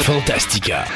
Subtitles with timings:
[0.00, 0.86] Fantastica.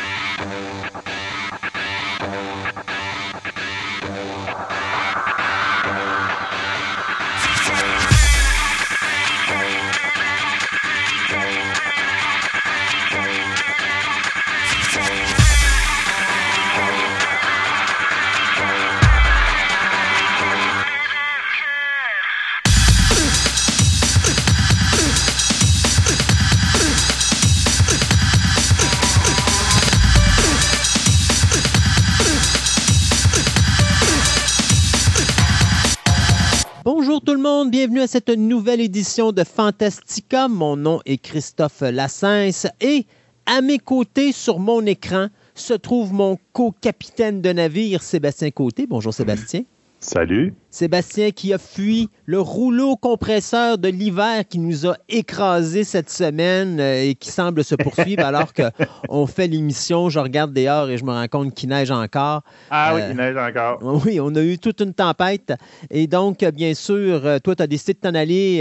[37.69, 40.49] Bienvenue à cette nouvelle édition de Fantastica.
[40.49, 43.07] Mon nom est Christophe Lassens et
[43.47, 48.87] à mes côtés sur mon écran se trouve mon co-capitaine de navire Sébastien Côté.
[48.89, 49.63] Bonjour Sébastien.
[49.99, 50.55] Salut.
[50.71, 56.79] Sébastien qui a fui le rouleau compresseur de l'hiver qui nous a écrasé cette semaine
[56.79, 60.11] euh, et qui semble se poursuivre alors qu'on fait l'émission.
[60.11, 62.43] Je regarde dehors et je me rends compte qu'il neige encore.
[62.71, 63.79] Ah oui, euh, il neige encore.
[63.83, 65.55] Oui, on a eu toute une tempête.
[65.91, 68.61] Et donc, bien sûr, euh, toi, tu as décidé de t'en aller,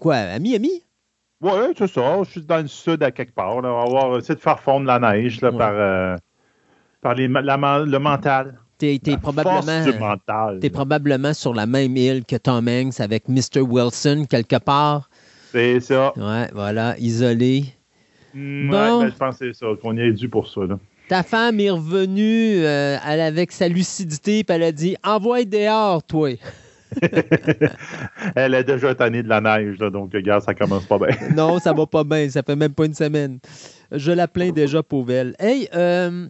[0.00, 0.82] quoi, à Miami?
[1.42, 2.22] Oui, c'est ça.
[2.24, 3.56] Je suis dans le sud à quelque part.
[3.56, 6.18] On va essayer de faire fondre la neige là, par,
[7.02, 8.58] par le mental.
[8.78, 9.84] T'es es probablement,
[10.60, 13.60] es probablement sur la même île que Tom Hanks avec Mr.
[13.60, 15.08] Wilson quelque part.
[15.52, 16.12] C'est ça.
[16.16, 17.66] Ouais, voilà, isolé.
[18.34, 19.00] Mm, bon.
[19.00, 20.62] Ben, je pense que c'est ça, qu'on y est dû pour ça.
[21.08, 26.02] Ta femme est revenue euh, elle, avec sa lucidité, puis elle a dit Envoie dehors,
[26.02, 26.30] toi.
[28.36, 31.16] elle est déjà tannée de la neige, donc regarde, ça commence pas bien.
[31.36, 33.38] non, ça va pas bien, ça fait même pas une semaine.
[33.92, 35.36] Je la plains déjà, pauvre elle.
[35.38, 36.28] Hey, euh,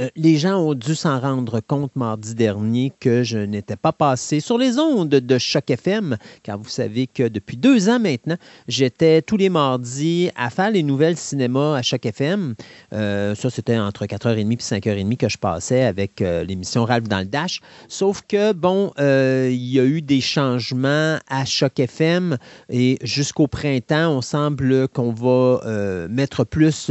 [0.00, 4.40] euh, les gens ont dû s'en rendre compte mardi dernier que je n'étais pas passé
[4.40, 8.36] sur les ondes de Choc FM, car vous savez que depuis deux ans maintenant,
[8.68, 12.54] j'étais tous les mardis à faire les nouvelles cinéma à Choc FM.
[12.92, 17.20] Euh, ça, c'était entre 4h30 et 5h30 que je passais avec euh, l'émission Ralph dans
[17.20, 17.60] le Dash.
[17.88, 22.36] Sauf que, bon, il y a eu des changements à Choc FM
[22.70, 26.90] et jusqu'au printemps, on semble qu'on va mettre plus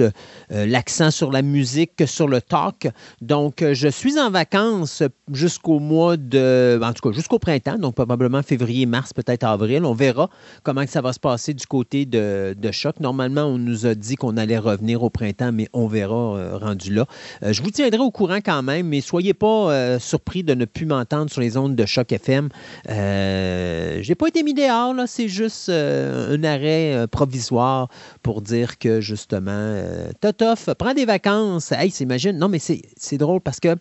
[0.50, 2.88] l'accent sur la musique que sur le talk.
[3.22, 6.80] Donc, euh, je suis en vacances jusqu'au mois de.
[6.84, 9.85] En tout cas, jusqu'au printemps, donc probablement février, mars, peut-être avril.
[9.85, 10.30] On verra
[10.63, 13.00] comment ça va se passer du côté de, Choc.
[13.00, 16.94] Normalement, on nous a dit qu'on allait revenir au printemps, mais on verra euh, rendu
[16.94, 17.06] là.
[17.44, 20.86] Euh, je vous tiendrai au courant quand même, mais soyez pas surpris de ne plus
[20.86, 22.50] m'entendre sur les ondes de Choc FM.
[22.88, 25.07] Je n'ai pas été mis dehors, là.
[25.07, 27.90] C'est juste un arrêt provisoire
[28.22, 29.81] pour dire que justement,
[30.22, 31.72] Totof, prends des vacances.
[31.72, 32.38] Hey, s'imagine.
[32.38, 33.75] Non, mais c'est c'est drôle parce que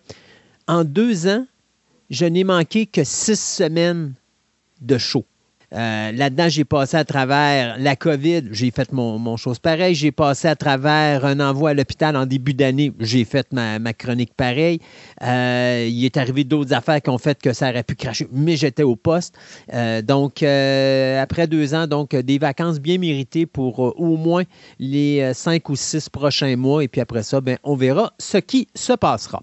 [0.66, 1.46] en deux ans,
[2.10, 4.14] je n'ai manqué que six semaines
[4.80, 5.24] de show.
[5.76, 9.94] Euh, là-dedans, j'ai passé à travers la COVID, j'ai fait mon, chose pareil.
[9.94, 14.32] J'ai passé à travers un envoi à l'hôpital en début d'année, j'ai fait ma, chronique
[14.34, 14.80] pareil.
[15.22, 18.56] Euh, il est arrivé d'autres affaires qui ont fait que ça aurait pu cracher, mais
[18.56, 19.36] j'étais au poste.
[19.74, 24.44] Euh, donc, après deux ans, donc des vacances bien méritées pour au moins
[24.78, 26.84] les cinq ou six prochains mois.
[26.84, 29.42] Et puis après ça, ben, on verra ce qui se passera.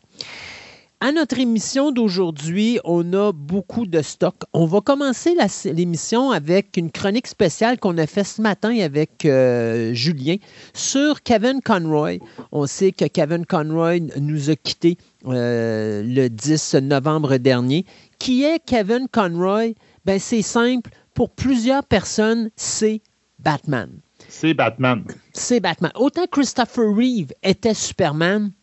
[1.05, 4.35] À notre émission d'aujourd'hui, on a beaucoup de stock.
[4.53, 9.93] On va commencer l'émission avec une chronique spéciale qu'on a fait ce matin avec euh,
[9.93, 10.37] Julien
[10.73, 12.19] sur Kevin Conroy.
[12.53, 14.97] On sait que Kevin Conroy nous a quittés
[15.27, 17.85] euh, le 10 novembre dernier.
[18.17, 19.73] Qui est Kevin Conroy?
[20.05, 20.89] Ben, c'est simple.
[21.13, 23.01] Pour plusieurs personnes, c'est
[23.39, 23.89] Batman.
[24.29, 25.03] C'est Batman.
[25.33, 25.91] C'est Batman.
[25.95, 28.53] Autant Christopher Reeve était Superman,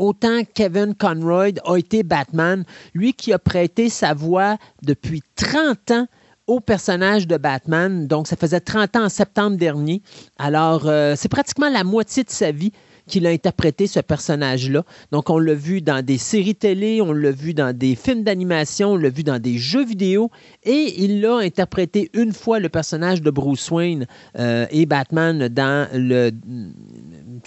[0.00, 6.06] autant Kevin Conroy a été Batman, lui qui a prêté sa voix depuis 30 ans
[6.46, 8.08] au personnage de Batman.
[8.08, 10.02] Donc, ça faisait 30 ans en septembre dernier.
[10.38, 12.72] Alors, euh, c'est pratiquement la moitié de sa vie
[13.06, 14.84] qu'il a interprété ce personnage-là.
[15.12, 18.92] Donc, on l'a vu dans des séries télé, on l'a vu dans des films d'animation,
[18.92, 20.30] on l'a vu dans des jeux vidéo,
[20.64, 24.06] et il l'a interprété une fois le personnage de Bruce Wayne
[24.38, 26.30] euh, et Batman dans le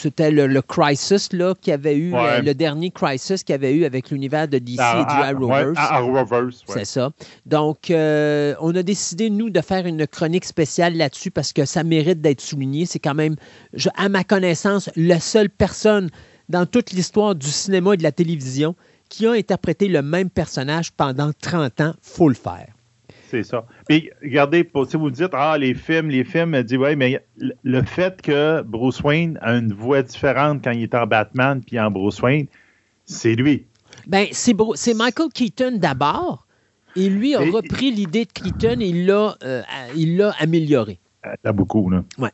[0.02, 4.10] c'était le, Crisis là, qui avait eu, euh, le dernier Crisis qu'il avait eu avec
[4.12, 5.42] l'univers de DC ah, et du
[5.78, 6.64] Arrowverse.
[6.68, 7.12] C'est ça.
[7.46, 11.84] Donc, euh, on a décidé, nous, de faire une chronique spéciale là-dessus parce que ça
[11.84, 12.86] mérite d'être souligné.
[12.86, 13.36] C'est quand même,
[13.96, 16.10] à ma connaissance, la seule personne
[16.50, 18.76] dans toute l'histoire du cinéma et de la télévision
[19.10, 21.94] qui a interprété le même personnage pendant 30 ans.
[22.02, 22.73] faut le faire
[23.34, 23.66] c'est ça.
[23.88, 27.20] Puis, regardez, si vous dites, ah, les films, les films, dit, ouais, mais
[27.64, 31.80] le fait que Bruce Wayne a une voix différente quand il est en Batman puis
[31.80, 32.46] en Bruce Wayne,
[33.06, 33.66] c'est lui.
[34.06, 36.46] Ben, c'est, Michael Keaton d'abord.
[36.96, 39.64] Et lui a repris l'idée de Keaton et il l'a, euh,
[39.96, 41.00] il l'a amélioré.
[41.42, 42.04] T'as beaucoup, là.
[42.20, 42.30] Ouais.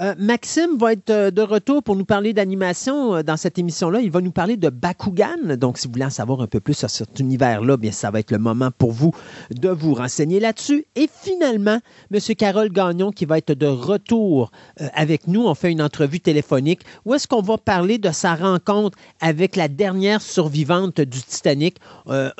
[0.00, 4.00] Euh, Maxime va être euh, de retour pour nous parler d'animation euh, dans cette émission-là.
[4.00, 5.56] Il va nous parler de Bakugan.
[5.56, 8.20] Donc, si vous voulez en savoir un peu plus sur cet univers-là, bien, ça va
[8.20, 9.12] être le moment pour vous
[9.50, 10.84] de vous renseigner là-dessus.
[10.94, 11.80] Et finalement,
[12.12, 12.20] M.
[12.36, 14.52] Carole Gagnon qui va être de retour
[14.94, 15.46] avec nous.
[15.46, 19.68] On fait une entrevue téléphonique où est-ce qu'on va parler de sa rencontre avec la
[19.68, 21.78] dernière survivante du Titanic.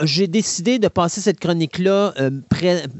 [0.02, 2.14] J'ai décidé de passer cette chronique-là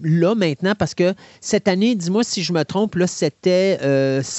[0.03, 3.79] là maintenant parce que cette année, dis-moi si je me trompe, là, c'était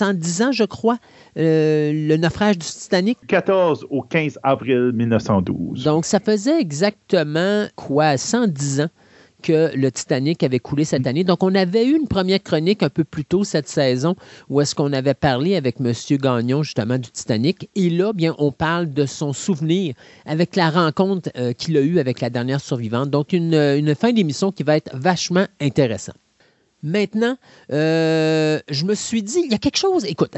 [0.10, 0.98] 110 ans, je crois,
[1.38, 3.18] euh, le naufrage du Titanic.
[3.28, 5.84] 14 au 15 avril 1912.
[5.84, 8.90] Donc, ça faisait exactement quoi, 110 ans
[9.42, 11.24] que le Titanic avait coulé cette année.
[11.24, 14.16] Donc, on avait eu une première chronique un peu plus tôt cette saison
[14.50, 15.94] où est-ce qu'on avait parlé avec M.
[16.18, 17.70] Gagnon, justement, du Titanic.
[17.76, 19.94] Et là, bien, on parle de son souvenir
[20.26, 23.12] avec la rencontre euh, qu'il a eue avec la dernière survivante.
[23.12, 26.18] Donc, une, une fin d'émission qui va être vachement intéressante.
[26.82, 27.38] Maintenant,
[27.72, 30.06] euh, je me suis dit, il y a quelque chose.
[30.06, 30.32] Écoute,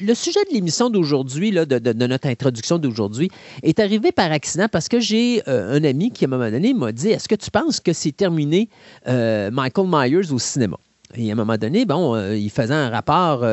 [0.00, 3.30] le sujet de l'émission d'aujourd'hui, de, notre introduction d'aujourd'hui,
[3.62, 6.72] est arrivé par accident parce que j'ai euh, un ami qui, à un moment donné,
[6.72, 8.70] m'a dit Est-ce que tu penses que c'est terminé
[9.06, 10.78] euh, Michael Myers au cinéma?
[11.16, 13.44] Et à un moment donné, bon, il faisait un rapport,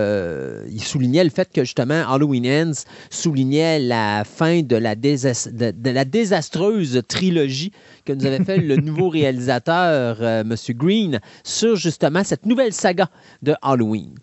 [0.69, 6.05] il soulignait le fait que justement Halloween Ends soulignait la fin de la, de la
[6.05, 7.71] désastreuse trilogie
[8.05, 10.55] que nous avait fait le nouveau réalisateur, euh, M.
[10.75, 13.09] Green, sur justement cette nouvelle saga
[13.41, 14.15] de Halloween.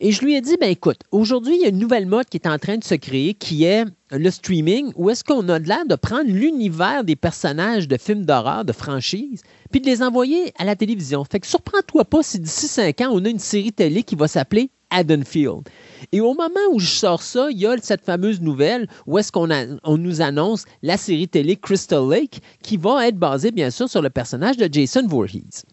[0.00, 2.36] Et je lui ai dit, ben écoute, aujourd'hui, il y a une nouvelle mode qui
[2.36, 5.86] est en train de se créer qui est le streaming, où est-ce qu'on a l'air
[5.86, 10.64] de prendre l'univers des personnages de films d'horreur, de franchise, puis de les envoyer à
[10.64, 11.24] la télévision.
[11.24, 14.28] Fait que surprends-toi pas si d'ici cinq ans, on a une série télé qui va
[14.28, 15.68] s'appeler Haddonfield.
[16.12, 19.32] Et au moment où je sors ça, il y a cette fameuse nouvelle où est-ce
[19.32, 19.48] qu'on
[19.84, 24.02] on nous annonce la série télé Crystal Lake qui va être basée bien sûr sur
[24.02, 25.64] le personnage de Jason Voorhees.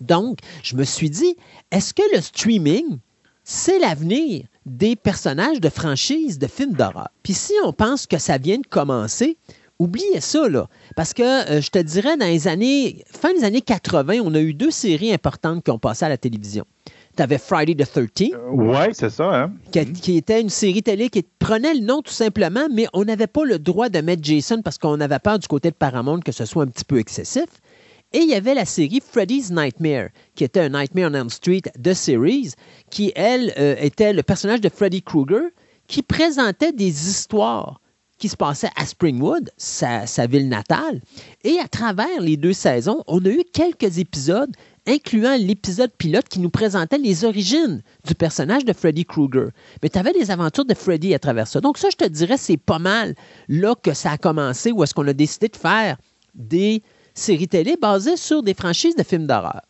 [0.00, 1.36] Donc, je me suis dit,
[1.70, 2.98] est-ce que le streaming,
[3.44, 7.08] c'est l'avenir des personnages de franchise de films d'horreur?
[7.22, 9.38] Puis si on pense que ça vient de commencer,
[9.78, 10.68] oubliez ça, là.
[10.94, 14.40] Parce que euh, je te dirais, dans les années, fin des années 80, on a
[14.40, 16.64] eu deux séries importantes qui ont passé à la télévision
[17.16, 18.34] tu avais Friday the 13th.
[18.34, 19.44] Euh, oui, c'est ça.
[19.44, 19.52] Hein?
[19.72, 23.44] Qui, était une série télé qui prenait le nom tout simplement, mais on n'avait pas
[23.44, 26.44] le droit de mettre Jason parce qu'on avait peur du côté de Paramount que ce
[26.44, 27.46] soit un petit peu excessif.
[28.12, 31.62] Et il y avait la série Freddy's Nightmare, qui était un Nightmare on Elm Street
[31.76, 32.52] de series,
[32.90, 35.50] qui, elle, euh, était le personnage de Freddy Krueger,
[35.88, 37.80] qui présentait des histoires
[38.18, 41.00] qui se passaient à Springwood, sa, ville natale.
[41.44, 44.54] Et à travers les deux saisons, on a eu quelques épisodes
[44.86, 49.50] incluant l'épisode pilote qui nous présentait les origines du personnage de Freddy Krueger.
[49.82, 51.60] Mais tu avais les aventures de Freddy à travers ça.
[51.60, 53.14] Donc ça, je te dirais, c'est pas mal
[53.48, 55.96] là que ça a commencé, où est-ce qu'on a décidé de faire
[56.34, 56.82] des
[57.14, 59.62] séries télé basées sur des franchises de films d'horreur.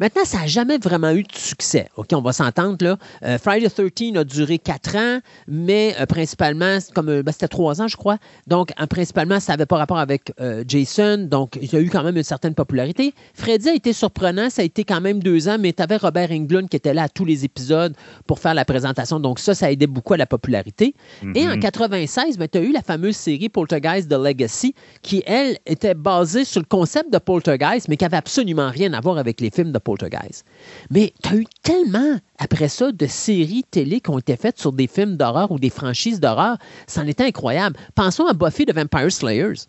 [0.00, 1.88] Maintenant, ça n'a jamais vraiment eu de succès.
[1.96, 2.98] OK, on va s'entendre là.
[3.24, 7.48] Euh, Friday the 13 a duré quatre ans, mais euh, principalement, comme euh, ben, c'était
[7.48, 8.18] trois ans, je crois.
[8.46, 10.32] Donc, principalement, ça n'avait pas rapport avec
[10.66, 11.26] Jason.
[11.30, 13.14] Donc, il a eu quand même une certaine popularité.
[13.34, 14.50] Freddy a été surprenant.
[14.50, 17.04] Ça a été quand même deux ans, mais tu avais Robert Englund qui était là
[17.04, 17.94] à tous les épisodes
[18.26, 19.20] pour faire la présentation.
[19.20, 20.94] Donc, ça, ça a aidé beaucoup à la popularité.
[21.34, 25.58] Et en 96, ben, tu as eu la fameuse série Poltergeist The Legacy, qui, elle,
[25.66, 29.40] était basée sur le concept de Poltergeist, mais qui avait absolument rien à voir avec
[29.40, 30.44] les films de Poltergeist.
[30.90, 34.72] Mais tu as eu tellement, après ça, de séries télé qui ont été faites sur
[34.72, 36.56] des films d'horreur ou des franchises d'horreur.
[36.86, 37.76] C'en était incroyable.
[37.94, 39.68] Pensons à Buffy de Vampire Slayers.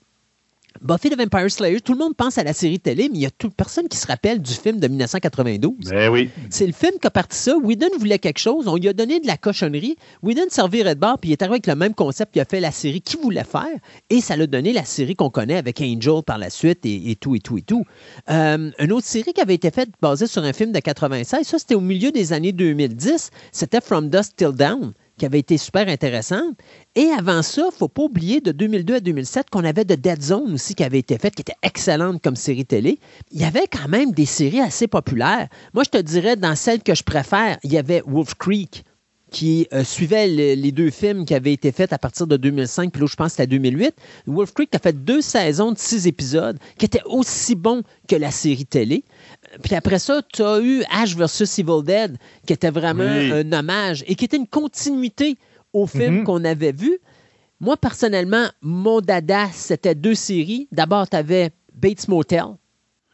[0.86, 3.25] Buffy the Vampire Slayer, tout le monde pense à la série télé, mais il y
[3.25, 5.89] a toute personne qui se rappelle du film de 1992.
[5.89, 6.30] Ben oui.
[6.51, 7.58] C'est le film qui a parti ça.
[7.58, 9.96] Whedon voulait quelque chose, on lui a donné de la cochonnerie.
[10.22, 12.60] Whedon servirait de bord, puis il est arrivé avec le même concept qu'il a fait
[12.60, 13.65] la série qu'il voulait faire,
[14.12, 17.34] et ça l'a donné la série qu'on connaît avec Angel par la suite et, tout,
[17.34, 17.84] et tout, et tout.
[18.30, 21.58] Euh, une autre série qui avait été faite basée sur un film de 96, ça
[21.58, 25.88] c'était au milieu des années 2010, c'était From Dust Till Down qui avait été super
[25.88, 26.57] intéressante.
[26.95, 29.95] Et avant ça, il ne faut pas oublier de 2002 à 2007 qu'on avait de
[29.95, 33.00] Dead Zone aussi qui avait été faite, qui était excellente comme série télé.
[33.31, 35.48] Il y avait quand même des séries assez populaires.
[35.74, 38.84] Moi, je te dirais, dans celles que je préfère, il y avait Wolf Creek
[39.31, 43.01] qui euh, suivait les deux films qui avaient été faits à partir de 2005, puis
[43.01, 43.93] là, je pense que c'était 2008.
[44.27, 48.31] Wolf Creek a fait deux saisons de six épisodes qui étaient aussi bons que la
[48.31, 49.03] série télé.
[49.63, 51.59] Puis après ça, tu as eu Ash vs.
[51.59, 55.38] Evil Dead, qui était vraiment un hommage et qui était une continuité
[55.74, 56.24] au film mhm.
[56.24, 57.00] qu'on avait vu.
[57.59, 60.67] Moi, personnellement, mon dada, c'était deux séries.
[60.71, 62.45] D'abord, tu avais Bates Motel,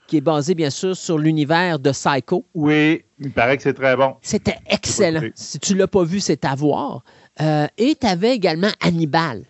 [0.07, 2.45] qui est basé, bien sûr, sur l'univers de Psycho.
[2.53, 4.15] Oui, il paraît que c'est très bon.
[4.21, 5.21] C'était excellent.
[5.35, 7.03] Si tu ne l'as pas vu, c'est à voir.
[7.39, 9.45] Euh, et tu avais également Hannibal.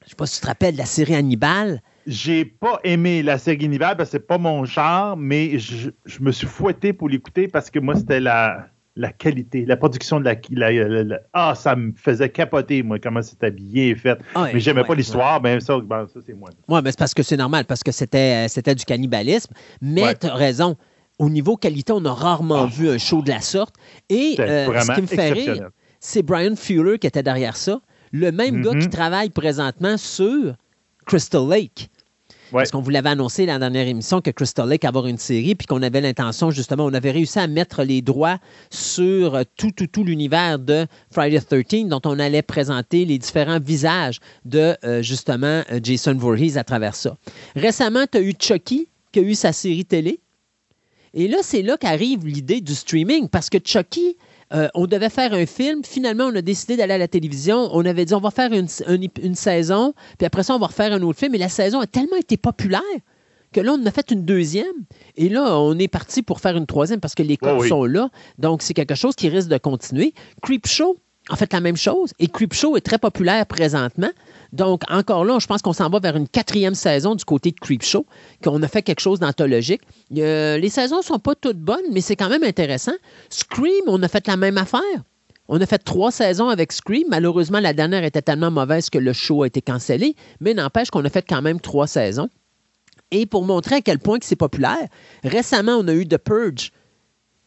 [0.00, 3.22] Je ne sais pas si tu te rappelles de la série Hannibal j'ai pas aimé
[3.22, 7.08] la série Hannibal parce que c'est pas mon genre, mais je, me suis fouetté pour
[7.10, 11.92] l'écouter parce que moi, c'était la, la qualité, la production de la, Ah, ça me
[11.92, 14.18] faisait capoter, moi, comment c'était bien fait.
[14.34, 16.48] Ah, mais j'aimais pas l'histoire, ben ça, ben, ça c'est moi.
[16.66, 19.52] Oui, mais c'est parce que c'est normal, parce que c'était, euh, c'était du cannibalisme.
[19.82, 20.76] Mais tu as raison.
[21.18, 22.70] Au niveau qualité, on a rarement ah.
[22.72, 23.74] vu un show de la sorte.
[24.08, 25.68] Et euh, ce qui me fait rire,
[26.00, 27.80] c'est Brian Fuller qui était derrière ça.
[28.12, 28.88] Le même gars qui mm-hmm.
[28.88, 30.54] travaille présentement sur
[31.06, 31.90] Crystal Lake.
[32.52, 35.54] Parce qu'on vous l'avait annoncé dans la dernière émission que Crystal Lake avoir une série,
[35.54, 38.38] puis qu'on avait l'intention, justement, on avait réussi à mettre les droits
[38.70, 43.18] sur euh, tout, tout, tout l'univers de Friday the 13, dont on allait présenter les
[43.18, 47.16] différents visages de, euh, justement, euh, Jason Voorhees à travers ça.
[47.54, 50.20] Récemment, tu as eu Chucky, qui a eu sa série télé.
[51.14, 54.16] Et là, c'est là qu'arrive l'idée du streaming, parce que Chucky,
[54.54, 55.84] euh, on devait faire un film.
[55.84, 57.68] Finalement, on a décidé d'aller à la télévision.
[57.72, 58.68] On avait dit, on va faire une,
[59.34, 61.34] saison, puis après ça, on va refaire un autre film.
[61.34, 62.82] Et la saison a tellement été populaire
[63.52, 64.84] que là, on a fait une deuxième.
[65.16, 68.10] Et là, on est parti pour faire une troisième parce que les codes sont là.
[68.38, 70.14] Donc, c'est quelque chose qui risque de continuer.
[70.42, 70.98] Creepshow,
[71.30, 72.12] en fait, la même chose.
[72.18, 74.10] Et Creepshow est très populaire présentement.
[74.52, 77.60] Donc, encore là, je pense qu'on s'en va vers une quatrième saison du côté de
[77.60, 78.06] Creepshow,
[78.42, 79.82] qu'on a fait quelque chose d'anthologique.
[80.10, 82.94] les saisons ne sont pas toutes bonnes, mais c'est quand même intéressant.
[83.28, 84.80] Scream, on a fait la même affaire.
[85.48, 87.06] On a fait trois saisons avec Scream.
[87.08, 91.04] Malheureusement, la dernière était tellement mauvaise que le show a été cancellé, mais n'empêche qu'on
[91.04, 92.28] a fait quand même trois saisons.
[93.10, 94.86] Et pour montrer à quel point c'est populaire,
[95.24, 96.72] récemment, on a eu The Purge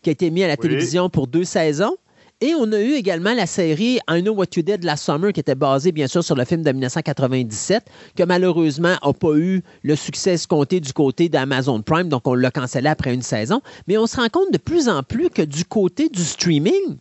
[0.02, 1.96] qui a été mis à la télévision pour deux saisons.
[2.44, 5.40] Et on a eu également la série I Know What You Did Last Summer, qui
[5.40, 9.96] était basée bien sûr sur le film de 1997, que malheureusement n'a pas eu le
[9.96, 13.62] succès escompté du côté d'Amazon Prime, donc on l'a cancellé après une saison.
[13.88, 16.98] Mais on se rend compte de plus en plus que du côté du streaming,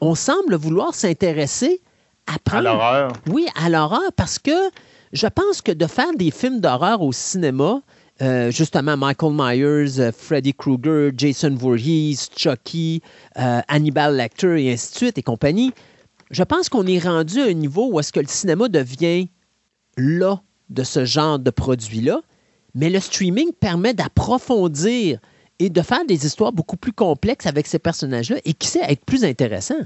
[0.00, 1.80] on semble vouloir s'intéresser
[2.26, 3.12] à À l'horreur.
[3.28, 4.50] Oui, à l'horreur, parce que
[5.12, 7.80] je pense que de faire des films d'horreur au cinéma,
[8.22, 13.02] euh, justement Michael Myers, euh, Freddy Krueger, Jason Voorhees, Chucky,
[13.38, 15.72] euh, Hannibal Lecter et ainsi de suite et compagnie,
[16.30, 19.28] je pense qu'on est rendu à un niveau où est-ce que le cinéma devient
[19.96, 20.40] là
[20.70, 22.20] de ce genre de produit-là,
[22.74, 25.18] mais le streaming permet d'approfondir
[25.58, 29.04] et de faire des histoires beaucoup plus complexes avec ces personnages-là et qui sait être
[29.04, 29.78] plus intéressant.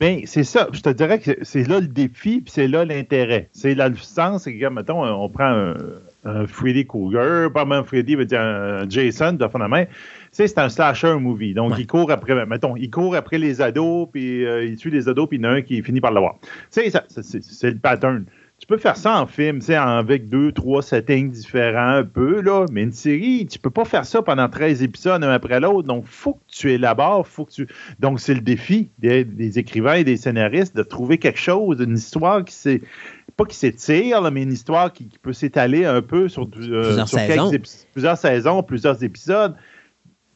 [0.00, 0.68] Ben, c'est ça.
[0.72, 3.48] Je te dirais que c'est là le défi, puis c'est là l'intérêt.
[3.52, 5.74] C'est la sens, c'est que, mettons, on prend un,
[6.24, 9.84] un Freddy Cougar, pas même Freddy, veut dire un Jason, de fond main.
[10.30, 11.54] c'est un slasher movie.
[11.54, 15.08] Donc, il court après, mettons, il court après les ados, puis euh, il tue les
[15.08, 16.36] ados, puis il y en a un qui finit par l'avoir.
[16.72, 16.92] Tu sais,
[17.40, 18.24] c'est le pattern.
[18.60, 22.40] Tu peux faire ça en film, tu sais, avec deux, trois settings différents un peu,
[22.40, 25.86] là, mais une série, tu peux pas faire ça pendant 13 épisodes un après l'autre.
[25.88, 27.68] Donc, faut que tu élabores, faut que tu.
[27.98, 31.94] Donc, c'est le défi des, des, écrivains et des scénaristes de trouver quelque chose, une
[31.94, 32.80] histoire qui s'est
[33.36, 37.50] pas qui s'étire, mais une histoire qui, peut s'étaler un peu sur, euh, plusieurs, saisons.
[37.92, 39.54] plusieurs saisons, plusieurs épisodes.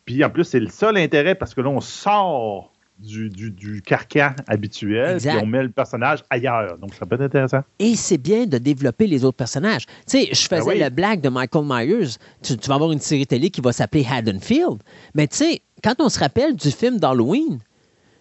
[0.04, 4.32] Puis en plus, c'est le seul intérêt parce que là, on sort du, du, carcan
[4.46, 6.78] habituel, et on met le personnage ailleurs.
[6.78, 7.60] Donc, ça peut être intéressant.
[7.78, 9.86] Et c'est bien de développer les autres personnages.
[9.86, 12.16] Tu sais, je ben faisais le blague de Michael Myers.
[12.42, 14.82] Tu, vas avoir une série télé qui va s'appeler Haddonfield.
[15.14, 17.58] Mais tu sais, quand on se rappelle du film d'Halloween,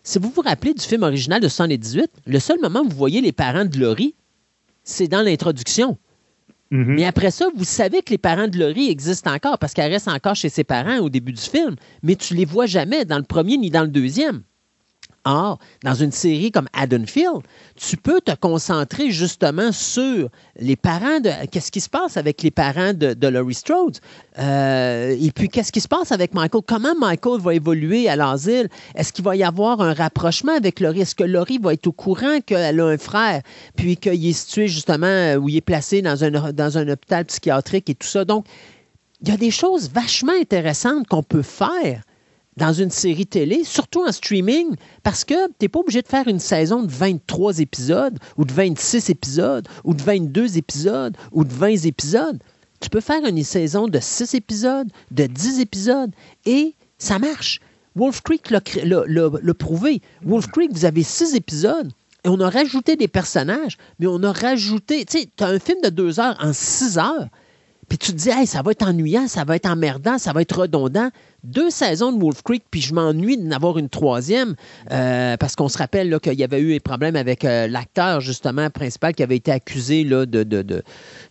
[0.04, 3.20] si vous vous rappelez du film original de 78, le seul moment où vous voyez
[3.20, 4.16] les parents de Laurie,
[4.88, 5.98] c'est dans l'introduction.
[6.72, 6.96] Mm-hmm.
[6.96, 10.08] Mais après ça, vous savez que les parents de Laurie existent encore parce qu'elle reste
[10.08, 13.24] encore chez ses parents au début du film, mais tu les vois jamais dans le
[13.24, 14.44] premier ni dans le deuxième.
[15.26, 17.42] Or, dans une série comme Haddonfield,
[17.76, 21.30] tu peux te concentrer justement sur les parents de.
[21.52, 23.98] Qu'est-ce qui se passe avec les parents de, Laurie Strode?
[24.40, 26.62] Euh, et puis, qu'est-ce qui se passe avec Michael?
[26.66, 28.70] Comment Michael va évoluer à l'asile?
[28.96, 31.02] Est-ce qu'il va y avoir un rapprochement avec Laurie?
[31.02, 33.42] Est-ce que Laurie va être au courant qu'elle a un frère,
[33.76, 37.90] puis qu'il est situé justement où il est placé dans un, dans un hôpital psychiatrique
[37.90, 38.24] et tout ça?
[38.24, 38.46] Donc,
[39.22, 42.02] il y a des choses vachement intéressantes qu'on peut faire
[42.58, 46.28] dans une série télé, surtout en streaming, parce que tu n'es pas obligé de faire
[46.28, 51.54] une saison de 23 épisodes, ou de 26 épisodes, ou de 22 épisodes, ou de
[51.54, 52.40] 20 épisodes.
[52.80, 56.12] Tu peux faire une saison de 6 épisodes, de 10 épisodes,
[56.46, 57.62] et ça marche.
[57.96, 60.02] Wolf Creek l'a prouvé.
[60.24, 61.92] Wolf Creek, vous avez 6 épisodes,
[62.24, 65.60] et on a rajouté des personnages, mais on a rajouté, tu sais, tu as un
[65.60, 67.28] film de 2 heures en 6 heures,
[67.90, 70.60] puis tu te dis, ça va être ennuyant, ça va être emmerdant, ça va être
[70.60, 71.10] redondant
[71.48, 74.56] deux saisons de Wolf Creek, puis je m'ennuie d'en avoir une troisième,
[74.92, 78.70] euh, parce qu'on se rappelle qu'il y avait eu des problèmes avec euh, l'acteur, justement,
[78.70, 80.44] principal, qui avait été accusé de,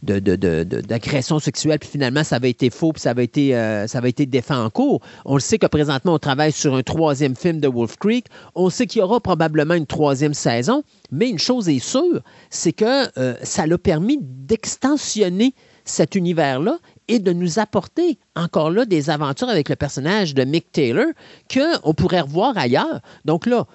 [0.03, 4.11] d'agression sexuelle, puis finalement, ça avait été faux, puis ça avait été, euh, ça avait
[4.11, 5.01] été défait en cours.
[5.25, 8.27] On le sait que présentement, on travaille sur un troisième film de Wolf Creek.
[8.55, 12.73] On sait qu'il y aura probablement une troisième saison, mais une chose est sûre, c'est
[12.73, 13.11] que
[13.43, 15.55] ça l'a permis d'extensionner
[15.87, 16.79] cet univers-là
[17.09, 21.07] et de nous apporter encore là des aventures avec le personnage de Mick Taylor
[21.51, 23.01] qu'on pourrait revoir ailleurs.
[23.25, 23.67] Donc là,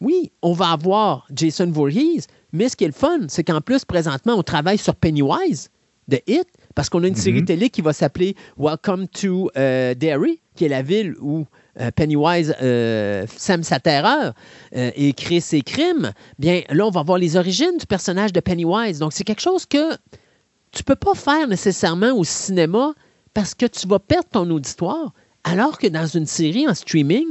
[0.00, 3.84] oui, on va avoir Jason Voorhees, mais ce qui est le fun, c'est qu'en plus,
[3.84, 5.70] présentement, on travaille sur Pennywise
[6.08, 7.20] de Hit, parce qu'on a une Mhm.
[7.20, 11.46] série télé qui va s'appeler Welcome to euh, Derry, qui est la ville où
[11.80, 14.32] euh, Pennywise euh, sème sa terreur
[14.76, 16.12] euh, et crée ses crimes.
[16.38, 18.98] Bien, là, on va voir les origines du personnage de Pennywise.
[18.98, 19.94] Donc, c'est quelque chose que
[20.76, 22.92] tu peux pas faire nécessairement au cinéma
[23.32, 27.26] parce que tu vas perdre ton auditoire, alors que dans une série en streaming,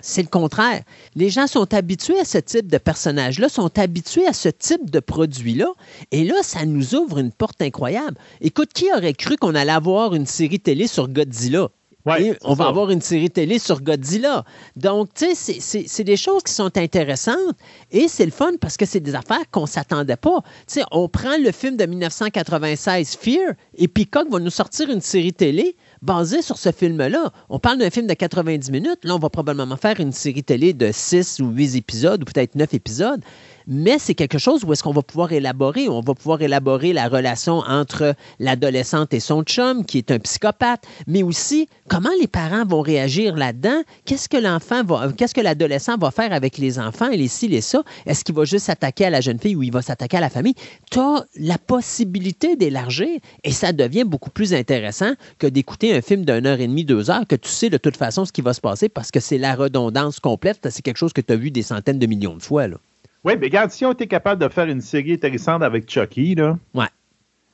[0.00, 0.82] c'est le contraire.
[1.14, 5.00] Les gens sont habitués à ce type de personnage-là, sont habitués à ce type de
[5.00, 5.72] produit-là.
[6.10, 8.16] Et là, ça nous ouvre une porte incroyable.
[8.40, 11.68] Écoute, qui aurait cru qu'on allait avoir une série télé sur Godzilla?
[12.06, 14.44] Ouais, Et c'est on va avoir une série télé sur Godzilla.
[14.76, 17.56] Donc, tu sais, c'est des choses qui sont intéressantes
[17.90, 20.42] et c'est le fun parce que c'est des affaires qu'on ne s'attendait pas.
[20.66, 25.00] Tu sais, on prend le film de 1996, Fear, et Peacock va nous sortir une
[25.00, 27.32] série télé basée sur ce film-là.
[27.48, 28.98] On parle d'un film de 90 minutes.
[29.04, 32.54] Là, on va probablement faire une série télé de 6 ou 8 épisodes ou peut-être
[32.54, 33.22] 9 épisodes.
[33.66, 35.88] Mais c'est quelque chose où est-ce qu'on va pouvoir élaborer?
[35.88, 40.84] On va pouvoir élaborer la relation entre l'adolescente et son chum, qui est un psychopathe,
[41.06, 43.82] mais aussi comment les parents vont réagir là-dedans?
[44.04, 47.48] Qu'est-ce que l'enfant va, qu'est-ce que l'adolescent va faire avec les enfants et les ci,
[47.48, 47.82] les ça?
[48.04, 50.30] Est-ce qu'il va juste s'attaquer à la jeune fille ou il va s'attaquer à la
[50.30, 50.54] famille?
[50.90, 56.24] Tu as la possibilité d'élargir et ça devient beaucoup plus intéressant que d'écouter un film
[56.24, 58.52] d'une heure et demie, deux heures, que tu sais de toute façon ce qui va
[58.52, 60.68] se passer parce que c'est la redondance complète.
[60.70, 62.68] C'est quelque chose que tu as vu des centaines de millions de fois.
[62.68, 62.76] Là.
[63.24, 66.58] Oui, mais regarde, si on était capable de faire une série intéressante avec Chucky, là.
[66.74, 66.86] Ouais.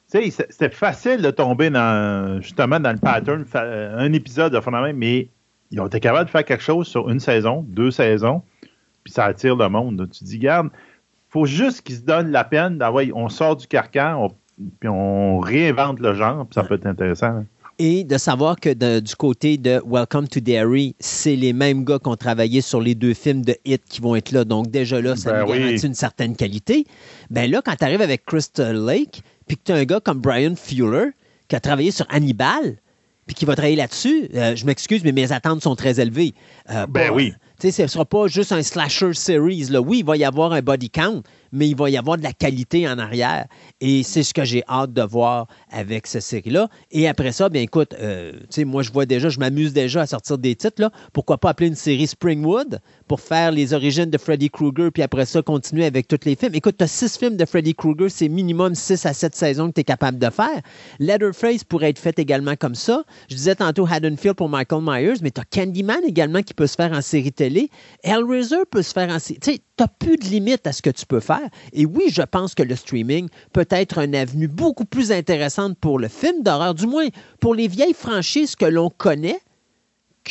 [0.09, 3.63] C'était facile de tomber dans, justement, dans le pattern, fa-
[3.97, 5.29] un épisode de phénomène, mais
[5.71, 8.43] ils ont été capables de faire quelque chose sur une saison, deux saisons,
[9.05, 10.09] puis ça attire le monde.
[10.13, 10.71] Tu te dis, garde,
[11.29, 14.35] faut juste qu'ils se donnent la peine d'avoir, on sort du carcan, on-
[14.81, 17.27] puis on réinvente le genre, puis ça peut être intéressant.
[17.29, 17.45] hein.
[17.83, 21.99] Et de savoir que de- du côté de Welcome to Derry, c'est les mêmes gars
[21.99, 24.45] qui ont travaillé sur les deux films de hit qui vont être là.
[24.45, 25.59] Donc déjà là, ça Ben nous oui.
[25.61, 26.85] garantit une certaine qualité.
[27.31, 30.19] Ben là, quand tu arrives avec Crystal Lake, puis que tu as un gars comme
[30.19, 31.07] Brian Fuller
[31.49, 32.77] qui a travaillé sur Hannibal,
[33.27, 36.35] puis qui va travailler là-dessus, euh, je m'excuse, mais mes attentes sont très élevées.
[36.69, 37.33] Euh, Ben oui.
[37.63, 39.67] Ce ne sera pas juste un slasher series.
[39.69, 39.83] Là.
[39.83, 42.33] Oui, il va y avoir un body count, mais il va y avoir de la
[42.33, 43.47] qualité en arrière.
[43.83, 46.71] Et c'est ce que j'ai hâte de voir avec cette série-là.
[46.91, 48.33] Et après ça, bien écoute, euh,
[48.65, 50.81] moi je vois déjà, je m'amuse déjà à sortir des titres.
[50.81, 50.91] Là.
[51.13, 55.27] Pourquoi pas appeler une série Springwood pour faire les origines de Freddy Krueger, puis après
[55.27, 56.55] ça, continuer avec tous les films.
[56.55, 59.75] Écoute, tu as six films de Freddy Krueger, c'est minimum six à sept saisons que
[59.75, 60.63] tu es capable de faire.
[60.99, 63.05] Letterface pourrait être fait également comme ça.
[63.29, 66.77] Je disais tantôt Haddonfield pour Michael Myers, mais tu as Candyman également qui peut se
[66.77, 67.50] faire en série télé.
[68.03, 69.41] Hellraiser peut se faire en série.
[69.41, 71.49] Tu tu plus de limite à ce que tu peux faire.
[71.73, 75.99] Et oui, je pense que le streaming peut être une avenue beaucoup plus intéressante pour
[75.99, 77.09] le film d'horreur, du moins
[77.41, 79.41] pour les vieilles franchises que l'on connaît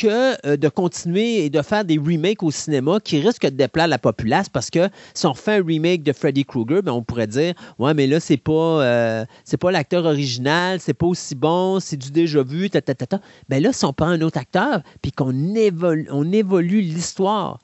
[0.00, 3.88] que euh, de continuer et de faire des remakes au cinéma qui risquent de déplaire
[3.88, 7.26] la populace parce que si on fait un remake de Freddy Krueger, ben, on pourrait
[7.26, 11.80] dire Ouais, mais là, c'est pas, euh, c'est pas l'acteur original, c'est pas aussi bon,
[11.80, 13.20] c'est du déjà vu, ta, ta, ta, ta.
[13.48, 17.58] Ben là, si on prend un autre acteur puis qu'on évolue, on évolue l'histoire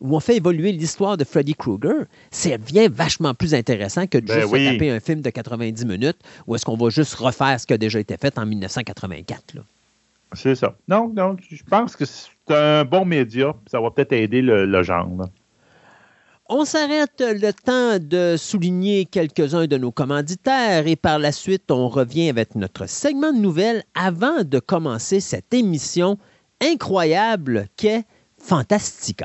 [0.00, 4.26] où on fait évoluer l'histoire de Freddy Krueger, ça devient vachement plus intéressant que de
[4.26, 4.64] Ben juste oui.
[4.66, 7.78] taper un film de 90 minutes où est-ce qu'on va juste refaire ce qui a
[7.78, 9.54] déjà été fait en 1984.
[9.54, 9.62] là.
[10.32, 10.76] C'est ça.
[10.88, 15.08] Non, non, je pense que c'est un bon média, ça va peut-être aider le, genre.
[16.50, 21.88] On s'arrête le temps de souligner quelques-uns de nos commanditaires et par la suite, on
[21.88, 26.18] revient avec notre segment de nouvelles avant de commencer cette émission
[26.60, 28.04] incroyable qu'est
[28.40, 29.24] Fantastica.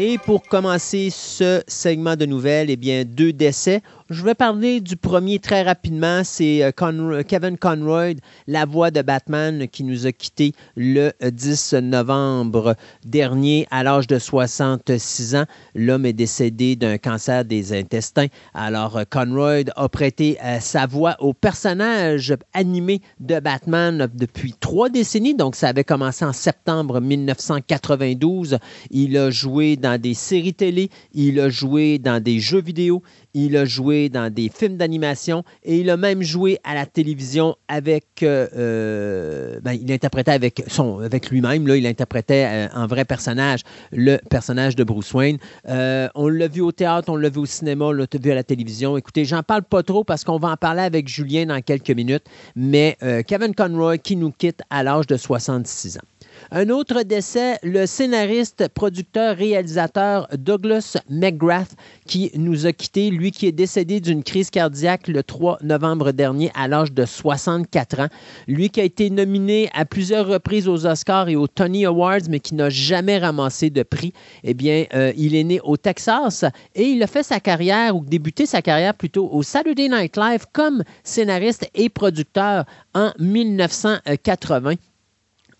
[0.00, 3.82] Et pour commencer ce segment de nouvelles, eh bien, deux décès.
[4.10, 6.22] Je vais parler du premier très rapidement.
[6.24, 8.14] C'est euh, Kevin Conroy,
[8.46, 14.18] la voix de Batman, qui nous a quittés le 10 novembre dernier à l'âge de
[14.18, 15.44] 66 ans.
[15.74, 18.28] L'homme est décédé d'un cancer des intestins.
[18.54, 24.88] Alors, euh, Conroy a prêté euh, sa voix au personnage animé de Batman depuis trois
[24.88, 25.34] décennies.
[25.34, 28.56] Donc, ça avait commencé en septembre 1992.
[28.90, 33.02] Il a joué dans des séries télé, il a joué dans des jeux vidéo,
[33.44, 37.56] il a joué dans des films d'animation et il a même joué à la télévision
[37.68, 38.04] avec.
[38.22, 43.60] Euh, euh, ben, il interprétait avec, son, avec lui-même, il interprétait euh, en vrai personnage
[43.92, 45.38] le personnage de Bruce Wayne.
[45.66, 48.44] on l'a vu au théâtre, on l'a vu au cinéma, on l'a vu à la
[48.44, 48.96] télévision.
[48.96, 52.24] Écoutez, j'en parle pas trop parce qu'on va en parler avec Julien dans quelques minutes,
[52.56, 52.96] mais
[53.26, 56.17] Kevin Conroy qui nous quitte à l'âge de 66 ans.
[56.50, 63.46] Un autre décès, le scénariste, producteur, réalisateur Douglas McGrath, qui nous a quittés, lui qui
[63.46, 68.08] est décédé d'une crise cardiaque le 3 novembre dernier à l'âge de 64 ans.
[68.46, 72.40] Lui qui a été nominé à plusieurs reprises aux Oscars et aux Tony Awards, mais
[72.40, 74.14] qui n'a jamais ramassé de prix.
[74.42, 78.06] Eh bien, euh, il est né au Texas et il a fait sa carrière, ou
[78.06, 84.76] débuté sa carrière plutôt au Saturday Night Live comme scénariste et producteur en 1980.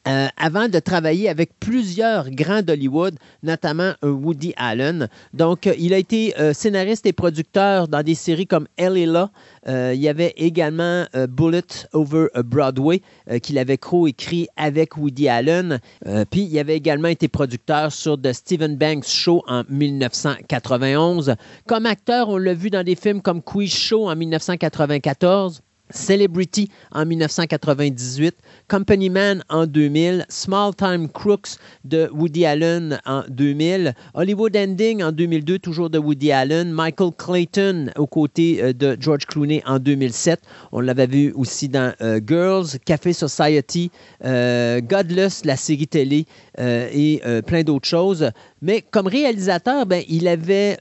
[0.08, 5.08] Euh, avant de travailler avec plusieurs grands d'Hollywood, notamment euh, Woody Allen.
[5.34, 8.98] Donc, euh, il a été scénariste et producteur dans des séries comme Ellie
[9.66, 13.02] il y avait également Bullet Over Broadway
[13.42, 15.78] qu'il avait co-écrit avec Woody Allen.
[16.30, 21.34] puis, il avait également été producteur sur The Stephen Banks Show en 1991.
[21.66, 25.62] Comme acteur, on l'a vu dans des films comme Quiz Show en 1994.
[25.90, 28.36] Celebrity en 1998,
[28.68, 35.12] Company Man en 2000, Small Time Crooks de Woody Allen en 2000, Hollywood Ending en
[35.12, 40.40] 2002, toujours de Woody Allen, Michael Clayton aux côtés euh, de George Clooney en 2007.
[40.72, 43.90] On l'avait vu aussi dans euh, Girls, Café Society,
[44.24, 46.26] euh, Godless, la série télé
[46.58, 48.30] et plein d'autres choses.
[48.60, 50.76] Mais comme réalisateur, ben, il avait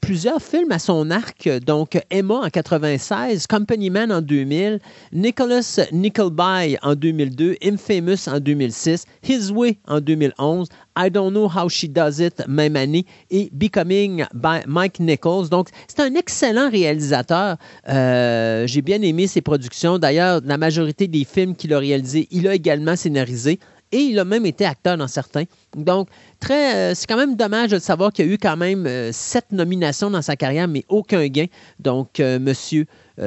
[0.00, 4.80] plusieurs films à son arc, donc Emma en 96, Company Man en 2000,
[5.12, 11.68] Nicholas Nickelby en 2002, Infamous en 2006, His Way en 2011, I Don't Know How
[11.68, 15.48] She Does It même année et Becoming by Mike Nichols.
[15.48, 17.56] Donc, c'est un excellent réalisateur.
[17.88, 19.98] Euh, j'ai bien aimé ses productions.
[19.98, 23.58] D'ailleurs, la majorité des films qu'il a réalisés, il a également scénarisé
[23.92, 25.44] et il a même été acteur dans certains.
[25.76, 26.08] Donc,
[26.50, 29.52] euh, c'est quand même dommage de savoir qu'il y a eu quand même euh, sept
[29.52, 31.46] nominations dans sa carrière, mais aucun gain.
[31.78, 32.86] Donc, monsieur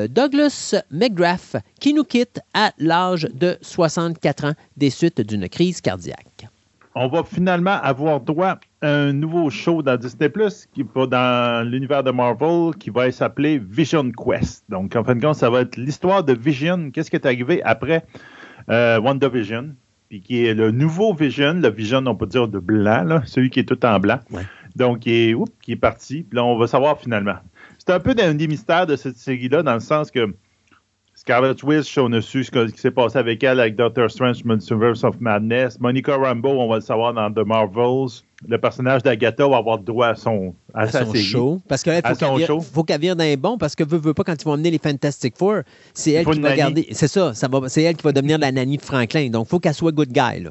[0.09, 6.47] Douglas McGrath, qui nous quitte à l'âge de 64 ans des suites d'une crise cardiaque.
[6.95, 11.69] On va finalement avoir droit à un nouveau show dans Disney Plus qui va dans
[11.69, 14.65] l'univers de Marvel qui va s'appeler Vision Quest.
[14.69, 16.89] Donc, en fin de compte, ça va être l'histoire de Vision.
[16.91, 18.03] Qu'est-ce qui est arrivé après
[18.69, 19.75] euh, WandaVision?
[20.09, 23.59] Puis qui est le nouveau Vision, le Vision, on peut dire de blanc, celui qui
[23.59, 24.19] est tout en blanc.
[24.75, 26.23] Donc, qui est, qui est parti.
[26.23, 27.35] Puis là, on va savoir finalement
[27.89, 30.31] c'est un peu un des mystères de cette série-là, dans le sens que
[31.15, 35.03] Scarlet Witch, on a su ce, qui s'est passé avec elle, avec Doctor Strange, Multiverse
[35.03, 35.79] of Madness.
[35.79, 38.21] Monica Rambeau, on va le savoir dans The Marvels.
[38.47, 41.61] Le personnage d'Agatha va avoir droit à son, à, sa son show.
[41.67, 42.01] Parce qu'il
[42.73, 44.77] faut qu'elle vienne d'un bon, parce que veut, veut pas, quand ils vont emmener les
[44.77, 45.61] Fantastic Four,
[45.93, 46.87] c'est elle qui va garder.
[46.91, 49.29] C'est ça, ça c'est elle qui va devenir la nanny de Franklin.
[49.29, 50.47] Donc, il faut qu'elle soit good guy.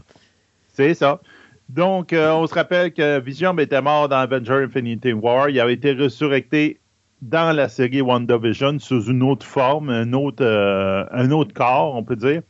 [0.74, 1.20] C'est ça.
[1.68, 5.51] Donc, euh, on se rappelle que Vision était mort dans Avenger Infinity War.
[5.51, 6.81] Il avait été ressurrecté
[7.20, 12.03] dans la série WandaVision sous une autre forme, un autre, euh, un autre corps, on
[12.03, 12.42] peut dire.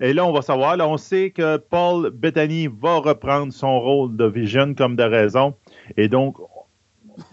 [0.00, 4.16] Et là, on va savoir, là, on sait que Paul Bettany va reprendre son rôle
[4.16, 5.54] de Vision comme de raison.
[5.98, 6.36] Et donc,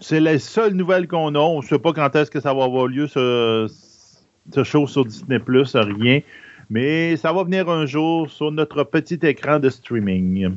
[0.00, 1.38] c'est la seule nouvelle qu'on a.
[1.38, 3.66] On ne sait pas quand est-ce que ça va avoir lieu, ce,
[4.52, 6.20] ce show sur Disney+, rien.
[6.68, 10.54] Mais ça va venir un jour sur notre petit écran de streaming.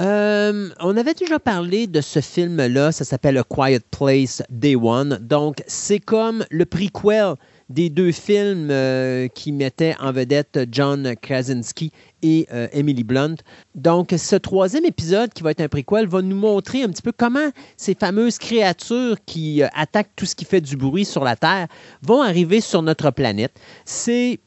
[0.00, 5.18] Euh, on avait déjà parlé de ce film-là, ça s'appelle A Quiet Place Day One.
[5.20, 7.34] Donc, c'est comme le prequel
[7.68, 13.36] des deux films euh, qui mettaient en vedette John Krasinski et euh, Emily Blunt.
[13.74, 17.12] Donc, ce troisième épisode, qui va être un préquel, va nous montrer un petit peu
[17.12, 21.36] comment ces fameuses créatures qui euh, attaquent tout ce qui fait du bruit sur la
[21.36, 21.68] Terre
[22.02, 23.52] vont arriver sur notre planète.
[23.84, 24.40] C'est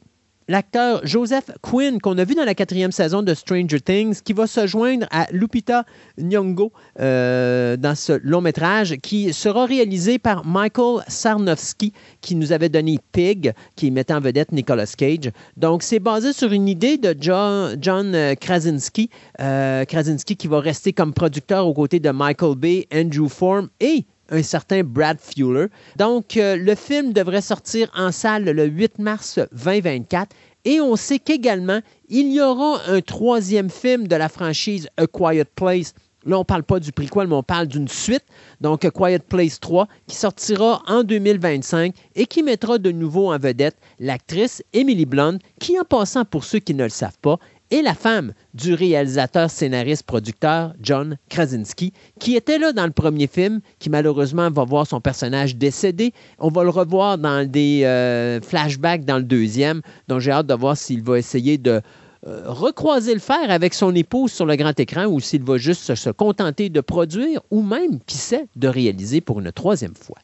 [0.51, 4.47] l'acteur Joseph Quinn, qu'on a vu dans la quatrième saison de Stranger Things, qui va
[4.47, 5.85] se joindre à Lupita
[6.17, 12.67] Nyong'o euh, dans ce long métrage, qui sera réalisé par Michael Sarnowski, qui nous avait
[12.67, 15.31] donné Pig, qui mettait en vedette Nicolas Cage.
[15.55, 19.09] Donc, c'est basé sur une idée de John, euh, Krasinski,
[19.39, 24.03] euh, Krasinski qui va rester comme producteur aux côtés de Michael Bay, Andrew Form et
[24.31, 25.67] un certain Brad Fuller.
[25.97, 30.35] Donc, euh, le film devrait sortir en salle le 8 mars 2024.
[30.63, 35.45] Et on sait qu'également, il y aura un troisième film de la franchise A Quiet
[35.55, 35.93] Place.
[36.23, 38.23] Là, on ne parle pas du prequel, mais on parle d'une suite.
[38.61, 43.39] Donc, A Quiet Place 3, qui sortira en 2025 et qui mettra de nouveau en
[43.39, 47.39] vedette l'actrice Emily Blunt, qui, en passant pour ceux qui ne le savent pas,
[47.71, 53.27] et la femme du réalisateur, scénariste, producteur John Krasinski, qui était là dans le premier
[53.27, 56.13] film, qui malheureusement va voir son personnage décédé.
[56.37, 60.53] On va le revoir dans des euh, flashbacks dans le deuxième, donc j'ai hâte de
[60.53, 61.81] voir s'il va essayer de
[62.27, 65.95] euh, recroiser le fer avec son épouse sur le grand écran ou s'il va juste
[65.95, 70.17] se contenter de produire ou même, qui sait, de réaliser pour une troisième fois.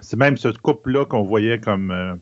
[0.00, 1.90] C'est même ce couple-là qu'on voyait comme...
[1.90, 2.14] Euh,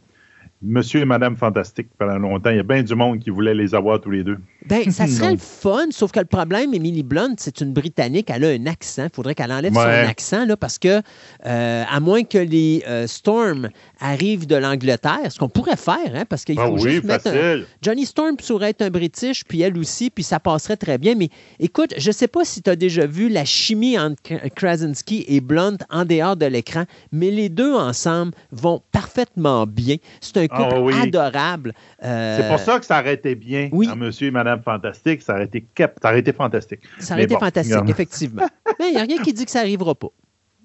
[0.65, 2.49] Monsieur et Madame Fantastique pendant longtemps.
[2.49, 4.39] Il y a bien du monde qui voulait les avoir tous les deux.
[4.65, 8.45] Ben, ça serait le fun, sauf que le problème, Emily Blunt, c'est une Britannique, elle
[8.45, 9.05] a un accent.
[9.05, 11.03] Il faudrait qu'elle enlève son accent, là, parce que,
[11.47, 13.69] euh, à moins que les euh, Storm
[14.01, 17.63] arrivent de l'Angleterre, ce qu'on pourrait faire, hein, parce qu'il ah faut juste mettre un...
[17.83, 21.15] Johnny Storm pourrait être un British, puis elle aussi, puis ça passerait très bien.
[21.15, 21.29] Mais
[21.61, 25.41] écoute, je ne sais pas si tu as déjà vu la chimie entre Krasinski et
[25.41, 29.97] Blunt en dehors de l'écran, mais les deux ensemble vont parfaitement bien.
[30.21, 31.75] C'est un ah couple adorable.
[32.03, 33.89] Euh, c'est pour ça que ça été bien oui.
[33.97, 35.23] Monsieur et Madame Fantastique.
[35.23, 36.81] Ça aurait été, ça aurait été fantastique.
[36.99, 38.43] Ça aurait été fantastique, effectivement.
[38.79, 40.11] Mais il n'y a rien qui dit que ça n'arrivera pas.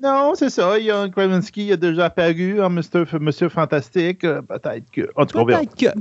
[0.02, 0.80] Non, c'est ça.
[0.80, 4.24] Il y a Krasinski a déjà apparu en Monsieur, Monsieur Fantastique.
[4.24, 5.10] Euh, peut-être que.
[5.16, 6.00] En tout cas, Peut-être que.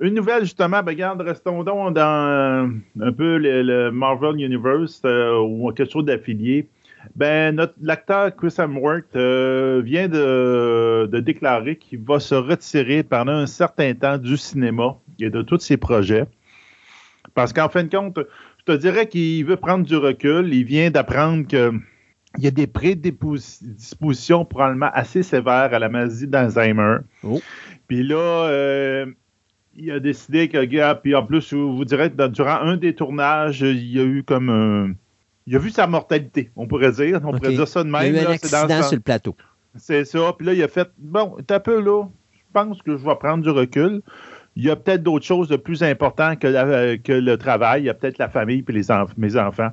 [0.00, 2.66] Une nouvelle, justement, ben, regarde, restons donc dans euh,
[3.00, 6.66] un peu le, Marvel Universe ou quelque chose d'affilié.
[7.14, 13.94] Ben, l'acteur Chris Hemsworth vient de, de déclarer qu'il va se retirer pendant un certain
[13.94, 16.26] temps du cinéma et de tous ses projets.
[17.34, 18.18] Parce qu'en fin de compte,
[18.58, 20.52] je te dirais qu'il veut prendre du recul.
[20.52, 21.80] Il vient d'apprendre qu'il
[22.38, 26.98] y a des prédispositions probablement assez sévères à la maladie d'Alzheimer.
[27.24, 27.40] Oh.
[27.88, 29.06] Puis là, euh,
[29.74, 33.62] il a décidé que, puis en plus, je vous dirais que durant un des tournages,
[33.62, 34.94] il y a eu comme un,
[35.46, 37.20] Il a vu sa mortalité, on pourrait dire.
[37.24, 38.06] On pourrait dire ça de même.
[38.06, 39.36] Il y a eu un accident sur le plateau.
[39.76, 40.34] C'est ça.
[40.36, 42.04] Puis là, il a fait Bon, un peu là.
[42.34, 44.02] Je pense que je vais prendre du recul
[44.54, 47.82] il y a peut-être d'autres choses de plus importantes que, que le travail.
[47.82, 48.86] Il y a peut-être la famille et les
[49.16, 49.70] mes enfants.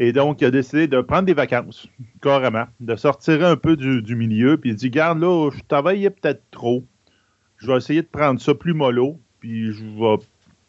[0.00, 1.88] Et donc, il a décidé de prendre des vacances,
[2.20, 4.56] carrément, de sortir un peu du, milieu.
[4.58, 6.84] Puis il dit Garde, là, je travaillais peut-être trop.
[7.56, 9.20] Je vais essayer de prendre ça plus mollo.
[9.40, 10.22] Puis je vais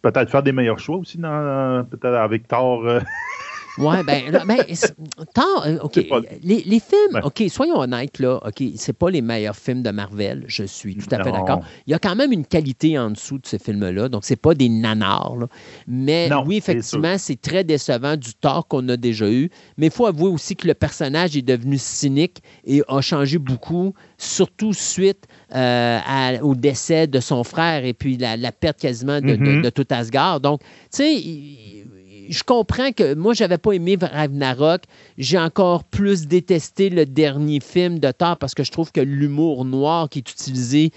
[0.04, 2.86] peut-être faire des meilleurs choix aussi, peut-être avec tort.
[2.86, 3.00] Euh,
[3.78, 4.58] Ouais, ben, ben
[5.34, 5.96] tant, euh, OK.
[6.44, 10.44] Les, les, films, OK, soyons honnêtes, là, OK, c'est pas les meilleurs films de Marvel,
[10.48, 11.62] je suis tout à fait d'accord.
[11.86, 14.54] Il y a quand même une qualité en dessous de ces films-là, donc c'est pas
[14.54, 15.48] des nanars, là.
[15.88, 19.50] Mais oui, effectivement, c'est très décevant du tort qu'on a déjà eu.
[19.78, 23.94] Mais il faut avouer aussi que le personnage est devenu cynique et a changé beaucoup,
[24.18, 26.00] surtout suite euh,
[26.42, 29.62] au décès de son frère et puis la, perte quasiment de, de, mm-hmm.
[29.62, 30.40] de tout Asgard.
[30.40, 31.86] Donc, tu sais,
[32.30, 34.84] je comprends que moi, j'avais pas aimé Ragnarok.
[35.18, 39.66] J'ai encore plus détesté le dernier film de Thor parce que je trouve que l'humour
[39.66, 40.92] noir qui est utilisé,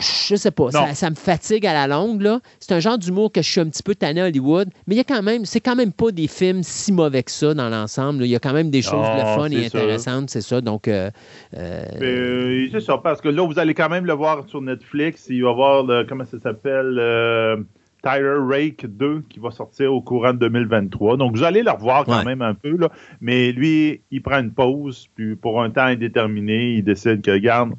[0.00, 2.22] je sais pas, ça, me fatigue à la longue.
[2.22, 2.40] Là.
[2.60, 4.98] C'est un genre d'humour que je suis un petit peu tanné à Hollywood, mais il
[4.98, 7.68] y a quand même, c'est quand même pas des films si mauvais que ça dans
[7.68, 8.24] l'ensemble.
[8.24, 10.60] Il y a quand même des choses de fun et intéressantes, c'est ça.
[10.60, 11.10] Donc, euh,
[11.56, 15.26] euh, euh, c'est ça, parce que là, vous allez quand même le voir sur Netflix.
[15.28, 17.66] Il va y avoir, le, comment ça s'appelle
[18.02, 21.16] Tyler Rake 2 qui va sortir au courant de 2023.
[21.16, 22.88] Donc, vous allez le revoir quand même un peu, là.
[23.20, 27.72] mais lui, il prend une pause, puis pour un temps indéterminé, il décide que, regarde,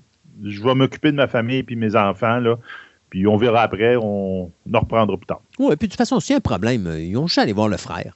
[0.43, 2.58] je vais m'occuper de ma famille et mes enfants, là,
[3.10, 5.41] puis on verra après, on, en reprendra plus tard.
[5.58, 7.41] Oui, et puis de toute façon, s'il y a un problème, ils ont juste à
[7.43, 8.15] aller voir le frère.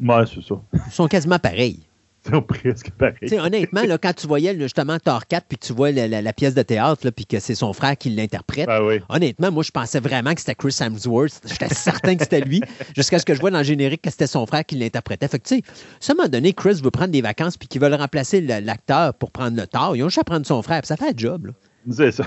[0.00, 0.54] Oui, c'est ça.
[0.72, 1.80] Ils sont quasiment pareils.
[2.22, 3.38] C'est presque pareil.
[3.38, 6.62] honnêtement, là, quand tu voyais justement Thor 4 puis que tu vois la, pièce de
[6.62, 10.40] théâtre puis que c'est son frère qui l'interprète, ah honnêtement, moi, je pensais vraiment que
[10.40, 11.40] c'était Chris Hemsworth.
[11.46, 12.60] J'étais certain que c'était lui,
[12.96, 15.28] jusqu'à ce que je vois dans le générique que c'était son frère qui l'interprétait.
[15.28, 15.62] Fait que, tu sais,
[16.10, 19.30] à un moment donné, Chris veut prendre des vacances puis qu'ils veulent remplacer l'acteur pour
[19.30, 19.96] prendre le Thor.
[19.96, 21.46] Ils ont juste à prendre son frère, puis ça fait un job.
[21.46, 21.52] Là.
[21.90, 22.24] C'est ça.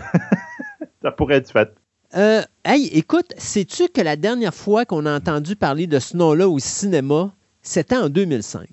[1.04, 1.70] ça pourrait être fait.
[2.16, 6.48] Euh, hey, écoute, sais-tu que la dernière fois qu'on a entendu parler de ce nom-là
[6.48, 8.68] au cinéma, c'était en 2005?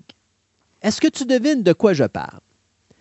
[0.81, 2.39] Est-ce que tu devines de quoi je parle?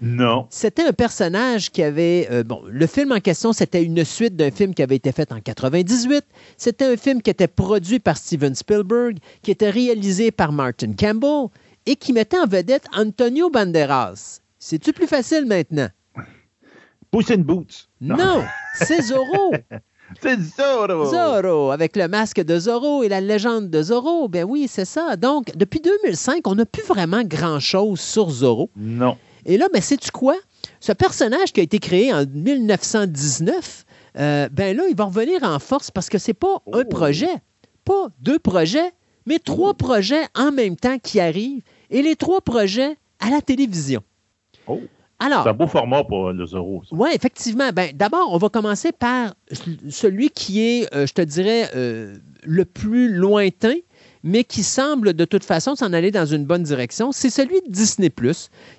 [0.02, 0.46] Non.
[0.48, 2.26] C'était un personnage qui avait.
[2.30, 5.30] euh, bon, le film en question, c'était une suite d'un film qui avait été fait
[5.30, 6.24] en 98.
[6.56, 11.48] C'était un film qui était produit par Steven Spielberg, qui était réalisé par Martin Campbell
[11.84, 14.40] et qui mettait en vedette Antonio Banderas.
[14.58, 15.88] C'est-tu plus facile maintenant?
[17.10, 17.88] Puss in Boots.
[18.00, 18.42] Non,
[18.74, 19.52] c'est Zorro.
[20.22, 21.04] C'est Zorro.
[21.06, 24.28] Zorro, avec le masque de Zorro et la légende de Zorro.
[24.28, 25.16] Ben oui, c'est ça.
[25.16, 28.70] Donc, depuis 2005, on n'a plus vraiment grand-chose sur Zorro.
[28.76, 29.16] Non.
[29.46, 30.34] Et là, ben, sais-tu quoi?
[30.80, 33.84] Ce personnage qui a été créé en 1919,
[34.18, 36.88] euh, ben là, il va revenir en force parce que c'est pas un Oh.
[36.88, 37.28] projet,
[37.84, 38.92] pas deux projets,
[39.26, 41.62] mais trois projets en même temps qui arrivent.
[41.90, 44.02] Et les trois projets à la télévision.
[44.66, 44.80] Oh.
[45.20, 46.82] Alors, C'est un beau format pour le Zorro.
[46.92, 47.70] oui, effectivement.
[47.72, 49.34] Ben, D'abord, on va commencer par
[49.88, 53.74] celui qui est, euh, je te dirais, euh, le plus lointain,
[54.24, 57.12] mais qui semble de toute façon s'en aller dans une bonne direction.
[57.12, 58.10] C'est celui de Disney,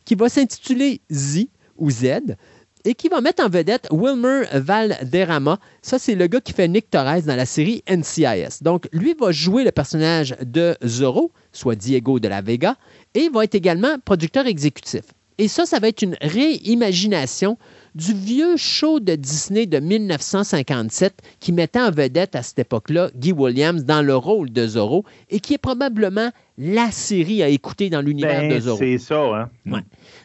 [0.04, 1.46] qui va s'intituler Z
[1.78, 2.36] ou Z.
[2.84, 5.60] Et qui va mettre en vedette Wilmer Valderrama.
[5.84, 8.64] Ça, c'est le gars qui fait Nick Torres dans la série NCIS.
[8.64, 12.76] Donc, lui va jouer le personnage de Zorro, soit Diego de la Vega,
[13.14, 15.04] et va être également producteur exécutif.
[15.38, 17.58] Et ça, ça va être une réimagination
[17.96, 23.32] du vieux show de Disney de 1957 qui mettait en vedette à cette époque-là Guy
[23.32, 28.02] Williams dans le rôle de Zorro et qui est probablement la série à écouter dans
[28.02, 28.78] l'univers Ben, de Zorro.
[28.78, 29.50] c'est ça, hein?
[29.66, 29.80] Ouais.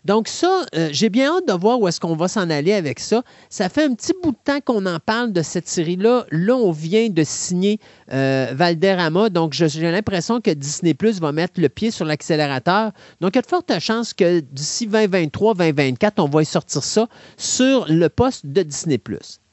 [0.05, 3.01] Donc ça, euh, j'ai bien hâte de voir où est-ce qu'on va s'en aller avec
[3.01, 3.23] ça.
[3.49, 6.27] Ça fait un petit bout de temps qu'on en parle de cette série-là.
[6.31, 7.81] Là, on vient de signer
[8.13, 12.93] euh, Valderrama, donc j'ai l'impression que Disney Plus va mettre le pied sur l'accélérateur.
[13.21, 17.09] Donc, il y a de fortes chances que d'ici 2023-2024, on va y sortir ça
[17.57, 19.01] sur le poste de Disney.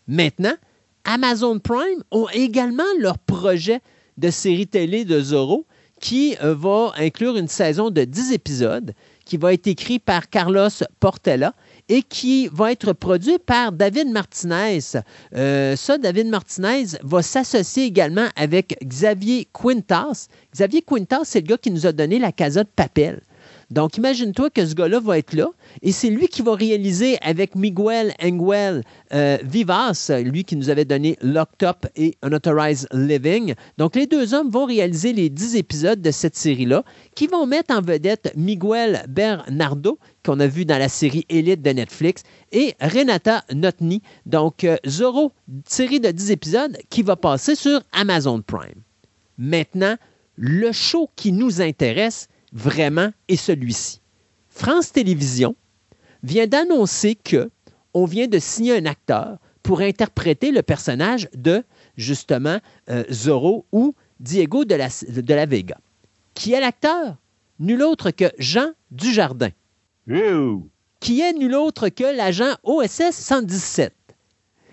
[0.10, 0.56] Maintenant,
[1.06, 3.80] Amazon Prime ont également leur projet
[4.18, 5.66] de série télé de Zorro
[6.02, 10.68] qui euh, va inclure une saison de 10 épisodes qui va être écrit par Carlos
[11.00, 11.54] Portela
[11.88, 14.80] et qui va être produit par David Martinez.
[15.34, 20.28] Euh, ça, David Martinez va s'associer également avec Xavier Quintas.
[20.54, 23.22] Xavier Quintas, c'est le gars qui nous a donné la Casa de Papel.
[23.74, 25.48] Donc, imagine-toi que ce gars-là va être là
[25.82, 28.84] et c'est lui qui va réaliser avec Miguel Engel
[29.14, 33.56] euh, Vivas, lui qui nous avait donné Locked Up et Unauthorized Living.
[33.80, 36.84] Donc, les deux hommes vont réaliser les 10 épisodes de cette série-là
[37.16, 41.72] qui vont mettre en vedette Miguel Bernardo, qu'on a vu dans la série Elite de
[41.72, 44.04] Netflix, et Renata Notny.
[44.28, 45.32] Donc, euh, Zorro,
[45.68, 48.84] série de 10 épisodes qui va passer sur Amazon Prime.
[49.40, 49.96] Maintenant,
[50.36, 54.00] le show qui nous intéresse vraiment est celui-ci.
[54.50, 55.56] France Télévisions
[56.22, 57.50] vient d'annoncer que
[57.94, 61.64] on vient de signer un acteur pour interpréter le personnage de
[61.98, 65.78] justement euh, Zorro ou Diego de la, de la Vega.
[66.34, 67.18] Qui est l'acteur?
[67.60, 69.50] Nul autre que Jean Dujardin,
[71.00, 73.94] qui est nul autre que l'agent OSS 117.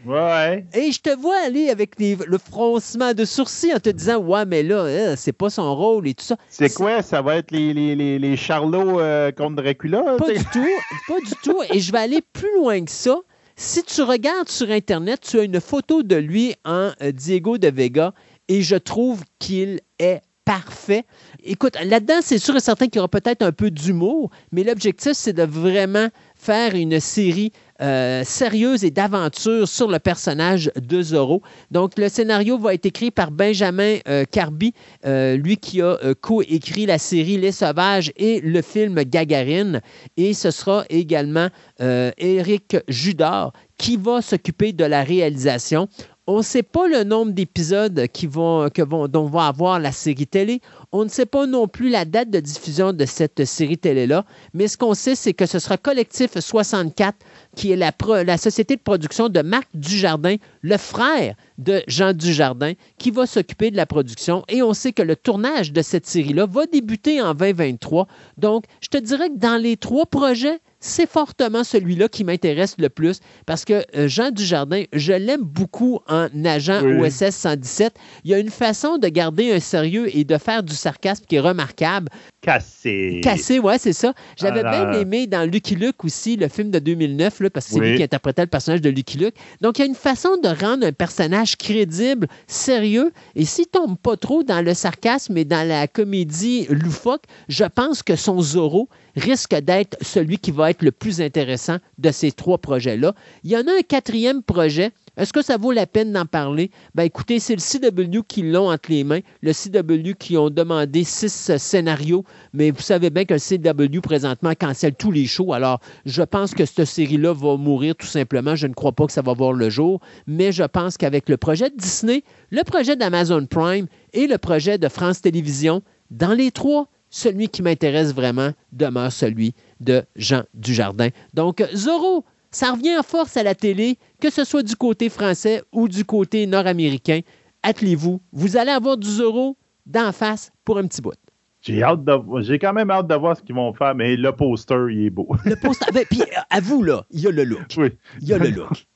[0.07, 0.65] Ouais.
[0.75, 4.45] Et je te vois aller avec les- le froncement de sourcils en te disant Ouais,
[4.47, 6.37] mais là, euh, c'est pas son rôle et tout ça.
[6.49, 7.03] C'est quoi?
[7.03, 10.03] Ça va être les, les, les, les Charlots euh, contre Dracula?
[10.19, 10.67] Pas du tout,
[11.09, 11.59] pas du tout.
[11.73, 13.17] Et je vais aller plus loin que ça.
[13.57, 17.69] Si tu regardes sur Internet, tu as une photo de lui en euh, Diego de
[17.69, 18.15] Vega
[18.49, 21.05] et je trouve qu'il est parfait.
[21.45, 25.13] Écoute, là-dedans, c'est sûr et certain qu'il y aura peut-être un peu d'humour, mais l'objectif,
[25.13, 31.43] c'est de vraiment faire une série euh, sérieuse et d'aventure sur le personnage de Zorro.
[31.71, 34.75] Donc, le scénario va être écrit par Benjamin euh, Carby,
[35.07, 39.81] euh, lui qui a co-écrit la série Les Sauvages et le film Gagarine.
[40.17, 45.89] Et ce sera également Éric Judor qui va s'occuper de la réalisation.
[46.27, 48.69] On ne sait pas le nombre d'épisodes vont,
[49.09, 50.61] dont va avoir la série télé.
[50.93, 54.25] On ne sait pas non plus la date de diffusion de cette série télé-là.
[54.55, 57.17] Mais ce qu'on sait, c'est que ce sera Collectif 64,
[57.57, 63.11] qui est la, société de production de Marc Dujardin, le frère de Jean Dujardin, qui
[63.11, 64.45] va s'occuper de la production.
[64.49, 68.07] Et on sait que le tournage de cette série-là va débuter en 2023.
[68.39, 72.89] Donc, je te dirais que dans les trois projets, c'est fortement celui-là qui m'intéresse le
[72.89, 77.07] plus parce que euh, Jean Dujardin, je l'aime beaucoup en agent Oui.
[77.07, 77.95] OSS 117.
[78.25, 81.37] Il y a une façon de garder un sérieux et de faire du sarcasme qui
[81.37, 82.09] est remarquable.
[82.43, 83.21] Cassé.
[83.23, 84.15] Cassé, ouais, c'est ça.
[84.39, 87.81] J'avais bien aimé dans Lucky Luke aussi, le film de 2009, là, parce que c'est
[87.81, 87.91] Oui.
[87.91, 89.35] lui qui interprétait le personnage de Lucky Luke.
[89.61, 93.99] Donc, il y a une façon de rendre un personnage crédible, sérieux, et s'il tombe
[93.99, 98.89] pas trop dans le sarcasme et dans la comédie loufoque, je pense que son Zorro
[99.17, 103.15] risque d'être celui qui va être le plus intéressant de ces trois projets-là.
[103.45, 104.93] Il y en a un quatrième projet.
[105.17, 106.71] Est-ce que ça vaut la peine d'en parler?
[106.95, 109.21] Ben écoutez, c'est le CW qui l'ont entre les mains.
[109.43, 114.01] Le CW qui ont demandé six euh, scénarios, mais vous savez bien que le CW
[114.01, 115.53] présentement cancelle tous les shows.
[115.53, 118.57] Alors, je pense que cette série-là va mourir tout simplement.
[118.57, 121.37] Je ne crois pas que ça va voir le jour, mais je pense qu'avec le
[121.37, 126.51] projet de Disney, le projet d'Amazon Prime et le projet de France Télévisions, dans les
[126.51, 131.09] trois, celui qui m'intéresse vraiment demeure celui de Jean Dujardin.
[131.35, 135.63] Donc, Zorro, ça revient en force à la télé, que ce soit du côté français
[135.73, 137.21] ou du côté nord-américain.
[137.63, 139.57] Attelez-vous, vous allez avoir du Zorro
[139.87, 141.15] d'en face pour un petit bout.
[141.63, 144.33] J'ai hâte de, j'ai quand même hâte de voir ce qu'ils vont faire, mais le
[144.33, 145.29] poster, il est beau.
[145.45, 147.75] Le poster, ben, puis euh, à vous, là, il y a le look.
[147.77, 147.91] oui.
[148.23, 148.87] Il y a le look.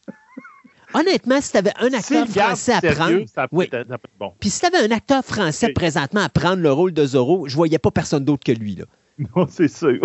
[0.94, 3.28] Honnêtement, si tu avais un acteur français à sérieux, prendre.
[3.28, 3.64] ça peut, Oui.
[3.70, 4.32] être, ça peut être bon.
[4.38, 7.56] Puis si tu avais un acteur français présentement à prendre le rôle de Zorro, je
[7.56, 8.76] voyais pas personne d'autre que lui.
[8.76, 8.84] Là.
[9.36, 10.00] Non, c'est sûr.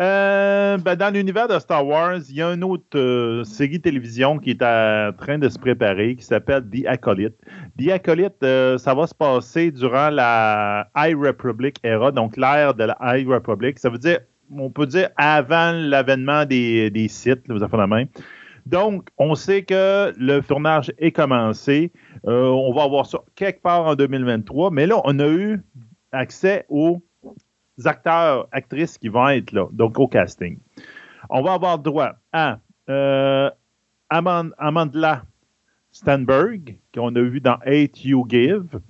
[0.00, 4.38] Euh, ben, dans l'univers de Star Wars, il y a une autre euh, série télévision
[4.38, 7.34] qui est en train de se préparer qui s'appelle The Acolyte.
[7.78, 12.84] The Acolyte, euh, ça va se passer durant la High Republic era, donc l'ère de
[12.84, 13.78] la High Republic.
[13.78, 14.20] Ça veut dire,
[14.50, 18.04] on peut dire avant l'avènement des, sites, vous avez fait la main.
[18.66, 21.90] Donc, on sait que le tournage est commencé.
[22.26, 25.62] Euh, on va avoir ça quelque part en 2023, mais là, on a eu
[26.12, 27.00] accès aux
[27.86, 30.58] acteurs, actrices qui vont être là, donc au casting.
[31.30, 32.58] On va avoir droit à
[32.88, 33.50] euh,
[34.10, 35.22] Amand- Amandla
[35.92, 38.80] Stenberg, qu'on a vu dans Hate You Give.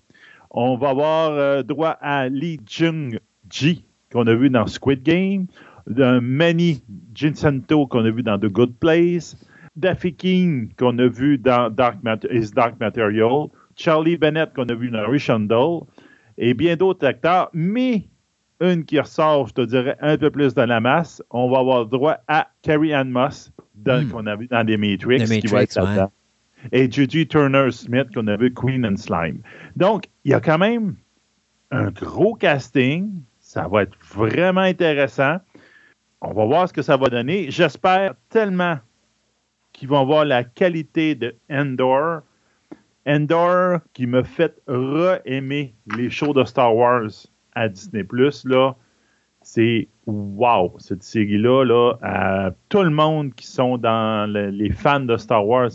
[0.51, 5.47] On va avoir euh, droit à Lee Jung-ji, qu'on a vu dans Squid Game.
[5.87, 6.85] De Manny
[7.15, 9.37] Gincento, qu'on a vu dans The Good Place.
[9.75, 11.97] Daffy King, qu'on a vu dans Dark
[12.31, 13.47] Is Dark Material.
[13.75, 15.87] Charlie Bennett, qu'on a vu dans Rishandle.
[16.37, 18.05] Et bien d'autres acteurs, mais
[18.61, 21.23] une qui ressort, je te dirais, un peu plus de la masse.
[21.31, 23.53] On va avoir droit à Carrie Ann Moss,
[23.87, 24.09] Hmm.
[24.11, 26.13] qu'on a vu dans The Matrix, The qui va Matrix, être là-dedans.
[26.73, 29.41] Et Judy Turner-Smith, qu'on a vu Queen and Slime.
[29.77, 30.97] Donc, il y a quand même
[31.71, 33.09] un gros casting.
[33.39, 35.37] Ça va être vraiment intéressant.
[36.21, 37.51] On va voir ce que ça va donner.
[37.53, 38.79] J'espère tellement
[39.73, 42.23] qu'ils vont avoir la qualité de Endor.
[43.07, 47.11] Endor qui me fait re-aimer les shows de Star Wars
[47.59, 48.07] à Disney+.
[48.45, 48.75] Là,
[49.43, 51.65] c'est wow, cette série-là.
[51.65, 55.71] Là, tout le monde qui sont dans le- les fans de Star Wars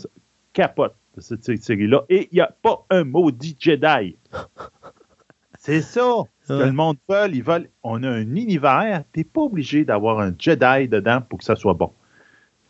[0.52, 2.02] capote de cette sé- série-là.
[2.08, 4.16] Et il n'y a pas un maudit Jedi.
[5.58, 6.02] C'est ça.
[6.42, 6.66] Ce que Ouais.
[6.66, 7.68] le monde veut, ils veulent.
[7.82, 9.02] On a un univers.
[9.12, 11.90] Tu n'es pas obligé d'avoir un Jedi dedans pour que ça soit bon.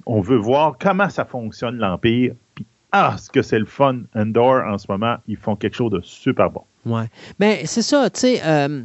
[0.07, 2.35] On veut voir comment ça fonctionne l'Empire.
[2.55, 4.03] Puis, ah, ce que c'est le fun.
[4.15, 6.63] Endor, en ce moment, ils font quelque chose de super bon.
[6.87, 7.07] Ouais.
[7.41, 8.83] Mais c'est ça, tu sais, euh,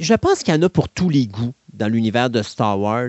[0.00, 3.08] je pense qu'il y en a pour tous les goûts dans l'univers de Star Wars.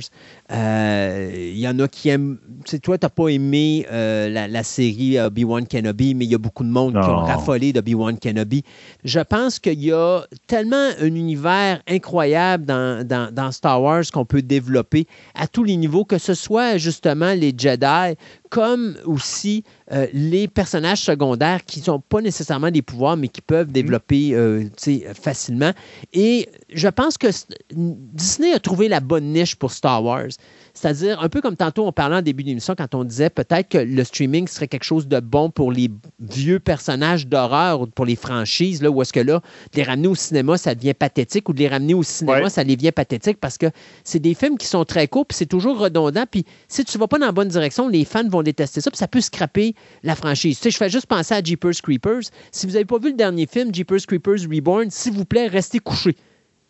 [0.52, 2.38] Euh, Il y en a qui aiment.
[2.66, 6.32] Tu sais, toi, tu n'as pas aimé euh, la, la série Obi-Wan Kenobi, mais il
[6.32, 8.64] y a beaucoup de monde qui ont raffolé d'Obi-Wan Kenobi.
[9.04, 14.26] Je pense qu'il y a tellement un univers incroyable dans, dans- dans Star Wars qu'on
[14.26, 18.16] peut développer à tous les niveaux, que ce soit justement les Jedi,
[18.50, 23.72] comme aussi euh, les personnages secondaires qui n'ont pas nécessairement des pouvoirs, mais qui peuvent
[23.72, 24.70] développer euh, tu
[25.02, 25.72] sais, facilement.
[26.14, 27.28] Et je pense que
[27.72, 30.30] Disney a trouvé la bonne niche pour Star Wars.
[30.74, 33.78] C'est-à-dire, un peu comme tantôt on parlait en début d'émission, quand on disait peut-être que
[33.78, 35.90] le streaming serait quelque chose de bon pour les
[36.20, 39.42] vieux personnages d'horreur ou pour les franchises, là, où est-ce que là,
[39.74, 42.50] de les ramener au cinéma, ça devient pathétique, ou de les ramener au cinéma, Ouais.
[42.50, 43.68] ça devient pathétique parce que
[44.04, 47.08] c'est des films qui sont très courts, puis c'est toujours redondant, puis si tu vas
[47.08, 50.16] pas dans la bonne direction, les fans vont détester ça, puis ça peut scraper la
[50.16, 50.58] franchise.
[50.58, 52.22] Tu sais, je fais juste penser à Jeepers Creepers.
[52.52, 55.80] Si vous n'avez pas vu le dernier film, Jeepers Creepers Reborn, s'il vous plaît, restez
[55.80, 56.16] couchés.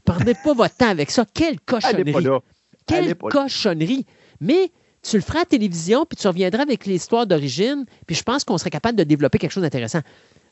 [0.05, 1.25] Perdez pas votre temps avec ça.
[1.33, 2.39] Quelle Elle n'est pas cochonnerie.
[2.89, 4.05] Quelle cochonnerie.
[4.41, 4.71] Mais
[5.01, 8.43] tu le feras à la télévision, puis tu reviendras avec l'histoire d'origine, puis je pense
[8.43, 10.01] qu'on serait capable de développer quelque chose d'intéressant.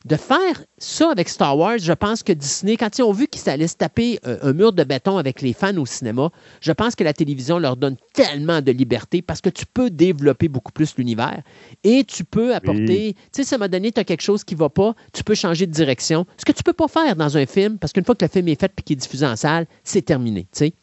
[0.05, 3.49] De faire ça avec Star Wars, je pense que Disney, quand ils ont vu qu'ils
[3.49, 6.29] allaient se taper euh, un, un mur de béton avec les fans au cinéma,
[6.61, 10.47] je pense que la télévision leur donne tellement de liberté parce que tu peux développer
[10.47, 11.41] beaucoup plus l'univers
[11.83, 14.59] et tu peux apporter, tu sais, un moment donné, tu as quelque chose qui ne
[14.59, 16.25] va pas, tu peux changer de direction.
[16.38, 18.29] Ce que tu ne peux pas faire dans un film, parce qu'une fois que le
[18.29, 20.73] film est fait et qu'il est diffusé en salle, c'est terminé, tu sais.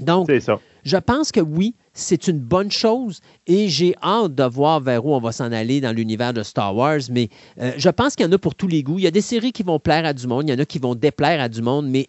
[0.00, 0.58] Donc, C'est ça.
[0.84, 5.14] Je pense que oui, c'est une bonne chose et j'ai hâte de voir vers où
[5.14, 7.28] on va s'en aller dans l'univers de Star Wars, mais
[7.60, 8.98] euh, je pense qu'il y en a pour tous les goûts.
[8.98, 10.64] Il y a des séries qui vont plaire à du monde, il y en a
[10.64, 12.08] qui vont déplaire à du monde, mais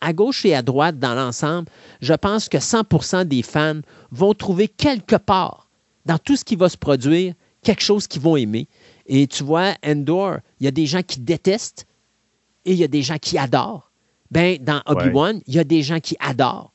[0.00, 1.68] à gauche et à droite dans l'ensemble,
[2.00, 3.80] je pense que 100% des fans
[4.10, 5.68] vont trouver quelque part
[6.04, 8.68] dans tout ce qui va se produire quelque chose qu'ils vont aimer.
[9.06, 11.86] Et tu vois, Endor, il y a des gens qui détestent
[12.64, 13.90] et il y a des gens qui adorent.
[14.30, 16.72] Ben, dans Obi-Wan, il y a des gens qui adorent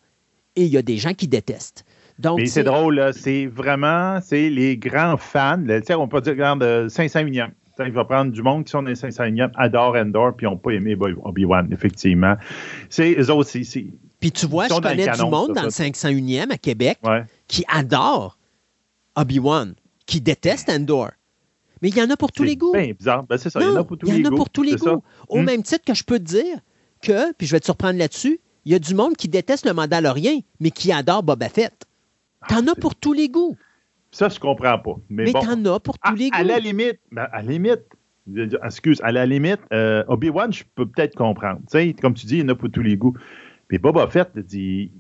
[0.55, 1.85] et il y a des gens qui détestent.
[2.19, 7.23] Donc, Mais c'est drôle, c'est vraiment, c'est les grands fans, on peut dire, regarde, 500
[7.23, 7.51] millions.
[7.83, 10.95] Il va prendre du monde qui sont 500 millions, adorent Endor, puis n'ont pas aimé
[11.23, 12.35] Obi-Wan, effectivement.
[12.89, 13.91] C'est eux aussi.
[14.19, 16.99] Puis tu vois, je connais du monde dans le 501e à Québec
[17.47, 18.37] qui adore
[19.15, 19.73] Obi-Wan,
[20.05, 21.09] qui déteste Endor.
[21.81, 22.73] Mais il y en a pour tous les goûts.
[22.75, 23.23] C'est bizarre.
[23.23, 24.19] Ben, c'est ça, il y en a pour tous les goûts.
[24.19, 25.01] Il y en a pour tous les goûts.
[25.29, 25.45] Au hmm.
[25.45, 26.59] même titre que je peux te dire
[27.01, 29.73] que, puis je vais te surprendre là-dessus, il y a du monde qui déteste le
[29.73, 31.85] Mandalorien, mais qui adore Boba Fett.
[32.47, 33.57] T'en as pour tous les goûts.
[34.11, 34.95] Ça, je comprends pas.
[35.09, 36.37] Mais, mais t'en as pour tous les goûts.
[36.37, 37.81] À la limite, ben, à la limite,
[38.63, 41.61] excuse, à la limite, euh, Obi-Wan, je peux peut-être comprendre.
[41.67, 43.15] sais, comme tu dis, il y en a pour tous les goûts.
[43.71, 44.91] Mais Boba Fett dit.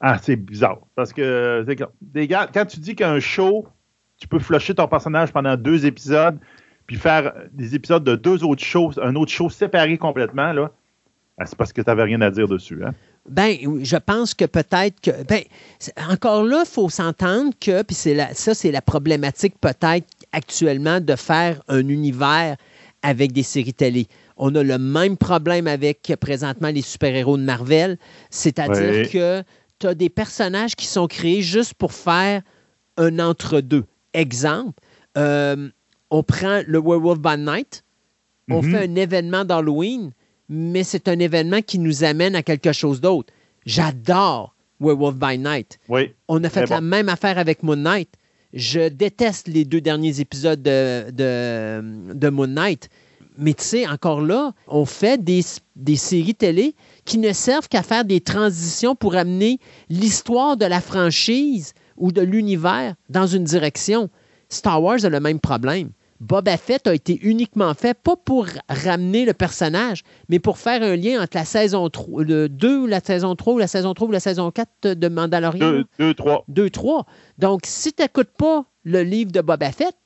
[0.00, 0.80] Ah, c'est bizarre.
[0.96, 1.64] Parce que,
[2.24, 3.68] gars, quand tu dis qu'un show,
[4.18, 6.38] tu peux flusher ton personnage pendant deux épisodes,
[6.86, 10.72] puis faire des épisodes de deux autres shows, un autre show séparé complètement, là,
[11.38, 12.82] ah, c'est parce que tu n'avais rien à dire dessus.
[12.84, 12.94] Hein?
[13.28, 15.10] Ben, je pense que peut-être que.
[15.24, 15.42] Ben,
[16.10, 21.16] encore là, il faut s'entendre que, puis c'est ça, c'est la problématique peut-être actuellement de
[21.16, 22.56] faire un univers
[23.02, 24.06] avec des séries télé.
[24.36, 27.98] On a le même problème avec présentement les super-héros de Marvel,
[28.30, 29.42] c'est-à-dire que
[29.78, 32.42] tu as des personnages qui sont créés juste pour faire
[32.96, 33.84] un entre-deux.
[34.14, 34.80] Exemple,
[35.16, 35.68] euh,
[36.10, 37.84] on prend le Werewolf by Night,
[38.50, 38.70] on mm-hmm.
[38.70, 40.12] fait un événement d'Halloween,
[40.52, 43.32] mais c'est un événement qui nous amène à quelque chose d'autre.
[43.64, 45.78] J'adore Werewolf by Night.
[45.88, 48.10] Oui, On a fait la même affaire avec Moon Knight.
[48.52, 52.90] Je déteste les deux derniers épisodes de, de, Moon Knight.
[53.38, 55.40] Mais tu sais, encore là, on fait des,
[55.74, 56.74] des séries télé
[57.06, 62.20] qui ne servent qu'à faire des transitions pour amener l'histoire de la franchise ou de
[62.20, 64.10] l'univers dans une direction.
[64.50, 65.92] Star Wars a le même problème.
[66.22, 70.94] Boba Fett a été uniquement fait, pas pour ramener le personnage, mais pour faire un
[70.94, 74.06] lien entre la saison 3, le 2 ou la saison 3 ou la saison 3
[74.06, 75.82] ou la saison 4 de Mandalorian.
[75.98, 76.44] 2, 3.
[76.46, 77.06] 2, 3.
[77.38, 79.96] Donc, si tu n'écoutes pas le livre de Boba Fett,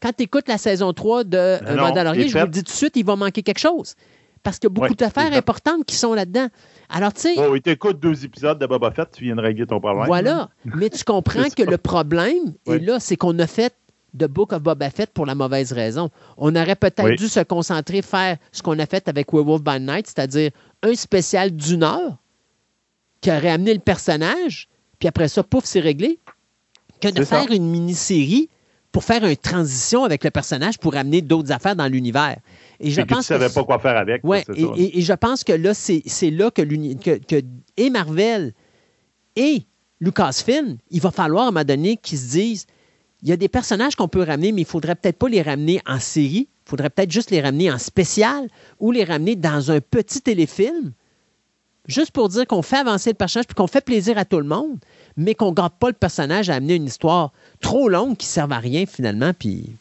[0.00, 2.76] quand tu écoutes la saison 3 de euh, Mandalorian, je vous le dis tout de
[2.76, 3.96] suite, il va manquer quelque chose.
[4.44, 6.48] Parce qu'il y a beaucoup d'affaires importantes qui sont là-dedans.
[6.88, 7.34] Alors, tu sais.
[7.38, 10.06] Oh, il t'écoute deux épisodes de Boba Fett, tu viens de régler ton problème.
[10.06, 10.50] Voilà.
[10.64, 13.74] Mais tu comprends que le problème, et là, c'est qu'on a fait
[14.14, 16.10] de Book of Boba Fett pour la mauvaise raison.
[16.36, 20.06] On aurait peut-être dû se concentrer, faire ce qu'on a fait avec Werewolf by Night,
[20.06, 20.50] c'est-à-dire
[20.82, 22.16] un spécial d'une heure
[23.20, 26.18] qui aurait amené le personnage, puis après ça, pouf, c'est réglé,
[27.00, 28.48] que de faire une mini-série
[28.92, 32.36] pour faire une transition avec le personnage pour amener d'autres affaires dans l'univers.
[32.78, 34.22] Et je pense que tu savais pas quoi faire avec.
[34.22, 37.42] Ouais, et, et, je pense que là, c'est là que, que, que,
[37.76, 38.52] et Marvel
[39.34, 39.64] et
[40.00, 42.66] Lucasfilm, il va falloir à un moment donné qu'ils se disent
[43.24, 45.40] il y a des personnages qu'on peut ramener, mais il ne faudrait peut-être pas les
[45.40, 46.46] ramener en série.
[46.66, 48.48] Il faudrait peut-être juste les ramener en spécial
[48.80, 50.92] ou les ramener dans un petit téléfilm,
[51.86, 54.46] juste pour dire qu'on fait avancer le personnage puis qu'on fait plaisir à tout le
[54.46, 54.76] monde,
[55.16, 58.30] mais qu'on ne garde pas le personnage à amener une histoire trop longue qui ne
[58.30, 59.32] sert à rien finalement.
[59.32, 59.74] Puis.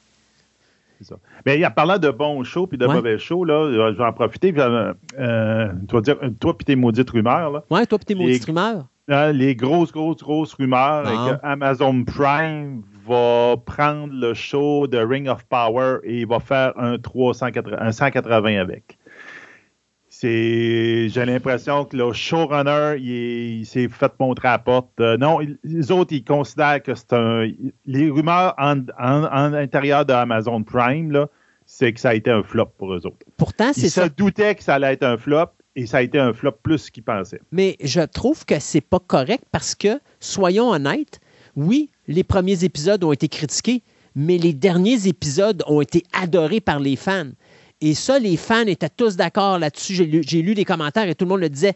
[0.99, 1.15] C'est ça.
[1.45, 4.13] Mais a parlant de bons shows puis de mauvais shows, là, euh, je vais en
[4.13, 4.53] profiter.
[4.57, 6.01] Euh, euh, toi,
[6.39, 7.63] toi puis tes maudites rumeurs.
[7.69, 8.85] Oui, toi puis tes maudites rumeurs.
[9.33, 15.43] les grosses, grosses, grosses rumeurs que Amazon Prime va prendre le show de Ring of
[15.45, 18.97] Power et il va faire un, 380, un 180 avec.
[20.21, 24.89] J'ai l'impression que le showrunner, il, s'est fait montrer à la porte.
[25.01, 27.49] Euh, non, les autres, ils considèrent que c'est un.
[27.85, 31.27] Les rumeurs en, en, intérieur de Amazon Prime,
[31.65, 33.25] c'est que ça a été un flop pour eux autres.
[33.35, 34.05] Pourtant, c'est ça.
[34.05, 36.53] Ils se doutaient que ça allait être un flop et ça a été un flop
[36.63, 37.41] plus qu'ils pensaient.
[37.51, 41.19] Mais je trouve que c'est pas correct parce que, soyons honnêtes,
[41.55, 43.83] oui, les premiers épisodes ont été critiqués,
[44.15, 47.31] mais les derniers épisodes ont été adorés par les fans.
[47.81, 49.95] Et ça, les fans étaient tous d'accord là-dessus.
[49.95, 51.75] J'ai lu, des commentaires et tout le monde le disait.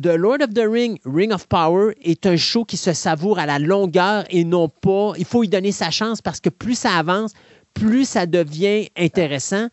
[0.00, 3.46] The Lord of the Ring, Ring of Power, est un show qui se savoure à
[3.46, 5.14] la longueur et non pas.
[5.18, 7.32] Il faut y donner sa chance parce que plus ça avance,
[7.74, 9.68] plus ça devient intéressant.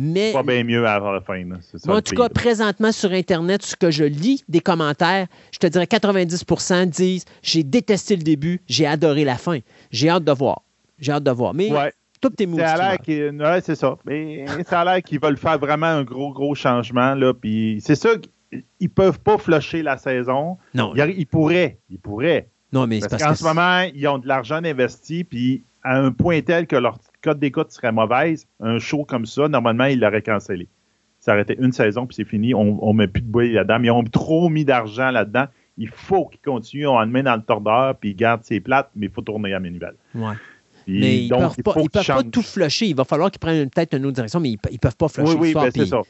[0.00, 1.42] Mais, pas bien mieux à la fin.
[1.88, 5.86] en tout cas, présentement sur Internet, ce que je lis des commentaires, je te dirais
[5.86, 9.58] 90% disent j'ai détesté le début, j'ai adoré la fin.
[9.90, 10.62] J'ai hâte de voir.
[11.00, 11.52] J'ai hâte de voir.
[11.52, 11.92] Mais ouais.
[12.20, 12.58] toutes tes mots.
[12.58, 13.96] Ouais, c'est ça.
[14.06, 17.16] Mais ça a l'air qu'ils veulent faire vraiment un gros, gros changement.
[17.16, 18.10] Là, puis c'est ça
[18.50, 20.58] qu'ils peuvent pas flusher la saison.
[20.74, 20.94] Non.
[20.94, 21.80] Ils, pourraient.
[21.90, 22.48] Ils pourraient.
[22.72, 26.40] Non, mais parce, qu'en ce moment, ils ont de l'argent investi, puis à un point
[26.42, 30.68] tel que leur code d'écoute serait mauvaise, un show comme ça, normalement, il l'aurait cancellé.
[31.20, 32.54] Ça aurait été une saison, puis c'est fini.
[32.54, 33.82] On ne met plus de bouillie là-dedans.
[33.82, 35.46] Ils ont trop mis d'argent là-dedans.
[35.76, 36.86] Il faut qu'ils continuent.
[36.86, 39.52] On le met dans le tordeur, puis ils gardent ses plates, mais il faut tourner
[39.52, 39.96] à mes nouvelles.
[40.14, 40.34] Ouais.
[40.86, 42.86] mais ils ne peuvent, pas, peuvent pas, tout flusher.
[42.86, 45.34] Il va falloir qu'ils prennent peut-être une autre direction, mais ils ne peuvent pas flusher.
[45.34, 46.02] Oui, oui, ben, c'est ça.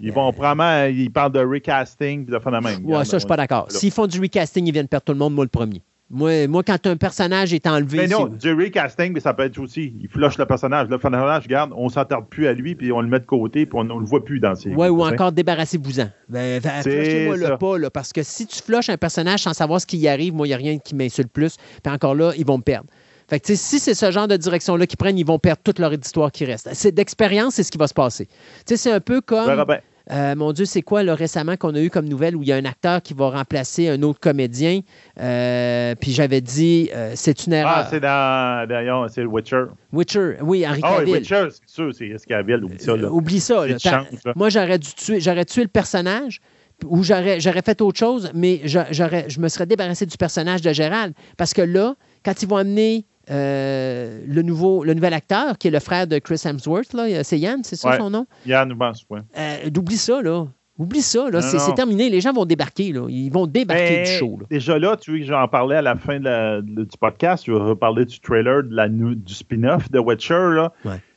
[0.00, 2.84] Ils vont probablement, ils parlent de recasting, puis de faire la même.
[2.84, 3.66] Ouais, ça, je suis pas d'accord.
[3.70, 5.82] S'ils font du recasting, ils viennent perdre tout le monde, moi le premier.
[6.14, 7.98] Moi, moi, quand un personnage est enlevé.
[7.98, 9.92] Mais non, du recasting, mais ça peut être aussi.
[10.00, 10.88] Il flush le personnage.
[10.88, 13.76] Le personnage, regarde, on s'attarde plus à lui, puis on le met de côté, puis
[13.76, 14.70] on ne le voit plus dans ses.
[14.70, 16.08] Oui, ou encore débarrassez-vous-en.
[16.28, 19.86] Ben, flushez-moi le pas, là, parce que si tu flushes un personnage sans savoir ce
[19.86, 21.56] qui y arrive, moi, il n'y a rien qui m'insulte plus.
[21.82, 22.86] Puis encore là, ils vont me perdre.
[23.28, 25.92] Fait que, si c'est ce genre de direction-là qu'ils prennent, ils vont perdre toute leur
[25.92, 26.68] histoire qui reste.
[26.74, 28.28] C'est d'expérience, c'est ce qui va se passer.
[28.66, 29.64] C'est un peu comme.
[30.10, 32.52] Euh, mon Dieu, c'est quoi là, récemment qu'on a eu comme nouvelle où il y
[32.52, 34.80] a un acteur qui va remplacer un autre comédien?
[35.20, 37.72] Euh, puis j'avais dit, euh, c'est une erreur.
[37.76, 39.64] Ah, c'est dans, d'ailleurs, c'est Witcher.
[39.92, 40.80] Witcher, oui, Henri.
[40.82, 42.96] Ah oui, Witcher, c'est sûr, c'est Cavill, oublie ça.
[42.96, 43.10] Là.
[43.10, 43.66] oublie ça.
[43.66, 44.04] Là,
[44.36, 46.40] moi, j'aurais dû tuer, j'aurais tué le personnage
[46.84, 50.72] ou j'aurais, j'aurais fait autre chose, mais j'aurais, je me serais débarrassé du personnage de
[50.72, 51.14] Gérald.
[51.36, 51.94] Parce que là,
[52.24, 56.40] quand ils vont amener le, nouveau, le nouvel acteur, qui est le frère de Chris
[56.44, 58.26] Hemsworth, c'est Yann, c'est ça son nom?
[58.46, 58.72] Yann
[59.10, 59.20] oui.
[59.36, 60.46] Euh, D'oublie ça, là.
[60.76, 61.40] Oublie ça, là.
[61.40, 62.10] C'est terminé.
[62.10, 63.06] Les gens vont débarquer, là.
[63.08, 64.38] Ils vont débarquer du show.
[64.50, 67.44] Déjà là, tu veux que j'en parlais à la fin du podcast.
[67.46, 70.72] Je vais reparler du trailer de la, du spin-off de Witcher, là.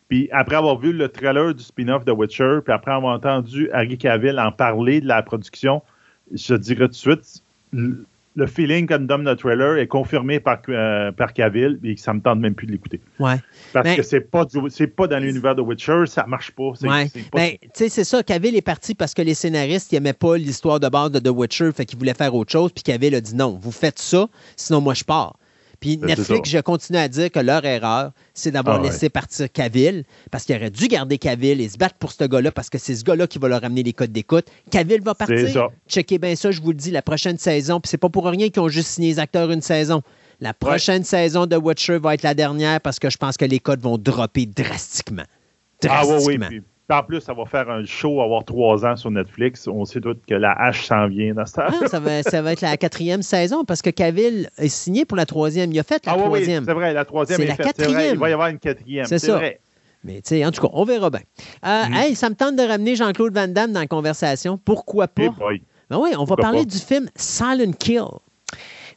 [0.09, 3.97] Puis après avoir vu le trailer du spin-off de Witcher, puis après avoir entendu Harry
[3.97, 5.81] Cavill en parler de la production,
[6.31, 7.43] je dirais tout de suite,
[8.37, 12.21] le feeling que donne notre trailer est confirmé par, euh, par Cavill et ça me
[12.21, 13.01] tente même plus de l'écouter.
[13.19, 13.37] Ouais.
[13.73, 16.71] Parce que c'est pas c'est pas dans l'univers de Witcher, ça marche pas.
[16.83, 17.09] Ouais.
[17.33, 18.21] Ben, tu sais, c'est ça.
[18.21, 21.71] Cavill est parti parce que les scénaristes n'aimaient pas l'histoire de base de The Witcher,
[21.71, 22.71] fait qu'ils voulaient faire autre chose.
[22.71, 25.35] Puis Cavill a dit non, vous faites ça, sinon moi je pars.
[25.79, 29.51] Puis ben, Netflix, je continue à dire que leur erreur, c'est d'avoir ah laissé partir
[29.51, 32.77] Cavill, parce qu'il aurait dû garder Cavill et se battre pour ce gars-là, parce que
[32.77, 34.47] c'est ce gars-là qui va leur amener les codes d'écoute.
[34.71, 35.69] Cavill va partir.
[35.87, 37.79] Checkez bien ça, je vous le dis, la prochaine saison.
[37.79, 40.01] Puis c'est pas pour rien qu'ils ont juste signé les acteurs une saison.
[40.39, 43.59] La prochaine saison de Witcher va être la dernière parce que je pense que les
[43.59, 45.23] codes vont dropper drastiquement.
[45.81, 46.47] drastiquement.
[46.49, 49.67] Ah oui, oui en plus, ça va faire un show, avoir trois ans sur Netflix.
[49.67, 52.53] On sait tous que la hache s'en vient dans cette ah, ça, va, ça va
[52.53, 55.71] être la quatrième saison parce que Cavill est signé pour la troisième.
[55.71, 56.63] Il a fait la ah, troisième.
[56.63, 58.13] Oui, c'est vrai, la troisième est, la quatrième.
[58.13, 59.05] Il va y avoir une quatrième.
[59.05, 59.35] C'est ça.
[59.35, 59.59] Vrai.
[60.03, 61.21] Mais tu sais, en tout cas, on verra bien.
[61.65, 61.93] Euh, mm.
[61.93, 64.57] Hey, ça me tente de ramener Jean-Claude Van Damme dans la conversation.
[64.63, 65.29] Pourquoi pas?
[65.89, 68.05] ben oui, on va parler du film Silent Kill.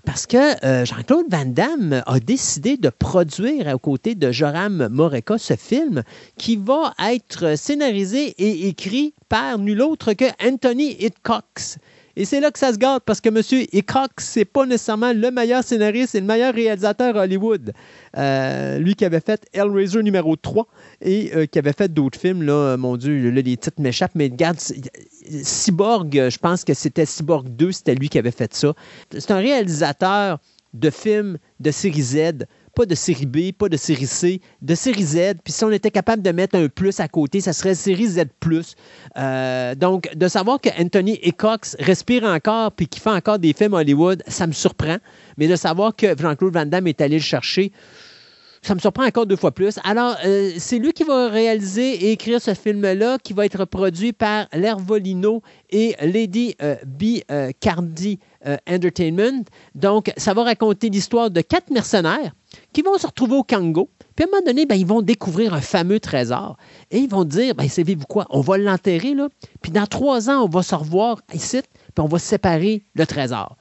[0.05, 5.39] Parce que euh, Jean-Claude Van Damme a décidé de produire aux côtés de Joram Moreka
[5.39, 6.03] ce film
[6.39, 11.79] qui va être scénarisé et écrit par nul autre que Anthony Hitchcock.
[12.17, 13.41] Et c'est là que ça se garde parce que M.
[13.73, 17.73] Hickok, c'est pas nécessairement le meilleur scénariste et le meilleur réalisateur Hollywood.
[18.17, 20.67] Euh, lui qui avait fait Hellraiser numéro 3
[21.01, 24.27] et euh, qui avait fait d'autres films, là, mon Dieu, là, les titres m'échappent, mais
[24.27, 28.75] regarde, Cyborg, je pense que c'était Cyborg 2, c'était lui qui avait fait ça.
[29.11, 30.39] C'est un réalisateur
[30.75, 35.03] de films de série Z pas de série B, pas de série C, de série
[35.03, 35.35] Z.
[35.45, 38.25] Puis si on était capable de mettre un plus à côté, ça serait série Z+.
[39.19, 43.75] Euh, donc, de savoir que Anthony Cox respire encore puis qu'il fait encore des films
[43.75, 44.99] Hollywood, ça me surprend.
[45.37, 47.73] Mais de savoir que Jean-Claude Van Damme est allé le chercher,
[48.63, 49.79] ça me surprend encore deux fois plus.
[49.85, 54.13] Alors, euh, c'est lui qui va réaliser et écrire ce film-là, qui va être produit
[54.13, 57.21] par L'Ervolino et Lady euh, B.
[57.61, 58.19] Cardi
[58.67, 59.45] Entertainment.
[59.75, 62.33] Donc, ça va raconter l'histoire de quatre mercenaires
[62.73, 63.91] qui vont se retrouver au Congo.
[64.17, 66.57] Puis à un moment donné, ben, ils vont découvrir un fameux trésor.
[66.91, 69.29] Et ils vont dire, ben, savez-vous quoi, on va l'enterrer, là.
[69.63, 73.57] Puis dans trois ans, on va se revoir ici, puis on va séparer le trésor.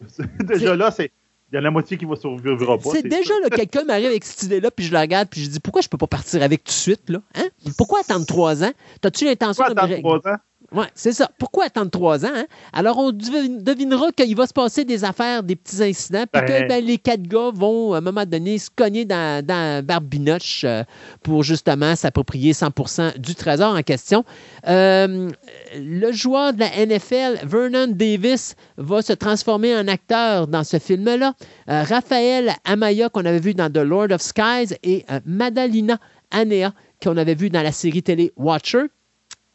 [0.40, 1.12] Déjà là, c'est.
[1.52, 2.90] Il y a la moitié qui va survivre pas.
[2.92, 5.58] C'est déjà là, quelqu'un m'arrive avec cette idée-là, puis je la regarde, puis je dis
[5.58, 7.20] pourquoi je peux pas partir avec tout de suite, là?
[7.34, 7.48] Hein?
[7.76, 8.70] Pourquoi attendre trois ans?
[9.02, 9.72] As-tu l'intention de.
[9.72, 10.36] Attendre trois ans?
[10.72, 11.28] Oui, c'est ça.
[11.38, 12.30] Pourquoi attendre trois ans?
[12.32, 12.46] Hein?
[12.72, 16.84] Alors, on devinera qu'il va se passer des affaires, des petits incidents, puis que ben,
[16.84, 20.84] les quatre gars vont, à un moment donné, se cogner dans, dans Barbinoche euh,
[21.22, 24.24] pour justement s'approprier 100% du trésor en question.
[24.68, 25.28] Euh,
[25.74, 31.34] le joueur de la NFL, Vernon Davis, va se transformer en acteur dans ce film-là.
[31.68, 35.98] Euh, Raphaël Amaya, qu'on avait vu dans The Lord of Skies, et Madalina
[36.30, 38.86] Anea, qu'on avait vu dans la série télé Watcher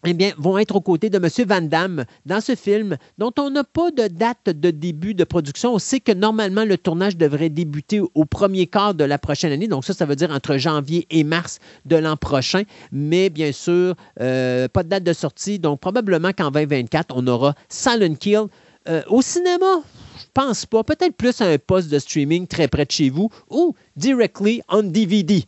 [0.06, 1.30] eh bien, vont être aux côtés de M.
[1.48, 5.74] Van Damme dans ce film, dont on n'a pas de date de début de production.
[5.74, 9.68] On sait que normalement, le tournage devrait débuter au premier quart de la prochaine année.
[9.68, 12.64] Donc ça, ça veut dire entre janvier et mars de l'an prochain.
[12.92, 15.60] Mais bien sûr, euh, pas de date de sortie.
[15.60, 18.46] Donc probablement qu'en 2024, on aura Silent Kill.
[18.88, 19.82] Euh, au cinéma,
[20.20, 20.84] je pense pas.
[20.84, 24.84] Peut-être plus à un poste de streaming très près de chez vous ou directly on
[24.84, 25.44] DVD.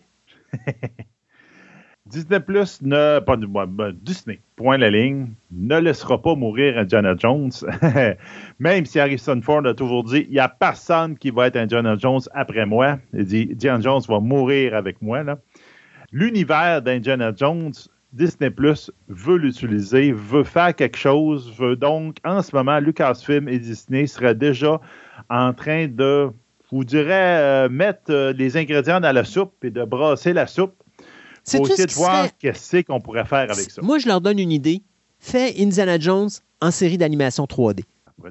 [2.10, 3.20] Disney Plus ne.
[3.20, 7.52] Ben, Disney, point la ligne, ne laissera pas mourir Indiana Jones.
[8.60, 11.96] Même si Harrison Ford a toujours dit il n'y a personne qui va être Indiana
[11.98, 13.00] Jones après moi.
[13.14, 15.24] Il dit Indiana Jones va mourir avec moi.
[16.12, 17.74] L'univers d'Indiana Jones,
[18.14, 23.60] Disney Plus veut l'utiliser, veut faire quelque chose, veut donc, en ce moment, Lucasfilm et
[23.60, 24.80] Disney seraient déjà
[25.30, 26.30] en train de,
[26.64, 30.48] je vous dirais, euh, mettre euh, les ingrédients dans la soupe et de brasser la
[30.48, 30.82] soupe
[31.48, 33.82] c'est essayer de voir qu'est-ce qu'on pourrait faire avec ça.
[33.82, 34.82] Moi, je leur donne une idée.
[35.20, 36.30] Fais Indiana Jones
[36.62, 37.84] en série d'animation 3D.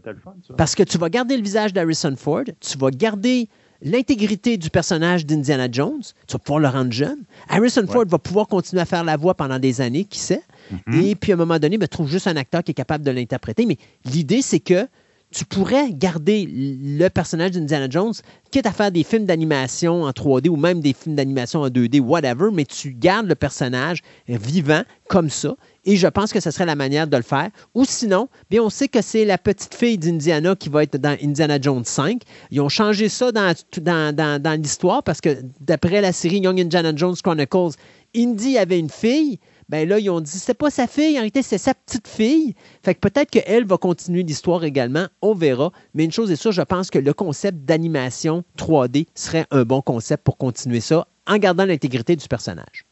[0.04, 0.54] Ça le fun, ça.
[0.54, 3.48] Parce que tu vas garder le visage d'Harrison Ford, tu vas garder
[3.82, 7.20] l'intégrité du personnage d'Indiana Jones, tu vas pouvoir le rendre jeune.
[7.48, 10.42] Harrison Ford va pouvoir continuer à faire la voix pendant des années, qui sait.
[10.72, 11.02] Mm-hmm.
[11.04, 13.10] Et puis, à un moment donné, ben, trouve juste un acteur qui est capable de
[13.10, 13.64] l'interpréter.
[13.64, 14.88] Mais l'idée, c'est que
[15.32, 18.14] tu pourrais garder le personnage d'Indiana Jones,
[18.50, 22.00] quitte à faire des films d'animation en 3D ou même des films d'animation en 2D,
[22.00, 25.56] whatever, mais tu gardes le personnage vivant comme ça.
[25.84, 27.50] Et je pense que ce serait la manière de le faire.
[27.74, 31.16] Ou sinon, bien, on sait que c'est la petite fille d'Indiana qui va être dans
[31.22, 32.22] Indiana Jones 5.
[32.50, 36.92] Ils ont changé ça dans, dans, dans l'histoire parce que d'après la série Young Indiana
[36.94, 37.76] Jones Chronicles,
[38.16, 39.38] Indy avait une fille
[39.68, 42.54] ben là, ils ont dit c'est pas sa fille, en réalité, c'est sa petite fille.
[42.82, 45.72] Fait que peut-être qu'elle va continuer l'histoire également, on verra.
[45.94, 49.82] Mais une chose est sûre, je pense que le concept d'animation 3D serait un bon
[49.82, 52.84] concept pour continuer ça en gardant l'intégrité du personnage.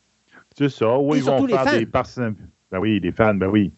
[0.56, 0.98] C'est ça.
[0.98, 2.36] Oui, ils vont faire des personnes.
[2.70, 3.72] Ben oui, des fans, ben oui.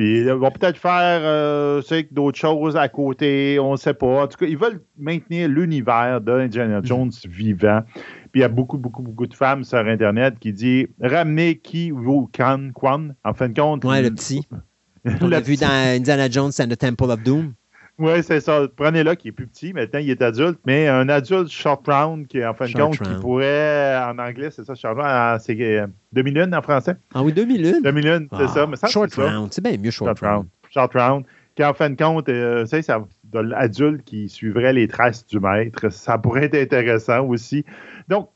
[0.00, 4.22] Puis ils vont peut-être faire euh, d'autres choses à côté, on ne sait pas.
[4.22, 7.82] En tout cas, ils veulent maintenir l'univers d'Indiana Jones vivant.
[8.32, 11.92] Puis il y a beaucoup, beaucoup, beaucoup de femmes sur Internet qui disent ramenez qui
[11.92, 13.84] ou Kwan, Kwan, en fin de compte.
[13.84, 14.48] Ouais, le petit.
[15.20, 17.52] On l'a vu dans Indiana Jones and the Temple of Doom.
[18.00, 18.62] Oui, c'est ça.
[18.74, 19.74] Prenez-le qui est plus petit.
[19.74, 23.14] Maintenant, il est adulte, mais un adulte short round qui, en fin de compte, qui
[23.20, 26.96] pourrait, en anglais, c'est ça, short round, c'est euh, demi-lune en français?
[27.14, 27.82] Ah oui, demi-lune.
[27.82, 28.66] Demi-lune, c'est ça.
[28.66, 30.46] Mais ça short round, c'est bien mieux short, round.
[30.70, 31.24] Short round.
[31.54, 35.90] Qui, en fin de compte, euh, c'est ça, l'adulte qui suivrait les traces du maître.
[35.90, 37.64] Ça pourrait être intéressant aussi.
[38.08, 38.30] Donc,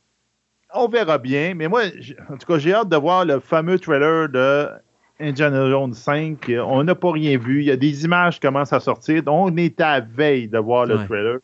[0.75, 1.55] on verra bien.
[1.55, 1.83] Mais moi,
[2.29, 4.69] en tout cas, j'ai hâte de voir le fameux trailer de
[5.21, 6.51] Indiana Jones 5.
[6.67, 7.61] On n'a pas rien vu.
[7.61, 9.23] Il y a des images qui commencent à sortir.
[9.27, 11.39] On est à veille de voir le trailer.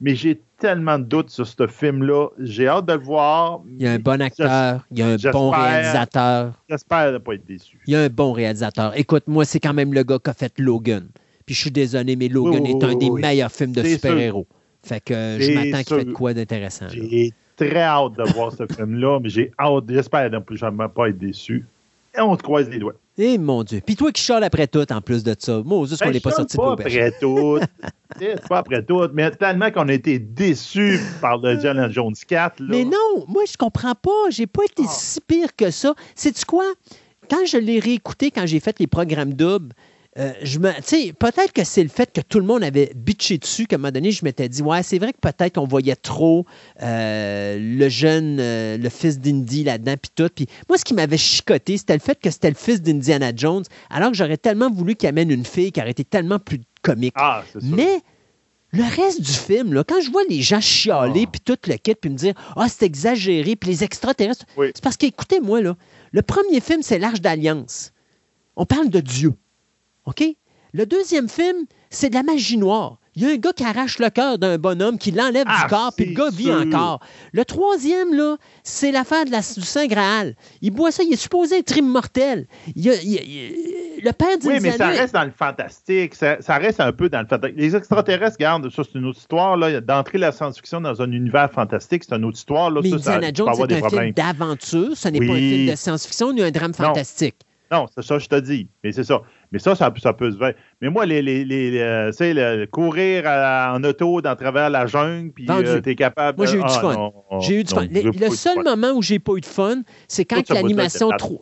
[0.00, 2.28] Mais j'ai tellement de doutes sur ce film-là.
[2.38, 3.62] J'ai hâte de le voir.
[3.68, 6.52] Il y a un bon acteur, il y a un bon réalisateur.
[6.68, 7.80] J'espère ne pas être déçu.
[7.86, 8.96] Il y a un bon réalisateur.
[8.96, 11.08] Écoute, moi, c'est quand même le gars qui a fait Logan.
[11.46, 14.46] Puis je suis désolé, mais Logan est un des meilleurs films de super-héros.
[14.84, 16.86] Fait que je m'attends qu'il fait quoi d'intéressant.
[16.88, 21.18] J'ai très hâte de voir ce film-là, mais j'ai hâte, j'espère ne jamais pas être
[21.18, 21.66] déçu.
[22.20, 22.94] On se croise les doigts.
[23.20, 23.80] Eh mon Dieu.
[23.84, 25.60] Puis toi qui chiales après tout, en plus de ça.
[25.64, 27.58] Moi, juste qu'on ben, n'est pas sorti pas après tout.
[28.18, 29.08] C'est pas après tout.
[29.12, 32.62] Mais tellement qu'on a été déçus par le John Jones 4.
[32.68, 34.30] Mais non, moi, je comprends pas.
[34.30, 34.90] J'ai pas été ah.
[34.90, 35.94] si pire que ça.
[36.14, 36.64] Sais-tu quoi?
[37.28, 39.74] Quand je l'ai réécouté, quand j'ai fait les programmes doubles,
[40.16, 40.72] euh, je me,
[41.12, 43.92] peut-être que c'est le fait que tout le monde avait bitché dessus qu'à un moment
[43.92, 46.46] donné, je m'étais dit, ouais, c'est vrai que peut-être qu'on voyait trop
[46.82, 50.28] euh, le jeune, euh, le fils d'Indy là-dedans, puis tout.
[50.34, 53.64] Puis moi, ce qui m'avait chicoté, c'était le fait que c'était le fils d'Indiana Jones,
[53.90, 57.14] alors que j'aurais tellement voulu qu'il amène une fille qui aurait été tellement plus comique.
[57.16, 58.00] Ah, Mais
[58.72, 61.30] le reste du film, là, quand je vois les gens chialer, ah.
[61.30, 64.96] puis tout le kit, puis me dire, ah, c'est exagéré, puis les extraterrestres, c'est parce
[64.96, 65.76] qu'écoutez-moi, là,
[66.10, 67.92] le premier film, c'est l'Arche d'Alliance.
[68.56, 69.34] On parle de Dieu.
[70.08, 70.24] OK?
[70.72, 72.98] Le deuxième film, c'est de la magie noire.
[73.16, 75.66] Il y a un gars qui arrache le cœur d'un bonhomme, qui l'enlève du ah,
[75.68, 77.00] corps, puis le gars vit encore.
[77.32, 80.36] Le troisième, là, c'est l'affaire de la, du Saint Graal.
[80.62, 82.46] Il boit ça, il est supposé être immortel.
[82.76, 86.14] Il, le père Oui, mais ça reste dans le fantastique.
[86.14, 87.58] Ça, reste un peu dans le fantastique.
[87.58, 89.58] Les extraterrestres, regarde, ça, c'est une autre histoire.
[89.82, 92.70] D'entrer la science-fiction dans un univers fantastique, c'est une autre histoire.
[92.70, 92.82] Là.
[92.84, 94.96] Mais Indiana Jones, c'est un film d'aventure.
[94.96, 97.34] Ce n'est pas un film de science-fiction ni un drame fantastique.
[97.70, 98.68] Non, c'est ça, je te dis.
[98.82, 99.22] Mais c'est ça.
[99.52, 100.52] Mais ça, ça, peut se faire.
[100.80, 105.80] Mais moi, les, les, les, euh, courir en auto dans travers la jungle, puis euh,
[105.80, 106.36] tu es capable.
[106.36, 107.12] Moi, j'ai eu du ah, fun.
[107.40, 107.86] J'ai eu du fun.
[107.90, 111.40] Le, seul moment où j'ai pas eu de fun, c'est quand l'animation 3.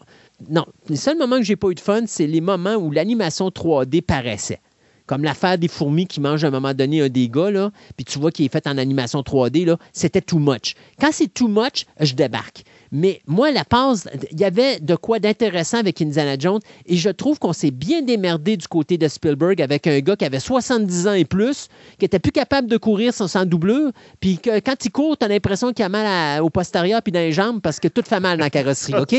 [0.51, 3.49] Non, les seuls moments où j'ai pas eu de fun, c'est les moments où l'animation
[3.49, 4.61] 3D paraissait.
[5.07, 8.05] Comme l'affaire des fourmis qui mangent à un moment donné un des gars, là, puis
[8.05, 10.75] tu vois qu'il est fait en animation 3D, là, c'était too much.
[11.01, 12.65] Quand c'est too much, je débarque.
[12.93, 17.11] Mais moi, la passe, il y avait de quoi d'intéressant avec Indiana Jones et je
[17.11, 21.07] trouve qu'on s'est bien démerdé du côté de Spielberg avec un gars qui avait 70
[21.09, 21.69] ans et plus,
[21.99, 25.25] qui était plus capable de courir sans, sans doublure, puis que quand il court, tu
[25.25, 28.21] as l'impression qu'il a mal au postérieur puis dans les jambes parce que tout fait
[28.21, 29.15] mal dans la carrosserie, OK?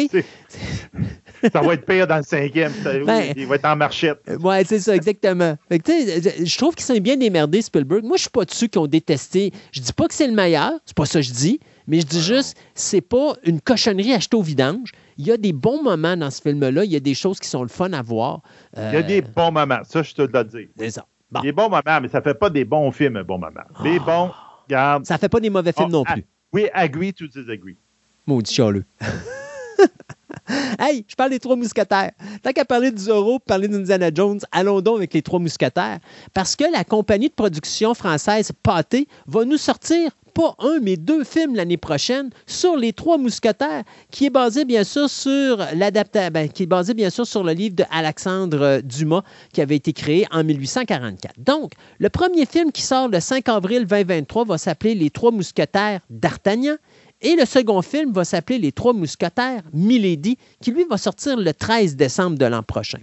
[1.52, 2.72] ça va être pire dans le cinquième.
[2.84, 4.20] Ben, il va être en marchette.
[4.40, 5.56] Oui, c'est ça, exactement.
[5.70, 8.04] je trouve qu'ils sont bien démerdés, Spielberg.
[8.04, 9.52] Moi, je suis pas de ceux qui ont détesté.
[9.72, 11.60] Je dis pas que c'est le meilleur, c'est pas ça que je dis.
[11.88, 14.92] Mais je dis juste, c'est pas une cochonnerie achetée au vidange.
[15.18, 16.84] Il y a des bons moments dans ce film-là.
[16.84, 18.42] Il y a des choses qui sont le fun à voir.
[18.76, 19.80] Il y a des bons moments.
[19.84, 20.70] Ça, je te le dis.
[20.78, 21.06] C'est ça.
[21.42, 23.62] Des bons moments, mais ça ne fait pas des bons films, bons moments.
[23.84, 24.32] Mais bon,
[24.66, 25.06] regarde.
[25.06, 26.26] Ça ne fait pas des mauvais films Oh, non ah, plus.
[26.54, 27.78] Oui, agree to disagree.
[28.26, 28.86] Maudit chialeux.
[30.80, 32.12] hey, je parle des trois mousquetaires.
[32.42, 36.00] Tant qu'à parler du Zorro, parler d'Indiana Jones, allons donc avec les trois mousquetaires.
[36.34, 41.24] Parce que la compagnie de production française Pâté va nous sortir pas un, mais deux
[41.24, 46.48] films l'année prochaine sur les trois mousquetaires, qui est basé bien sûr sur l'adaptation, ben,
[46.48, 49.94] qui est basé bien sûr sur le livre de Alexandre euh, Dumas, qui avait été
[49.94, 51.34] créé en 1844.
[51.40, 56.02] Donc, le premier film qui sort le 5 avril 2023 va s'appeler Les trois mousquetaires
[56.12, 56.76] d'Artagnan.
[57.20, 61.52] Et le second film va s'appeler Les Trois Mousquetaires, Milady, qui lui va sortir le
[61.52, 63.00] 13 décembre de l'an prochain.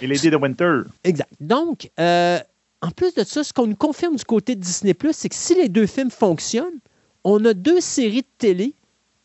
[0.00, 0.80] Et Lady de Winter.
[1.04, 1.30] Exact.
[1.38, 2.40] Donc, euh,
[2.82, 5.54] en plus de ça, ce qu'on nous confirme du côté de Disney, c'est que si
[5.54, 6.80] les deux films fonctionnent,
[7.24, 8.74] on a deux séries de télé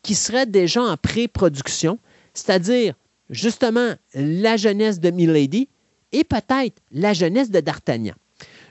[0.02, 1.98] qui seraient déjà en pré-production,
[2.34, 2.94] c'est-à-dire
[3.30, 5.68] justement la jeunesse de Milady
[6.12, 8.14] et peut-être la jeunesse de D'Artagnan.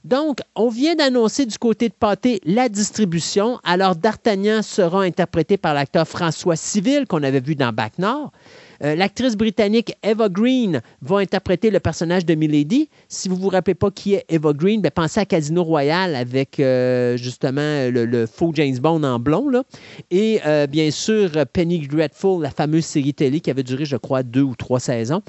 [0.05, 3.59] Donc, on vient d'annoncer du côté de Pâté la distribution.
[3.65, 8.31] Alors, D'Artagnan sera interprété par l'acteur François Civil, qu'on avait vu dans Back Nord.
[8.83, 12.89] Euh, L'actrice britannique Eva Green va interpréter le personnage de Milady.
[13.07, 16.15] Si vous ne vous rappelez pas qui est Eva Green, ben, pensez à Casino Royale
[16.15, 19.63] avec euh, justement le, faux James Bond en blond.
[20.11, 24.23] Et euh, bien sûr, Penny Dreadful, la fameuse série télé qui avait duré, je crois,
[24.23, 25.21] deux ou trois saisons.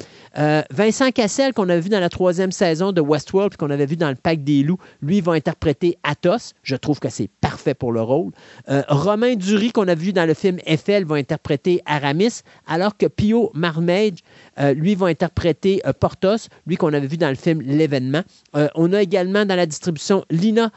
[0.71, 4.09] Vincent Cassel, qu'on a vu dans la troisième saison de Westworld, qu'on avait vu dans
[4.09, 6.55] le Pack des loups, lui va interpréter Athos.
[6.63, 8.33] Je trouve que c'est parfait pour le rôle.
[8.89, 13.38] Romain Dury, qu'on a vu dans le film Eiffel, va interpréter Aramis, alors que Pio
[13.55, 14.23] Marmage,
[14.61, 18.23] euh, lui, va interpréter euh, Portos, lui qu'on avait vu dans le film L'événement.
[18.57, 20.71] Euh, on a également dans la distribution Lina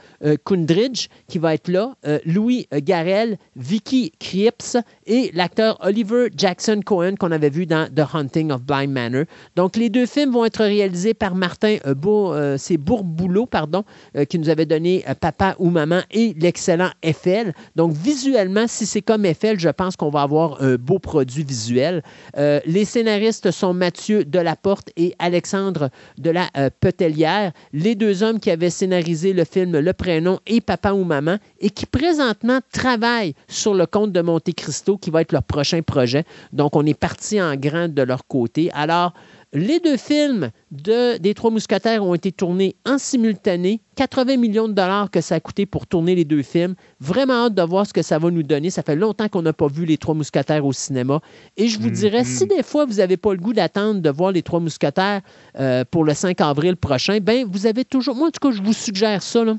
[0.45, 7.31] Kundridge qui va être là, Louis Garel, Vicky Krieps et l'acteur Oliver Jackson Cohen qu'on
[7.31, 9.25] avait vu dans The Hunting of Blind Manor.
[9.55, 13.83] Donc, les deux films vont être réalisés par Martin Bour, c'est Bourboulot, pardon,
[14.29, 17.53] qui nous avait donné Papa ou Maman et l'excellent Eiffel.
[17.75, 22.03] Donc, visuellement, si c'est comme Eiffel, je pense qu'on va avoir un beau produit visuel.
[22.37, 28.51] Les scénaristes sont Mathieu Delaporte et Alexandre de la euh, Petelière, les deux hommes qui
[28.51, 33.73] avaient scénarisé le film Le Prénom et Papa ou Maman et qui présentement travaillent sur
[33.73, 36.23] le conte de Monte Cristo qui va être leur prochain projet.
[36.53, 38.69] Donc, on est parti en grand de leur côté.
[38.73, 39.13] Alors,
[39.53, 43.81] les deux films de, des Trois Mousquetaires ont été tournés en simultané.
[43.95, 46.75] 80 millions de dollars que ça a coûté pour tourner les deux films.
[47.01, 48.69] Vraiment hâte de voir ce que ça va nous donner.
[48.69, 51.19] Ça fait longtemps qu'on n'a pas vu les Trois Mousquetaires au cinéma.
[51.57, 52.37] Et je vous Mm dirais, -hmm.
[52.37, 55.21] si des fois vous n'avez pas le goût d'attendre de voir les Trois Mousquetaires
[55.59, 58.15] euh, pour le 5 avril prochain, ben vous avez toujours.
[58.15, 59.43] Moi, en tout cas, je vous suggère ça.
[59.43, 59.57] Là.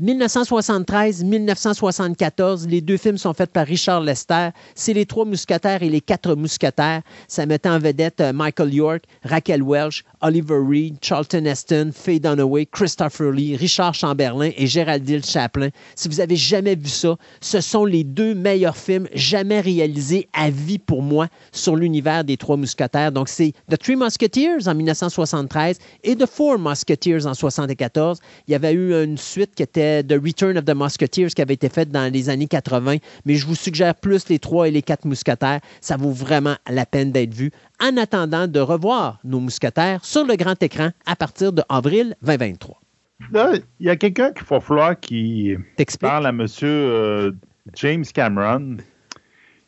[0.00, 4.48] 1973-1974, les deux films sont faits par Richard Lester.
[4.74, 7.02] C'est Les Trois Mousquetaires et Les Quatre Mousquetaires.
[7.28, 12.66] Ça mettait en vedette euh, Michael York, Raquel Welch, Oliver Reed, Charlton Heston, Faye Dunaway,
[12.66, 15.68] Christopher Lee, Richard Chamberlain et Géraldine Chaplin.
[15.94, 20.50] Si vous avez jamais vu ça, ce sont les deux meilleurs films jamais réalisés à
[20.50, 23.12] vie pour moi sur l'univers des Trois Mousquetaires.
[23.12, 28.18] Donc, c'est The Three Musketeers en 1973 et The Four Musketeers en 1974.
[28.48, 31.54] Il y avait eu une suite qui était The Return of the Musketeers qui avait
[31.54, 34.82] été faite dans les années 80, mais je vous suggère plus les trois et les
[34.82, 35.60] quatre mousquetaires.
[35.80, 40.36] Ça vaut vraiment la peine d'être vu en attendant de revoir nos mousquetaires sur le
[40.36, 42.80] grand écran à partir de avril 2023.
[43.32, 45.56] Là, il y a quelqu'un qu'il faut falloir qui
[46.00, 46.46] parle à M.
[46.62, 47.32] Euh,
[47.74, 48.76] James Cameron.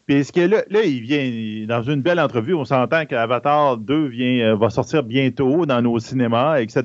[0.06, 4.54] Puis que là, là, il vient dans une belle entrevue, on s'entend qu'Avatar 2 vient,
[4.54, 6.82] va sortir bientôt dans nos cinémas, etc.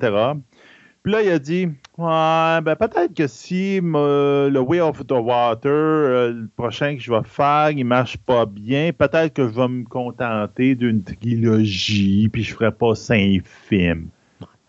[1.03, 5.11] Puis là, il a dit Ouais, ben peut-être que si euh, le Way of the
[5.11, 9.53] Water, euh, le prochain que je vais faire, il marche pas bien, peut-être que je
[9.53, 14.07] vais me contenter d'une trilogie, puis je ferai pas cinq films.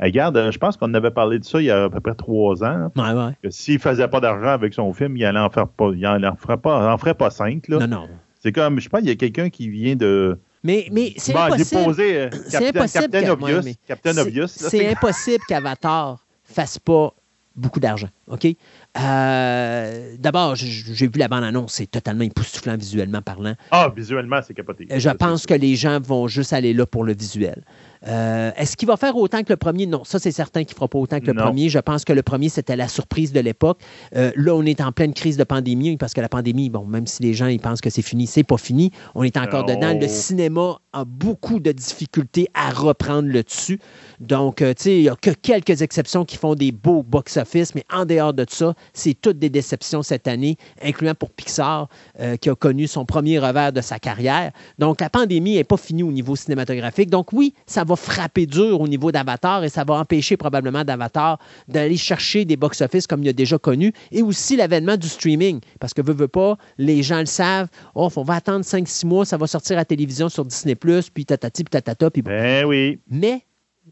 [0.00, 2.64] Regarde, je pense qu'on avait parlé de ça il y a à peu près trois
[2.64, 2.90] ans.
[2.96, 3.32] Ouais, ouais.
[3.40, 6.34] Que s'il faisait pas d'argent avec son film, il allait en faire pas, il en,
[6.34, 7.68] ferait pas, en ferait pas cinq.
[7.68, 7.78] Là.
[7.78, 8.08] Non, non.
[8.40, 10.40] C'est comme, je sais pas, il y a quelqu'un qui vient de.
[10.64, 11.84] Mais, mais c'est bon, impossible.
[11.84, 13.60] Posé, euh, Captain, impossible Captain Obvious.
[13.60, 14.48] Ouais, Captain Obvious.
[14.48, 17.14] C'est impossible qu'Avatar fasse pas
[17.56, 18.08] beaucoup d'argent.
[18.28, 18.46] OK?
[18.98, 23.54] Euh, D'abord, j'ai vu la bande-annonce, c'est totalement époustouflant visuellement parlant.
[23.70, 24.86] Ah, visuellement, c'est capoté.
[24.90, 27.62] Je pense que les gens vont juste aller là pour le visuel.
[28.08, 29.86] Euh, est-ce qu'il va faire autant que le premier?
[29.86, 31.68] Non, ça, c'est certain qu'il ne fera pas autant que le premier.
[31.68, 33.78] Je pense que le premier, c'était la surprise de l'époque.
[34.16, 37.06] Euh, là, on est en pleine crise de pandémie parce que la pandémie, bon, même
[37.06, 38.90] si les gens ils pensent que c'est fini, c'est pas fini.
[39.14, 39.96] On est encore dedans.
[39.98, 43.78] Le cinéma a beaucoup de difficultés à reprendre le dessus.
[44.22, 47.74] Donc, euh, tu sais, il n'y a que quelques exceptions qui font des beaux box-office,
[47.74, 51.88] mais en dehors de ça, c'est toutes des déceptions cette année, incluant pour Pixar,
[52.40, 54.52] qui a connu son premier revers de sa carrière.
[54.78, 57.10] Donc, la pandémie n'est pas finie au niveau cinématographique.
[57.10, 61.38] Donc, oui, ça va frapper dur au niveau d'Avatar et ça va empêcher probablement d'Avatar
[61.68, 65.60] d'aller chercher des box-office comme il a déjà connu et aussi l'avènement du streaming.
[65.80, 67.68] Parce que, veut, veut pas, les gens le savent.
[67.94, 71.24] Oh, on va attendre 5-6 mois, ça va sortir à la télévision sur Disney, puis
[71.24, 72.10] tatati, puis tatata.
[72.10, 72.98] Puis Ben oui.
[73.10, 73.44] Mais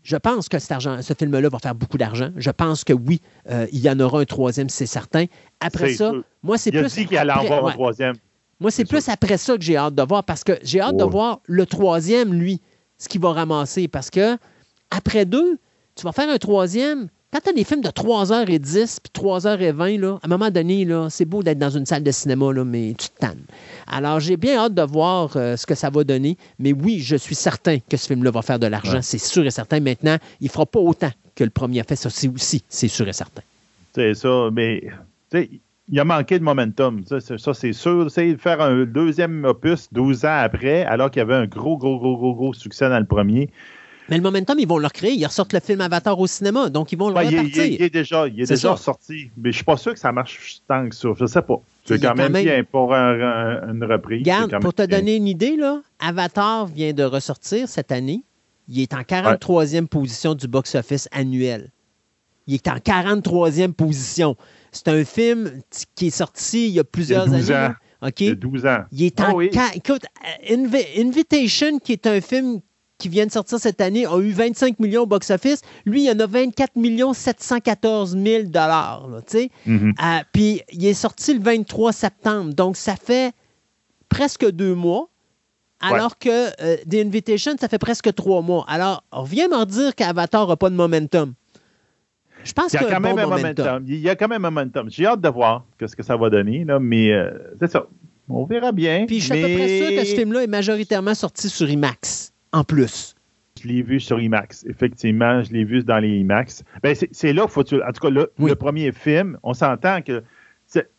[0.03, 2.31] je pense que cet argent, ce film-là va faire beaucoup d'argent.
[2.37, 3.21] Je pense que oui,
[3.51, 5.27] euh, il y en aura un troisième, c'est certain.
[5.61, 6.93] Après ça, moi, c'est plus.
[6.95, 8.15] Qu'il allait en avoir un troisième.
[8.61, 11.05] Moi, c'est plus après ça que j'ai hâte de voir parce que j'ai hâte de
[11.05, 12.61] voir le troisième, lui,
[12.99, 13.89] ce qu'il va ramasser.
[13.89, 14.37] Parce que
[14.91, 15.59] après deux,
[15.95, 17.09] tu vas faire un troisième.
[17.33, 21.25] Quand tu as des films de 3h10 puis 3h20, là, à un moment donné, c'est
[21.25, 23.45] beau d'être dans une salle de cinéma, là, mais tu te tannes.
[23.93, 26.37] Alors, j'ai bien hâte de voir euh, ce que ça va donner.
[26.61, 29.03] Mais oui, je suis certain que ce film-là va faire de l'argent.
[29.03, 29.81] C'est sûr et certain.
[29.81, 31.97] Maintenant, il ne fera pas autant que le premier a fait.
[31.97, 33.43] Ça aussi, c'est sûr et certain.
[33.93, 34.49] C'est ça.
[34.53, 34.85] Mais
[35.89, 37.03] il a manqué de momentum.
[37.05, 37.19] Ça,
[37.53, 38.11] c'est sûr.
[38.11, 41.99] C'est faire un deuxième opus 12 ans après, alors qu'il y avait un gros, gros,
[41.99, 43.51] gros, gros, gros succès dans le premier.
[44.11, 45.13] Mais le momentum, ils vont le recréer.
[45.13, 47.65] Ils ressortent le film Avatar au cinéma, donc ils vont le ouais, repartir.
[47.65, 49.31] Il, est déjà, il est, déjà sorti.
[49.37, 51.09] Mais je ne suis pas sûr que ça marche tant que ça.
[51.17, 51.61] Je ne sais pas.
[51.85, 54.21] C'est quand, même bien pour une reprise.
[54.21, 58.25] Regarde, pour te donner une idée, là, Avatar vient de ressortir cette année.
[58.69, 61.71] Il est en 43e position du box-office annuel.
[62.47, 64.37] Il est en 43e position.
[64.73, 65.51] C'est un film
[65.95, 67.67] qui est sorti il y a plusieurs il y a 12 années.
[67.67, 68.09] Ans.
[68.19, 68.85] Il y a 12 ans.
[68.93, 69.33] Il est en.
[69.35, 70.05] Oh Écoute,
[70.49, 72.61] Invitation, qui est un film
[73.01, 75.63] qui vient de sortir cette année, a eu 25 millions au box-office.
[75.87, 76.73] Lui, il en a 24
[77.15, 79.09] 714 000 dollars.
[79.67, 79.91] Mm-hmm.
[79.91, 82.55] Euh, puis, il est sorti le 23 septembre.
[82.55, 83.33] Donc, ça fait
[84.09, 85.09] presque deux mois.
[85.83, 86.29] Alors que
[86.63, 88.67] euh, The Invitation, ça fait presque trois mois.
[88.69, 91.33] Alors, reviens me dire qu'Avatar n'a pas de momentum.
[92.45, 93.85] Je pense qu'il y a quand même un momentum.
[93.87, 94.91] Il y a quand même un momentum.
[94.91, 97.87] J'ai hâte de voir ce que ça va donner, là, mais euh, c'est ça.
[98.29, 99.07] On verra bien.
[99.07, 102.33] Puis je suis à peu près sûr que ce film-là est majoritairement sorti sur IMAX,
[102.53, 103.15] en plus.
[103.63, 105.43] Je l'ai vu sur IMAX, effectivement.
[105.43, 106.65] Je l'ai vu dans les IMAX.
[106.83, 107.61] Ben, c'est là qu'il faut.
[107.61, 110.23] En tout cas, le premier film, on s'entend que.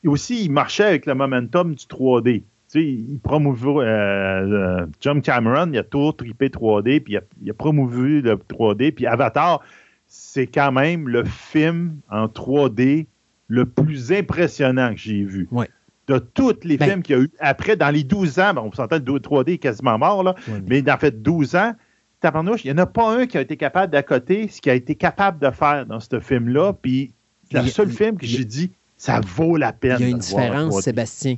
[0.06, 2.42] Aussi, il marchait avec le momentum du 3D.
[2.42, 7.18] Tu sais, il promouvu euh, euh, John Cameron, il a tout trippé 3D, puis il
[7.18, 9.62] a, il a promouvu le 3D, puis Avatar,
[10.08, 13.08] c'est quand même le film en 3D
[13.48, 15.50] le plus impressionnant que j'ai vu.
[16.12, 18.62] De tous les ben films qu'il y a eu après, dans les 12 ans, ben,
[18.66, 20.36] on s'entend que 3D est quasiment mort, là,
[20.68, 21.74] mais dans fait 12 ans,
[22.24, 24.96] il n'y en a pas un qui a été capable d'accoter ce qu'il a été
[24.96, 26.74] capable de faire dans ce film-là.
[26.74, 27.14] Puis,
[27.52, 29.98] le seul film que j'ai dit, ça vaut la peine.
[30.00, 31.38] Il y a une différence, Sébastien.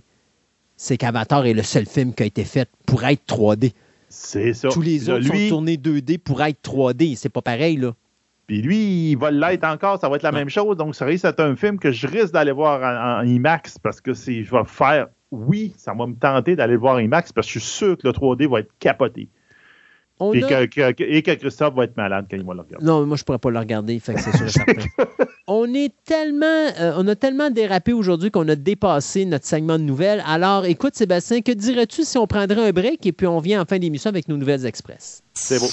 [0.75, 3.71] C'est qu'Avatar est le seul film qui a été fait pour être 3D.
[4.09, 4.69] C'est ça.
[4.69, 7.15] Tous les autres sont tournés 2D pour être 3D.
[7.15, 7.93] C'est pas pareil, là.
[8.47, 10.75] Puis lui, il va l'être encore, ça va être la même chose.
[10.75, 14.13] Donc, ça risque d'être un film que je risque d'aller voir en, IMAX parce que
[14.13, 17.53] si je vais faire, oui, ça va me tenter d'aller voir en IMAX parce que
[17.53, 19.29] je suis sûr que le 3D va être capoté.
[20.33, 22.85] et, que, Christophe va être malade quand il va le regarder.
[22.85, 24.83] Non, moi, je ne pourrais pas le regarder, fait que c'est sûr certain.
[25.47, 26.45] on est tellement,
[26.81, 30.21] euh, on a tellement dérapé aujourd'hui qu'on a dépassé notre segment de nouvelles.
[30.27, 33.65] Alors, écoute, Sébastien, que dirais-tu si on prendrait un break et puis on vient en
[33.65, 35.23] fin d'émission avec nos nouvelles express?
[35.33, 35.67] C'est beau.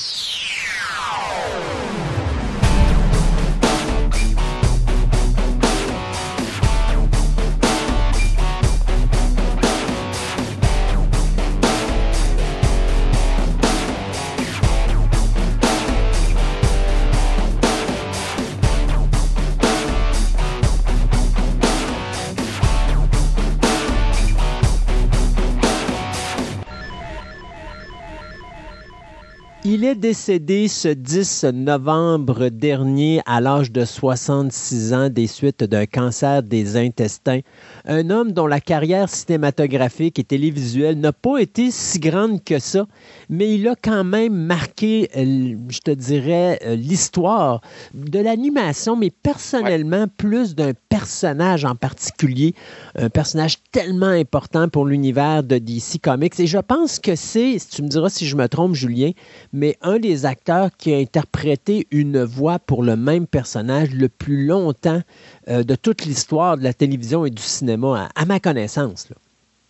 [29.81, 35.87] Il est décédé ce 10 novembre dernier à l'âge de 66 ans des suites d'un
[35.87, 37.41] cancer des intestins.
[37.87, 42.87] Un homme dont la carrière cinématographique et télévisuelle n'a pas été si grande que ça,
[43.31, 47.63] mais il a quand même marqué, euh, je te dirais, euh, l'histoire
[47.95, 52.55] de l'animation, mais personnellement plus d'un personnage en particulier,
[52.97, 56.39] un personnage tellement important pour l'univers de DC Comics.
[56.39, 59.13] Et je pense que c'est, tu me diras si je me trompe, Julien,
[59.55, 64.47] mais un des acteurs qui a interprété une voix pour le même personnage le plus
[64.47, 65.03] longtemps
[65.49, 69.09] euh, de toute l'histoire de la télévision et du cinéma, à, ma connaissance.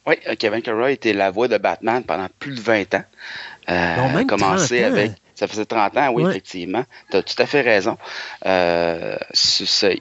[0.07, 3.05] Oui, euh, Kevin Conroy était la voix de Batman pendant plus de 20 ans.
[3.69, 6.85] Euh, commencé avec Ça faisait 30 ans, oui, effectivement.
[7.11, 7.97] Tu as tout à fait raison.
[8.45, 9.17] Euh,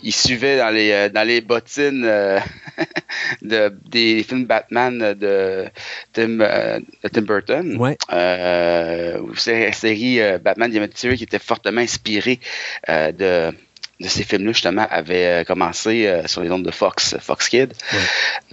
[0.04, 2.02] il suivait dans les, dans les bottines
[3.42, 5.70] de, des films Batman de
[6.12, 6.40] Tim,
[7.14, 7.78] Tim Burton.
[7.78, 7.96] Ouais.
[8.10, 12.42] la série Batman The qui était fortement inspirée
[12.90, 13.54] de
[14.00, 17.74] de ces films-là, justement, avait euh, commencé euh, sur les ondes de Fox, Fox Kid.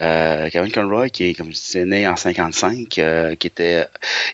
[0.01, 3.87] Euh, Kevin Conroy, qui est, comme je disais, né en 55, qui était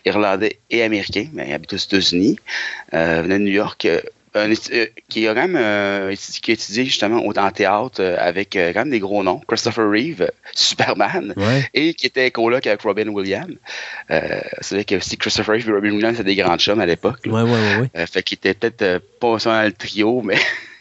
[0.05, 2.39] irlandais et américain, mais il habite aux États-Unis,
[2.91, 3.87] venait de New York.
[5.09, 9.23] qui a quand même qui a étudié justement au théâtre avec quand même des gros
[9.23, 11.35] noms, Christopher Reeve, Superman,
[11.73, 13.55] et qui était coloc avec Robin Williams.
[14.09, 17.19] c'est vrai que aussi Christopher Reeve et Robin Williams c'était des grands chums à l'époque.
[17.25, 20.37] Ouais, ouais, ouais, fait qu'il était peut-être pas seulement le trio, mais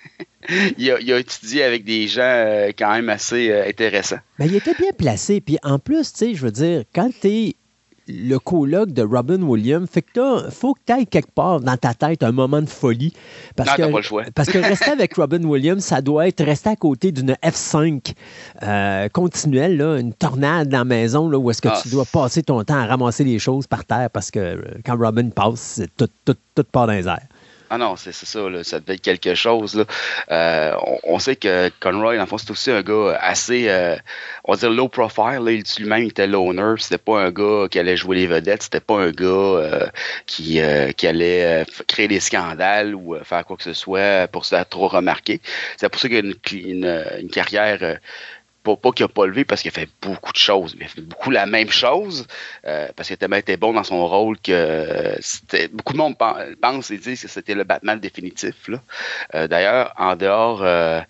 [0.79, 4.21] il, a, étudié avec des gens euh, quand même assez euh, intéressants.
[4.39, 5.41] Mais il était bien placé.
[5.41, 7.57] Puis en plus, tu sais, je veux dire, quand tu es
[8.09, 11.95] le colloque de Robin Williams, fait que faut que tu ailles quelque part dans ta
[11.95, 13.13] tête un moment de folie.
[13.57, 14.25] Parce non, que, pas le choix.
[14.35, 18.13] parce que rester avec Robin Williams, ça doit être rester à côté d'une F5
[18.63, 21.79] euh, continuelle, là, une tornade dans la maison, là, où est-ce que ah.
[21.81, 25.31] tu dois passer ton temps à ramasser les choses par terre parce que quand Robin
[25.31, 27.29] passe, tout, tout, tout part dans les airs.
[27.75, 29.75] Ah non, c'est ça, là, ça devait être quelque chose.
[29.77, 29.87] Là.
[30.31, 33.97] Euh, on, sait que Conroy, en fond, c'est aussi un gars assez, euh,
[34.45, 35.41] on va dire, low profile.
[35.43, 35.53] Là.
[35.53, 36.75] Il lui-même était loner.
[36.77, 38.65] C'était pas un gars qui allait jouer les vedettes.
[38.65, 39.87] C'était pas un gars euh,
[40.27, 44.89] qui, allait créer des scandales ou faire quoi que ce soit pour se faire trop
[44.89, 45.41] remarquer.
[45.79, 47.99] C'est pour ça qu'il a une, une carrière
[48.63, 50.87] pas, pas qu'il n'a pas levé parce qu'il a fait beaucoup de choses, mais il
[50.87, 52.27] a fait beaucoup la même chose
[52.67, 56.17] euh, parce qu'il tellement été bon dans son rôle que c'était beaucoup de monde
[56.61, 58.55] pense et dit que c'était le Batman définitif.
[59.35, 61.01] Euh, d'ailleurs, en dehors euh,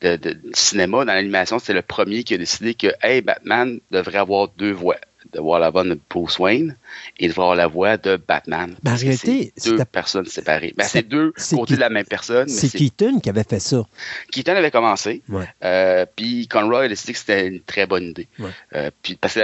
[0.00, 4.18] de, de, cinéma, dans l'animation, c'est le premier qui a décidé que hey, Batman devrait
[4.18, 4.96] avoir deux voix
[5.32, 6.76] de voir la voix de Bruce Wayne
[7.18, 8.74] et de voir la voix de Batman.
[8.82, 10.74] Ben, en réalité, c'est deux personnes séparées.
[10.76, 12.48] Ben, c'est deux côtés de la même personne.
[12.48, 13.84] C'est Keaton qui avait fait ça.
[14.32, 15.22] Keaton avait commencé.
[15.64, 18.28] Euh, puis Conroy a décidé que c'était une très bonne idée.
[18.74, 19.40] Euh, puis, parce que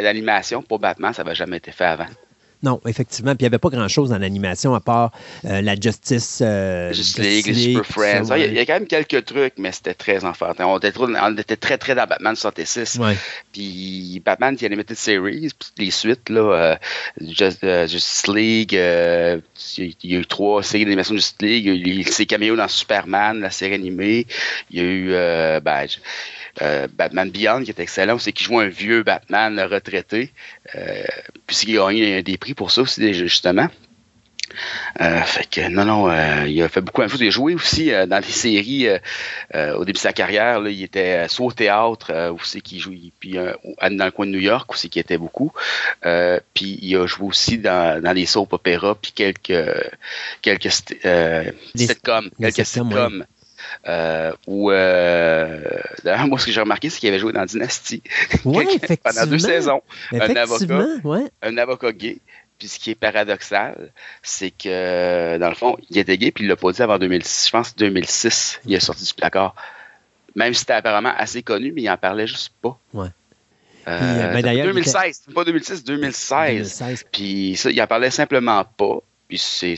[0.00, 2.06] l'animation pour Batman, ça n'avait jamais été fait avant.
[2.62, 3.32] Non, effectivement.
[3.32, 5.12] Puis il n'y avait pas grand-chose dans l'animation à part
[5.44, 8.36] euh, la Justice, euh, Justice League, les Super Friends.
[8.36, 10.66] il, y a, quand même quelques trucs, mais c'était très enfantin.
[10.66, 12.98] On était, on était, très, très dans Batman 66.
[13.00, 13.16] Ouais.
[13.52, 16.76] Puis Batman, il y a les series, les suites, là, euh,
[17.64, 19.40] euh Justice League, euh,
[19.76, 21.66] il y a eu trois séries d'animation de Justice League.
[21.66, 24.26] Il y a eu ses caméos dans Superman, la série animée.
[24.70, 25.86] Il y a eu, ben,
[26.62, 30.32] euh, Batman Beyond, qui est excellent, c'est qu'il joue un vieux Batman retraité,
[30.74, 31.02] euh,
[31.46, 33.68] puisqu'il a gagné des prix pour ça aussi, justement.
[35.02, 37.20] Euh, fait que non, non, il a fait beaucoup de choses.
[37.20, 38.88] Il a joué aussi dans des séries
[39.54, 40.66] au début de sa carrière.
[40.66, 44.72] il était soit au théâtre, aussi qui joue, puis dans le coin de New York
[44.72, 45.52] aussi qui était beaucoup.
[46.02, 49.52] puis il a joué aussi dans, dans les soap opéras puis quelques
[50.40, 53.26] quelques sitcoms, quelques sitcoms.
[53.86, 55.62] Euh, ou euh,
[56.04, 58.02] d'ailleurs, moi, ce que j'ai remarqué, c'est qu'il avait joué dans Dynasty
[58.44, 59.82] pendant deux saisons.
[60.12, 60.84] Un avocat,
[61.42, 62.18] un avocat gay.
[62.58, 63.92] Puis ce qui est paradoxal,
[64.22, 67.46] c'est que, dans le fond, il était gay, puis il l'a pas dit avant 2006.
[67.46, 69.54] Je pense 2006, il est sorti du placard.
[70.34, 72.76] Même si c'était apparemment assez connu, mais il en parlait juste pas.
[72.92, 73.08] Ouais.
[73.86, 76.78] Euh, ben, 2016, pas 2006, 2016.
[76.78, 77.04] 2016.
[77.10, 78.98] Puis ça, il en parlait simplement pas.
[79.28, 79.76] Puis c'est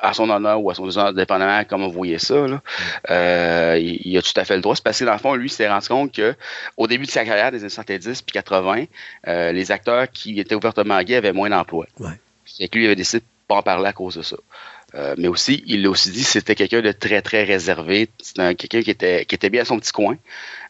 [0.00, 2.60] à son honneur ou à son déshonneur, dépendamment comment vous voyez ça, là,
[3.10, 4.74] euh, il, a tout à fait le droit.
[4.74, 7.24] C'est parce que dans le fond, lui, il s'est rendu compte qu'au début de sa
[7.24, 8.84] carrière des années 70 puis 80,
[9.26, 11.86] euh, les acteurs qui étaient ouvertement gays avaient moins d'emplois.
[11.98, 12.10] Ouais.
[12.58, 14.36] Et que lui, il avait décidé de pas en parler à cause de ça.
[14.94, 18.08] Euh, mais aussi, il l'a aussi dit, c'était quelqu'un de très, très réservé.
[18.22, 20.16] C'était quelqu'un qui était, qui était bien à son petit coin.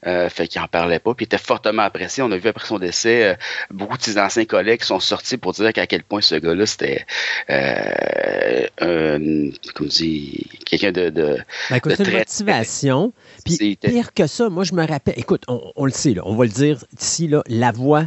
[0.07, 1.15] Euh, fait qu'il en parlait pas.
[1.15, 2.23] Puis était fortement apprécié.
[2.23, 3.35] On a vu après son décès euh,
[3.71, 7.07] beaucoup de ses anciens collègues sont sortis pour dire qu'à quel point ce gars-là, c'était
[7.49, 11.39] un, comment dit, quelqu'un de, de,
[11.71, 13.13] ben, de très, motivation.
[13.45, 16.35] Puis pire que ça, moi je me rappelle, écoute, on, on le sait, là, on
[16.35, 18.07] va le dire ici, là, la voix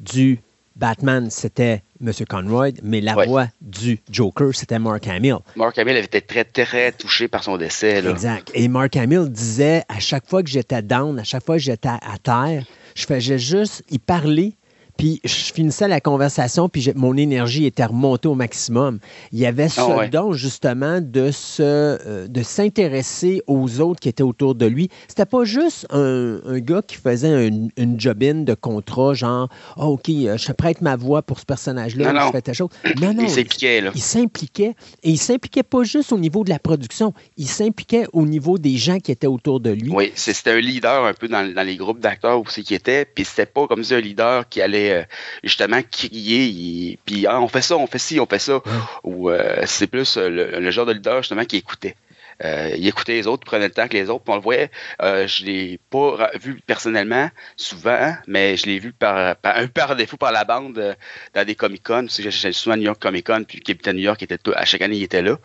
[0.00, 0.40] du
[0.76, 2.12] Batman, c'était M.
[2.28, 5.36] Conroy, mais la voix du Joker, c'était Mark Hamill.
[5.56, 8.04] Mark Hamill avait été très, très touché par son décès.
[8.06, 8.50] Exact.
[8.54, 11.88] Et Mark Hamill disait, à chaque fois que j'étais down, à chaque fois que j'étais
[11.88, 12.64] à terre,
[12.94, 14.56] je faisais juste y parler
[15.02, 19.00] puis je finissais la conversation, puis mon énergie était remontée au maximum.
[19.32, 24.08] Il y avait ah ce don, justement, de, se, euh, de s'intéresser aux autres qui
[24.08, 24.90] étaient autour de lui.
[25.08, 30.36] C'était pas juste un, gars qui faisait une jobine de contrat, genre, oh, OK, euh,
[30.36, 32.68] je prête ma voix pour ce personnage-là, je fais ta chose.
[33.00, 33.24] Non, non.
[33.24, 33.90] Il s'impliquait, là.
[33.96, 34.76] Il s'impliquait.
[35.02, 38.76] Et il s'impliquait pas juste au niveau de la production, il s'impliquait au niveau des
[38.76, 39.90] gens qui étaient autour de lui.
[39.92, 43.46] Oui, c'était un leader un peu dans, les groupes d'acteurs aussi qui était, puis c'était
[43.46, 45.08] pas comme ça un leader qui allait voyait
[45.42, 48.60] justement crier, puis ah, on fait ça, on fait ci, on fait ça.
[49.04, 49.30] Ou
[49.66, 51.96] c'est plus le, genre de leader justement qui écoutait.
[52.44, 54.24] Euh, il écoutait les autres, il prenait le temps que les autres.
[54.24, 54.70] Puis on le voyait,
[55.00, 59.96] euh, je l'ai pas vu personnellement, souvent, mais je l'ai vu par, par, un par
[59.96, 60.94] défaut par la bande euh,
[61.34, 62.06] dans des Comic-Con.
[62.08, 64.96] J'étais souvent à New York Comic-Con, puis Captain New York était tout, à chaque année,
[64.96, 65.38] il était là.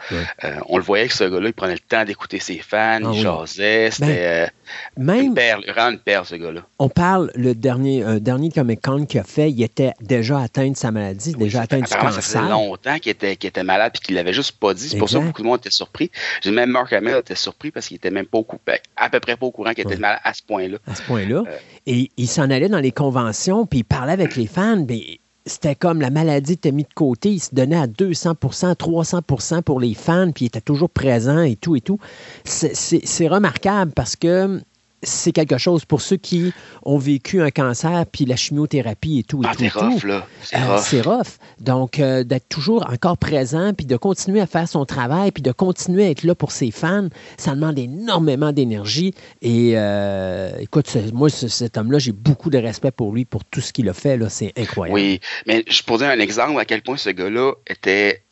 [0.44, 3.12] Euh, on le voyait que ce gars-là, il prenait le temps d'écouter ses fans, ah
[3.14, 3.92] il jasait.
[3.92, 4.50] C'était
[4.98, 6.62] ben, une perle, vraiment une perle, ce gars-là.
[6.80, 10.92] On parle, le dernier, dernier Comic-Con qu'il a fait, il était déjà atteint de sa
[10.92, 12.14] maladie, déjà atteint du cancer.
[12.14, 14.90] Ça faisait longtemps qu'il était, était malade, puis qu'il l'avait juste pas dit.
[14.90, 16.12] C'est pour ça que beaucoup de monde était surpris.
[16.42, 19.10] J'ai même Mark Hamill était surpris parce qu'il était même pas au courant, ben, à
[19.10, 20.78] peu près pas au courant qu'il était malade à ce point-là.
[20.88, 21.44] À ce point-là.
[21.48, 25.20] Euh, Et il s'en allait dans les conventions, puis il parlait avec les fans, mais
[25.46, 27.30] c'était comme la maladie était mise de côté.
[27.30, 31.56] Il se donnait à 200% 300% pour les fans, puis il était toujours présent et
[31.56, 32.00] tout et tout.
[32.44, 34.62] C'est remarquable parce que
[35.04, 36.54] c'est quelque chose pour ceux qui
[36.84, 39.44] ont vécu un cancer, puis la chimiothérapie et tout.
[39.44, 40.28] Et ah, c'est rough, là.
[40.42, 41.38] C'est euh, rough.
[41.60, 45.52] Donc, euh, d'être toujours encore présent, puis de continuer à faire son travail, puis de
[45.52, 49.14] continuer à être là pour ses fans, ça demande énormément d'énergie.
[49.42, 53.74] Et euh, écoute, moi, cet homme-là, j'ai beaucoup de respect pour lui, pour tout ce
[53.74, 54.18] qu'il a fait.
[54.30, 54.96] C'est incroyable.
[54.96, 58.24] Oui, mais je pourrais un exemple à quel point ce gars-là était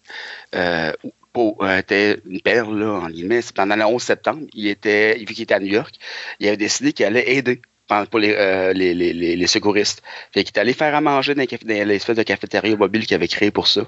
[1.38, 3.42] euh, était une perle, là, en guillemets.
[3.54, 5.96] Pendant le 11 septembre, il était, vu qu'il était à New York,
[6.40, 7.62] il avait décidé qu'il allait aider
[8.10, 10.02] pour les, euh, les, les, les, secouristes.
[10.34, 13.52] Fait qu'il est allé faire à manger dans, l'espèce de cafétéria mobile qu'il avait créé
[13.52, 13.86] pour ça.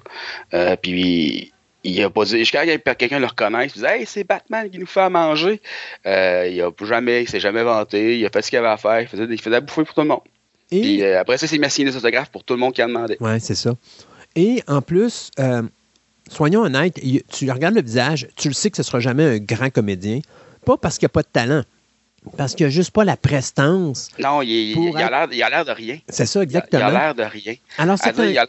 [0.53, 1.51] Euh, puis
[1.83, 2.65] il a pas dit, jusqu'à
[2.95, 5.61] quelqu'un le reconnaisse, il disait Hey, c'est Batman qui nous fait à manger.
[6.05, 8.77] Euh, il a jamais, il s'est jamais vanté, il a fait ce qu'il avait à
[8.77, 10.21] faire, il faisait, il faisait à bouffer pour tout le monde.
[10.69, 10.81] Et...
[10.81, 13.17] Puis après ça, à signer des autographes pour tout le monde qui a demandé.
[13.19, 13.73] Oui, c'est ça.
[14.35, 15.31] Et en plus,
[16.29, 16.99] soyons honnêtes,
[17.31, 20.19] tu regardes le visage, tu le sais que ce ne sera jamais un grand comédien.
[20.65, 21.63] Pas parce qu'il n'y a pas de talent,
[22.35, 24.09] parce qu'il n'y a juste pas la prestance.
[24.19, 25.99] Non, il, a l'air de rien.
[26.09, 26.89] C'est ça, exactement.
[26.89, 27.55] Il a l'air de rien.
[27.77, 28.45] Alors, c'est un...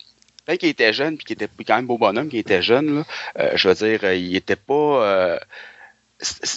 [0.48, 3.04] Peut-être qu'il était jeune, puis qu'il était quand même beau bonhomme, qu'il était jeune, là,
[3.38, 5.04] euh, je veux dire, euh, il était pas.
[5.04, 5.38] Euh,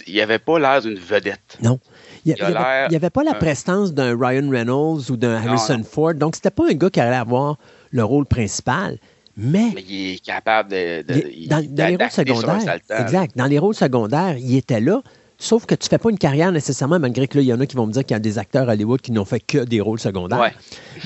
[0.07, 1.57] il avait pas l'air d'une vedette.
[1.61, 1.77] Non.
[2.23, 6.13] Il n'y avait, pas la prestance d'un Ryan Reynolds ou d'un Harrison Ford.
[6.13, 7.57] Donc, c'était pas un gars qui allait avoir
[7.89, 8.97] le rôle principal.
[9.37, 11.03] Mais, il est capable de.
[11.47, 12.79] dans, les rôles secondaires.
[12.99, 13.37] Exact.
[13.37, 15.01] Dans les rôles secondaires, il était là.
[15.37, 17.59] Sauf que tu ne fais pas une carrière nécessairement, malgré que là, il y en
[17.59, 19.57] a qui vont me dire qu'il y a des acteurs Hollywood qui n'ont fait que
[19.57, 20.53] des rôles secondaires.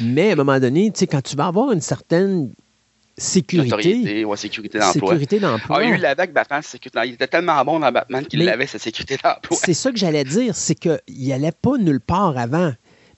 [0.02, 2.52] Mais à un moment donné, tu sais, quand tu vas avoir une certaine
[3.18, 4.26] sécurité.
[4.26, 5.11] Ouais, sécurité d'emploi.
[5.11, 5.77] Sécurité d'emploi.
[5.80, 6.61] Ah, il a eu l'avec Batman,
[7.06, 9.57] il était tellement bon dans Batman qu'il avait sa sécurité d'emploi.
[9.61, 12.73] C'est ça que j'allais dire, c'est qu'il n'allait pas nulle part avant.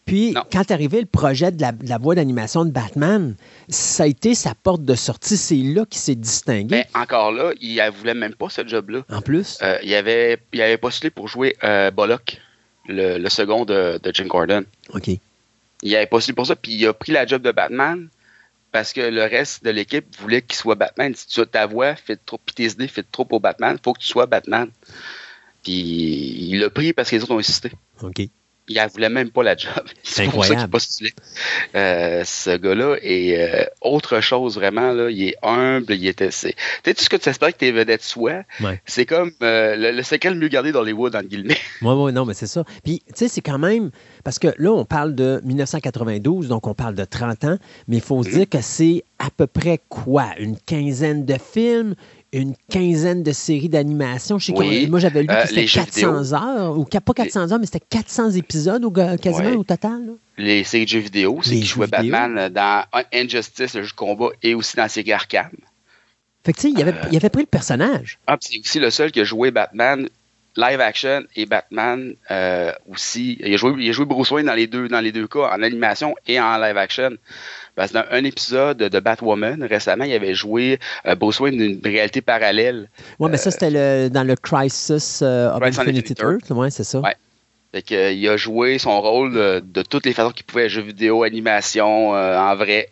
[0.08, 3.36] Puis, quand est arrivé le projet de la, voix d'animation de Batman,
[3.68, 5.36] ça a été sa porte de sortie.
[5.36, 6.78] C'est là qu'il s'est distingué.
[6.78, 9.02] Mais encore là, il ne voulait même pas ce job-là.
[9.10, 9.60] En plus?
[9.62, 12.40] Euh, il, avait, il avait postulé pour jouer euh, Bullock,
[12.88, 14.64] le, second de, Jim Gordon.
[14.94, 15.10] OK.
[15.84, 18.08] Il avait postulé pour ça, puis il a pris la job de Batman
[18.72, 21.14] parce que le reste de l'équipe voulait qu'il soit Batman.
[21.16, 23.84] Si tu as ta voix, fait trop, puis tes idées, fait trop pour Batman, il
[23.84, 24.70] faut que tu sois Batman.
[25.64, 27.72] Puis il l'a pris parce que les autres ont insisté.
[28.02, 28.22] OK
[28.68, 29.84] il ne voulait même pas la job.
[30.04, 30.70] C'est incroyable.
[30.70, 31.06] Pour ça
[31.76, 34.92] euh, ce gars-là est euh, autre chose vraiment.
[34.92, 35.10] Là.
[35.10, 35.94] Il est humble.
[35.94, 36.30] Il était.
[36.30, 38.44] Tu sais, tout ce que tu espères que tes vedettes soient,
[38.86, 41.58] c'est comme euh, le, secret le mieux gardé dans les woods, dans le guillemets.
[41.82, 42.64] Oui, oui, non, mais c'est ça.
[42.84, 43.92] Puis, tu sais, c'est quand même.
[44.24, 47.58] Parce que là, on parle de 1992, donc on parle de 30 ans,
[47.88, 48.34] mais il faut se mm-hmm.
[48.34, 50.28] dire que c'est à peu près quoi?
[50.40, 51.96] Une quinzaine de films,
[52.34, 54.38] une quinzaine de séries d'animation.
[54.90, 58.32] moi, j'avais lu que euh, c'était 400 heures, ou pas 400 heures, mais c'était 400
[58.32, 60.14] épisodes au, quasiment au total.
[60.38, 62.84] Les séries de jeux vidéo, c'est qui jouait Batman dans
[63.14, 65.52] Injustice, le jeu de combat, et aussi dans la série Arkham.
[66.46, 68.20] Fait que, tu sais, il, avait, euh, il avait pris le personnage.
[68.28, 70.08] Ah, c'est aussi le seul qui a joué Batman
[70.58, 73.38] live action et Batman euh, aussi.
[73.40, 75.52] Il a, joué, il a joué Bruce Wayne dans les deux, dans les deux cas,
[75.52, 77.12] en animation et en live action.
[77.78, 81.80] Parce que dans un épisode de Batwoman, récemment, il avait joué euh, Bruce Wayne d'une
[81.84, 82.90] réalité parallèle.
[83.20, 86.50] Oui, mais ça, c'était dans le Crisis euh, of Infinity Earth.
[86.50, 87.00] Oui, c'est ça.
[87.02, 87.16] Ouais.
[87.72, 90.82] Fait que, euh, il a joué son rôle de, toutes les façons qu'il pouvait, jeux
[90.82, 92.90] vidéo, animation, en vrai.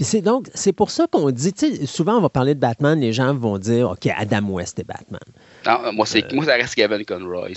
[0.00, 1.52] C'est donc, c'est pour ça qu'on dit,
[1.84, 5.20] souvent on va parler de Batman, les gens vont dire, OK, Adam West est Batman.
[5.66, 7.50] Non, moi, c'est, moi, ça reste Kevin Conroy.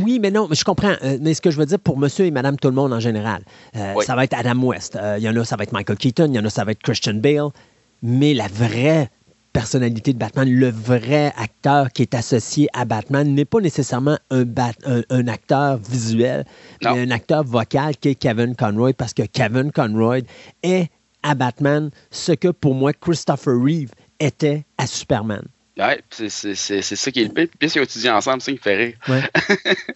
[0.00, 0.94] oui, mais non, je comprends.
[1.20, 3.42] mais ce que je veux dire pour monsieur et madame tout le monde en général,
[3.74, 4.98] ça va être Adam West.
[5.18, 6.72] Il y en a, ça va être Michael Keaton, il y en a, ça va
[6.72, 7.48] être Christian Bale.
[8.02, 9.10] Mais la vraie
[9.52, 14.44] personnalité de Batman, le vrai acteur qui est associé à Batman n'est pas nécessairement un,
[15.10, 16.44] un, acteur visuel,
[16.82, 20.20] mais un acteur vocal qui est Kevin Conroy, parce que Kevin Conroy
[20.62, 20.90] est
[21.22, 25.42] à Batman ce que pour moi Christopher Reeve était à Superman.
[25.78, 27.46] Ouais, c'est ça qui est le pire.
[27.56, 28.94] Puis ils étudié ensemble, ça, me fait rire.
[29.08, 29.22] Ouais.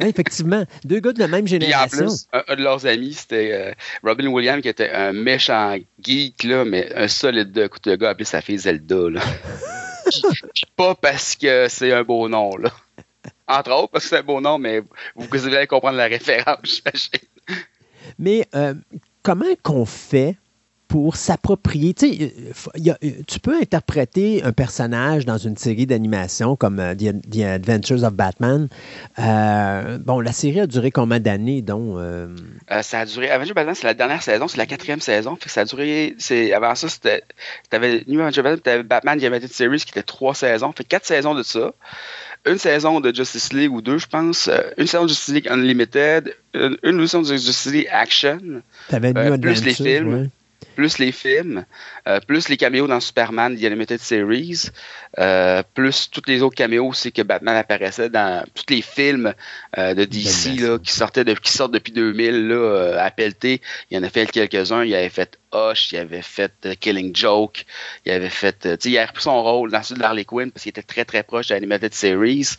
[0.09, 0.65] effectivement.
[0.85, 1.89] Deux gars de la même génération.
[1.89, 3.73] Puis en plus, un, de leurs amis, c'était euh,
[4.05, 8.11] Robin Williams, qui était un méchant geek, là, mais un solide de coup de gars
[8.11, 9.11] appelé sa fille Zelda.
[9.11, 9.21] Là.
[10.55, 12.71] puis, pas parce que c'est un beau nom, là.
[13.49, 14.81] Entre autres, parce que c'est un beau nom, mais
[15.17, 17.29] vous, vous allez comprendre la référence, j'imagine.
[18.19, 18.75] Mais euh,
[19.23, 20.37] comment qu'on fait
[20.93, 21.95] pour s'approprier.
[21.95, 28.69] Tu peux interpréter un personnage dans une série d'animation comme euh, The, Adventures of Batman.
[29.19, 31.99] Euh, bon, la série a duré combien d'années, donc?
[32.83, 33.31] ça a duré.
[33.31, 35.39] Adventures of Batman, c'est la dernière saison, c'est la quatrième saison.
[35.47, 36.15] ça a duré.
[36.55, 37.23] Avant ça, c'était.
[37.71, 40.73] Tu avais New Adventures of Batman, Batman The Animated Series qui était trois saisons.
[40.73, 41.73] Fait quatre saisons de ça
[42.45, 45.49] une saison de Justice League ou deux, je pense, euh, une saison de Justice League
[45.49, 48.63] Unlimited, une, une saison de Justice League Action,
[48.93, 50.29] euh, plus les films.
[50.73, 51.65] Plus les films,
[52.07, 54.71] euh, plus les caméos dans Superman The Animated Series,
[55.19, 59.35] euh, plus tous les autres caméos aussi que Batman apparaissait dans tous les films
[59.77, 63.61] euh, de DC là, qui sortaient de, qui sortent depuis 2000 là, à pelleter.
[63.91, 64.85] Il y en a fait quelques-uns.
[64.85, 67.67] Il avait fait Hush, il avait fait Killing Joke,
[68.07, 70.51] il avait fait, tu sais, il a repris son rôle dans celui de Harley Quinn
[70.51, 72.57] parce qu'il était très très proche de l'Animated Series.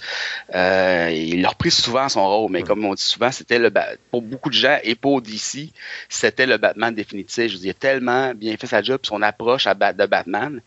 [0.54, 3.72] il a repris souvent son rôle, mais comme on dit souvent, c'était le
[4.12, 5.70] pour beaucoup de gens et pour DC,
[6.08, 7.48] c'était le Batman définitif.
[7.48, 10.62] Je veux dire, tellement bien fait sa job, son approche à, de Batman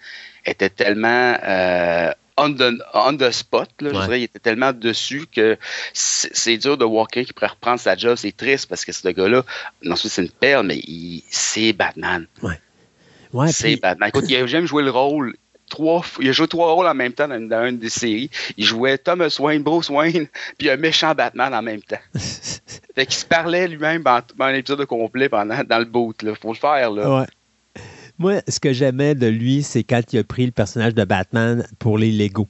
[0.47, 3.70] était tellement euh, on, the, spot.
[3.81, 5.56] Là, je dirais, il était tellement dessus que
[5.93, 8.16] c'est dur de voir quelqu'un qui pourrait reprendre sa job.
[8.16, 9.43] C'est triste parce que ce gars-là,
[9.82, 10.81] non seulement c'est une perle, mais
[11.31, 12.27] c'est Batman.
[12.43, 12.60] Ouais.
[13.32, 14.09] Ouais, c'est Batman.
[14.09, 15.36] Écoute, il a jamais joué le rôle.
[15.68, 18.31] Trois, il a joué trois rôles en même temps dans, dans, une des séries.
[18.56, 20.28] Il jouait Thomas Wayne, Bruce Wayne,
[20.59, 21.98] puis un méchant Batman en même temps.
[22.14, 26.23] fait qu'il se parlait lui-même dans, un épisode complet pendant, dans le boot.
[26.23, 26.35] Là.
[26.40, 26.93] Faut le faire.
[26.93, 27.20] Là.
[27.20, 27.27] Ouais.
[28.18, 31.66] Moi, ce que j'aimais de lui, c'est quand il a pris le personnage de Batman
[31.78, 32.48] pour les Lego.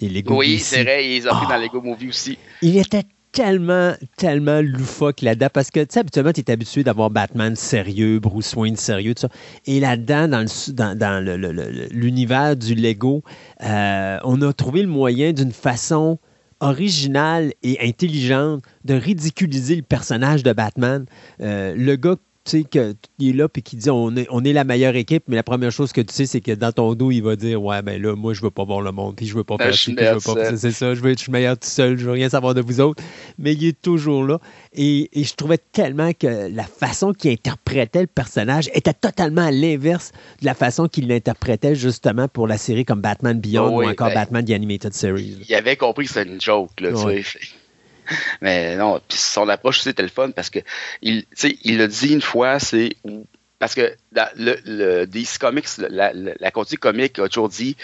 [0.00, 2.38] Les Lego oui, c'est vrai, il les a pris dans dans Lego Movie aussi.
[2.62, 7.10] Il était tellement, tellement loufoque là-dedans parce que, tu sais, habituellement, tu es habitué d'avoir
[7.10, 9.28] Batman sérieux, Bruce Wayne sérieux, tout ça.
[9.66, 13.22] Et là-dedans, dans, dans, l'univers du Lego,
[13.62, 16.18] euh, on a trouvé le moyen d'une façon
[16.60, 21.06] originale et intelligente de ridiculiser le personnage de Batman.
[21.40, 22.16] Euh, le gars
[22.50, 25.24] tu sais, qu'il est là et qu'il dit on est, on est la meilleure équipe,
[25.28, 27.62] mais la première chose que tu sais, c'est que dans ton dos, il va dire
[27.62, 29.72] Ouais, ben là, moi, je veux pas voir le monde, puis je veux pas ben,
[29.72, 30.56] faire je veux pas.
[30.56, 33.02] C'est ça, je veux être meilleur tout seul, je veux rien savoir de vous autres.
[33.38, 34.40] Mais il est toujours là.
[34.72, 40.12] Et, je trouvais tellement que la façon qu'il interprétait le personnage était totalement à l'inverse
[40.40, 44.14] de la façon qu'il l'interprétait justement pour la série comme Batman Beyond ou encore ben,
[44.14, 45.38] Batman The Animated Series.
[45.48, 47.38] Il avait compris que c'était une joke, là, tu sais.
[48.40, 50.60] Mais non, puis son approche, c'était le fun parce que
[51.02, 51.24] il,
[51.62, 52.96] il l'a dit une fois, c'est
[53.60, 57.76] parce que dans le, DC Comics, la, la, la comique a toujours dit,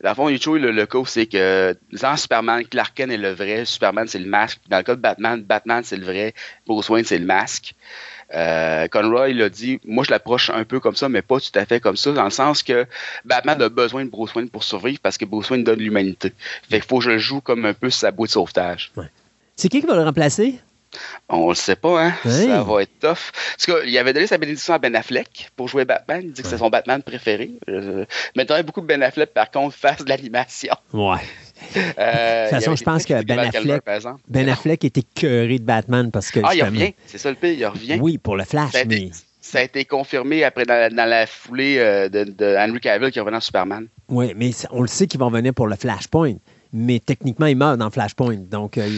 [0.00, 3.10] dans le fond, il a toujours le, le cas, c'est que dans Superman, Clark Kent
[3.10, 4.60] est le vrai, Superman c'est le masque.
[4.68, 6.32] Dans le cas de Batman, Batman c'est le vrai,
[6.66, 7.74] Bruce Wayne c'est le masque.
[8.34, 11.58] Euh, Conroy il a dit, moi je l'approche un peu comme ça, mais pas tout
[11.58, 12.86] à fait comme ça, dans le sens que
[13.24, 16.32] Batman a besoin de Bruce Wayne pour survivre parce que Bruce Wayne donne l'humanité.
[16.70, 18.92] Fait qu'il faut que je le joue comme un peu sa boîte de sauvetage.
[19.56, 20.60] C'est qui qui va le remplacer?
[21.28, 22.14] On le sait pas, hein?
[22.24, 23.32] Ça va être tough.
[23.56, 26.20] Parce qu'il avait donné sa bénédiction à Ben Affleck pour jouer Batman.
[26.22, 27.52] Il dit que c'est son Batman préféré.
[27.68, 28.04] Euh,
[28.36, 30.74] mais il beaucoup que Ben Affleck, par contre, fasse de l'animation.
[30.92, 31.16] Ouais.
[31.76, 33.82] Euh, de toute façon, je pense que Ben Affleck,
[34.28, 36.40] ben Affleck était curé de Batman parce que.
[36.44, 36.92] Ah, il revient.
[37.06, 37.98] C'est ça le pire, il revient.
[38.00, 39.10] Oui, pour le Flash, ça mais.
[39.40, 43.38] ça a été confirmé après dans, la foulée euh, de, de, Henry Cavill qui revenait
[43.38, 43.88] en Superman.
[44.08, 46.34] Oui, mais on le sait qu'il va revenir pour le Flashpoint
[46.72, 48.36] mais techniquement, il meurt dans Flashpoint.
[48.36, 48.88] Donc, euh,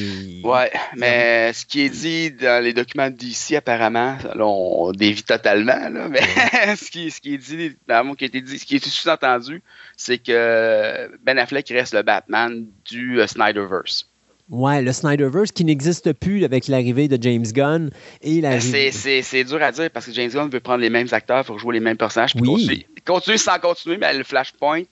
[0.43, 5.89] Ouais, mais ce qui est dit dans les documents d'ici, apparemment, là, on dévie totalement,
[5.89, 6.21] là, mais
[6.77, 9.63] ce, qui, ce qui est dit, dans qui a été dit, ce qui est sous-entendu,
[9.97, 14.09] c'est que Ben Affleck reste le Batman du euh, Snyderverse.
[14.51, 17.91] Ouais, le Snyderverse qui n'existe plus avec l'arrivée de James Gunn
[18.23, 18.57] et la.
[18.57, 21.59] Ben, c'est dur à dire parce que James Gunn veut prendre les mêmes acteurs pour
[21.59, 22.35] jouer les mêmes personnages.
[22.35, 22.87] Puis oui.
[23.07, 24.85] continuer, sans continuer, mais le Flashpoint,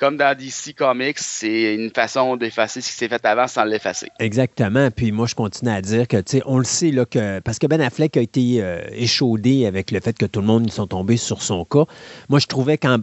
[0.00, 4.08] comme dans DC Comics, c'est une façon d'effacer ce qui s'est fait avant sans l'effacer.
[4.18, 4.90] Exactement.
[4.90, 7.58] Puis moi, je continue à dire que, tu sais, on le sait, là, que, parce
[7.58, 10.86] que Ben Affleck a été euh, échaudé avec le fait que tout le monde sont
[10.86, 11.84] tombés sur son cas.
[12.30, 12.98] Moi, je trouvais quand,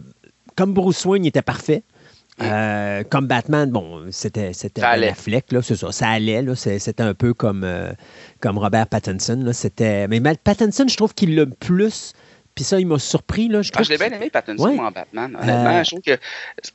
[0.56, 1.84] comme Bruce Wayne était parfait,
[2.42, 7.14] euh, comme Batman, bon, c'était Ben Affleck, là, c'est ça, ça allait, là, c'était un
[7.14, 7.92] peu comme, euh,
[8.40, 10.08] comme Robert Pattinson, là, c'était...
[10.08, 12.12] Mais Pattinson, je trouve qu'il l'a plus
[12.58, 13.46] Puis ça, il m'a surpris.
[13.46, 13.62] Là.
[13.62, 15.38] Je, ah, je l'ai bien aimé, Pattinson, en Batman.
[15.40, 16.00] Honnêtement, euh, je trouve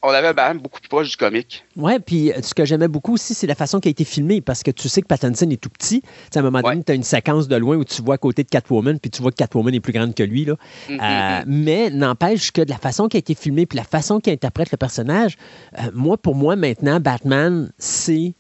[0.02, 1.66] qu'on avait un Batman beaucoup plus proche du comique.
[1.76, 4.64] Oui, puis ce que j'aimais beaucoup aussi, c'est la façon qui a été filmé, parce
[4.64, 6.02] que tu sais que Pattinson est tout petit.
[6.34, 8.46] à un moment donné, tu as une séquence de loin où tu vois à côté
[8.46, 10.46] de Catwoman, puis tu vois que Catwoman est plus grande que lui.
[10.46, 10.56] Là.
[10.88, 11.44] Mm, mm, mm.
[11.48, 14.72] mais n'empêche que de la façon qui a été filmée, puis la façon qu'il interprète
[14.72, 15.36] le personnage,
[15.94, 18.36] moi, pour moi, maintenant, Batman, c'est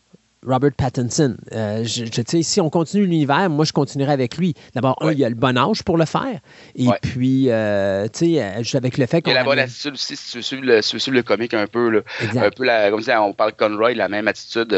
[0.45, 1.35] Robert Pattinson.
[1.51, 2.03] Euh, je,
[2.41, 4.53] si on continue l'univers, moi, je continuerai avec lui.
[4.73, 6.39] D'abord, il y a le bon âge pour le faire.
[6.75, 9.31] Et puis, euh, tu sais, euh, avec le fait qu'on.
[9.31, 11.89] Il a la bonne attitude aussi, si tu suis le, le comique un peu.
[11.89, 12.01] Là,
[12.35, 14.73] un peu la, comme on parle Conroy, la même attitude,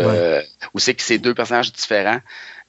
[0.73, 2.19] où c'est que c'est deux personnages différents,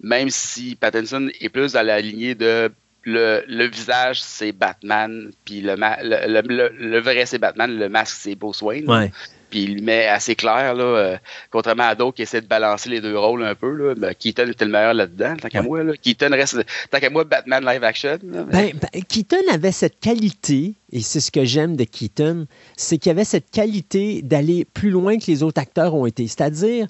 [0.01, 2.70] même si Pattinson est plus dans la lignée de
[3.06, 8.62] le, visage, c'est Batman, puis le, le, le, vrai, c'est Batman, le masque, c'est Bruce
[8.62, 9.10] Wayne
[9.57, 11.16] puis il met assez clair, là, euh,
[11.51, 13.73] contrairement à d'autres qui essaient de balancer les deux rôles un peu.
[13.73, 15.83] Là, ben, Keaton était le meilleur là-dedans, tant qu'à moi.
[15.83, 15.95] Là.
[15.97, 18.19] Keaton reste, tant qu'à moi, Batman live action.
[18.23, 22.47] ben, ben, Keaton avait cette qualité, et c'est ce que j'aime de Keaton,
[22.77, 26.27] c'est qu'il avait cette qualité d'aller plus loin que les autres acteurs ont été.
[26.27, 26.87] C'est-à-dire,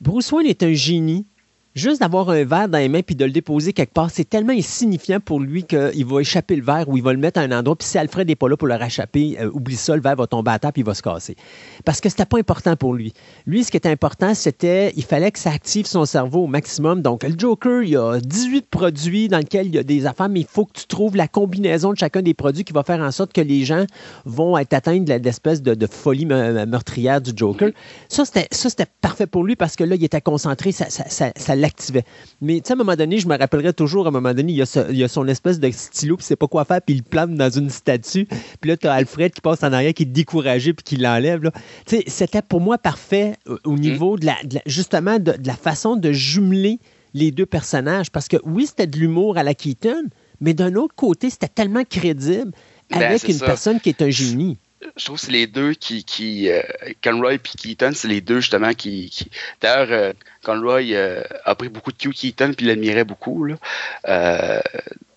[0.00, 1.26] Bruce Wayne est un génie,
[1.74, 4.52] juste d'avoir un verre dans les mains puis de le déposer quelque part, c'est tellement
[4.52, 7.52] insignifiant pour lui qu'il va échapper le verre ou il va le mettre à un
[7.52, 7.76] endroit.
[7.76, 10.26] Puis si Alfred n'est pas là pour le rachapper, euh, oublie ça, le verre va
[10.26, 11.36] tomber à terre puis il va se casser.
[11.84, 13.12] Parce que c'était pas important pour lui.
[13.46, 17.02] Lui, ce qui était important, c'était il fallait que ça active son cerveau au maximum.
[17.02, 20.28] Donc, le Joker, il y a 18 produits dans lesquels il y a des affaires,
[20.28, 23.00] mais il faut que tu trouves la combinaison de chacun des produits qui va faire
[23.00, 23.84] en sorte que les gens
[24.24, 27.70] vont être atteints de l'espèce de, folie meurtrière du Joker.
[28.08, 32.04] Ça, c'était parfait pour lui parce que là, il était concentré, ça, ça, l'activait.
[32.40, 34.52] Mais tu sais, à un moment donné, je me rappellerai toujours, à un moment donné,
[34.52, 37.04] il y a, son espèce de stylo, puis c'est pas quoi faire, puis il le
[37.04, 38.26] plante dans une statue.
[38.60, 41.40] Puis là, tu as Alfred qui passe en arrière, qui est découragé, puis qui l'enlève.
[41.86, 44.36] Tu sais, c'était pour moi parfait euh, au niveau de la,
[44.66, 46.78] justement de, la façon de jumeler
[47.14, 48.10] les deux personnages.
[48.10, 50.04] Parce que oui, c'était de l'humour à la Keaton,
[50.40, 52.52] mais d'un autre côté, c'était tellement crédible
[52.90, 54.58] ben, avec une personne qui est un génie
[54.96, 56.62] je trouve que c'est les deux qui, qui euh,
[57.02, 59.28] Conroy et Keaton, c'est les deux justement qui.
[59.60, 63.44] D'ailleurs, euh, Conroy euh, a pris beaucoup de Q Keaton puis l'admirait beaucoup.
[63.44, 63.56] Là.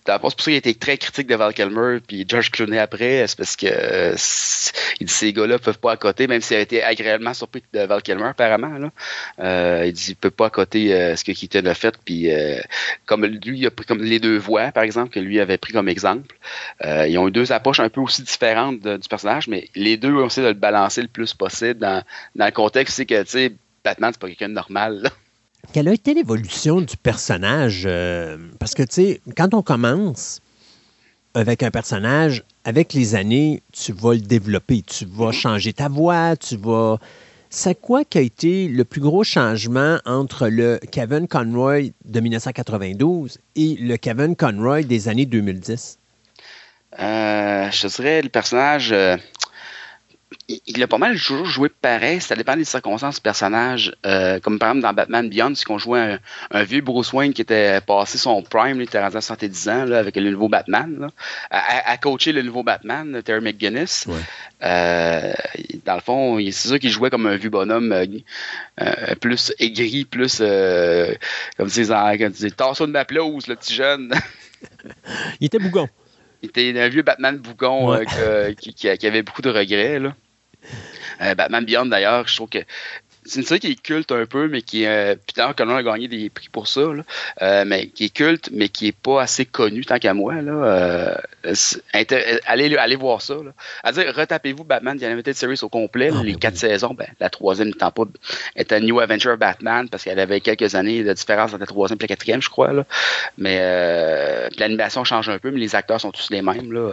[0.06, 3.26] C'est pour ça qu'il a été très critique de Val Kilmer puis George Clooney après,
[3.26, 4.16] c'est parce que euh,
[5.00, 8.02] il dit ces gars-là peuvent pas accoter, même s'il a été agréablement surpris de Val
[8.02, 8.78] Kilmer apparemment.
[8.78, 8.90] Là.
[9.40, 12.28] Euh, il dit il peut pas accoter euh, ce que Keaton a fait, puis
[13.04, 15.72] comme lui il a pris comme les deux voix par exemple que lui avait pris
[15.72, 16.36] comme exemple.
[16.84, 20.26] ils ont eu deux approches un peu aussi différentes du personnage, mais les deux ont
[20.26, 22.02] essayé de le balancer le plus possible dans,
[22.34, 23.52] dans le contexte c'est que tu sais
[23.84, 25.00] Batman c'est pas quelqu'un de normal.
[25.02, 25.10] Là
[25.72, 27.84] quelle a été l'évolution du personnage?
[27.86, 30.40] Euh, parce que, tu sais, quand on commence
[31.34, 36.36] avec un personnage, avec les années, tu vas le développer, tu vas changer ta voix,
[36.36, 36.98] tu vas...
[37.48, 43.38] C'est quoi qui a été le plus gros changement entre le Kevin Conroy de 1992
[43.54, 45.98] et le Kevin Conroy des années 2010?
[46.98, 48.92] Euh, je dirais le personnage...
[48.92, 49.16] Euh,
[50.48, 53.94] il a pas mal toujours joué pareil, ça dépend des circonstances du personnage.
[54.04, 56.18] Euh, comme par exemple dans Batman Beyond, c'est qu'on jouait
[56.50, 59.84] un, vieux Bruce Wayne qui était passé son prime, il était rendu à 70 ans
[59.84, 61.10] là, avec le nouveau Batman,
[61.50, 64.06] à, coacher le nouveau Batman, Terry McGuinness.
[64.62, 65.32] Euh,
[65.84, 70.42] dans le fond, c'est sûr qu'il jouait comme un vieux bonhomme euh, plus aigri, plus
[71.56, 74.12] comme si Tasse de ma pelouse, le petit jeune.
[75.40, 75.88] il était bougon.
[76.42, 77.98] Il était un vieux Batman bougon
[78.58, 79.98] qui, qui, avait beaucoup de regrets.
[79.98, 80.14] Là.
[81.22, 82.58] Euh, Batman Beyond, d'ailleurs, je trouve que
[83.26, 84.88] c'est une série qui est culte un peu, mais qui est.
[84.88, 87.02] Euh, d'ailleurs, a gagné des prix pour ça, là,
[87.42, 90.40] euh, mais qui est culte, mais qui est pas assez connu tant qu'à moi.
[90.42, 91.20] Là,
[92.46, 93.34] allez, allez voir ça.
[93.34, 93.52] Là.
[93.82, 96.94] À dire, retapez-vous Batman The Animated Series au complet, ah, les ben quatre saisons.
[96.94, 98.04] Ben, la troisième n'étant pas.
[98.54, 102.02] était New Adventure Batman, parce qu'elle avait quelques années de différence entre la troisième et
[102.04, 102.72] la quatrième, je crois.
[102.72, 102.84] Là.
[103.38, 103.58] Mais
[104.58, 106.72] l'animation change un peu, mais les acteurs sont tous les mêmes.
[106.72, 106.92] Là,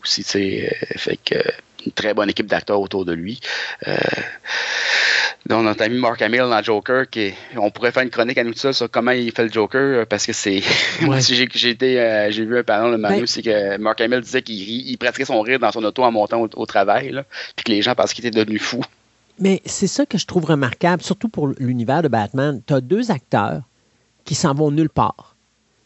[0.00, 0.76] aussi, tu sais.
[0.96, 1.38] fait que
[1.86, 3.40] une très bonne équipe d'acteurs autour de lui.
[3.88, 3.96] Euh,
[5.46, 8.54] donc, notre ami Mark Hamill dans Joker, qui on pourrait faire une chronique à nous
[8.54, 10.62] ça sur comment il fait le Joker, euh, parce que c'est.
[11.00, 14.42] Moi, j'ai, j'ai, euh, j'ai vu un panneau le matin, c'est que Mark Hamill disait
[14.42, 17.12] qu'il il pratiquait son rire dans son auto en montant au, travail,
[17.56, 18.82] puis que les gens pensaient qu'il était devenu fou.
[19.38, 22.62] Mais c'est ça que je trouve remarquable, surtout pour l'univers de Batman.
[22.64, 23.62] Tu as deux acteurs
[24.24, 25.34] qui s'en vont nulle part.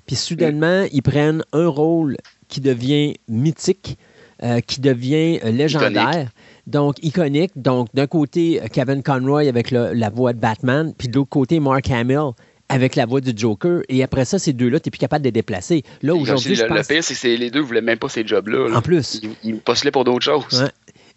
[0.06, 2.18] Puis soudainement, ils prennent un rôle
[2.48, 3.96] qui devient mythique
[4.42, 6.28] euh, qui devient euh, légendaire.
[6.66, 7.52] Donc, iconique.
[7.56, 11.58] Donc, d'un côté, euh, Kevin Conroy avec la voix de Batman, puis de l'autre côté,
[11.60, 12.32] Mark Hamill
[12.68, 13.80] avec la voix du Joker.
[13.88, 15.84] Et après ça, ces deux-là, tu n'es plus capable de les déplacer.
[16.02, 16.78] Là, aujourd'hui, le, pense...
[16.78, 18.76] le pire, c'est que les deux ne voulaient même pas ces jobs-là.
[18.76, 19.20] En plus.
[19.22, 20.68] Ils, ils postulaient pour d'autres choses.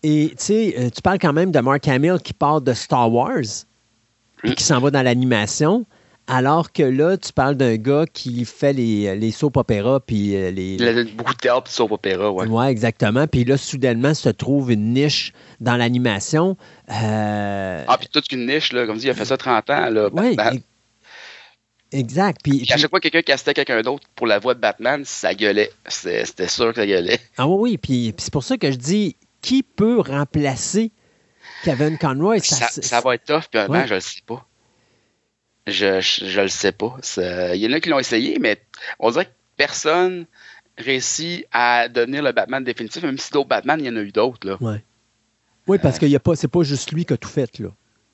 [0.03, 3.65] Et tu sais, tu parles quand même de Mark Hamill qui part de Star Wars,
[4.43, 5.85] et qui s'en va dans l'animation
[6.29, 10.51] Alors que là, tu parles d'un gars qui fait les, les soap opéras puis euh,
[10.51, 10.75] les.
[10.75, 12.45] Il a beaucoup de théâtre et soap opéra, ouais.
[12.45, 13.25] Ouais, exactement.
[13.25, 16.55] Puis là, soudainement, se trouve une niche dans l'animation.
[16.91, 19.89] Euh, ah, puis toute une niche, là, comme dit, il a fait ça 30 ans.
[19.89, 20.09] Là.
[20.13, 20.37] Oui,
[21.91, 22.41] exact.
[22.43, 25.33] Puis, à chaque fois que quelqu'un castait quelqu'un d'autre pour la voix de Batman, ça
[25.33, 25.71] gueulait.
[25.87, 27.19] C'était sûr que ça gueulait.
[27.37, 27.77] Ah oui, oui.
[27.77, 30.91] Puis, puis c'est pour ça que je dis, qui peut remplacer
[31.63, 32.39] Kevin Conroy?
[32.39, 33.87] Ça, ça, va être tough, puis ouais.
[33.87, 34.45] je le sais pas.
[35.69, 36.97] Je, je, le sais pas.
[37.53, 38.61] Il y en a qui l'ont essayé, mais
[38.99, 40.25] on dirait que personne
[40.77, 44.11] réussit à devenir le Batman définitif, même si d'autres Batman, il y en a eu
[44.11, 44.47] d'autres.
[44.47, 44.57] Là.
[44.61, 44.83] Ouais.
[45.67, 47.59] Oui, parce que ce n'est pas juste lui qui a tout fait.
[47.59, 47.69] Là.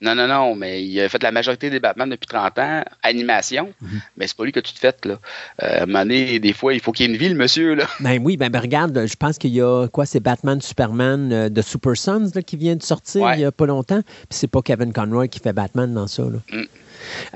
[0.06, 3.74] Non, non, non, mais il a fait la majorité des Batman depuis 30 ans, animation,
[3.82, 4.02] mhm.
[4.18, 5.04] mais c'est pas lui qui a tout fait.
[5.04, 5.18] Là.
[5.64, 7.34] Euh, à un moment donné, des fois, il faut qu'il y ait une vie, le
[7.34, 7.74] monsieur.
[7.74, 7.86] Là.
[8.00, 11.50] Ben oui, ben, ben regarde, je pense qu'il y a quoi, c'est Batman Superman euh,
[11.50, 14.48] de Super Sons là, qui vient de sortir il y a pas longtemps, puis c'est
[14.48, 16.22] pas Kevin Conroy qui fait Batman dans ça.
[16.22, 16.40] Là.
[16.52, 16.64] Mm.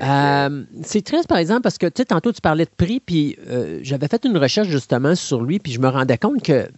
[0.02, 3.36] Euh, c'est triste, par exemple, parce que tu sais, tantôt tu parlais de prix, puis
[3.82, 6.68] j'avais fait une recherche justement sur lui, puis je me rendais compte que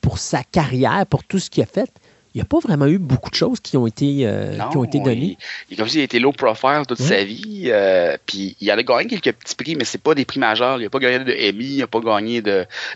[0.00, 1.90] pour sa carrière, pour tout ce qu'il a fait,
[2.34, 4.82] il n'y a pas vraiment eu beaucoup de choses qui ont été, euh, qui ont
[4.82, 5.38] été données.
[5.70, 7.66] Il, comme s'il a été low profile toute sa vie.
[7.66, 10.80] Euh, puis il a gagné quelques petits prix, mais c'est pas des prix majeurs.
[10.80, 12.42] Il n'a pas gagné de Emmy, il n'a pas gagné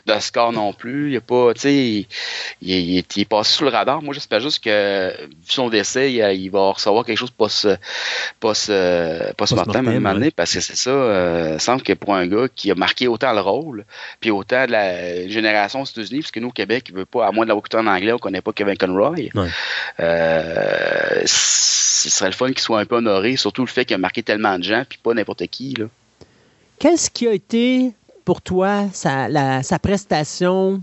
[0.07, 1.13] d'Oscar non plus.
[1.13, 2.07] Il a pas, tu sais, il,
[2.63, 4.03] il, est passé sous le radar.
[4.03, 7.77] Moi, j'espère juste que, vu son décès, il, va recevoir quelque chose pas ce
[8.41, 10.91] pas ce matin, même année, parce que c'est ça.
[10.91, 13.85] Euh, il semble que pour un gars qui a marqué autant le rôle,
[14.19, 17.25] puis autant de la génération aux États-Unis, parce que nous, au Québec, il veut pas,
[17.25, 19.28] à moins de l'avoir écouté en anglais, on connaît pas Kevin Conroy.
[20.01, 23.99] Euh, ce serait le fun qu'il soit un peu honoré, surtout le fait qu'il a
[23.99, 25.75] marqué tellement de gens, puis pas n'importe qui.
[26.79, 27.93] Qu'est-ce qui a été
[28.25, 30.83] pour toi sa, sa prestation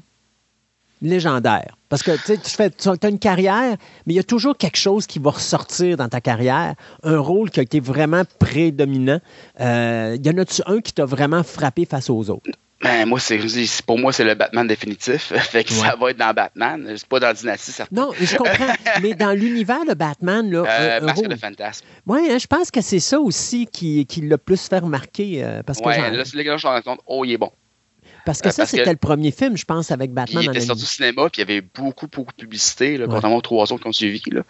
[1.01, 1.77] légendaire?
[1.87, 5.31] Parce que tu as une carrière, mais il y a toujours quelque chose qui va
[5.31, 9.19] ressortir dans ta carrière, un rôle qui a été vraiment prédominant.
[9.61, 12.49] Euh, y en a-tu un qui t'a vraiment frappé face aux autres?
[12.85, 13.39] Ben, moi, c'est,
[13.85, 15.33] pour moi, c'est le Batman définitif.
[15.35, 16.93] fait que ça va être dans Batman.
[16.95, 17.95] C'est pas dans Dynasty, certain.
[17.95, 18.73] Non, je comprends.
[19.01, 20.65] mais dans l'univers de Batman, là.
[20.67, 21.85] Euh, un, Masque de fantasme.
[22.05, 25.43] Oui, hein, je pense que c'est ça aussi qui, qui l'a plus fait remarquer.
[25.43, 27.51] Euh, parce que là, c'est que rends compte, oh, il est bon.
[28.25, 30.43] Parce que euh, ça, c'était le premier film, je pense, avec Batman.
[30.43, 33.37] Il était sorti au cinéma, puis il y avait beaucoup, beaucoup de publicité, là, contrairement
[33.37, 34.21] aux trois autres qui ont suivi.
[34.31, 34.41] Là.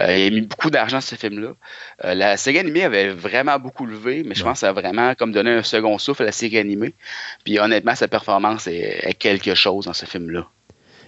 [0.00, 1.54] Euh, il a mis beaucoup d'argent sur ce film-là.
[2.04, 5.14] Euh, la série animée avait vraiment beaucoup levé, mais je pense que ça a vraiment
[5.14, 6.94] comme donné un second souffle à la série animée.
[7.44, 10.46] Puis honnêtement, sa performance est, quelque chose dans ce film-là.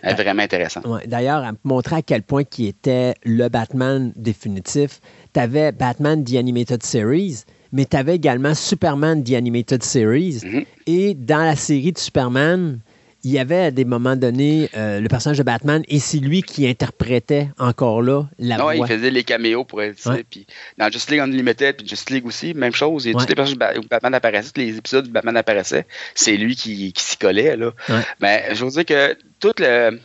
[0.02, 0.84] Elle est vraiment intéressante.
[1.06, 5.01] D'ailleurs, à montrer à quel point qui était le Batman définitif,
[5.32, 7.44] tu avais Batman The Animated Series,
[7.74, 10.38] mais tu avais également Superman The Animated Series.
[10.44, 10.66] Mm-hmm.
[10.86, 12.78] Et dans la série de Superman,
[13.24, 16.42] il y avait à des moments donnés euh, le personnage de Batman et c'est lui
[16.42, 18.76] qui interprétait encore là la non, voix.
[18.76, 20.24] il faisait les caméos pour être ouais.
[20.30, 20.46] Puis
[20.78, 23.09] dans Just League Unlimited puis Just League aussi, même chose.
[23.09, 26.55] Et tous les personnages où Batman apparaissait, tous les épisodes où Batman apparaissait, c'est lui
[26.55, 27.56] qui, qui s'y collait.
[27.56, 27.72] Là.
[28.20, 29.98] Mais je veux dire que tout le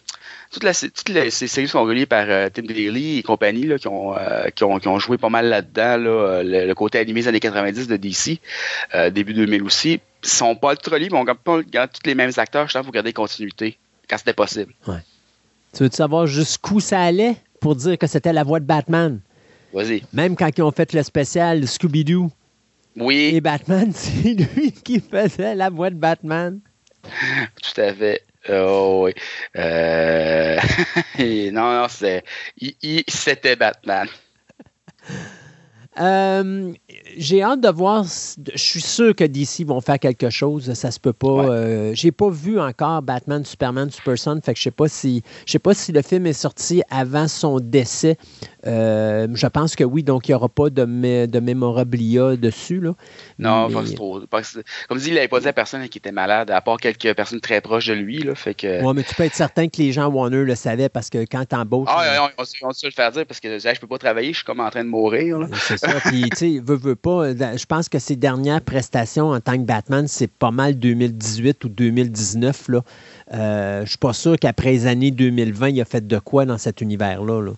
[0.52, 0.64] toutes,
[1.10, 4.50] les, ces séries sont reliées par euh, Tim Daly et compagnie là, qui, ont, euh,
[4.50, 5.98] qui, ont, qui, ont, joué pas mal là-dedans.
[5.98, 8.40] Là, le, côté animé des années 90 de DC,
[8.96, 12.32] euh, début 2000 aussi, sont pas trop reliés, mais on regarde pas tous les mêmes
[12.38, 12.68] acteurs.
[12.68, 13.78] Je pense faut garder continuité
[14.10, 14.74] quand c'était possible.
[14.88, 15.04] Ouais.
[15.76, 19.20] Tu veux savoir jusqu'où ça allait pour dire que c'était la voix de Batman?
[19.72, 20.04] Vas-y.
[20.14, 22.32] Même quand ils ont fait le spécial Scooby-Doo.
[22.96, 23.32] Oui.
[23.36, 26.60] Et Batman, c'est lui qui faisait la voix de Batman.
[27.04, 28.24] Tout à fait.
[28.48, 29.14] Oh oui.
[29.58, 30.58] Euh...
[31.52, 32.24] non, non, c'est.
[33.08, 34.08] C'était Batman.
[36.00, 36.74] Euh,
[37.18, 38.04] j'ai hâte de voir.
[38.04, 40.74] Je suis sûr que DC vont faire quelque chose.
[40.74, 41.50] Ça se peut pas.
[41.50, 44.40] Euh, j'ai pas vu encore Batman, Superman, Superson.
[44.44, 45.24] Fait que je sais pas si.
[45.46, 48.18] Je sais pas si le film est sorti avant son décès.
[48.68, 52.80] Euh, je pense que oui, donc il n'y aura pas de, de mémorabilia dessus.
[52.80, 52.94] Là.
[53.38, 53.94] Non, mais...
[53.94, 54.22] trop.
[54.88, 57.40] Comme dit, il n'avait pas dit à personne qui était malade, à part quelques personnes
[57.40, 58.20] très proches de lui.
[58.20, 58.84] Là, fait que...
[58.84, 61.46] Oui, mais tu peux être certain que les gens Warner le savaient parce que quand
[61.46, 61.88] tu embauches.
[61.90, 64.38] Ah, on, on, on, le faire dire parce que je ne peux pas travailler, je
[64.38, 65.40] suis comme en train de mourir.
[65.54, 66.00] C'est ça.
[66.06, 67.34] Puis, tu sais, veut, veut pas.
[67.34, 71.70] Je pense que ses dernières prestations en tant que Batman, c'est pas mal 2018 ou
[71.70, 72.70] 2019.
[72.70, 72.82] Là.
[73.34, 76.58] Euh, je suis pas sûr qu'après les années 2020, il a fait de quoi dans
[76.58, 77.42] cet univers-là.
[77.42, 77.52] Là.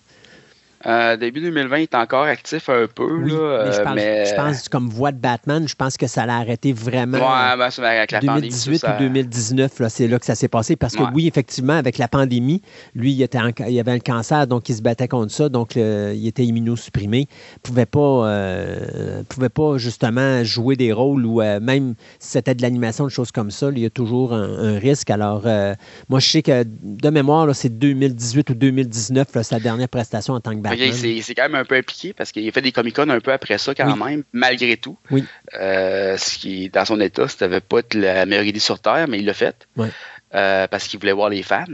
[0.86, 3.22] Euh, début 2020, il est encore actif un peu.
[3.22, 4.26] Oui, là, mais je, pense, mais...
[4.26, 7.18] je pense, comme voix de Batman, je pense que ça l'a arrêté vraiment.
[7.18, 10.76] Ouais, ben, avec la 2018 pandémie, ou 2019, c'est là que ça s'est passé.
[10.76, 12.62] Parce que oui, effectivement, avec la pandémie,
[12.94, 13.38] lui, il, était
[13.68, 17.20] il avait un cancer, donc il se battait contre ça, donc le, il était immunosupprimé.
[17.20, 22.30] Il ne pouvait, pas, euh, pouvait pas justement jouer des rôles ou euh, même si
[22.30, 25.10] c'était de l'animation, des choses comme ça, il y a toujours un, un risque.
[25.10, 25.74] Alors, euh,
[26.08, 30.40] moi, je sais que de mémoire, c'est 2018 ou 2019, là, sa dernière prestation en
[30.40, 30.71] tant que Batman.
[30.76, 31.22] Batman.
[31.22, 33.58] C'est quand même un peu impliqué parce qu'il a fait des Comic-Con un peu après
[33.58, 34.96] ça quand même, malgré tout.
[35.10, 35.24] Oui.
[35.54, 39.06] Euh, ce qui, dans son état, ça devait pas être la meilleure idée sur Terre,
[39.08, 39.66] mais il l'a fait.
[39.76, 39.88] Oui.
[40.34, 41.64] Euh, parce qu'il voulait voir les fans.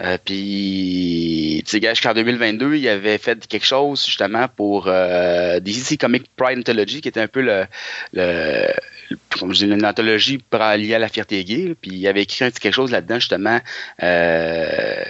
[0.00, 5.98] Euh, puis, tu sais, jusqu'en 2022, il avait fait quelque chose justement pour euh, DC
[5.98, 7.66] Comic Pride Anthology, qui était un peu le,
[8.12, 8.66] le
[9.38, 10.40] comme je dis, une anthologie
[10.76, 11.74] liée à la fierté gay.
[11.80, 13.60] puis il avait écrit un petit quelque chose là-dedans, justement,
[14.02, 15.04] euh,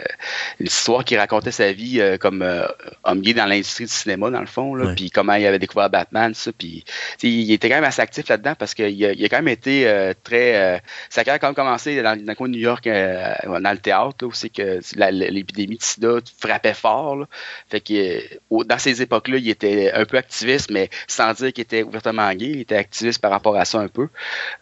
[0.59, 2.67] une histoire qui racontait sa vie euh, comme euh,
[3.05, 5.91] homme gay dans l'industrie du cinéma, dans le fond, là, puis comment il avait découvert
[5.91, 6.53] Batman, ça.
[6.53, 6.85] Puis,
[7.23, 10.13] il était quand même assez actif là-dedans parce qu'il a, il a quand même été
[10.23, 10.83] très.
[11.09, 13.79] sa carrière a quand même commencé dans, dans le coin de New York, dans le
[13.79, 17.17] théâtre, là, où c'est que l'épidémie de sida frappait fort.
[17.17, 17.27] là.
[17.69, 21.83] Fait que dans ces époques-là, il était un peu activiste, mais sans dire qu'il était
[21.83, 22.47] ouvertement gay.
[22.47, 24.09] Il était activiste par rapport à ça un peu.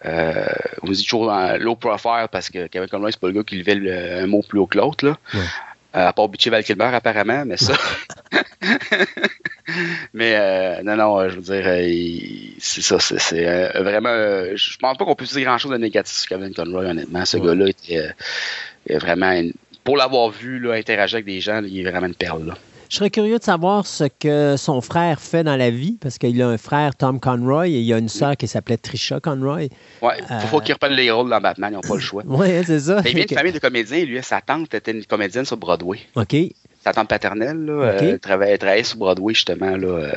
[0.07, 0.45] Euh,
[0.83, 3.57] on dit toujours en low profile parce que Kevin Conroy, c'est pas le gars qui
[3.57, 5.05] levait le- un mot plus haut que l'autre.
[5.07, 5.17] là.
[5.35, 5.41] Ouais.
[5.97, 7.73] Euh, à part Bitchy Val Kilmer, apparemment, mais ça.
[10.13, 14.09] mais euh, non, non, euh, je veux dire, euh, c'est ça, c'est euh, vraiment.
[14.11, 17.25] euh, je pense pas qu'on puisse dire grand chose de négatif sur Kevin Conroy, honnêtement.
[17.25, 17.47] Ce Ouais.
[17.47, 17.99] gars-là était
[18.91, 19.33] euh, vraiment.
[19.33, 19.53] une-
[19.85, 22.49] pour l'avoir vu là, interagir avec des gens, il est vraiment une perle.
[22.49, 22.55] Là.
[22.89, 26.41] Je serais curieux de savoir ce que son frère fait dans la vie, parce qu'il
[26.41, 29.69] a un frère, Tom Conroy, et il a une sœur qui s'appelait Trisha Conroy.
[30.01, 32.23] Ouais, Euh, faut qu'il reprenne les rôles dans Batman, ils n'ont pas le choix.
[32.27, 33.03] Oui, c'est ça.
[33.05, 35.99] Mais il vient d'une famille de comédiens, lui, sa tante était une comédienne sur Broadway.
[36.15, 36.35] OK.
[36.83, 38.03] Sa tante paternelle, là, Ok.
[38.03, 39.77] euh, travaillait, travaillait sur Broadway, justement.
[39.77, 40.13] Là, euh,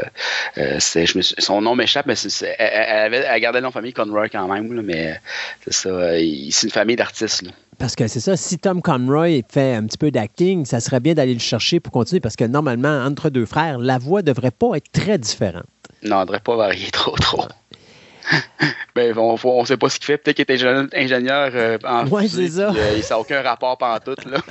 [0.60, 3.64] euh, c'est- je me suis- son nom m'échappe, mais elle, elle avait, elle gardait le
[3.64, 5.19] nom de famille Conroy quand même, là, mais
[5.65, 6.18] c'est ça.
[6.19, 7.43] il- c'est une famille d'artistes.
[7.82, 11.16] Parce que c'est ça, si Tom Conroy fait un petit peu d'acting, ça serait bien
[11.16, 14.76] d'aller le chercher pour continuer, parce que normalement, entre deux frères, la voix devrait pas
[14.76, 15.66] être très différente.
[16.03, 17.45] Non, on devrait pas varier trop, trop.
[18.95, 20.18] ben, on, on sait pas ce qu'il fait.
[20.20, 22.72] Peut-être qu'il est ingénieur, ingénieur euh, en Ouais, c'est ça.
[22.72, 24.26] euh, ça n'a aucun rapport pantoute.
[24.26, 24.38] Là.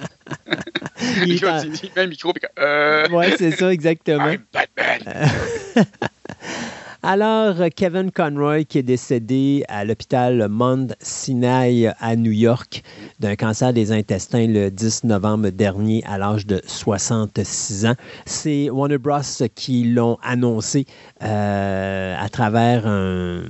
[1.23, 4.27] Il il, est en- il met le micro, puis euh, Oui, c'est ça, exactement.
[4.29, 5.29] I'm Batman.
[7.03, 12.83] Alors, euh, Kevin Conroy, qui est décédé à l'hôpital Mount Sinai à New York
[13.21, 17.95] d'un cancer des intestins le 10 novembre dernier à l'âge de 66 ans.
[18.27, 19.23] C'est Warner Bros.
[19.55, 20.85] qui l'ont annoncé
[21.23, 23.43] euh, à travers un,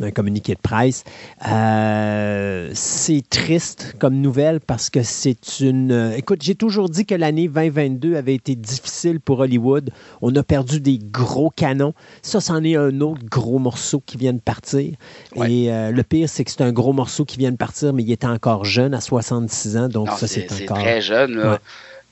[0.00, 1.04] un communiqué de presse.
[1.48, 5.92] Euh, c'est triste comme nouvelle parce que c'est une...
[5.92, 9.90] euh, Écoute, j'ai toujours dit que l'année 2022 avait été difficile pour Hollywood.
[10.22, 11.94] On a perdu des gros canons.
[12.22, 14.94] Ça, c'en est un autre gros morceau qui vient de partir.
[15.36, 15.52] Ouais.
[15.52, 18.02] Et euh, le pire, c'est que c'est un gros morceau qui vient de partir, mais
[18.02, 19.88] il était encore jeune, à 66 ans.
[19.88, 20.78] Donc Non, ça, c'est encore...
[20.78, 21.36] très jeune.
[21.36, 21.52] Là.
[21.52, 21.58] Ouais.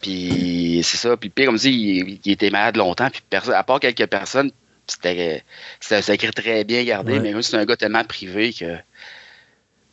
[0.01, 1.17] Puis c'est ça.
[1.17, 3.09] Puis pire, comme dit, il, il était malade longtemps.
[3.11, 3.23] Puis
[3.53, 4.51] à part quelques personnes,
[4.89, 5.43] c'était
[5.91, 7.19] un secret très bien gardé.
[7.19, 7.21] Ouais.
[7.21, 8.77] Mais c'est un gars tellement privé que.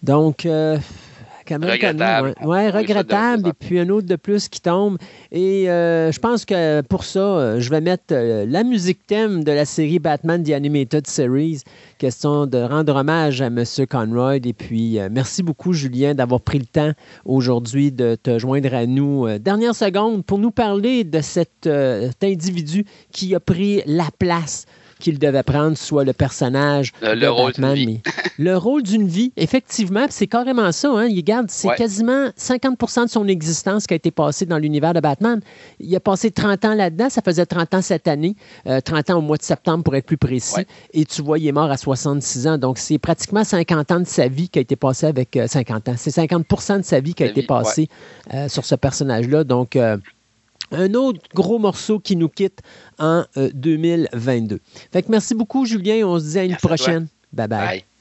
[0.03, 0.77] Donc, euh,
[1.45, 2.33] Cameron Regrettable.
[2.41, 3.49] Ouais, regrettable.
[3.49, 4.97] Et puis un autre de plus qui tombe.
[5.31, 9.51] Et euh, je pense que pour ça, euh, je vais mettre la musique thème de
[9.51, 11.61] la série Batman The Animated Series.
[11.97, 13.63] Question de rendre hommage à M.
[13.89, 14.37] Conroy.
[14.37, 16.91] Et puis, euh, merci beaucoup, Julien, d'avoir pris le temps
[17.25, 19.27] aujourd'hui de te joindre à nous.
[19.37, 24.65] Dernière seconde pour nous parler de cet, cet individu qui a pris la place
[25.05, 28.01] qu'il devait prendre, soit le personnage Le- de le rôle d'une Batman, vie.
[28.03, 28.11] mais
[28.43, 30.89] le rôle d'une vie, effectivement, c'est carrément ça.
[30.89, 31.05] Hein?
[31.05, 31.75] Il garde, c'est Ouais.
[31.75, 35.41] quasiment 50% de son existence qui a été passée dans l'univers de Batman.
[35.79, 38.35] Il a passé 30 ans là-dedans, ça faisait 30 ans cette année,
[38.67, 40.55] euh, 30 ans au mois de septembre pour être plus précis.
[40.57, 40.65] Ouais.
[40.93, 42.57] Et tu vois, il est mort à 66 ans.
[42.57, 45.89] Donc, c'est pratiquement 50 ans de sa vie qui a été passé avec euh, 50
[45.89, 45.95] ans.
[45.97, 47.87] C'est 50% de sa vie qui a été passée
[48.33, 49.43] euh, sur ce personnage-là.
[49.43, 49.97] Donc, euh,
[50.75, 52.59] un autre gros morceau qui nous quitte
[52.99, 54.59] en euh, 2022.
[54.91, 56.05] Fait que merci beaucoup, Julien.
[56.07, 56.75] On se dit à une Merci à toi.
[56.77, 57.07] prochaine.
[57.33, 57.47] bye.
[57.47, 57.67] bye.
[57.67, 57.94] Bye.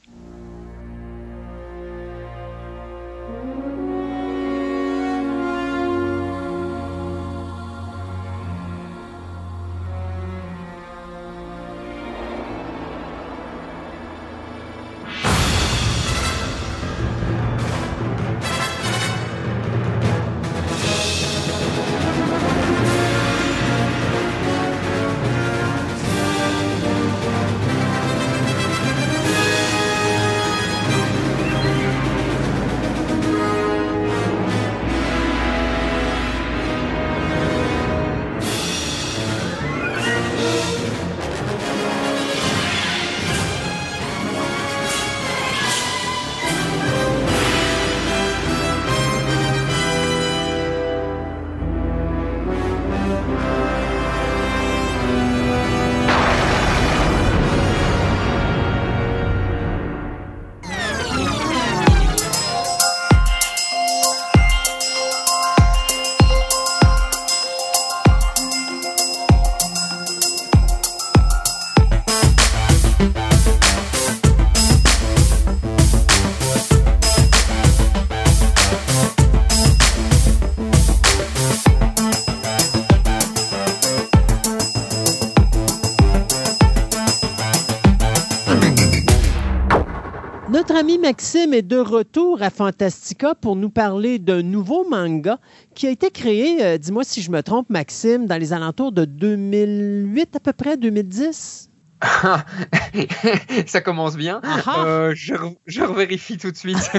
[91.05, 95.39] Maxime est de retour à Fantastica pour nous parler d'un nouveau manga
[95.74, 99.05] qui a été créé, euh, dis-moi si je me trompe, Maxime, dans les alentours de
[99.05, 101.68] 2008 à peu près, 2010
[103.66, 104.40] ça commence bien.
[104.43, 104.85] Ah ah.
[104.85, 105.35] Euh, je,
[105.66, 106.76] je revérifie tout de suite.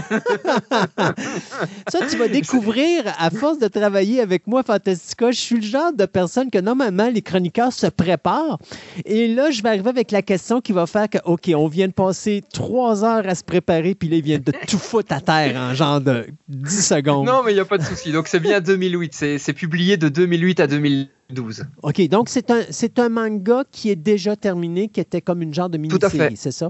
[1.90, 5.32] ça, tu vas découvrir à force de travailler avec moi, Fantastica.
[5.32, 8.60] Je suis le genre de personne que normalement les chroniqueurs se préparent.
[9.06, 11.88] Et là, je vais arriver avec la question qui va faire que, OK, on vient
[11.88, 15.22] de passer trois heures à se préparer, puis là, ils viennent de tout foutre à
[15.22, 17.26] terre en genre de 10 secondes.
[17.26, 18.11] Non, mais il n'y a pas de souci.
[18.11, 19.14] Donc, c'est bien 2008.
[19.14, 21.10] C'est publié de 2008 à 2000.
[21.30, 21.65] 12.
[21.81, 25.53] OK, donc c'est un, c'est un manga qui est déjà terminé, qui était comme une
[25.53, 26.69] genre de mini-série, c'est ça?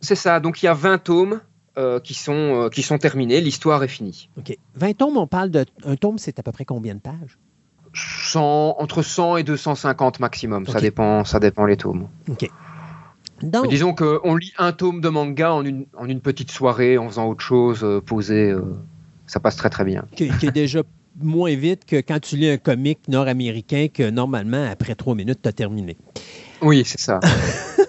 [0.00, 1.40] C'est ça, donc il y a 20 tomes
[1.78, 4.28] euh, qui, sont, euh, qui sont terminés, l'histoire est finie.
[4.36, 4.56] OK.
[4.74, 5.64] 20 tomes, on parle de...
[5.84, 7.38] Un tome, c'est à peu près combien de pages?
[7.94, 12.08] 100, entre 100 et 250 maximum, ça, dépend, ça dépend les tomes.
[12.28, 12.50] OK.
[13.42, 13.68] Donc...
[13.68, 17.28] Disons qu'on lit un tome de manga en une, en une petite soirée, en faisant
[17.28, 18.54] autre chose, euh, posé,
[19.26, 20.04] ça passe très très bien.
[20.16, 20.82] Qui, qui est déjà
[21.20, 25.48] moins vite que quand tu lis un comic nord-américain que normalement, après trois minutes, tu
[25.48, 25.96] as terminé.
[26.62, 27.20] Oui, c'est ça.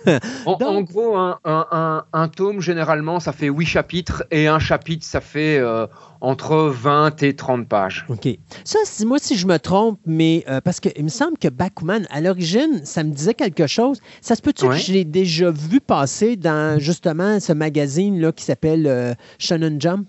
[0.46, 5.88] en, gros, un, tome, généralement, ça fait huit chapitres et un chapitre, ça fait euh,
[6.22, 8.06] entre 20 et 30 pages.
[8.10, 8.28] OK.
[8.64, 12.22] Ça, moi si je me trompe, mais euh, parce qu'il me semble que Bakuman, à
[12.22, 14.00] l'origine, ça me disait quelque chose.
[14.22, 18.88] Ça se peut-tu que je l'ai déjà vu passer dans justement ce magazine-là qui s'appelle
[18.88, 20.08] euh, Shonen Jump?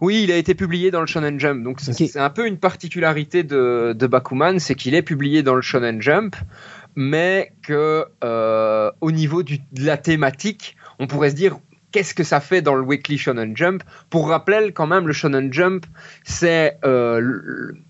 [0.00, 1.62] Oui, il a été publié dans le Shonen Jump.
[1.62, 6.00] Donc c'est un peu une particularité de, Bakuman, c'est qu'il est publié dans le Shonen
[6.02, 6.36] Jump,
[6.96, 11.58] mais que euh, au niveau de la thématique, on pourrait se dire
[11.92, 15.52] qu'est-ce que ça fait dans le Weekly Shonen Jump Pour rappel, quand même, le Shonen
[15.52, 15.86] Jump,
[16.24, 17.20] c'est euh,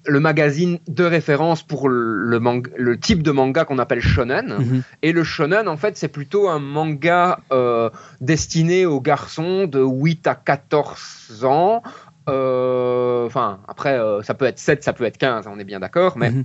[0.04, 2.38] le, magazine de référence pour le,
[2.76, 4.56] le type de manga qu'on appelle shonen.
[4.58, 4.82] Mhm.
[5.02, 7.90] Et le shonen, en fait, c'est plutôt un manga euh,
[8.20, 11.82] destiné aux garçons de 8 à 14 ans.
[12.28, 16.16] Euh, enfin, après, ça peut être 7, ça peut être 15, on est bien d'accord,
[16.16, 16.30] mais...
[16.30, 16.44] Mhm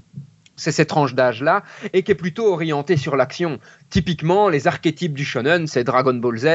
[0.55, 1.63] c'est cette tranche d'âge-là,
[1.93, 3.59] et qui est plutôt orientée sur l'action.
[3.89, 6.47] Typiquement, les archétypes du shonen, c'est Dragon Ball Z,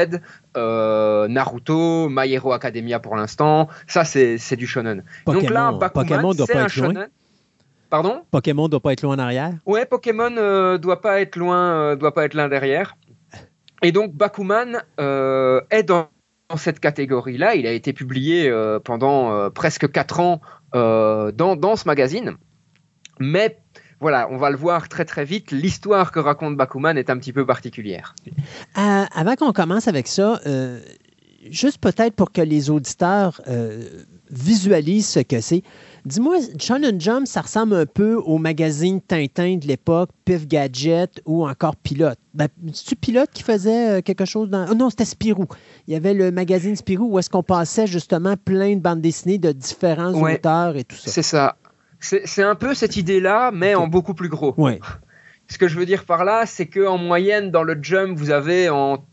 [0.57, 3.67] euh, Naruto, My Hero Academia pour l'instant.
[3.87, 5.03] Ça, c'est du shonen.
[5.25, 7.09] Donc là, Bakuman, c'est un shonen.
[7.89, 8.23] Pardon?
[8.31, 9.51] Pokémon doit pas être loin en arrière?
[9.65, 12.95] Ouais, Pokémon euh, doit pas être loin, euh, doit pas être loin derrière.
[13.81, 16.07] Et donc Bakuman est dans,
[16.55, 17.55] cette catégorie-là.
[17.55, 18.51] Il a été publié
[18.83, 20.41] pendant presque 4 ans
[20.73, 22.37] dans, dans, ce magazine.
[23.19, 23.60] Mais
[24.01, 27.31] voilà, on va le voir très très vite, l'histoire que raconte Bakuman est un petit
[27.31, 28.15] peu particulière.
[28.77, 30.79] Euh, avant qu'on commence avec ça, euh,
[31.49, 33.83] juste peut-être pour que les auditeurs euh,
[34.31, 35.61] visualisent ce que c'est,
[36.05, 41.47] dis-moi, Shonen Jump, ça ressemble un peu au magazine Tintin de l'époque, Pif Gadget ou
[41.47, 42.17] encore Pilote.
[42.33, 44.65] Ben, C'est-tu Pilote qui faisait quelque chose dans...
[44.71, 45.45] Oh non, c'était Spirou.
[45.87, 49.37] Il y avait le magazine Spirou où est-ce qu'on passait justement plein de bandes dessinées
[49.37, 51.11] de différents auteurs et tout ça.
[51.11, 51.55] C'est ça.
[52.01, 54.55] C'est un peu cette idée-là, mais en beaucoup plus gros.
[55.47, 58.69] Ce que je veux dire par là, c'est qu'en moyenne, dans le jump, vous avez
[58.69, 59.05] en,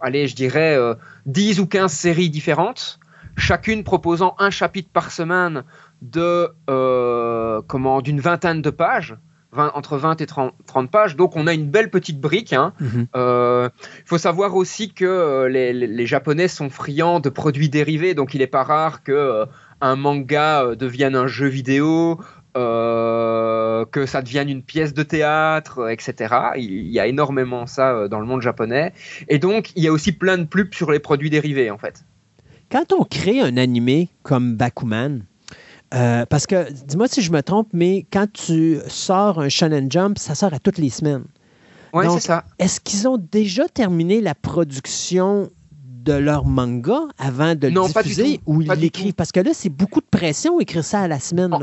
[0.00, 0.78] allez, je dirais,
[1.26, 3.00] 10 euh, ou 15 séries différentes,
[3.36, 5.64] chacune proposant un chapitre par semaine
[6.02, 9.16] de, euh, comment, d'une vingtaine de pages.
[9.56, 10.52] entre 20 et 30,
[10.92, 11.16] pages.
[11.16, 12.52] Donc on a une belle petite brique.
[12.52, 12.74] Il hein.
[12.80, 13.06] mhm.
[13.16, 13.70] euh,
[14.04, 18.46] faut savoir aussi que les, les, Japonais sont friands de produits dérivés, donc il n'est
[18.46, 19.46] pas rare que
[19.80, 22.20] un manga euh, devienne un jeu vidéo,
[22.56, 26.34] euh, que ça devienne une pièce de théâtre, euh, etc.
[26.56, 28.92] Il y a énormément ça dans le monde japonais.
[29.28, 32.04] Et donc, il y a aussi plein de pubs sur les produits dérivés, en fait.
[32.70, 35.22] Quand on crée un animé comme Bakuman,
[35.90, 40.34] parce que, dis-moi si je me trompe, mais quand tu sors un Shonen Jump, ça
[40.34, 41.24] sort à toutes les semaines.
[41.94, 42.44] Oui, c'est ça.
[42.58, 45.48] Est-ce qu'ils ont déjà terminé la production
[46.08, 49.14] de leur manga avant de le diffuser ou ils l'écrivent?
[49.14, 51.54] Parce que là, c'est beaucoup de pression écrire ça à la semaine.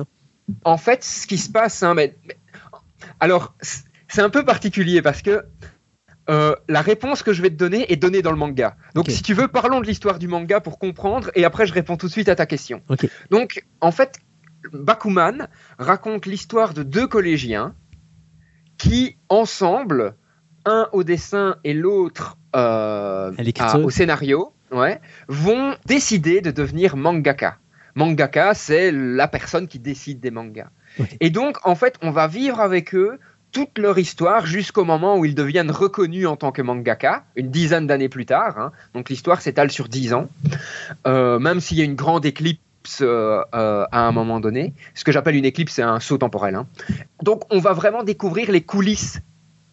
[0.64, 2.16] En, fait, ce qui se passe, hein, mais,
[3.20, 3.56] alors,
[4.08, 5.44] c'est un peu particulier parce que
[6.30, 8.78] euh, la réponse que je vais te donner est donnée dans le manga.
[8.94, 11.98] Donc, si tu veux, parlons de l'histoire du manga pour comprendre, et après, je réponds
[11.98, 12.82] tout de suite à ta question.
[13.32, 14.20] Donc, en fait,
[14.72, 15.48] Bakuman
[15.80, 17.74] raconte l'histoire de deux collégiens
[18.78, 20.16] qui, ensemble,
[20.66, 23.32] un au dessin et l'autre euh,
[23.84, 27.58] au scénario, ouais, vont décider de devenir mangaka.
[27.96, 30.70] Mangaka, c'est la personne qui décide des mangas.
[31.20, 33.20] Et donc, en fait, on va vivre avec eux
[33.56, 37.88] toute leur histoire jusqu'au moment où ils deviennent reconnus en tant que mangaka, une dizaine
[37.88, 38.60] d'années plus tard.
[38.60, 38.74] Hein.
[38.94, 40.28] Donc l'histoire s'étale sur dix ans,
[41.08, 44.74] euh, même s'il y a une grande éclipse euh, à un moment donné.
[44.94, 46.56] Ce que j'appelle une éclipse, c'est un saut temporel.
[46.56, 46.68] Hein.
[47.24, 49.22] Donc on va vraiment découvrir les coulisses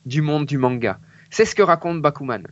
[0.07, 1.01] du monde du manga.
[1.31, 2.47] C'est ce que raconte Bakuman.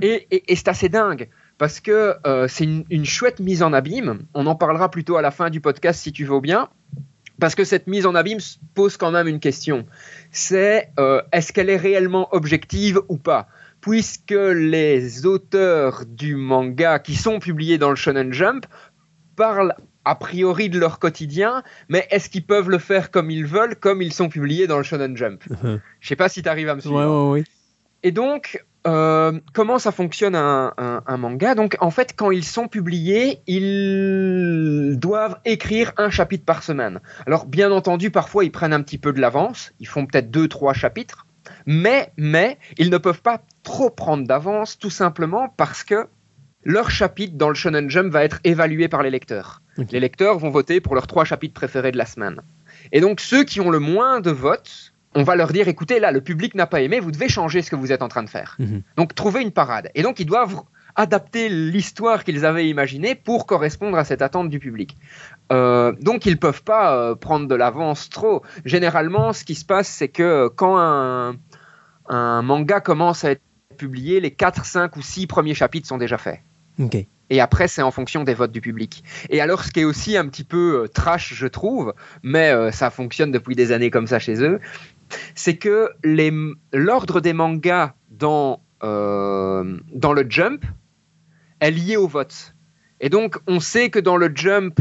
[0.00, 4.26] Et, c'est assez dingue parce que euh, c'est une, chouette mise en abîme.
[4.34, 6.68] On en parlera plutôt à la fin du podcast si tu veux bien.
[7.40, 8.38] Parce que cette mise en abîme
[8.74, 9.86] pose quand même une question.
[10.30, 13.48] C'est euh, est-ce qu'elle est réellement objective ou pas?
[13.80, 18.66] Puisque les auteurs du manga qui sont publiés dans le Shonen Jump
[19.36, 23.74] parlent a priori de leur quotidien, mais est-ce qu'ils peuvent le faire comme ils veulent,
[23.76, 25.42] comme ils sont publiés dans le Shonen Jump?
[26.00, 27.30] Je sais pas si tu arrives à me suivre.
[27.30, 27.44] Ouais, ouais,
[28.02, 31.54] Et donc, euh, comment ça fonctionne un, manga?
[31.54, 37.00] Donc, en fait, quand ils sont publiés, ils doivent écrire un chapitre par semaine.
[37.26, 39.72] Alors, bien entendu, parfois, ils prennent un petit peu de l'avance.
[39.80, 41.26] Ils font peut-être deux, trois chapitres.
[41.66, 46.06] Mais, mais, ils ne peuvent pas trop prendre d'avance, tout simplement parce que
[46.64, 49.60] leur chapitre dans le Shonen Jump va être évalué par les lecteurs.
[49.90, 52.40] Les lecteurs vont voter pour leurs trois chapitres préférés de la semaine.
[52.92, 56.12] Et donc, ceux qui ont le moins de votes on va leur dire écoutez, là,
[56.12, 58.28] le public n'a pas aimé, vous devez changer ce que vous êtes en train de
[58.28, 58.56] faire.
[58.58, 58.82] Mhm.
[58.96, 59.90] Donc, trouver une parade.
[59.94, 60.62] Et donc, ils doivent
[60.96, 64.96] adapter l'histoire qu'ils avaient imaginée pour correspondre à cette attente du public.
[65.52, 68.42] Euh, donc, ils ne peuvent pas euh, prendre de l'avance trop.
[68.64, 73.42] Généralement, ce qui se passe, c'est que quand un, manga commence à être
[73.76, 76.40] publié, les 4, 5 ou 6 premiers chapitres sont déjà faits.
[77.30, 79.02] Et après, c'est en fonction des votes du public.
[79.30, 82.90] Et alors, ce qui est aussi un petit peu euh, trash, je trouve, mais ça
[82.90, 84.60] fonctionne depuis des années comme ça chez eux,
[85.34, 85.90] c'est que
[86.72, 90.64] l'ordre des mangas dans, euh, dans le Jump
[91.60, 92.54] est lié au vote.
[93.00, 94.80] Et donc, on sait que dans le Jump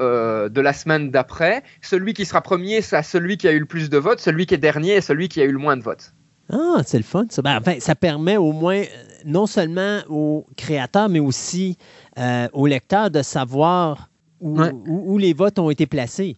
[0.00, 3.66] euh, de la semaine d'après, celui qui sera premier, c'est celui qui a eu le
[3.66, 5.82] plus de votes, celui qui est dernier est celui qui a eu le moins de
[5.82, 6.12] votes.
[6.52, 7.26] Ah, c'est le fun.
[7.30, 7.42] Ça.
[7.42, 8.82] Ben, ça permet au moins,
[9.24, 11.76] non seulement aux créateurs, mais aussi
[12.18, 14.10] euh, aux lecteurs de savoir
[14.40, 16.36] où, les votes ont été placés.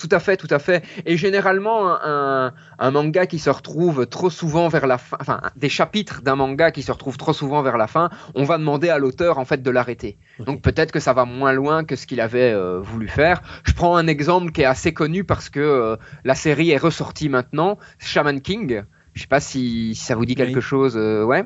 [0.00, 0.82] Tout à fait, tout à fait.
[1.04, 2.52] Et généralement, un,
[2.90, 6.82] manga qui se retrouve trop souvent vers la fin, enfin, des chapitres d'un manga qui
[6.82, 9.70] se retrouvent trop souvent vers la fin, on va demander à l'auteur, en fait, de
[9.70, 10.16] l'arrêter.
[10.38, 13.42] Donc peut-être que ça va moins loin que ce qu'il avait euh, voulu faire.
[13.64, 17.28] Je prends un exemple qui est assez connu parce que euh, la série est ressortie
[17.28, 18.84] maintenant, Shaman King.
[19.20, 20.94] Je sais pas si, ça vous dit quelque chose.
[20.96, 21.44] Euh, ouais.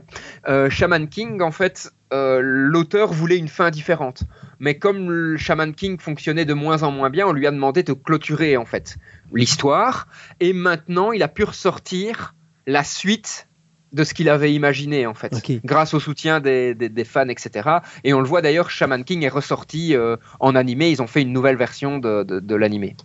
[0.70, 4.22] Shaman King, en fait, euh, l'auteur voulait une fin différente.
[4.60, 7.82] Mais comme le Shaman King fonctionnait de moins en moins bien, on lui a demandé
[7.82, 8.96] de clôturer en fait
[9.32, 10.06] l'histoire.
[10.38, 12.36] Et maintenant, il a pu ressortir
[12.68, 13.48] la suite
[13.92, 15.32] de ce qu'il avait imaginé en fait,
[15.64, 17.78] grâce au soutien des, fans, etc.
[18.04, 20.90] Et on le voit d'ailleurs, Shaman King est ressorti euh, en animé.
[20.90, 22.96] Ils ont fait une nouvelle version de, de l'animé.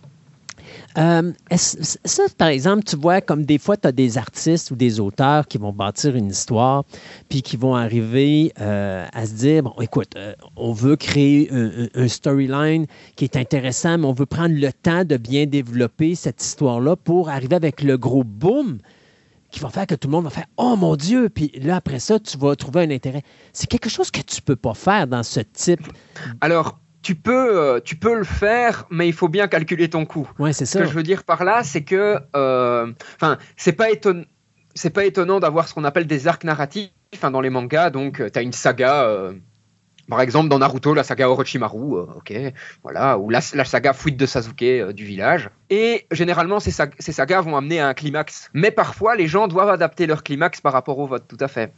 [0.98, 4.98] Euh, ça, par exemple, tu vois, comme des fois, tu as des artistes ou des
[4.98, 6.84] auteurs qui vont bâtir une histoire,
[7.28, 11.50] puis qui vont arriver euh, à se dire, bon, écoute, euh, on veut créer
[11.94, 16.42] un, storyline qui est intéressant, mais on veut prendre le temps de bien développer cette
[16.42, 18.78] histoire-là pour arriver avec le gros boom
[19.50, 21.28] qui va faire que tout le monde va faire Oh mon Dieu!
[21.28, 23.22] Puis là, après ça, tu vas trouver un intérêt.
[23.52, 25.86] C'est quelque chose que tu ne peux pas faire dans ce type.
[26.40, 30.30] Alors, tu peux, euh, tu peux le faire, mais il faut bien calculer ton coût.
[30.38, 30.78] Ouais, c'est ça.
[30.78, 34.24] Ce que je veux dire par là, c'est que, euh, enfin, c'est pas étonnant.
[34.74, 36.90] C'est pas étonnant d'avoir ce qu'on appelle des arcs narratifs
[37.22, 37.90] dans les mangas.
[37.90, 39.32] Donc, euh, tu as une saga
[40.10, 42.32] par exemple, dans Naruto, la saga Orochimaru, euh, ok,
[42.82, 45.50] voilà, ou la, saga Fuite de Sasuke euh, du village.
[45.70, 48.50] Et généralement, ces, sagas vont amener à un climax.
[48.52, 51.72] Mais parfois, les gens doivent adapter leur climax par rapport au vote, tout à fait.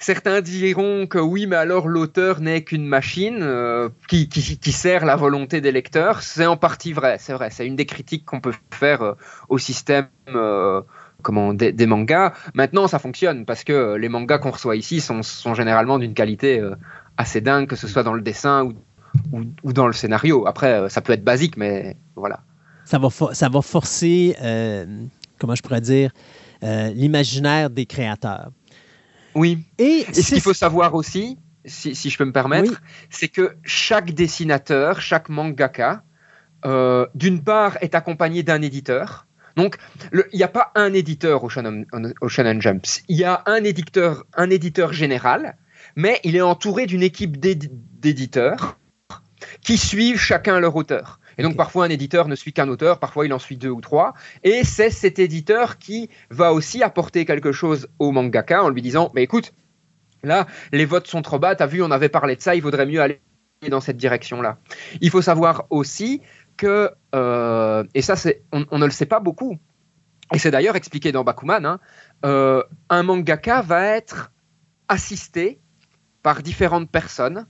[0.00, 4.28] Certains diront que oui, mais alors l'auteur n'est qu'une machine euh, qui,
[4.72, 6.22] sert la volonté des lecteurs.
[6.22, 7.50] C'est en partie vrai, c'est vrai.
[7.50, 9.14] C'est une des critiques qu'on peut faire
[9.48, 10.08] au système
[11.22, 12.32] comment, des, mangas.
[12.54, 16.60] Maintenant, ça fonctionne parce que les mangas qu'on reçoit ici sont, sont généralement d'une qualité
[17.18, 18.74] assez dingue, que ce soit dans le dessin ou,
[19.62, 20.46] ou, dans le scénario.
[20.46, 22.40] Après, euh, ça peut être basique, mais voilà.
[22.84, 24.86] Ça va, ça va forcer, euh,
[25.38, 26.12] comment je pourrais dire,
[26.62, 28.50] euh, l'imaginaire des créateurs.
[29.34, 29.66] Oui.
[29.78, 32.80] Et, ce qu'il faut savoir aussi, si, si, je peux me permettre,
[33.10, 36.02] c'est que chaque dessinateur, chaque mangaka,
[37.14, 39.26] d'une part, est accompagné d'un éditeur.
[39.56, 39.76] Donc,
[40.12, 41.84] il n'y a pas un éditeur au Shonen,
[42.20, 42.86] au Shonen Jump.
[43.08, 45.56] Il y a un éditeur, un éditeur général
[45.98, 48.78] mais il est entouré d'une équipe d'éditeurs
[49.62, 51.18] qui suivent chacun leur auteur.
[51.38, 53.80] Et donc parfois un éditeur ne suit qu'un auteur, parfois il en suit deux ou
[53.80, 54.14] trois,
[54.44, 59.10] et c'est cet éditeur qui va aussi apporter quelque chose au mangaka en lui disant,
[59.12, 59.54] mais écoute,
[60.22, 62.86] là les votes sont trop bas, t'as vu, on avait parlé de ça, il vaudrait
[62.86, 63.20] mieux aller
[63.68, 64.58] dans cette direction-là.
[65.00, 66.22] Il faut savoir aussi
[66.56, 69.58] que, euh, et ça c'est, on, ne le sait pas beaucoup,
[70.32, 71.80] et c'est d'ailleurs expliqué dans Bakuman, hein,
[72.24, 74.30] euh, un mangaka va être
[74.86, 75.60] assisté
[76.22, 77.46] par différentes personnes,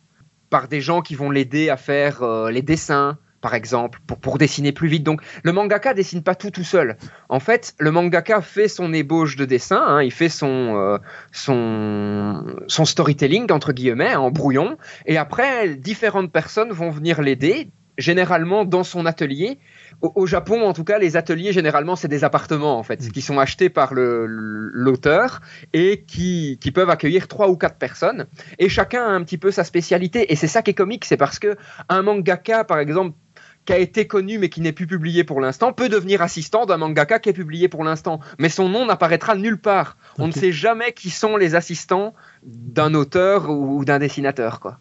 [0.50, 4.38] par des gens qui vont l'aider à faire euh, les dessins, par exemple, pour, pour
[4.38, 5.04] dessiner plus vite.
[5.04, 6.96] Donc, le mangaka dessine pas tout tout seul.
[7.28, 10.98] En fait, le mangaka fait son ébauche de dessin, hein, il fait son, euh,
[11.32, 14.76] son, son storytelling, entre guillemets, en brouillon,
[15.06, 19.58] et après, différentes personnes vont venir l'aider, généralement dans son atelier.
[20.00, 23.10] Au, Japon, en tout cas, les ateliers, généralement, c'est des appartements, en fait, mm.
[23.10, 25.40] qui sont achetés par l'auteur
[25.72, 28.26] et qui, qui, peuvent accueillir trois ou quatre personnes.
[28.58, 30.32] Et chacun a un petit peu sa spécialité.
[30.32, 31.56] Et c'est ça qui est comique, c'est parce que
[31.88, 33.16] un mangaka, par exemple,
[33.64, 36.78] qui a été connu mais qui n'est plus publié pour l'instant, peut devenir assistant d'un
[36.78, 38.20] mangaka qui est publié pour l'instant.
[38.38, 39.98] Mais son nom n'apparaîtra nulle part.
[40.18, 42.14] On ne sait jamais qui sont les assistants
[42.44, 44.60] d'un auteur ou d'un dessinateur.
[44.60, 44.78] Quoi.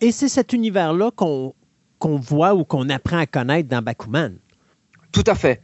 [0.00, 1.54] Et c'est cet univers-là qu'on
[2.00, 4.36] voit ou qu'on apprend à connaître dans Bakuman.
[5.12, 5.60] Tout à fait.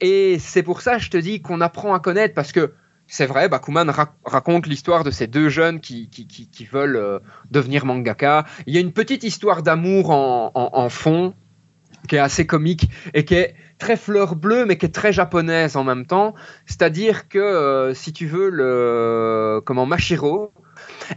[0.00, 2.72] Et c'est pour ça, je te dis, qu'on apprend à connaître parce que
[3.06, 3.90] c'est vrai, Bakuman
[4.24, 8.44] raconte l'histoire de ces deux jeunes qui, qui, veulent euh, devenir mangaka.
[8.66, 11.34] Il y a une petite histoire d'amour en, fond
[12.08, 15.76] qui est assez comique et qui est très fleur bleue, mais qui est très japonaise
[15.76, 16.34] en même temps.
[16.66, 20.52] C'est-à-dire que, euh, si tu veux, le comment Mashiro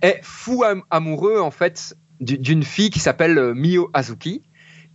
[0.01, 4.43] est fou amoureux en fait d'une fille qui s'appelle euh, Mio Azuki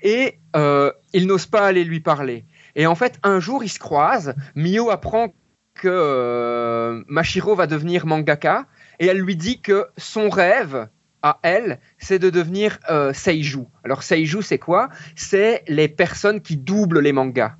[0.04, 2.44] et euh, il n'ose pas aller lui parler.
[2.76, 4.34] Et en fait, un jour, ils se croisent.
[4.54, 5.34] Mio apprend
[5.74, 8.66] que Mashiro va devenir mangaka
[9.00, 10.88] et elle lui dit que son rêve,
[11.22, 13.64] à elle, c'est de devenir euh, seiju.
[13.82, 14.90] Alors seiju, c'est quoi?
[15.16, 17.56] C'est les personnes qui doublent les mangas.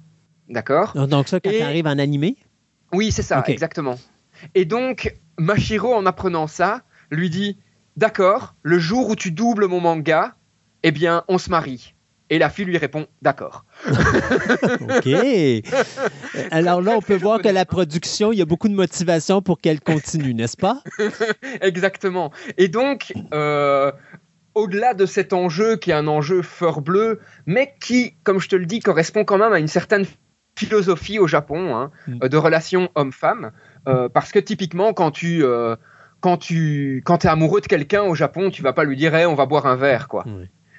[0.51, 0.93] D'accord?
[1.09, 2.37] Donc ça, quand tu arrives en animé?
[2.93, 3.99] Oui, c'est ça, exactement.
[4.55, 7.59] Et donc, Mashiro, en apprenant ça, lui dit,
[7.97, 10.35] d'accord, le jour où tu doubles mon manga,
[10.83, 11.95] eh bien, on se marie.
[12.31, 13.65] Et la fille lui répond D'accord.
[13.87, 15.09] OK.
[16.51, 19.61] Alors là, on peut voir que la production, il y a beaucoup de motivation pour
[19.61, 20.83] qu'elle continue, n'est-ce pas?
[21.61, 22.33] Exactement.
[22.57, 23.93] Et donc, euh,
[24.55, 28.57] au-delà de cet enjeu qui est un enjeu fort bleu, mais qui, comme je te
[28.57, 30.07] le dis, correspond quand même à une certaine
[30.59, 32.29] philosophie au Japon hein, mm.
[32.29, 33.53] de relation homme-femme,
[33.87, 35.45] euh, parce que typiquement, quand tu
[36.21, 39.35] quand tu quand es amoureux de quelqu'un au Japon, tu vas pas lui dire on
[39.35, 40.25] va boire un verre quoi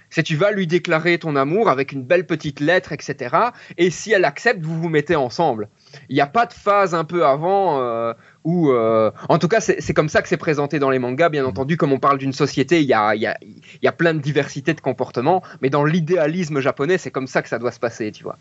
[0.09, 3.35] c'est tu vas lui déclarer ton amour avec une belle petite lettre, etc.
[3.77, 5.69] Et si elle accepte, vous vous mettez ensemble.
[6.09, 8.13] Il n'y a pas de phase un peu avant euh,
[8.43, 11.29] où, euh, en tout cas, c'est comme ça que c'est présenté dans les mangas.
[11.29, 13.37] Bien entendu, comme on parle d'une société, il y a, y, a,
[13.81, 17.49] y a, plein de diversité de comportements, mais dans l'idéalisme japonais, c'est comme ça que
[17.49, 18.37] ça doit se passer, tu vois.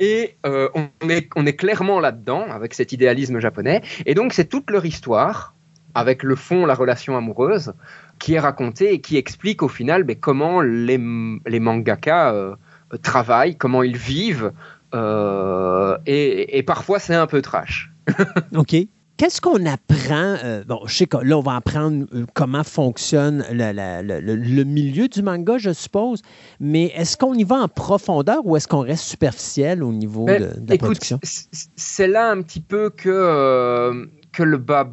[0.00, 3.82] Et euh, on, est, on est clairement là-dedans avec cet idéalisme japonais.
[4.04, 5.54] Et donc, c'est toute leur histoire
[5.96, 7.72] avec le fond, la relation amoureuse,
[8.18, 11.00] qui est raconté et qui explique au final mais, comment les,
[11.46, 12.54] les mangaka euh,
[13.02, 14.52] travaillent, comment ils vivent,
[14.94, 17.92] euh, et, parfois c'est un peu trash.
[18.56, 18.76] OK.
[19.18, 20.36] Qu'est-ce qu'on apprend?
[20.44, 25.56] Euh, bon, je sais que là, on va apprendre comment fonctionne le, milieu du manga,
[25.56, 26.20] je suppose,
[26.60, 30.52] mais est-ce qu'on y va en profondeur ou est-ce qu'on reste superficiel au niveau ben,
[30.58, 31.18] de, la production?
[31.22, 34.90] C'est là un petit peu que, que le bas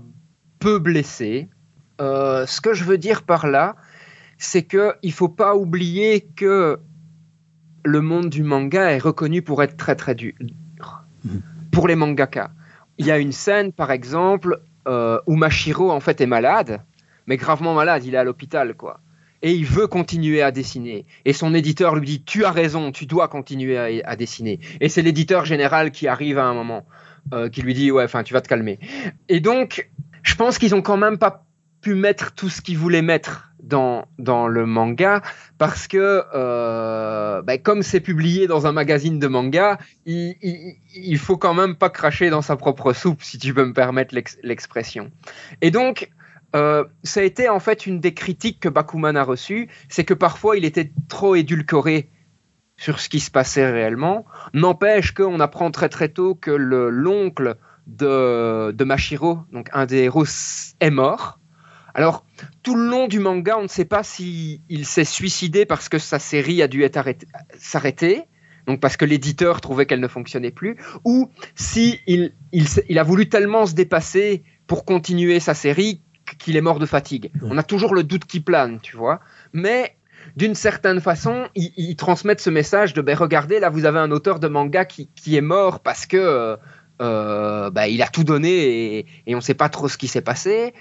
[0.59, 1.49] peut blesser.
[2.01, 3.75] Euh, ce que je veux dire par là,
[4.37, 6.79] c'est qu'il ne faut pas oublier que
[7.85, 10.33] le monde du manga est reconnu pour être très très dur.
[11.23, 11.41] Mhm.
[11.71, 12.51] Pour les mangaka.
[12.97, 16.81] Il y a une scène, par exemple, euh, où Mashiro en fait est malade,
[17.27, 18.99] mais gravement malade, il est à l'hôpital, quoi.
[19.41, 21.05] Et il veut continuer à dessiner.
[21.25, 24.59] Et son éditeur lui dit Tu as raison, tu dois continuer à, dessiner.
[24.79, 26.85] Et c'est l'éditeur général qui arrive à un moment,
[27.33, 28.79] euh, qui lui dit Ouais, enfin, tu vas te calmer.
[29.27, 29.89] Et donc,
[30.21, 31.45] je pense qu'ils ont quand même pas
[31.83, 35.21] pu mettre tout ce qu'ils voulaient mettre dans, dans le manga
[35.57, 40.35] parce que euh, ben, comme c'est publié dans un magazine de manga, il,
[40.95, 44.15] il, faut quand même pas cracher dans sa propre soupe si tu peux me permettre
[44.43, 45.11] l'expression.
[45.61, 46.09] Et donc
[46.55, 50.13] euh, ça a été en fait une des critiques que Bakuman a reçues, c'est que
[50.13, 52.09] parfois il était trop édulcoré
[52.77, 54.25] sur ce qui se passait réellement.
[54.53, 57.57] N'empêche qu'on apprend très très tôt que l'oncle
[57.87, 60.25] de, de Mashiro, donc un des héros,
[60.79, 61.39] est mort.
[61.93, 62.25] Alors,
[62.63, 65.99] tout le long du manga, on ne sait pas s'il il s'est suicidé parce que
[65.99, 66.83] sa série a dû
[67.59, 68.23] s'arrêter,
[68.65, 73.29] donc parce que l'éditeur trouvait qu'elle ne fonctionnait plus, ou si il, il, a voulu
[73.29, 76.01] tellement se dépasser pour continuer sa série
[76.39, 77.31] qu'il est mort de fatigue.
[77.43, 79.19] On a toujours le doute qui plane, tu vois.
[79.51, 79.95] Mais
[80.35, 84.39] d'une certaine façon, ils, transmettent ce message de ben regardez, là vous avez un auteur
[84.39, 86.55] de manga qui, qui est mort parce que euh,
[87.01, 90.07] euh, ben, il a tout donné et, et on ne sait pas trop ce qui
[90.07, 90.73] s'est passé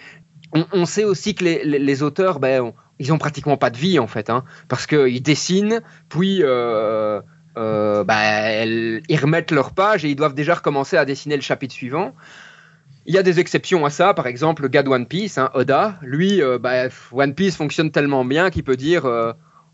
[0.53, 4.31] on, sait aussi que les, auteurs, ben, ils ont pratiquement pas de vie en fait,
[4.31, 7.20] hein, parce qu'ils dessinent, puis euh,
[7.57, 11.74] euh, ben, ils remettent leur page et ils doivent déjà recommencer à dessiner le chapitre
[11.74, 12.15] suivant.
[13.07, 15.51] Il y a des exceptions à ça, par exemple le gars de One Piece, hein,
[15.55, 19.05] Oda, lui, euh, ben, One Piece fonctionne tellement bien qu'il peut dire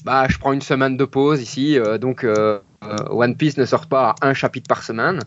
[0.05, 2.25] bah, je prends une semaine de pause ici, donc
[3.11, 5.21] One Piece ne sort pas un chapitre par semaine.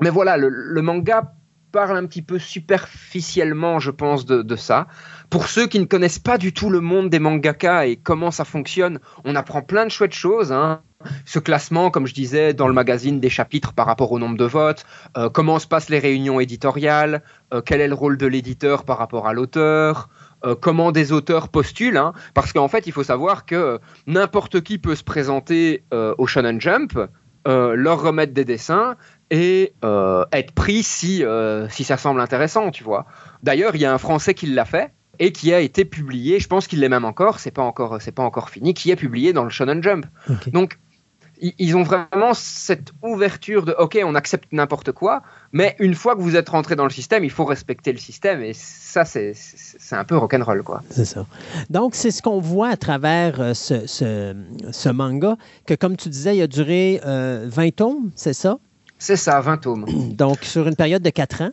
[0.00, 1.32] Mais voilà, le, manga
[1.74, 4.86] parle un petit peu superficiellement, je pense, de, ça.
[5.28, 8.44] Pour ceux qui ne connaissent pas du tout le monde des mangaka et comment ça
[8.44, 10.52] fonctionne, on apprend plein de chouettes choses.
[10.52, 10.82] Hein.
[11.24, 14.44] Ce classement, comme je disais, dans le magazine des chapitres par rapport au nombre de
[14.44, 14.86] votes,
[15.16, 18.96] euh, comment se passent les réunions éditoriales, euh, quel est le rôle de l'éditeur par
[18.96, 20.10] rapport à l'auteur,
[20.44, 22.12] euh, comment des auteurs postulent, hein.
[22.34, 26.96] parce qu'en fait, il faut savoir que n'importe qui peut se présenter au Shonen Jump,
[27.46, 28.94] leur remettre des dessins
[29.30, 29.72] et
[30.32, 31.24] être pris si,
[31.70, 33.06] si ça semble intéressant, tu vois.
[33.42, 36.48] D'ailleurs, il y a un Français qui l'a fait, et qui a été publié, je
[36.48, 39.32] pense qu'il l'est même encore, c'est pas encore, c'est pas encore fini, qui est publié
[39.32, 40.06] dans le Shonen Jump.
[40.52, 40.78] Donc
[41.58, 45.22] ils ont vraiment cette ouverture de OK, on accepte n'importe quoi,
[45.52, 48.40] mais une fois que vous êtes rentré dans le système, il faut respecter le système
[48.40, 49.34] et ça, c'est
[49.90, 50.62] un peu rock'n'roll.
[50.62, 50.82] quoi.
[50.90, 51.26] C'est ça.
[51.70, 55.36] Donc, c'est ce qu'on voit à travers euh, ce, ce, manga,
[55.66, 58.58] que comme tu disais, il a duré 20 euh, tomes, c'est ça?
[58.98, 59.84] C'est ça, 20 tomes.
[60.14, 61.50] Donc, sur une période de 4 ans?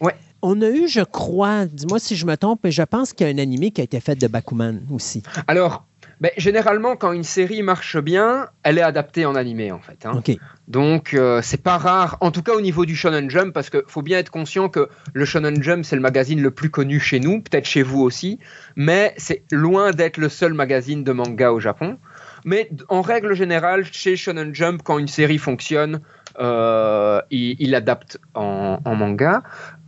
[0.00, 0.14] Ouais.
[0.42, 3.30] On a eu, je crois, dis-moi si je me trompe, mais je pense qu'il y
[3.30, 5.22] a un animé qui a été fait de Bakuman aussi.
[5.48, 5.84] Alors,
[6.20, 10.04] ben, généralement, quand une série marche bien, elle est adaptée en animé, en fait.
[10.04, 10.20] Hein.
[10.66, 13.82] Donc, euh, c'est pas rare, en tout cas au niveau du Shonen Jump, parce qu'il
[13.86, 17.20] faut bien être conscient que le Shonen Jump, c'est le magazine le plus connu chez
[17.20, 18.40] nous, peut-être chez vous aussi,
[18.74, 21.98] mais c'est loin d'être le seul magazine de manga au Japon.
[22.44, 26.00] Mais en règle générale, chez Shonen Jump, quand une série fonctionne,
[26.38, 29.42] euh, il, l'adapte en, manga,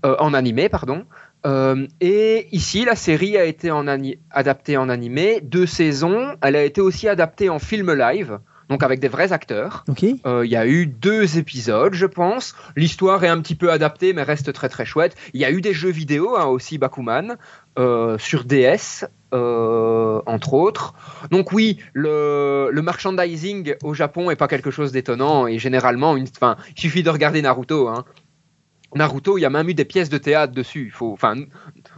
[0.05, 1.05] euh, en animé, pardon.
[1.47, 3.71] Euh, et ici, la série a été
[4.31, 6.35] adaptée en animé, deux saisons.
[6.43, 8.39] Elle a été aussi adaptée en film live,
[8.71, 9.85] donc avec des vrais acteurs.
[10.25, 12.55] Euh, il y a eu deux épisodes, je pense.
[12.77, 15.17] L'histoire est un petit peu adaptée, mais reste très très chouette.
[15.35, 17.37] Il y a eu des jeux vidéo hein, aussi, Bakuman,
[17.79, 19.05] euh, sur DS.
[19.33, 20.95] entre autres.
[21.31, 26.81] Donc oui, le, merchandising au Japon est pas quelque chose d'étonnant et généralement, une, il
[26.81, 27.89] suffit de regarder Naruto.
[27.89, 28.05] Hein.
[28.95, 30.87] Naruto, il y a même eu des pièces de théâtre dessus.
[30.87, 31.37] Il faut, enfin,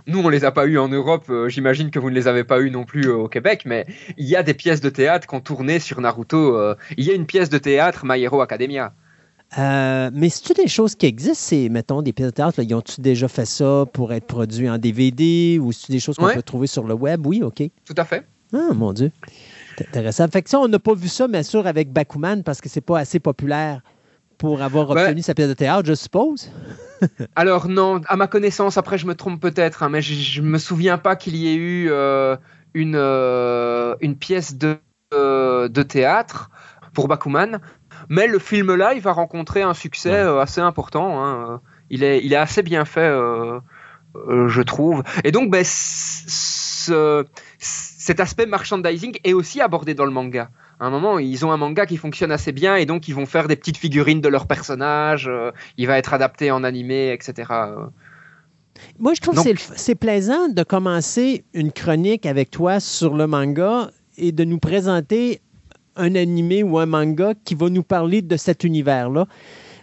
[0.07, 1.27] nous, on les a pas eues en Europe.
[1.31, 3.87] Euh, j'imagine que vous ne les avez pas eues non plus euh, au Québec, mais
[4.17, 6.57] il y a des pièces de théâtre qui ont tourné sur Naruto.
[6.57, 8.93] Euh, il y a une pièce de théâtre My Hero Academia.
[9.57, 13.29] mais c'est-tu des choses qui existent, c'est, mettons, des pièces de théâtre, ils ont-tu déjà
[13.29, 16.85] fait ça pour être produits en DVD ou c'est des choses qu'on peut trouver sur
[16.85, 17.27] le web?
[17.27, 17.63] Oui, OK.
[17.85, 18.27] Tout à fait.
[18.55, 19.11] Ah, mon Dieu.
[19.79, 20.29] C'est intéressant.
[20.29, 22.83] Fait que ça, on n'a pas vu ça, bien sûr, avec Bakuman parce que c'est
[22.83, 23.81] pas assez populaire
[24.37, 26.51] pour avoir obtenu sa pièce de théâtre, je suppose.
[27.37, 30.59] Alors non, à ma connaissance, après je me trompe peut-être, hein, mais je, ne me
[30.59, 32.37] souviens pas qu'il y ait eu euh,
[32.75, 34.77] une, euh, une pièce de,
[35.15, 36.51] euh, de théâtre
[36.95, 37.61] pour Bakuman.
[38.09, 41.25] Mais le film live a rencontré un succès assez important.
[41.25, 41.61] Hein.
[41.89, 43.09] Il, est, il est assez bien fait,
[44.15, 45.05] je trouve.
[45.23, 46.91] Et donc, ben, cet
[48.19, 50.51] aspect merchandising est aussi abordé dans le manga
[50.81, 53.27] à un moment, ils ont un manga qui fonctionne assez bien et donc ils vont
[53.27, 55.29] faire des petites figurines de leurs personnages.
[55.29, 57.53] Euh, il va être adapté en animé, etc.
[58.99, 63.91] Moi, je trouve que c'est plaisant de commencer une chronique avec toi sur le manga
[64.19, 65.41] et de nous présenter
[65.97, 69.27] un animé ou un manga qui va nous parler de cet univers-là.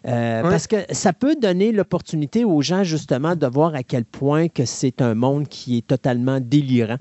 [0.07, 4.47] Euh, parce que ça peut donner l'opportunité aux gens justement de voir à quel point
[4.47, 6.97] que c'est un monde qui est totalement délirant.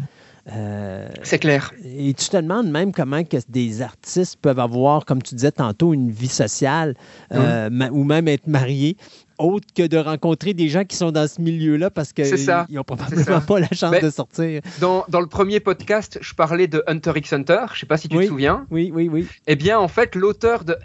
[0.53, 1.73] Euh, c'est clair.
[1.85, 5.93] Et tu te demandes même comment que des artistes peuvent avoir, comme tu disais tantôt,
[5.93, 6.95] une vie sociale
[7.33, 8.97] euh, ou même être mariés,
[9.39, 12.33] autre que de rencontrer des gens qui sont dans ce milieu-là parce qu'ils
[12.71, 14.63] n'ont probablement pas la chance de sortir.
[14.81, 17.67] Dans, dans, le premier podcast, je parlais de Hunter x Hunter.
[17.69, 18.67] Je ne sais pas si tu te souviens.
[18.71, 19.27] Oui, oui, oui.
[19.47, 20.77] Eh bien, en fait, l'auteur de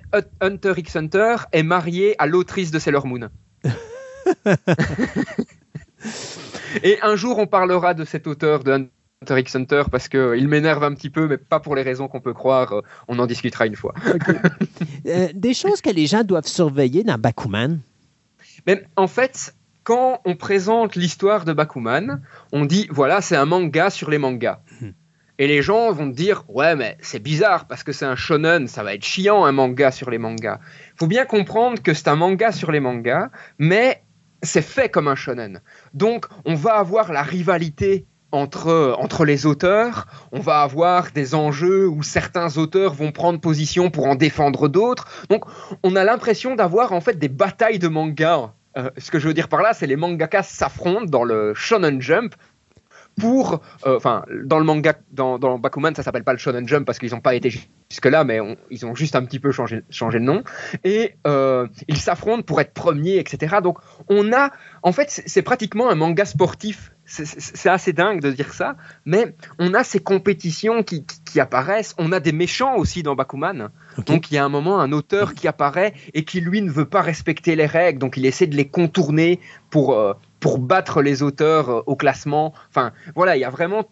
[0.42, 3.30] Hunter x Hunter est marié à l'autrice de Sailor Moon.
[6.84, 10.20] Et un jour, on parlera de cet auteur de Hunter Hunter x Hunter parce qu'il
[10.20, 12.74] euh, m'énerve un petit peu, mais pas pour les raisons qu'on peut croire.
[12.74, 13.94] Euh, on en discutera une fois.
[15.06, 17.82] Euh, des choses que les gens doivent surveiller dans Bakuman?
[18.66, 22.22] Mais, En fait, quand on présente l'histoire de Bakuman,
[22.54, 24.62] on dit voilà, c'est un manga sur les mangas.
[24.80, 24.92] Hmm.
[25.40, 28.84] Et les gens vont dire ouais, mais c'est bizarre parce que c'est un shonen, ça
[28.84, 30.60] va être chiant un manga sur les mangas.
[30.96, 34.04] Il faut bien comprendre que c'est un manga sur les mangas, mais
[34.42, 35.62] c'est fait comme un shonen.
[35.94, 41.88] Donc, on va avoir la rivalité entre, entre les auteurs, on va avoir des enjeux
[41.88, 45.08] où certains auteurs vont prendre position pour en défendre d'autres.
[45.30, 45.46] Donc
[45.84, 48.54] on a l'impression d'avoir en fait des batailles de manga.
[48.76, 52.02] Euh, ce que je veux dire par là, c'est les mangakas s'affrontent dans le Shonen
[52.02, 52.34] Jump
[53.20, 56.98] pour, euh, enfin, dans le manga, dans, Bakuman, ça s'appelle pas le Shonen Jump parce
[56.98, 58.40] qu'ils n'ont pas été jusque-là, mais
[58.72, 60.44] ils ont juste un petit peu changé, changé le nom.
[60.84, 63.58] Et euh, ils s'affrontent pour être premiers, etc.
[63.62, 63.78] Donc,
[64.10, 64.50] on a,
[64.82, 68.76] en fait, c'est pratiquement un manga sportif c'est assez dingue de dire ça,
[69.06, 71.04] mais on a ces compétitions qui,
[71.40, 73.70] apparaissent, on a des méchants aussi dans Bakuman.
[74.06, 76.86] Donc il y a un moment un auteur qui apparaît et qui lui ne veut
[76.86, 79.40] pas respecter les règles, donc il essaie de les contourner
[79.70, 82.54] pour, euh, pour battre les auteurs euh, au classement.
[82.70, 83.90] Enfin voilà, il y a vraiment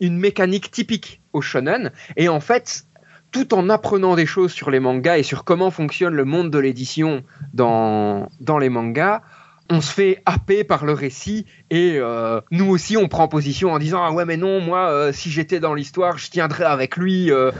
[0.00, 2.86] une mécanique typique au shonen, et en fait
[3.30, 6.58] tout en apprenant des choses sur les mangas et sur comment fonctionne le monde de
[6.58, 7.24] l'édition
[7.54, 9.22] dans, dans les mangas,
[9.72, 13.78] on se fait happer par le récit et euh, nous aussi on prend position en
[13.78, 17.30] disant ah ouais mais non moi euh, si j'étais dans l'histoire je tiendrais avec lui
[17.30, 17.50] euh,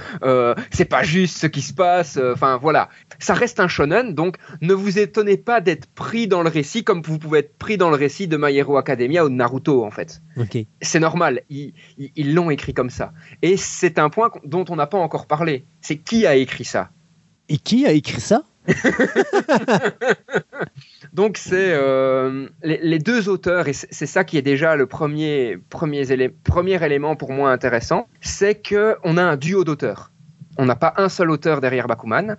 [0.71, 2.91] c'est pas juste ce qui se passe enfin voilà.
[3.19, 7.01] Ça reste un shonen donc ne vous étonnez pas d'être pris dans le récit comme
[7.01, 9.91] vous pouvez être pris dans le récit de My Hero Academia ou de Naruto en
[9.91, 10.21] fait.
[10.83, 13.13] C'est normal ils l'ont écrit comme ça.
[13.41, 15.65] Et c'est un point dont on n'a pas encore parlé.
[15.81, 16.91] C'est qui a écrit ça?
[17.49, 18.43] Et qui a écrit ça?
[21.13, 26.29] Donc c'est euh, les, deux auteurs, et c'est ça qui est déjà le premier, premier,
[26.29, 30.13] premier élément pour moi intéressant, c'est qu'on a un duo d'auteurs.
[30.59, 32.37] On n'a pas un seul auteur derrière Bakuman,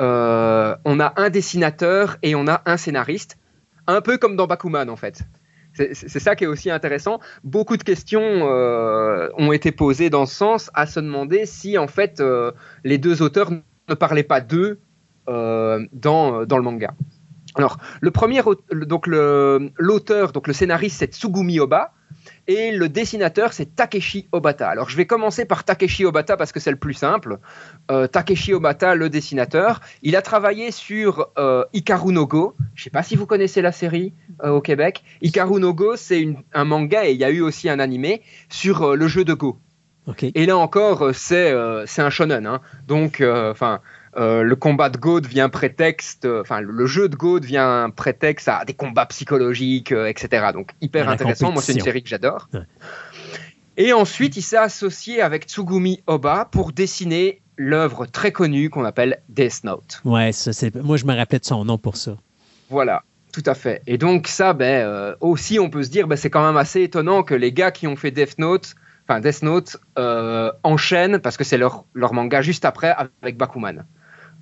[0.00, 3.38] euh, on a un dessinateur et on a un scénariste,
[3.86, 5.22] un peu comme dans Bakuman en fait.
[5.74, 7.20] C'est ça qui est aussi intéressant.
[7.44, 11.86] Beaucoup de questions euh, ont été posées dans ce sens, à se demander si en
[11.86, 12.22] fait
[12.82, 14.80] les deux auteurs ne parlaient pas d'eux
[15.26, 16.94] dans, dans le manga.
[17.56, 18.42] Alors, le premier,
[18.72, 21.92] donc l'auteur, donc le scénariste, c'est Tsugumi Oba,
[22.48, 24.68] et le dessinateur, c'est Takeshi Obata.
[24.68, 27.38] Alors, je vais commencer par Takeshi Obata parce que c'est le plus simple.
[27.90, 32.54] Euh, Takeshi Obata, le dessinateur, il a travaillé sur euh, Ikaru no Go.
[32.74, 34.12] Je ne sais pas si vous connaissez la série
[34.44, 35.02] euh, au Québec.
[35.22, 38.94] Ikaru no Go, c'est un manga et il y a eu aussi un animé sur
[38.94, 39.58] le jeu de Go.
[40.22, 42.46] Et là encore, c'est un shonen.
[42.46, 42.60] Hein.
[42.86, 43.80] Donc, enfin
[44.16, 48.48] euh, le combat de Go devient prétexte, euh, enfin le jeu de Go devient prétexte
[48.48, 50.46] à des combats psychologiques, euh, etc.
[50.54, 51.52] Donc hyper intéressant.
[51.52, 52.48] Moi, c'est une série que j'adore.
[53.76, 59.20] Et ensuite, il s'est associé avec Tsugumi Oba pour dessiner l'œuvre très connue qu'on appelle
[59.28, 60.00] Death Note.
[60.04, 60.30] Ouais,
[60.82, 62.16] moi je me rappelle de son nom pour ça.
[62.70, 63.02] Voilà.
[63.32, 63.82] Tout à fait.
[63.86, 67.22] Et donc ça, ben, aussi, on peut se dire, ben, c'est quand même assez étonnant
[67.22, 68.74] que les gars qui ont fait Death Note,
[69.06, 69.76] enfin Death Note,
[70.62, 73.84] enchaînent parce que c'est leur, leur manga juste après avec Bakuman.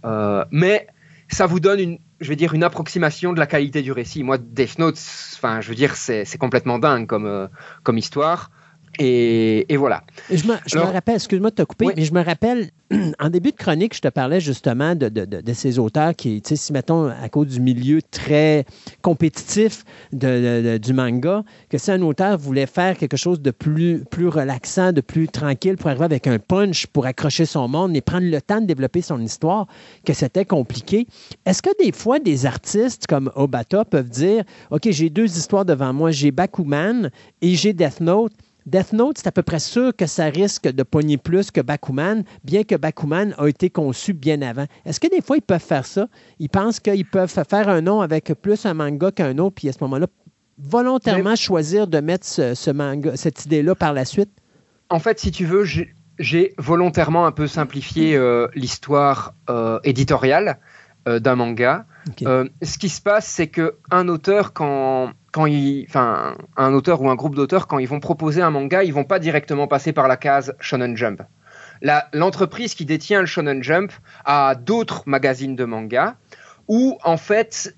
[0.04, 0.86] Euh, mais
[1.28, 4.22] ça vous donne une, je vais dire, une approximation de la qualité du récit.
[4.22, 4.98] Moi, Death Note,
[5.34, 7.48] enfin, je veux dire, c'est complètement dingue comme, euh,
[7.82, 8.50] comme histoire.
[8.98, 10.02] Et, voilà.
[10.30, 12.70] je, me, rappelle, excuse-moi de te couper, mais je me rappelle,
[13.18, 16.56] en début de chronique, je te parlais justement de, de, ces auteurs qui, tu sais,
[16.56, 18.64] si mettons, à cause du milieu très
[19.02, 24.92] compétitif du manga, que si un auteur voulait faire quelque chose de plus, plus relaxant,
[24.92, 28.40] de plus tranquille, pour arriver avec un punch, pour accrocher son monde et prendre le
[28.40, 29.66] temps de développer son histoire,
[30.04, 31.06] que c'était compliqué.
[31.46, 35.92] Est-ce que des fois, des artistes comme Obata peuvent dire, OK, j'ai deux histoires devant
[35.92, 37.10] moi, j'ai Bakuman
[37.42, 38.32] et j'ai Death Note,
[38.66, 42.24] Death Note, c'est à peu près sûr que ça risque de pogner plus que Bakuman,
[42.44, 44.64] bien que Bakuman a été conçu bien avant.
[44.86, 46.08] Est-ce que des fois, ils peuvent faire ça?
[46.38, 49.72] Ils pensent qu'ils peuvent faire un nom avec plus un manga qu'un autre, puis à
[49.72, 50.06] ce moment-là,
[50.58, 54.30] volontairement choisir de mettre ce, manga, cette idée-là par la suite?
[54.88, 55.64] En fait, si tu veux,
[56.18, 60.58] j'ai volontairement un peu simplifié euh, l'histoire euh, éditoriale
[61.06, 61.86] d'un manga.
[62.18, 67.16] ce qui se passe, c'est qu'un auteur, quand quand il, enfin, un auteur ou un
[67.16, 70.16] groupe d'auteurs, quand ils vont proposer un manga, ils vont pas directement passer par la
[70.16, 71.22] case Shonen Jump.
[72.12, 73.92] L'entreprise qui détient le Shonen Jump
[74.24, 76.14] a d'autres magazines de manga
[76.68, 77.76] où, en fait,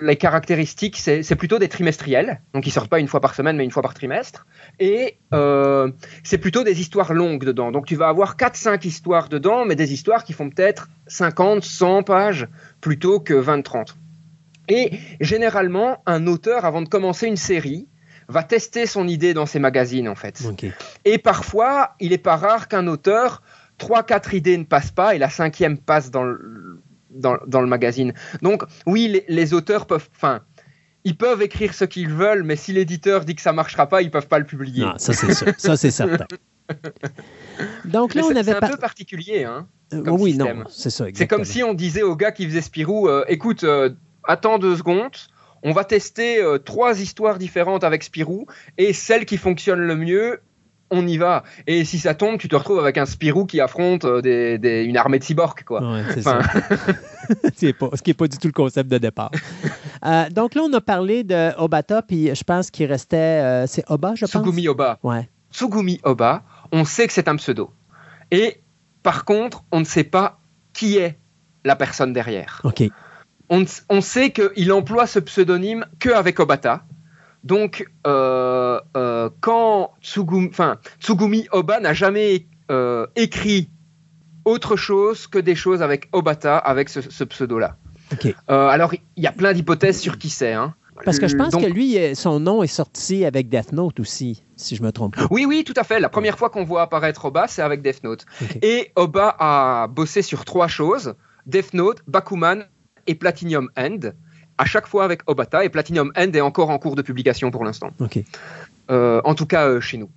[0.00, 2.40] les caractéristiques, c'est plutôt des trimestriels.
[2.54, 4.46] Donc, ils sortent pas une fois par semaine, mais une fois par trimestre.
[4.78, 5.90] Et euh,
[6.22, 7.72] c'est plutôt des histoires longues dedans.
[7.72, 12.02] Donc, tu vas avoir 4-5 histoires dedans, mais des histoires qui font peut-être 50, 100
[12.04, 12.48] pages
[12.80, 13.94] plutôt que 20-30.
[14.68, 17.88] Et généralement, un auteur, avant de commencer une série,
[18.28, 20.42] va tester son idée dans ses magazines, en fait.
[21.04, 23.42] Et parfois, il n'est pas rare qu'un auteur,
[23.78, 26.67] trois, quatre idées ne passent pas et la cinquième passe dans le,
[27.18, 28.14] dans, le magazine.
[28.42, 30.08] Donc, oui, les, auteurs peuvent.
[30.14, 30.40] Enfin,
[31.04, 34.10] ils peuvent écrire ce qu'ils veulent, mais si l'éditeur dit que ça marchera pas, ils
[34.10, 34.84] peuvent pas le publier.
[34.84, 36.26] Non, ça c'est ça, c'est certain.
[37.84, 39.66] Donc là, on avait c'est un peu particulier, hein.
[39.94, 41.06] Euh, oui, non, c'est ça.
[41.14, 43.90] C'est comme si on disait au gars qui faisait Spirou, euh, écoute, euh,
[44.24, 45.16] attends deux secondes,
[45.62, 48.46] on va tester euh, trois histoires différentes avec Spirou
[48.76, 50.40] et celle qui fonctionne le mieux,
[50.90, 51.44] on y va.
[51.66, 55.18] Et si ça tombe, tu te retrouves avec un Spirou qui affronte euh, une armée
[55.18, 55.82] de cyborgs, quoi.
[56.14, 56.40] c'est ça.
[57.54, 59.30] ce qui n'est pas du tout le concept de départ.
[60.06, 63.66] Euh, donc là, on a parlé de Obata, puis je pense qu'il restait.
[63.66, 64.30] c'est Oba, je pense?
[64.30, 64.98] Tsugumi Oba.
[65.02, 65.28] Ouais.
[65.52, 66.42] Tsugumi Oba,
[66.72, 67.70] on sait que c'est un pseudo.
[68.30, 68.60] Et
[69.02, 70.40] par contre, on ne sait pas
[70.72, 71.18] qui est
[71.64, 72.60] la personne derrière.
[72.64, 72.84] OK
[73.50, 76.84] on, sait qu'il emploie ce pseudonyme qu'avec Obata.
[77.44, 80.50] Donc, euh, euh, quand Tsugumi,
[81.00, 83.70] Tsugumi Oba n'a jamais euh, écrit
[84.44, 87.76] autre chose que des choses avec Obata, avec ce, pseudo-là.
[88.48, 90.52] alors, il y a plein d'hypothèses sur qui c'est.
[90.52, 90.74] Hein.
[91.04, 94.74] Parce que je pense que lui, son nom est sorti avec Death Note aussi, si
[94.74, 95.16] je me trompe.
[95.30, 96.00] Oui, oui, tout à fait.
[96.00, 98.26] La première fois qu'on voit apparaître Oba, c'est avec Death Note.
[98.62, 101.14] Et Oba a bossé sur trois choses
[101.46, 102.64] Death Note, Bakuman
[103.06, 104.10] et Platinum End
[104.58, 107.64] à chaque fois avec Obata et Platinum End est encore en cours de publication pour
[107.64, 107.90] l'instant.
[108.90, 110.10] Euh, en tout cas euh, chez nous.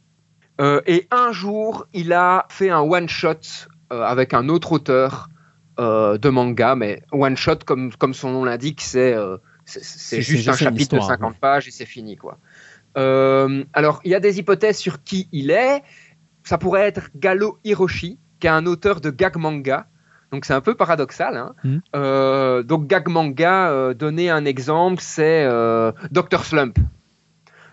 [0.59, 5.29] Euh, et un jour, il a fait un one shot avec un autre auteur
[5.77, 9.15] de manga, mais one shot comme, comme son nom l'indique, c'est
[9.65, 12.37] c'est juste, un chapitre de 50 pages et c'est fini quoi.
[12.95, 15.81] alors il y a des hypothèses sur qui il est.
[16.43, 19.87] Ça pourrait être Galo Hiroshi, qui est un auteur de gag manga
[20.31, 21.35] donc c'est un peu paradoxal.
[21.35, 21.53] Hein.
[21.63, 21.77] Hmm.
[21.95, 26.77] Euh, donc gag manga, euh, donner un exemple, c'est euh, Dr Slump.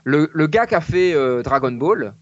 [0.04, 2.14] Le, le, gars qui a fait Dragon Ball,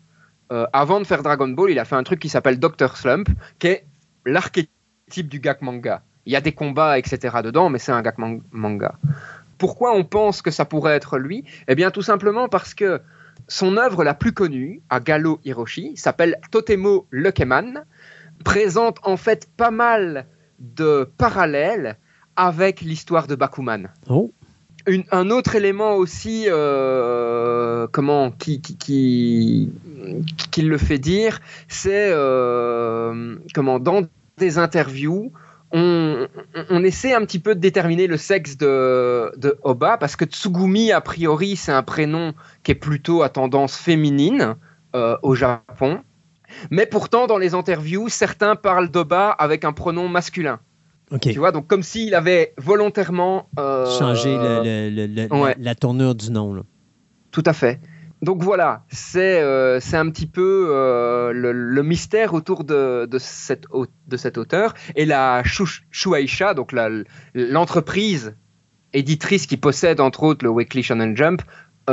[0.72, 3.28] avant de faire Dragon Ball, il a fait un truc qui s'appelle Dr Slump,
[3.60, 3.86] qui est
[4.24, 6.02] l'archétype du gag manga.
[6.24, 7.36] Il y a des combats, etc.
[7.44, 8.14] dedans, mais c'est un gag
[8.50, 8.96] manga.
[9.58, 11.44] Pourquoi on pense que ça pourrait être lui?
[11.68, 13.00] Eh bien tout simplement parce que
[13.48, 17.84] son œuvre la plus connue, à Galo Hiroshi, s'appelle Totemo Lukeman
[18.44, 20.26] présente en fait pas mal
[20.58, 21.98] de parallèles
[22.36, 23.88] avec l'histoire de Bakuman.
[24.08, 24.32] Oh.
[25.10, 29.72] un autre élément aussi, euh, comment, qui, qui,
[30.50, 34.02] qui, le fait dire, c'est euh, comment, dans
[34.38, 35.32] des interviews,
[35.72, 36.28] on,
[36.70, 40.92] on, essaie un petit peu de déterminer le sexe de, de Oba, parce que Tsugumi,
[40.92, 44.56] a priori, c'est un prénom qui est plutôt à tendance féminine
[44.94, 46.00] euh, au Japon.
[46.70, 50.60] Mais pourtant, dans les interviews, certains parlent d'Oba avec un pronom masculin.
[51.20, 54.36] Tu vois, donc comme s'il avait volontairement euh, changé
[55.58, 56.64] la tournure du nom.
[57.30, 57.80] Tout à fait.
[58.22, 63.66] Donc voilà, c'est euh, un petit peu euh, le, mystère autour de, de, cette,
[64.06, 64.74] de cet auteur.
[64.96, 66.74] Et la Shueisha, donc
[67.34, 68.34] l'entreprise
[68.92, 71.42] éditrice qui possède entre autres le Weekly Shonen Jump,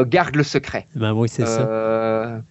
[0.08, 0.88] garde le secret.
[0.96, 2.42] Ben oui, c'est ça.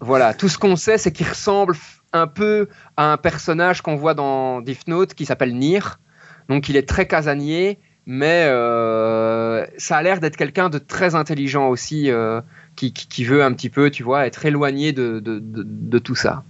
[0.00, 1.74] Voilà, tout ce qu'on sait, c'est qu'il ressemble
[2.12, 5.98] un peu à un personnage qu'on voit dans Death Note qui s'appelle Nir.
[6.48, 11.68] Donc il est très casanier, mais euh, ça a l'air d'être quelqu'un de très intelligent
[11.68, 12.40] aussi, euh,
[12.76, 16.44] qui, veut un petit peu, tu vois, être éloigné de, tout ça.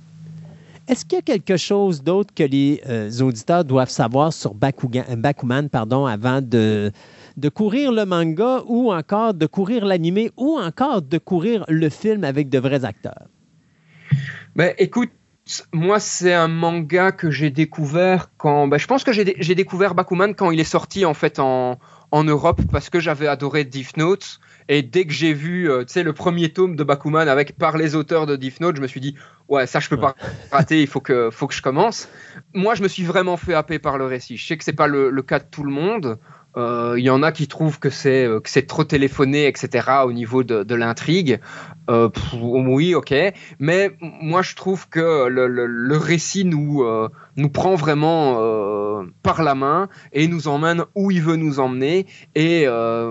[0.89, 5.69] Est-ce qu'il y a quelque chose d'autre que les euh, auditeurs doivent savoir sur Bakuman
[5.69, 6.93] pardon, avant de,
[7.37, 12.23] de courir le manga ou encore de courir l'animé ou encore de courir le film
[12.23, 13.27] avec de vrais acteurs?
[14.55, 15.11] Ben, écoute,
[15.73, 18.67] moi, c'est un manga que j'ai découvert quand.
[18.67, 21.79] Ben, je pense que j'ai découvert Bakuman quand il est sorti en fait en,
[22.11, 24.41] en Europe parce que j'avais adoré Death Note.
[24.69, 28.27] Et dès que j'ai vu euh, le premier tome de Bakuman avec par les auteurs
[28.27, 29.15] de Death Note, je me suis dit
[29.49, 30.17] ouais ça je peux pas
[30.51, 32.09] rater, il faut que faut que je commence.
[32.53, 34.37] Moi je me suis vraiment fait happer par le récit.
[34.37, 36.19] Je sais que c'est pas le, le, cas de tout le monde.
[36.57, 39.89] Il euh, y en a qui trouvent que c'est euh, que c'est trop téléphoné, etc.
[40.07, 41.39] Au niveau de, l'intrigue.
[41.91, 43.15] Euh, oui, ok.
[43.59, 46.83] Mais moi, je trouve que le, récit nous
[47.37, 52.07] nous prend vraiment par la main et nous emmène où il veut nous emmener.
[52.35, 52.67] Et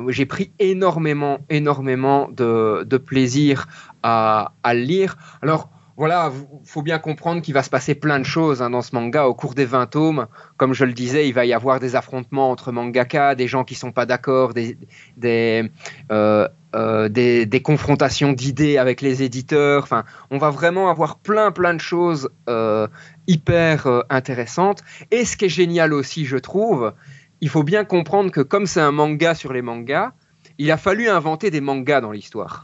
[0.09, 3.67] j'ai pris énormément, énormément de, plaisir
[4.01, 5.17] à, à lire.
[5.41, 6.31] Alors voilà,
[6.65, 9.33] faut bien comprendre qu'il va se passer plein de choses hein, dans ce manga au
[9.33, 10.27] cours des 20 tomes.
[10.57, 13.75] Comme je le disais, il va y avoir des affrontements entre mangaka, des gens qui
[13.75, 14.77] sont pas d'accord, des,
[15.15, 15.71] des,
[16.11, 19.83] euh, euh, des, confrontations d'idées avec les éditeurs.
[19.83, 22.87] Enfin, on va vraiment avoir plein plein de choses euh,
[23.27, 24.83] hyper intéressantes.
[25.11, 26.93] Et ce qui est génial aussi, je trouve,
[27.39, 30.11] il faut bien comprendre que comme c'est un manga sur les mangas,
[30.57, 32.61] il a fallu inventer des mangas dans l'histoire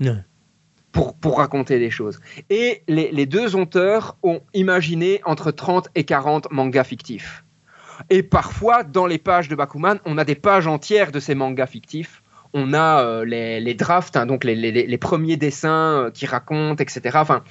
[0.92, 2.20] pour, raconter des choses.
[2.50, 7.44] Et les, deux auteurs ont imaginé entre 30 et 40 mangas fictifs.
[8.10, 11.68] Et parfois, dans les pages de Bakuman, on a des pages entières de ces mangas
[11.68, 12.24] fictifs.
[12.54, 17.18] On a euh, les, drafts, hein, donc les, premiers dessins euh, qui racontent, etc.
[17.22, 17.44] Enfin,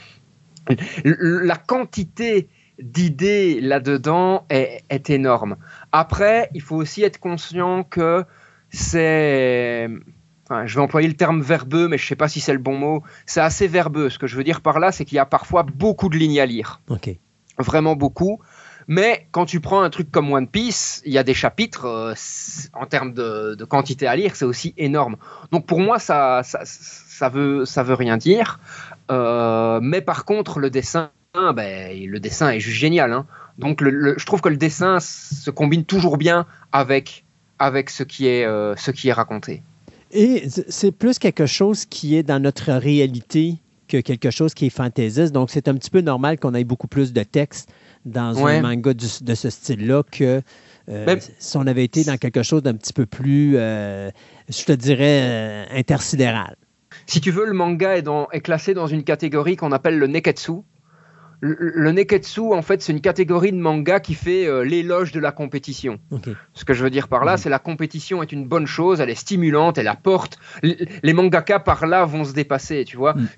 [1.04, 2.48] la quantité
[2.82, 5.56] d'idées là-dedans est énorme.
[5.92, 8.24] Après, il faut aussi être conscient que
[8.70, 9.88] c'est
[10.66, 12.76] je vais employer le terme verbeux, mais je ne sais pas si c'est le bon
[12.76, 13.02] mot.
[13.26, 14.10] C'est assez verbeux.
[14.10, 16.40] Ce que je veux dire par là, c'est qu'il y a parfois beaucoup de lignes
[16.40, 16.80] à lire.
[17.58, 18.40] Vraiment beaucoup.
[18.88, 22.14] Mais quand tu prends un truc comme One Piece, il y a des chapitres, euh,
[22.72, 25.16] en termes de, quantité à lire, c'est aussi énorme.
[25.52, 28.58] Donc pour moi, ça, ça, veut, ça veut rien dire.
[29.12, 33.12] Euh, mais par contre, le dessin, ben, le dessin est juste génial.
[33.12, 33.26] Hein.
[33.58, 37.24] Donc je trouve que le dessin se combine toujours bien avec,
[37.60, 39.62] avec ce, qui est, euh, ce qui est raconté.
[40.12, 43.58] Et c'est plus quelque chose qui est dans notre réalité
[43.88, 45.32] que quelque chose qui est fantaisiste.
[45.32, 47.70] Donc, c'est un petit peu normal qu'on ait beaucoup plus de texte
[48.04, 50.42] dans un manga de ce style-là que
[50.88, 54.10] euh, si on avait été dans quelque chose d'un petit peu plus, euh,
[54.48, 56.56] je te dirais, euh, intersidéral.
[57.06, 60.62] Si tu veux, le manga est, est classé dans une catégorie qu'on appelle le neketsu.
[61.42, 65.98] Le, neketsu, en fait, c'est une catégorie de manga qui fait l'éloge de la compétition.
[66.52, 69.08] Ce que je veux dire par là, c'est la compétition est une bonne chose, elle
[69.08, 70.38] est stimulante, elle apporte.
[70.62, 73.14] Les mangaka par là vont se dépasser, tu vois.
[73.14, 73.28] Mm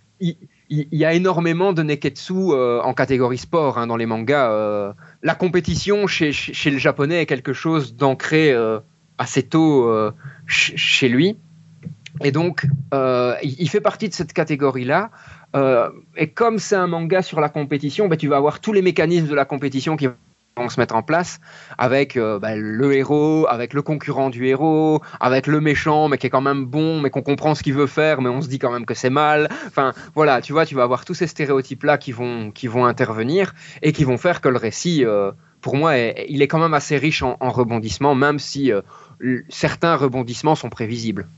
[0.71, 4.51] il, y a énormément de neketsu euh, en catégorie sport hein, dans les mangas.
[4.51, 4.93] Euh.
[5.23, 8.81] la compétition chez, chez, le japonais est quelque chose d'ancré euh,
[9.19, 9.93] assez tôt
[10.47, 11.37] chez lui.
[12.25, 12.67] Et donc,
[13.43, 15.11] il, fait partie de cette catégorie-là.
[15.55, 19.29] Et comme c'est un manga sur la compétition, ben, tu vas avoir tous les mécanismes
[19.29, 20.09] de la compétition qui
[20.57, 21.41] vont se mettre en place
[21.79, 26.27] avec euh, bah, le héros, avec le concurrent du héros, avec le méchant mais qui
[26.27, 28.59] est quand même bon, mais qu'on comprend ce qu'il veut faire, mais on se dit
[28.59, 29.49] quand même que c'est mal.
[29.67, 32.53] Enfin voilà, tu vois, tu vas avoir tous ces stéréotypes là qui vont
[32.85, 36.75] intervenir et qui vont faire que le récit, euh, pour moi, il est quand même
[36.75, 38.83] assez riche en, rebondissements, même si euh,
[39.49, 41.29] certains rebondissements sont prévisibles.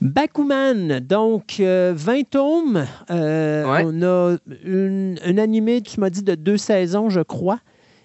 [0.00, 2.86] Bakuman, donc 20 tomes.
[3.08, 4.36] On a
[5.24, 7.60] un animé, tu m'as dit, de deux saisons, je crois.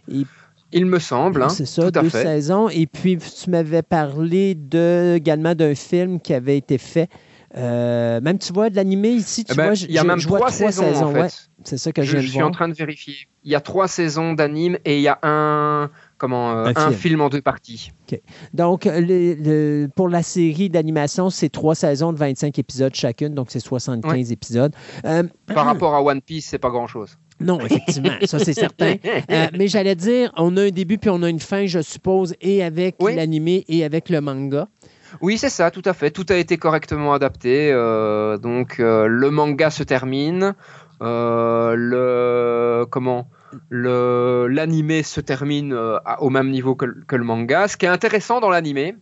[0.07, 1.43] il me semble.
[1.43, 2.69] Hein, c'est ça, deux saisons.
[2.69, 7.09] Et puis, tu m'avais parlé de, également d'un film qui avait été fait.
[7.55, 10.19] Euh, même, tu vois, de l'animé ici, tu eh ben, vois, il y a même
[10.19, 11.03] trois, saisons.
[11.03, 11.49] en fait.
[11.63, 13.13] c'est ça que je, je suis en train de vérifier.
[13.43, 15.91] Il y a trois saisons d'anime et il y a un,
[16.23, 17.19] comment, euh, un, film.
[17.19, 17.91] en deux parties.
[18.53, 18.87] Donc,
[19.93, 24.73] pour la série d'animation, c'est trois saisons de 25 épisodes chacune, donc c'est 75 épisodes.
[25.03, 27.17] Euh, Par rapport à One Piece, c'est pas grand-chose.
[27.41, 28.95] Non, effectivement, ça c'est certain.
[29.31, 32.35] Euh, mais j'allais dire, on a un début puis on a une fin, je suppose,
[32.41, 34.67] et avec l'animé et avec le manga.
[35.21, 36.11] Oui, c'est ça, tout à fait.
[36.11, 37.71] Tout a été correctement adapté.
[37.71, 40.55] Euh, donc euh, le manga se termine.
[41.01, 43.27] le comment?
[43.69, 45.73] Le l'animé se termine
[46.19, 47.67] au même niveau que, que, le manga.
[47.67, 48.95] Ce qui est intéressant dans l'animé,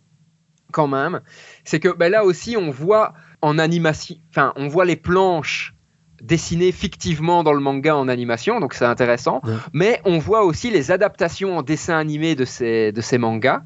[0.72, 1.20] quand même,
[1.64, 5.74] c'est que ben, là aussi on voit en animation, enfin on voit les planches
[6.22, 9.42] dessiné fictivement dans le manga en animation, donc c'est intéressant.
[9.72, 13.62] Mais on voit aussi les adaptations en dessin animé de ces, de ces mangas.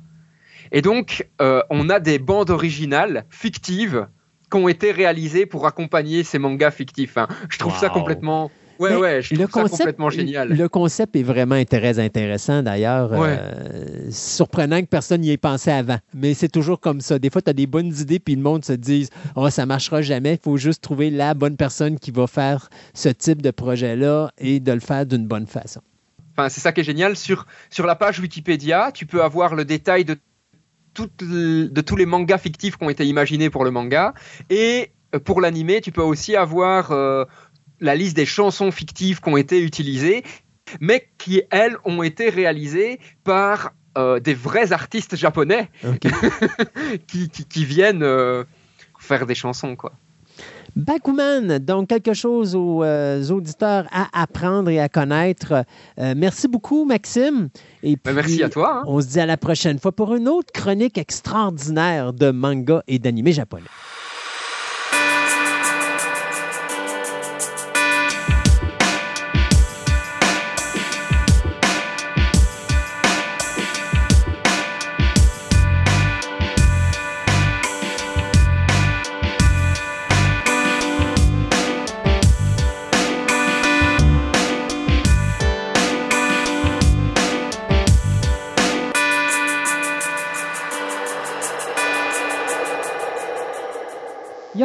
[0.73, 4.09] Et donc, euh, on a des bandes originales fictives
[4.51, 7.19] qui ont été réalisées pour accompagner ces mangas fictifs.
[7.19, 7.29] Hein.
[7.49, 10.49] Je trouve ça complètement Ouais, ouais, je trouve le ça complètement génial.
[10.49, 13.11] Le concept est vraiment très intéressant d'ailleurs.
[13.13, 15.99] Euh, surprenant que personne n'y ait pensé avant.
[16.15, 17.19] Mais c'est toujours comme ça.
[17.19, 20.03] Des fois, tu as des bonnes idées, puis le monde se dit Oh, ça marchera
[20.03, 20.35] jamais.
[20.35, 24.61] Il faut juste trouver la bonne personne qui va faire ce type de projet-là et
[24.61, 25.81] de le faire d'une bonne façon.
[26.37, 27.17] Enfin, c'est ça qui est génial.
[27.17, 30.17] Sur, sur la page Wikipédia, tu peux avoir le détail de,
[30.99, 34.13] de tous les mangas fictifs qui ont été imaginés pour le manga.
[34.51, 36.93] Et euh, pour l'animé, tu peux aussi avoir.
[36.93, 37.25] Euh,
[37.81, 40.25] la liste des chansons fictives qui ont été utilisées,
[40.81, 45.71] mais qui, elles, ont été réalisées par euh, des vrais artistes japonais
[47.09, 48.45] qui, viennent euh,
[48.99, 49.93] faire des chansons, quoi.
[50.75, 55.65] Bakuman, donc quelque chose aux, euh, auditeurs à apprendre et à connaître.
[55.97, 57.49] merci beaucoup, Maxime.
[57.83, 58.81] Et ben, merci à toi.
[58.81, 58.85] Hein.
[58.87, 62.99] On se dit à la prochaine fois pour une autre chronique extraordinaire de manga et
[62.99, 63.65] d'animé japonais.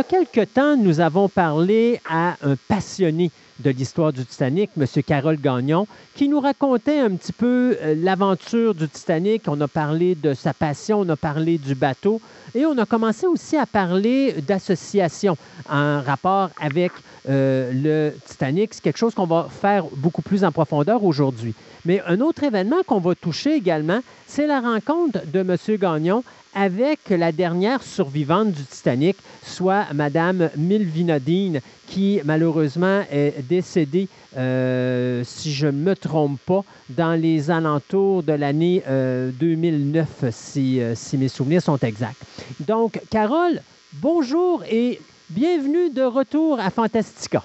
[0.01, 3.29] A quelque temps, nous avons parlé à un passionné
[3.59, 4.87] de l'histoire du Titanic, M.
[5.05, 9.43] Carole Gagnon, qui nous racontait un petit peu euh, l'aventure du Titanic.
[9.45, 12.19] On a parlé de sa passion, on a parlé du bateau
[12.55, 15.37] et on a commencé aussi à parler d'association
[15.69, 16.91] en rapport avec
[17.29, 18.73] euh, le Titanic.
[18.73, 21.53] C'est quelque chose qu'on va faire beaucoup plus en profondeur aujourd'hui.
[21.85, 23.99] Mais un autre événement qu'on va toucher également,
[24.33, 25.57] c'est la rencontre de M.
[25.77, 35.23] Gagnon avec la dernière survivante du Titanic, soit Madame Milvinodine, qui malheureusement est décédée, euh,
[35.25, 40.95] si je ne me trompe pas, dans les alentours de l'année 2009, euh, si, euh,
[40.95, 42.23] si mes souvenirs sont exacts.
[42.61, 43.61] Donc, Carole,
[43.93, 47.43] bonjour et bienvenue de retour à Fantastica.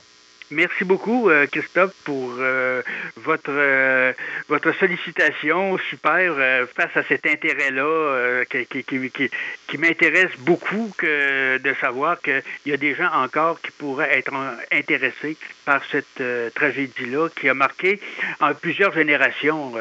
[0.53, 2.81] Merci beaucoup, euh, Christophe, pour euh,
[3.17, 4.13] votre, euh,
[4.49, 6.35] votre sollicitation super
[6.75, 13.11] face à cet intérêt-là qui, m'intéresse beaucoup que de savoir qu'il y a des gens
[13.13, 14.33] encore qui pourraient être
[14.71, 16.23] intéressés par cette
[16.55, 18.01] tragédie-là qui a marqué
[18.41, 19.73] en plusieurs générations.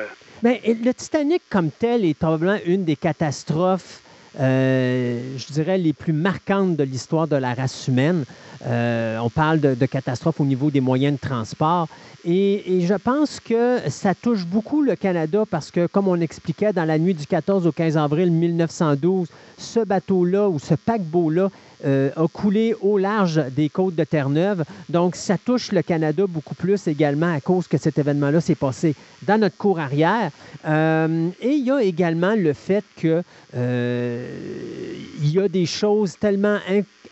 [0.42, 4.02] Bien, le Titanic comme tel est probablement une des catastrophes
[4.38, 8.26] je dirais, les plus marquantes de l'histoire de la race humaine.
[8.68, 11.88] Euh, on parle de, catastrophes au niveau des moyens de transport.
[12.24, 16.86] Et, je pense que ça touche beaucoup le Canada parce que, comme on expliquait, dans
[16.86, 19.28] la nuit du 14 au 15 avril 1912,
[19.58, 21.50] ce bateau-là ou ce paquebot-là
[21.86, 24.64] euh, a coulé au large des côtes de Terre-Neuve.
[24.90, 28.96] Donc, ça touche le Canada beaucoup plus également à cause que cet événement-là s'est passé
[29.22, 30.32] dans notre cour arrière.
[30.66, 33.22] Euh, et il y a également le fait que
[33.54, 36.58] il y a des choses tellement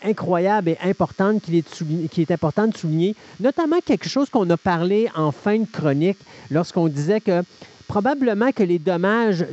[0.04, 4.56] incroyables et importantes qu'il est, qui est important de souligner, notamment quelque chose qu'on a
[4.56, 6.18] parlé en fin de chronique
[6.50, 7.42] lorsqu'on disait que
[7.88, 9.44] probablement que les dommages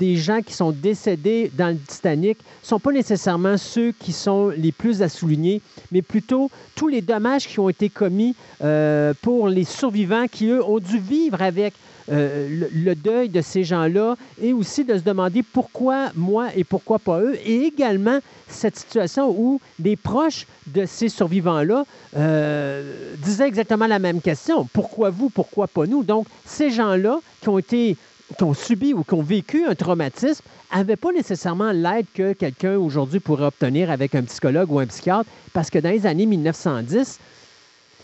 [0.00, 4.48] des gens qui sont décédés dans le Titanic ne sont pas nécessairement ceux qui sont
[4.48, 5.60] les plus à souligner,
[5.92, 8.34] mais plutôt tous les dommages qui ont été commis
[8.64, 11.74] euh, pour les survivants qui, eux, ont dû vivre avec
[12.10, 16.98] euh, le, deuil de ces gens-là et aussi de se demander pourquoi moi et pourquoi
[16.98, 17.38] pas eux.
[17.44, 18.18] Et également
[18.48, 21.84] cette situation où des proches de ces survivants-là
[22.16, 24.66] euh, disaient exactement la même question.
[24.72, 26.02] Pourquoi vous, pourquoi pas nous?
[26.02, 27.96] Donc, ces gens-là qui ont été
[28.36, 32.76] qui ont subi ou qui ont vécu un traumatisme n'avaient pas nécessairement l'aide que quelqu'un
[32.76, 37.18] aujourd'hui pourrait obtenir avec un psychologue ou un psychiatre, parce que dans les années 1910,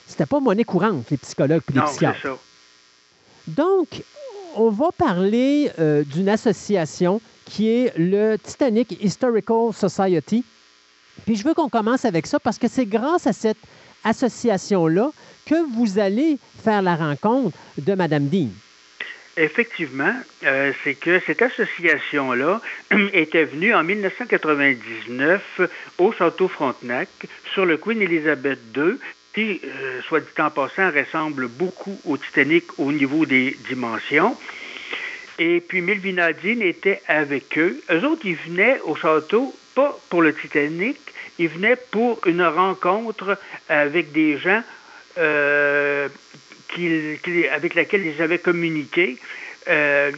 [0.07, 2.39] c'était pas monnaie courante, les psychologues et les psychiatres.
[3.49, 4.03] Donc,
[4.57, 10.45] on va parler euh, d'une association qui est le Titanic Historical Society.
[11.25, 13.59] Puis je veux qu'on commence avec ça parce que c'est grâce à cette
[14.05, 15.11] association-là
[15.45, 18.49] que vous allez faire la rencontre de Mme Dean.
[19.39, 20.15] Effectivement,
[20.45, 22.61] euh, c'est que cette association-là
[23.13, 25.61] était venue en 1999
[25.99, 27.09] au Château Frontenac
[27.53, 28.95] sur le Queen Elizabeth II
[29.39, 34.37] euh, soit dit en passant, ressemble beaucoup au Titanic au niveau des dimensions.
[35.39, 37.81] Et puis Milvina Dean était avec eux.
[37.91, 40.99] Eux autres, ils venaient au château, pas pour le Titanic,
[41.39, 43.39] ils venaient pour une rencontre
[43.69, 44.63] avec des gens
[45.19, 46.09] euh,
[47.53, 49.19] avec lesquels ils avaient communiqué.
[49.69, 50.13] Euh,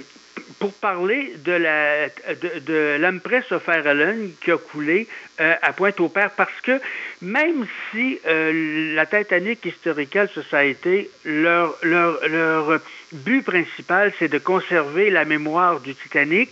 [0.58, 5.06] pour parler de la de, de l'Empress of Ireland qui a coulé
[5.40, 6.80] euh, à Pointe-au-Père, parce que
[7.22, 12.80] même si euh, la Titanic Historical Society, leur, leur, leur
[13.12, 16.50] but principal, c'est de conserver la mémoire du Titanic,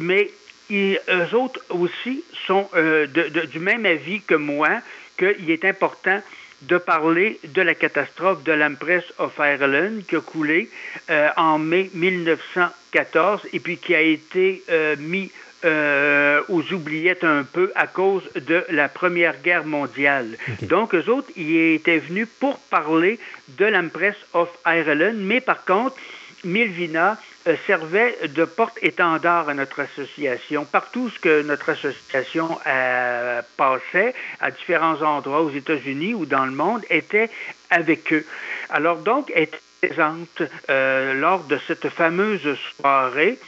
[0.00, 0.30] mais
[0.70, 4.80] ils, eux autres aussi sont euh, de, du même avis que moi
[5.18, 6.20] qu'il est important
[6.62, 10.70] de parler de la catastrophe de l'Empress of Ireland qui a coulé
[11.10, 15.30] euh, en mai 1914 et puis qui a été euh, mis
[15.64, 20.36] euh, aux oubliettes un peu à cause de la Première Guerre mondiale.
[20.62, 23.18] Donc, eux autres, ils étaient venus pour parler
[23.48, 25.96] de l'Empress of Ireland, mais par contre,
[26.44, 27.18] Milvina
[27.66, 30.64] servait de porte-étendard à notre association.
[30.64, 36.52] Partout ce que notre association euh, passait, à différents endroits aux États-Unis ou dans le
[36.52, 37.30] monde, était
[37.70, 38.26] avec eux.
[38.70, 43.38] Alors donc, était présente euh, lors de cette fameuse soirée.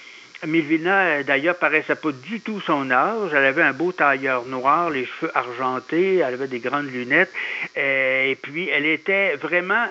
[0.47, 3.31] Milvina, d'ailleurs, paraissait pas du tout son âge.
[3.33, 7.33] Elle avait un beau tailleur noir, les cheveux argentés, elle avait des grandes lunettes.
[7.77, 9.87] et puis, elle était vraiment,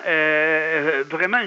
[1.10, 1.38] vraiment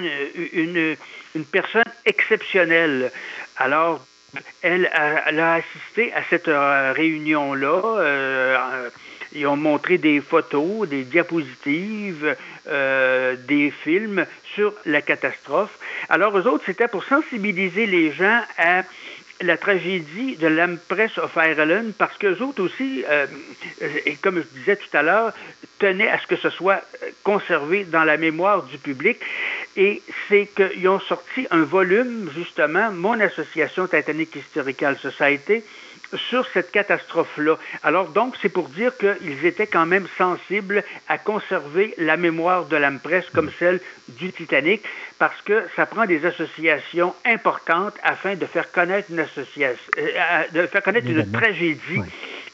[0.52, 0.96] une
[1.34, 3.10] une personne exceptionnelle.
[3.56, 4.04] Alors,
[4.62, 7.98] elle a, assisté à cette euh, réunion-là.
[7.98, 8.90] Euh,
[9.34, 12.36] ils ont montré des photos, des diapositives,
[12.68, 15.78] euh, des films sur la catastrophe.
[16.08, 18.82] Alors, eux autres, c'était pour sensibiliser les gens à
[19.40, 23.04] la tragédie de l'Empress of Ireland parce qu'eux autres aussi,
[24.06, 25.32] et comme je disais tout à l'heure,
[25.80, 26.80] tenaient à ce que ce soit
[27.24, 29.18] conservé dans la mémoire du public
[29.76, 35.62] et c'est qu'ils ont sorti un volume, justement, mon association Titanic Historical Society,
[36.16, 37.58] sur cette catastrophe-là.
[37.82, 42.76] Alors donc, c'est pour dire qu'ils étaient quand même sensibles à conserver la mémoire de
[42.76, 44.82] l'âme presse comme celle du Titanic,
[45.18, 50.66] parce que ça prend des associations importantes afin de faire connaître une association, euh, de
[50.66, 52.00] faire connaître une tragédie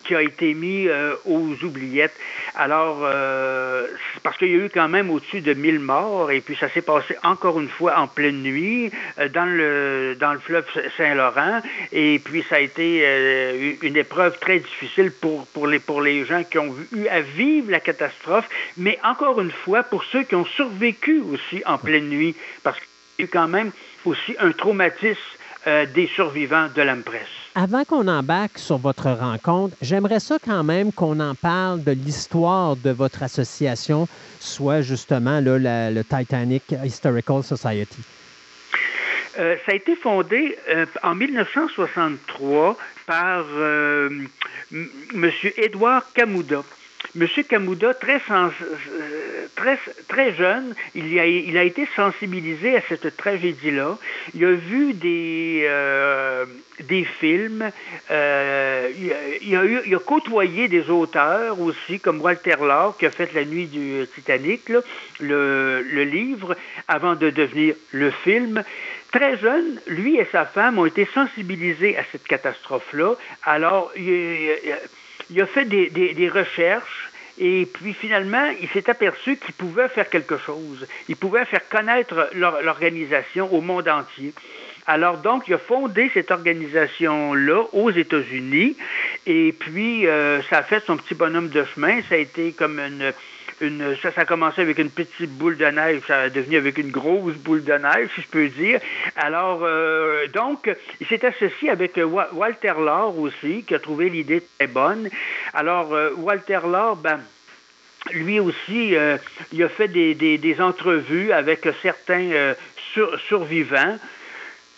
[0.08, 2.16] qui a été mis euh, aux oubliettes.
[2.54, 3.86] Alors, euh,
[4.22, 6.82] parce qu'il y a eu quand même au-dessus de 1000 morts, et puis ça s'est
[6.82, 10.64] passé encore une fois en pleine nuit euh, dans, le, dans le fleuve
[10.96, 11.60] Saint-Laurent,
[11.92, 16.42] et puis ça a été une épreuve très difficile pour, pour, les, pour les gens
[16.42, 18.48] qui ont eu à vivre la catastrophe,
[18.78, 22.86] mais encore une fois, pour ceux qui ont survécu aussi en pleine nuit, parce qu'il
[23.18, 23.72] y a eu quand même
[24.06, 25.20] aussi un traumatisme
[25.66, 27.47] des survivants de l'Empress.
[27.60, 32.76] Avant qu'on embarque sur votre rencontre, j'aimerais ça quand même qu'on en parle de l'histoire
[32.76, 34.06] de votre association,
[34.38, 37.98] soit justement le Titanic Historical Society.
[39.40, 42.76] Euh, ça a été fondé euh, en 1963
[43.08, 44.08] par euh,
[44.70, 45.30] M.
[45.56, 46.62] Édouard Camouda.
[47.18, 47.26] M.
[47.48, 48.20] Camouda, très,
[49.56, 53.98] très, très jeune, il a, il a été sensibilisé à cette tragédie-là.
[54.34, 56.44] Il a vu des, euh,
[56.80, 57.70] des films,
[58.10, 58.90] euh,
[59.40, 63.32] il, a eu, il, a côtoyé des auteurs aussi, comme Walter Law, qui a fait
[63.32, 64.68] La nuit du Titanic,
[65.20, 66.56] le, le livre,
[66.88, 68.62] avant de devenir le film.
[69.12, 73.14] Très jeune, lui et sa femme ont été sensibilisés à cette catastrophe-là.
[73.44, 74.50] Alors, il,
[75.30, 80.08] il a fait des, des, recherches et puis finalement, il s'est aperçu qu'il pouvait faire
[80.08, 80.86] quelque chose.
[81.08, 84.32] Il pouvait faire connaître l'organisation au monde entier.
[84.86, 88.76] Alors donc, il a fondé cette organisation-là aux États-Unis
[89.26, 92.00] et puis euh, ça a fait son petit bonhomme de chemin.
[92.08, 93.12] Ça a été comme une
[94.02, 96.90] ça, ça a commencé avec une petite boule de neige, ça a devenu avec une
[96.90, 98.80] grosse boule de neige, si je peux dire.
[99.16, 100.70] Alors, euh, donc,
[101.00, 105.08] il s'est associé avec euh, Walter Law aussi, qui a trouvé l'idée très bonne.
[105.54, 107.20] Alors, euh, Walter Law, ben,
[108.12, 108.94] lui aussi,
[109.52, 112.54] il a fait des, des, entrevues avec certains
[113.26, 113.98] survivants.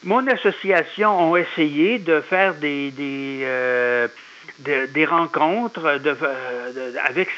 [0.03, 3.47] Mon association a essayé de faire des, des
[4.61, 5.87] des rencontres
[7.05, 7.29] avec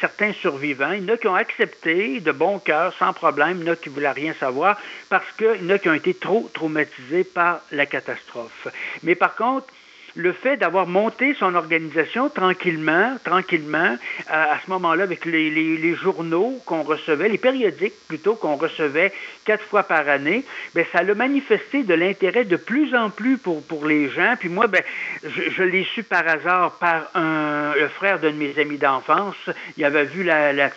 [0.00, 0.92] certains survivants.
[0.92, 3.58] Il y en a qui ont accepté de bon cœur, sans problème.
[3.60, 4.78] Il y en a qui ne voulaient rien savoir
[5.08, 8.68] parce qu'il y en a qui ont été trop traumatisés par la catastrophe.
[9.02, 9.68] Mais par contre,
[10.16, 13.96] le fait d'avoir monté son organisation tranquillement, tranquillement,
[14.28, 19.12] à ce moment-là, avec les, les, journaux qu'on recevait, les périodiques plutôt qu'on recevait
[19.44, 23.62] quatre fois par année, ben, ça a manifesté de l'intérêt de plus en plus pour,
[23.62, 24.34] pour les gens.
[24.38, 24.82] Puis moi, ben,
[25.24, 29.36] je, je l'ai su par hasard par un, le frère d'un de mes amis d'enfance.
[29.76, 30.70] Il avait vu la, la,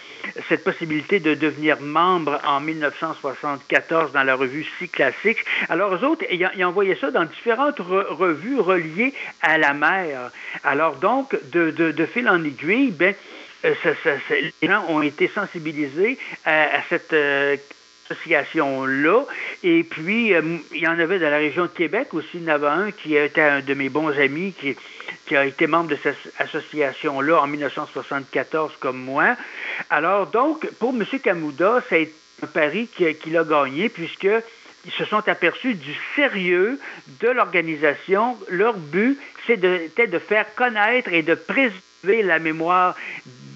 [0.50, 5.44] cette possibilité de devenir membre en 1974 dans la revue Si Classique.
[5.70, 10.32] Alors, eux autres, ils, ils envoyaient ça dans différentes revues reliées à la mer.
[10.64, 13.14] Alors donc, de, de, fil en aiguille, ben,
[13.66, 13.74] euh,
[14.62, 17.56] les gens ont été sensibilisés à, cette euh,
[18.10, 19.26] association-là.
[19.64, 20.42] Et puis, euh,
[20.74, 22.92] il y en avait dans la région de Québec aussi, il y en avait un
[22.92, 24.76] qui était un de mes bons amis qui,
[25.26, 29.36] qui a été membre de cette association-là en 1974 comme moi.
[29.90, 31.06] Alors donc, pour M.
[31.24, 32.12] Camouda, c'est
[32.42, 34.28] un pari qu'il a gagné puisque
[34.86, 36.80] ils se sont aperçus du sérieux
[37.22, 38.38] de l'organisation.
[38.50, 39.18] Leur but,
[39.48, 41.36] c'était de, faire connaître et de
[42.04, 42.96] la mémoire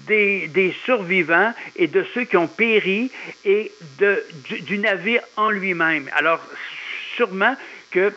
[0.06, 3.10] des, survivants et de ceux qui ont péri
[3.44, 4.24] et de,
[4.60, 6.08] du, navire en lui-même.
[6.16, 6.40] Alors,
[7.14, 7.54] sûrement
[7.90, 8.12] que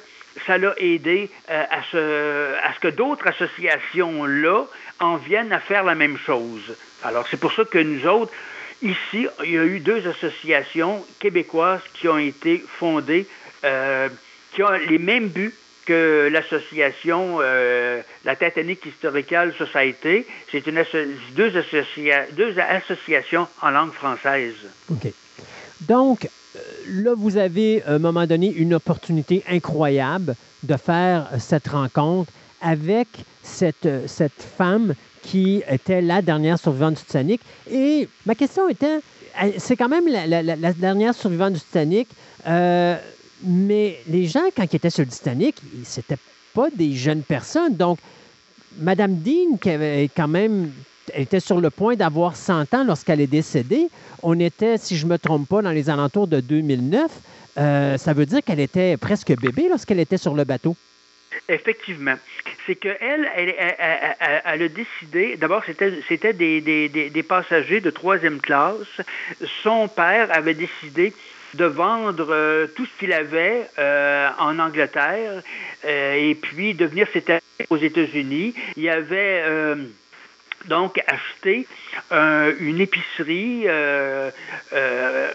[0.45, 4.63] ça l'a aidé euh, à, ce, à ce que d'autres associations-là
[4.99, 6.75] en viennent à faire la même chose.
[7.03, 8.31] Alors, c'est pour ça que nous autres,
[8.81, 13.27] Ici, il y a eu deux associations québécoises qui ont été fondées,
[13.63, 14.09] euh,
[14.53, 15.53] qui ont les mêmes buts
[15.91, 20.25] que l'association, euh, la Titanic Historical Society.
[20.49, 20.81] C'est une
[21.35, 21.51] deux,
[22.59, 24.55] associations en langue française.
[24.89, 25.11] OK.
[25.81, 26.59] Donc, euh,
[27.03, 32.31] là, vous avez, à un moment donné, une opportunité incroyable de faire cette rencontre
[32.61, 33.07] avec
[33.43, 34.93] cette, cette femme
[35.23, 37.41] qui était la dernière survivante du Titanic.
[37.69, 38.99] Et ma question était,
[39.57, 42.07] c'est quand même la, dernière survivante du Titanic,
[42.47, 42.95] euh,
[43.43, 46.17] mais les gens, quand ils étaient sur le Titanic, c'était
[46.53, 47.75] pas des jeunes personnes.
[47.75, 47.99] Donc,
[48.77, 50.71] Madame Dean, qui avait quand même
[51.15, 53.87] était sur le point d'avoir 100 ans lorsqu'elle est décédée.
[54.23, 57.11] On était, si je ne me trompe pas, dans les alentours de 2009.
[57.57, 60.75] Euh, ça veut dire qu'elle était presque bébé lorsqu'elle était sur le bateau.
[61.49, 62.15] Effectivement.
[62.65, 63.55] C'est qu'elle, elle,
[64.45, 69.01] elle, a décidé, d'abord, c'était, c'était des, des, des, passagers de troisième classe.
[69.63, 71.13] Son père avait décidé
[71.53, 75.41] de vendre euh, tout ce qu'il avait euh, en Angleterre
[75.85, 78.53] euh, et puis de venir s'établir aux États-Unis.
[78.77, 79.43] Il avait
[80.65, 81.67] donc acheté
[82.11, 84.29] euh, une épicerie euh,
[84.73, 85.27] euh,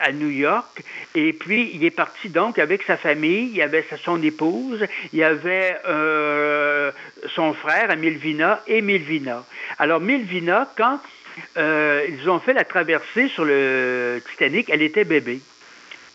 [0.00, 0.82] à, New York
[1.14, 5.18] et puis il est parti donc avec sa famille, il y avait son épouse, il
[5.18, 5.76] y avait
[7.34, 9.44] son frère Milvina et Milvina.
[9.78, 11.00] Alors Milvina, quand
[11.56, 15.40] ils ont fait la traversée sur le Titanic, elle était bébé.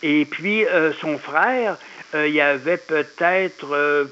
[0.04, 0.66] Et puis
[1.02, 1.78] son frère,
[2.14, 4.08] il y avait peut-être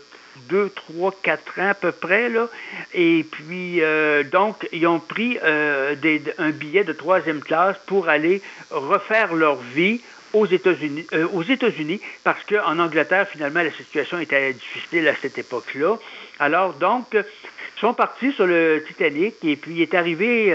[0.49, 2.29] deux, trois, quatre ans à peu près.
[2.29, 2.47] Là.
[2.93, 5.95] Et puis, euh, donc, ils ont pris euh,
[6.37, 10.01] un billet de troisième classe pour aller refaire leur vie
[10.33, 15.37] aux États-Unis, euh, aux États-Unis parce qu'en Angleterre, finalement, la situation était difficile à cette
[15.37, 15.97] époque-là.
[16.39, 20.53] Alors, donc, ils sont partis sur le Titanic et puis est arrivé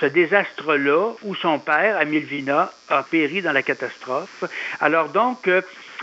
[0.00, 4.44] ce désastre-là où son père, Amilvina, a péri dans la catastrophe.
[4.80, 5.48] Alors, donc,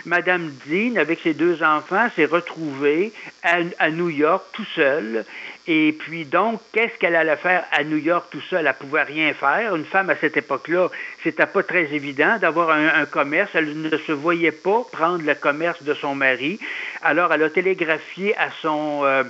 [0.05, 3.11] Madame Dean, avec ses deux enfants, s'est retrouvée
[3.43, 5.25] à, New York tout seule.
[5.67, 8.65] Et puis donc, qu'est-ce qu'elle allait faire à New York tout seule?
[8.65, 9.75] Elle pouvait rien faire.
[9.75, 10.87] Une femme à cette époque-là,
[11.23, 13.51] c'était pas très évident d'avoir un, commerce.
[13.53, 16.57] Elle ne se voyait pas prendre le commerce de son mari.
[17.01, 19.01] Alors, elle a télégraphié à son...
[19.03, 19.23] Euh,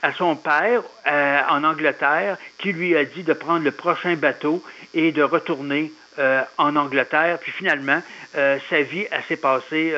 [0.00, 4.62] à son père euh, en Angleterre qui lui a dit de prendre le prochain bateau
[4.94, 7.38] et de retourner euh, en Angleterre.
[7.40, 8.00] Puis finalement,
[8.32, 9.92] sa vie, s'est passée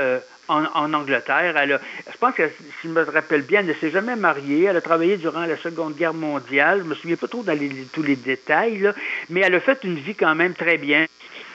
[0.51, 1.57] en, Angleterre.
[1.57, 1.81] Elle
[2.11, 4.65] je pense que, si je me rappelle bien, elle ne s'est jamais mariée.
[4.65, 6.81] Elle a travaillé durant la Seconde Guerre mondiale.
[6.81, 7.57] Je me souviens pas trop dans
[7.93, 8.91] tous les détails,
[9.29, 11.07] mais elle a fait une vie quand même très bien.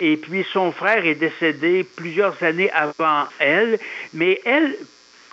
[0.01, 3.79] Et puis son frère est décédé plusieurs années avant elle,
[4.13, 4.75] mais elle,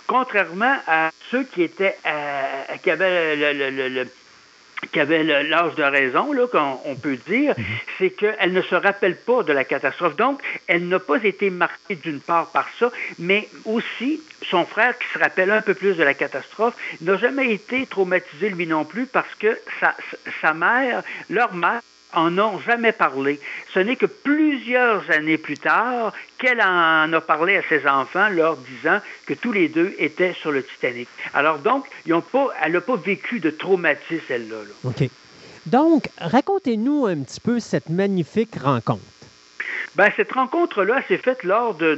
[0.07, 1.97] contrairement à ceux qui étaient,
[2.81, 3.35] qui avaient
[3.89, 4.07] le
[4.91, 7.65] qui avait l'âge de raison, là, qu'on peut dire, mhm.
[7.97, 10.15] c'est qu'elle ne se rappelle pas de la catastrophe.
[10.15, 15.07] Donc, elle n'a pas été marquée d'une part par ça, mais aussi son frère, qui
[15.13, 19.05] se rappelle un peu plus de la catastrophe, n'a jamais été traumatisé lui non plus
[19.05, 19.95] parce que sa,
[20.41, 21.81] sa mère, leur mère,
[22.13, 23.39] en ont jamais parlé.
[23.73, 28.57] Ce n'est que plusieurs années plus tard qu'elle en a parlé à ses enfants, leur
[28.57, 31.07] disant que tous les deux étaient sur le Titanic.
[31.33, 34.57] Alors donc, ils ont pas, elle n'a pas vécu de traumatisme, celle-là.
[34.83, 35.09] OK.
[35.65, 39.01] Donc, racontez-nous un petit peu cette magnifique rencontre.
[39.95, 41.93] Ben, cette rencontre-là s'est faite lors de,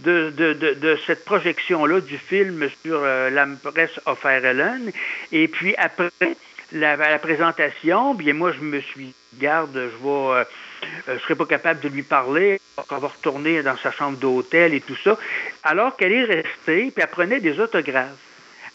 [0.00, 4.90] de, de, de cette projection-là du film sur euh, l'Empress of Ireland.
[5.32, 6.10] Et puis après,
[6.72, 10.44] la, présentation, bien moi, je me suis garde, je vais, euh,
[11.08, 14.80] je serai pas capable de lui parler, on va retourner dans sa chambre d'hôtel et
[14.80, 15.18] tout ça,
[15.62, 18.16] alors qu'elle est restée, puis elle prenait des autographes.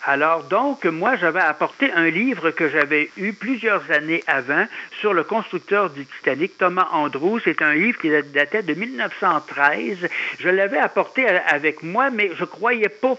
[0.08, 4.68] Alors donc, moi, j'avais apporté un livre que j'avais eu plusieurs années avant
[5.00, 7.40] sur le constructeur du Titanic, Thomas Andrews.
[7.44, 10.08] C'est un livre qui datait de 1913.
[10.38, 13.18] Je l'avais apporté avec moi, mais je croyais pas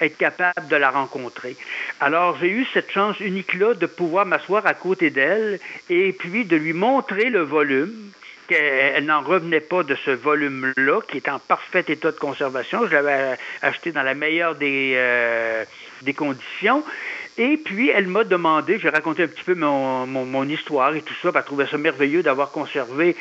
[0.00, 1.56] être capable de la rencontrer.
[2.00, 6.56] Alors, j'ai eu cette chance unique-là de pouvoir m'asseoir à côté d'elle et puis de
[6.56, 7.92] lui montrer le volume
[8.48, 12.86] qu'elle n'en revenait pas de ce volume-là, qui est en parfait état de conservation.
[12.86, 15.64] Je l'avais acheté dans la meilleure des, euh,
[16.02, 16.84] des conditions.
[17.36, 21.14] Et puis, elle m'a demandé, j'ai raconté un petit peu mon, mon, histoire et tout
[21.20, 23.16] ça, elle trouvait ça merveilleux d'avoir conservé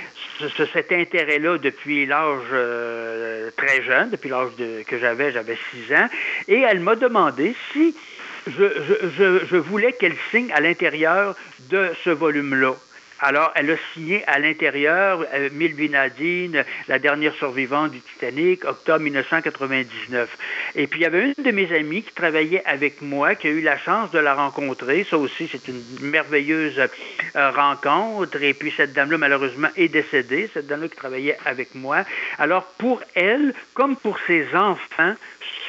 [0.73, 4.49] cet intérêt-là depuis l'âge euh, très jeune, depuis l'âge
[4.85, 6.07] que j'avais, j'avais six ans.
[6.47, 7.95] Et elle m'a demandé si
[8.45, 8.65] je,
[9.17, 11.35] je, je voulais qu'elle signe à l'intérieur
[11.71, 12.75] de ce volume-là.
[13.19, 15.49] Alors, elle a signé à l'intérieur euh,
[15.89, 20.37] Nadine, la dernière survivante du Titanic, octobre 1999.
[20.75, 23.51] Et puis, il y avait une de mes amies qui travaillait avec moi, qui a
[23.51, 25.05] eu la chance de la rencontrer.
[25.09, 26.79] Ça aussi, c'est une merveilleuse
[27.35, 28.41] euh, rencontre.
[28.41, 32.03] Et puis, cette dame-là, malheureusement, est décédée, cette dame-là qui travaillait avec moi.
[32.39, 35.13] Alors, pour elle, comme pour ses enfants,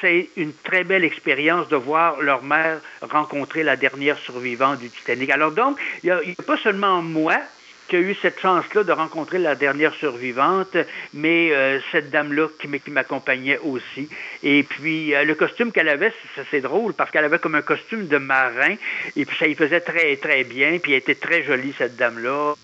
[0.01, 5.31] c'est une très belle expérience de voir leur mère rencontrer la dernière survivante du Titanic.
[5.31, 7.37] Alors donc, il n'y a, pas seulement moi
[7.89, 10.77] qui a eu cette chance-là de rencontrer la dernière survivante,
[11.13, 14.09] mais euh, cette dame-là qui, m'accompagnait aussi.
[14.43, 16.13] Et puis, euh, le costume qu'elle avait,
[16.51, 18.77] c'est drôle, parce qu'elle avait comme un costume de marin,
[19.17, 22.55] et puis ça y faisait très, très bien, puis elle était très jolie, cette dame-là.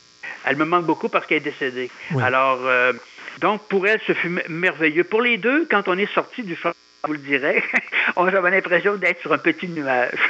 [0.47, 1.91] Elle me manque beaucoup parce qu'elle est décédée.
[2.19, 2.95] Alors, euh,
[3.41, 5.05] donc, pour elle, ce fut merveilleux.
[5.05, 6.57] Pour les deux, quand on est sorti du
[7.07, 7.63] vous le direz,
[8.17, 10.13] j'avais l'impression d'être sur un petit nuage.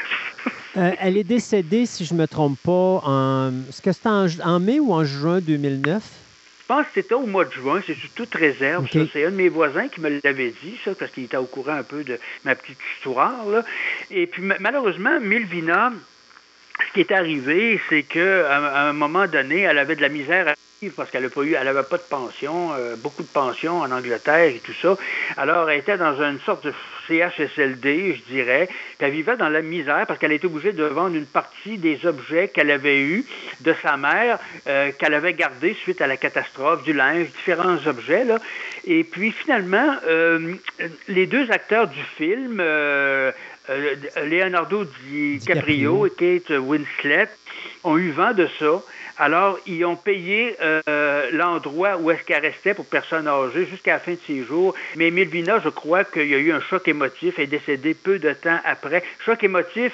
[0.76, 4.60] Euh, elle est décédée, si je ne me trompe pas, en, est-ce que c'était en,
[4.60, 6.00] mai ou en juin 2009?
[6.00, 8.86] Je pense que c'était au mois de juin, c'est sous toute réserve.
[8.92, 11.72] C'est un de mes voisins qui me l'avait dit, ça, parce qu'il était au courant
[11.72, 13.34] un peu de ma petite histoire.
[14.12, 15.92] Et puis, malheureusement, Milvina,
[16.86, 20.54] ce qui est arrivé, c'est qu'à un moment donné, elle avait de la misère à
[20.88, 24.96] parce qu'elle n'avait pas de pension, euh, beaucoup de pensions en Angleterre et tout ça.
[25.36, 26.72] Alors, elle était dans une sorte de
[27.06, 31.16] CHSLD, je dirais, puis elle vivait dans la misère parce qu'elle était obligée de vendre
[31.16, 33.26] une partie des objets qu'elle avait eus
[33.60, 38.24] de sa mère, euh, qu'elle avait gardés suite à la catastrophe, du linge, différents objets.
[38.24, 38.38] Là.
[38.86, 40.54] Et puis, finalement, euh,
[41.08, 42.62] les deux acteurs du film,
[44.24, 47.28] Leonardo DiCaprio et Kate Winslet
[47.84, 48.82] ont eu vent de ça.
[49.20, 50.56] Alors, ils ont payé
[51.32, 54.74] l'endroit où est-ce qu'elle restait pour personne âgée jusqu'à la fin de ses jours.
[54.96, 57.34] Mais Milvina, je crois qu'il y a eu un choc émotif.
[57.36, 59.04] Elle est décédée peu de temps après.
[59.26, 59.92] Choc émotif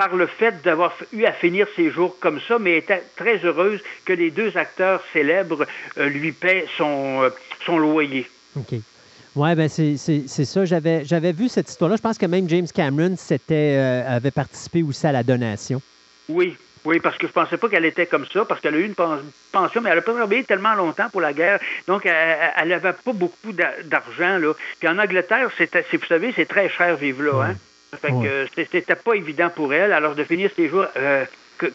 [0.00, 3.80] par le fait d'avoir eu à finir ses jours comme ça, mais était très heureuse
[4.06, 5.66] que les deux acteurs célèbres
[5.98, 7.28] euh, lui paient son, euh,
[7.66, 8.26] son loyer.
[8.56, 8.80] OK.
[9.36, 10.64] Oui, ben c'est ça.
[10.64, 11.96] J'avais, j'avais vu cette histoire-là.
[11.96, 13.14] Je pense que même James Cameron
[13.50, 15.82] euh, avait participé aussi à la donation.
[16.30, 18.86] Oui, oui, parce que je pensais pas qu'elle était comme ça, parce qu'elle a eu
[18.86, 22.92] une pension, mais elle n'a pas travaillé tellement longtemps pour la guerre, donc elle n'avait
[22.92, 24.38] pas beaucoup d'argent.
[24.38, 24.54] Là.
[24.78, 27.46] Puis en Angleterre, c'est, vous savez, c'est très cher vivre là.
[27.48, 27.56] Hein?
[28.00, 29.92] Fait que c'était pas évident pour elle.
[29.92, 31.24] Alors de finir ses jours euh,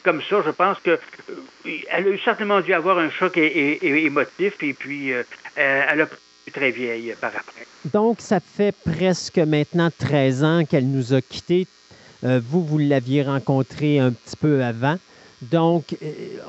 [0.04, 4.74] comme ça, je pense que euh, elle a certainement dû avoir un choc émotif et
[4.74, 5.24] puis euh,
[5.56, 6.08] elle a
[6.52, 7.66] très vieille par après.
[7.86, 11.68] Donc, ça fait presque maintenant 13 ans qu'elle nous a quittés.
[12.26, 14.98] Vous, vous l'aviez rencontrée un petit peu avant.
[15.42, 15.96] Donc,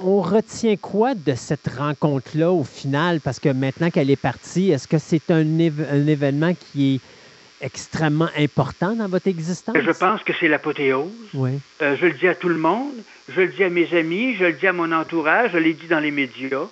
[0.03, 3.21] on retient quoi de cette rencontre-là au final?
[3.21, 8.29] Parce que maintenant qu'elle est partie, est-ce que c'est un, un, événement qui est extrêmement
[8.39, 9.77] important dans votre existence?
[9.79, 11.11] Je pense que c'est l'apothéose.
[11.35, 11.59] Oui.
[11.83, 12.95] Euh, je le dis à tout le monde,
[13.29, 15.89] je le dis à mes amis, je le dis à mon entourage, je l'ai dit
[15.89, 16.69] dans les médias.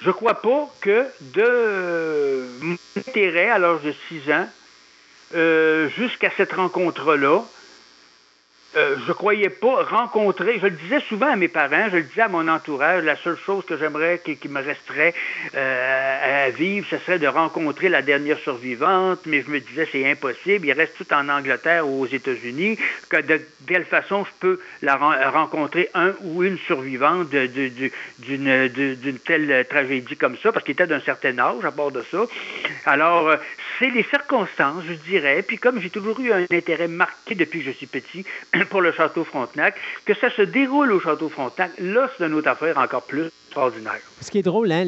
[0.00, 4.48] Je ne crois pas que de mon intérêt à l'âge de 6 ans
[5.36, 7.44] euh, jusqu'à cette rencontre-là,
[8.74, 12.22] euh, je croyais pas rencontrer, je le disais souvent à mes parents, je le disais
[12.22, 15.14] à mon entourage, la seule chose que j'aimerais qui, me resterait
[15.54, 20.10] euh, à vivre, ce serait de rencontrer la dernière survivante, mais je me disais c'est
[20.10, 22.78] impossible, il reste tout en Angleterre ou aux États-Unis,
[23.10, 30.16] que de quelle façon je peux la rencontrer un ou une survivante d'une telle tragédie
[30.16, 32.24] comme ça, parce qu'il était d'un certain âge à bord de ça.
[32.86, 33.36] Alors, euh,
[33.78, 37.66] c'est les circonstances, je dirais, puis comme j'ai toujours eu un intérêt marqué depuis que
[37.66, 38.24] je suis petit,
[38.64, 39.74] pour le Château Frontenac,
[40.04, 44.00] que ça se déroule au Château Frontenac, là, c'est une autre affaire encore plus extraordinaire.
[44.20, 44.84] Ce qui est drôle, hein,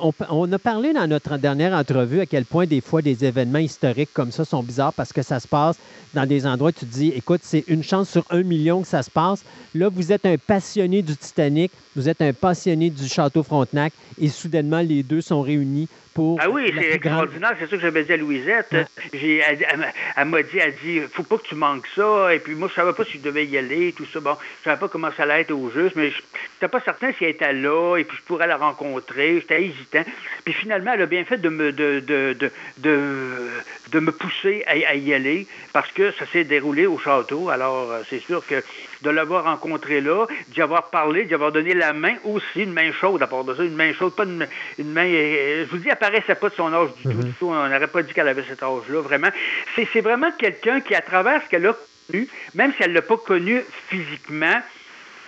[0.00, 3.58] on, on, a parlé dans notre dernière entrevue à quel point des fois des événements
[3.58, 5.78] historiques comme ça sont bizarres parce que ça se passe
[6.14, 8.88] dans des endroits où tu te dis, écoute, c'est une chance sur un million que
[8.88, 9.44] ça se passe.
[9.74, 14.28] Là, vous êtes un passionné du Titanic, vous êtes un passionné du Château Frontenac et
[14.28, 16.38] soudainement, les deux sont réunis pour.
[16.40, 17.54] Ah oui, c'est extraordinaire.
[17.58, 18.74] C'est ça que j'avais dit à Louisette.
[19.12, 22.34] J'ai, elle, m'a dit, elle dit, faut pas que tu manques ça.
[22.34, 24.20] Et puis moi, je savais pas si je devais y aller, tout ça.
[24.20, 26.16] Bon, je savais pas comment ça allait être au juste, mais je
[26.54, 29.40] n'étais pas certain si elle était là et puis je pourrais la rencontrer.
[29.40, 30.04] J'étais hésitant.
[30.44, 32.36] Puis finalement, elle a bien fait de me, de, de,
[32.78, 33.48] de,
[33.90, 37.50] de, me pousser à, y aller parce que ça s'est déroulé au château.
[37.50, 38.62] Alors, euh, c'est sûr que
[39.02, 42.92] de l'avoir rencontré là, d'y avoir parlé, d'y avoir donné la main aussi, une main
[42.92, 44.46] chaude à part de ça, une main chaude, pas une,
[44.78, 45.06] main.
[45.06, 47.24] Euh, je vous dis, elle paraissait pas de son âge du tout, mhm.
[47.24, 47.46] du tout.
[47.48, 49.30] On n'aurait pas dit qu'elle avait cet âge-là, vraiment.
[49.74, 51.76] C'est vraiment quelqu'un qui, à travers ce qu'elle a
[52.10, 54.60] connu, même si elle ne l'a pas connu physiquement,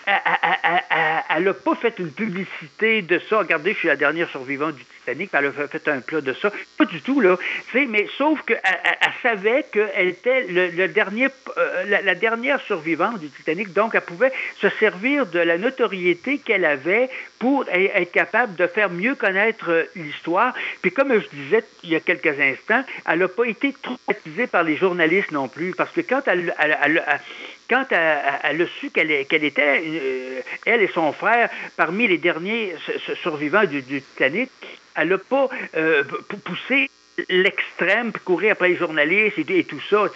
[0.06, 3.38] elle n'a pas fait une publicité de ça.
[3.38, 6.50] Regardez, je suis la dernière survivante du Titanic, elle a fait un plat de ça.
[6.78, 7.36] Pas du tout, là.
[7.74, 13.72] mais sauf qu'elle elle savait qu'elle était le, dernier, euh, la, dernière survivante du Titanic,
[13.72, 18.90] donc elle pouvait se servir de la notoriété qu'elle avait pour être capable de faire
[18.90, 20.54] mieux connaître euh, l'histoire.
[20.80, 24.62] Puis comme je disais il y a quelques instants, elle n'a pas été traumatisée par
[24.62, 27.02] les journalistes non plus, parce que quand elle, elle
[27.68, 32.74] quand elle, a su qu'elle était, euh, elle et son frère, parmi les derniers
[33.22, 34.50] survivants du, Titanic,
[34.96, 36.04] elle n'a pas euh,
[36.44, 36.90] poussé
[37.28, 40.06] l'extrême pour courir après les journalistes et, tout ça.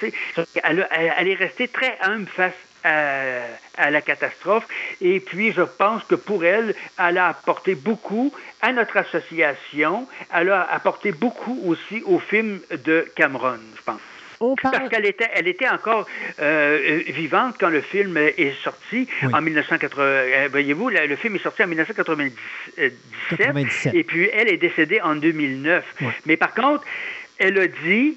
[0.64, 2.54] Elle, est restée très humble face
[2.84, 4.66] à, la catastrophe.
[5.00, 10.08] Et puis, je pense que pour elle, elle a apporté beaucoup à notre association.
[10.34, 14.00] Elle a apporté beaucoup aussi au film de Cameron, je pense.
[14.62, 16.06] Parce qu'elle était, elle était encore
[16.40, 20.02] euh, vivante quand le film est sorti en 1980.
[20.02, 25.84] Euh, voyez-vous, le, film est sorti en 1997, et puis elle est décédée en 2009.
[26.26, 26.84] Mais par contre,
[27.38, 28.16] elle a dit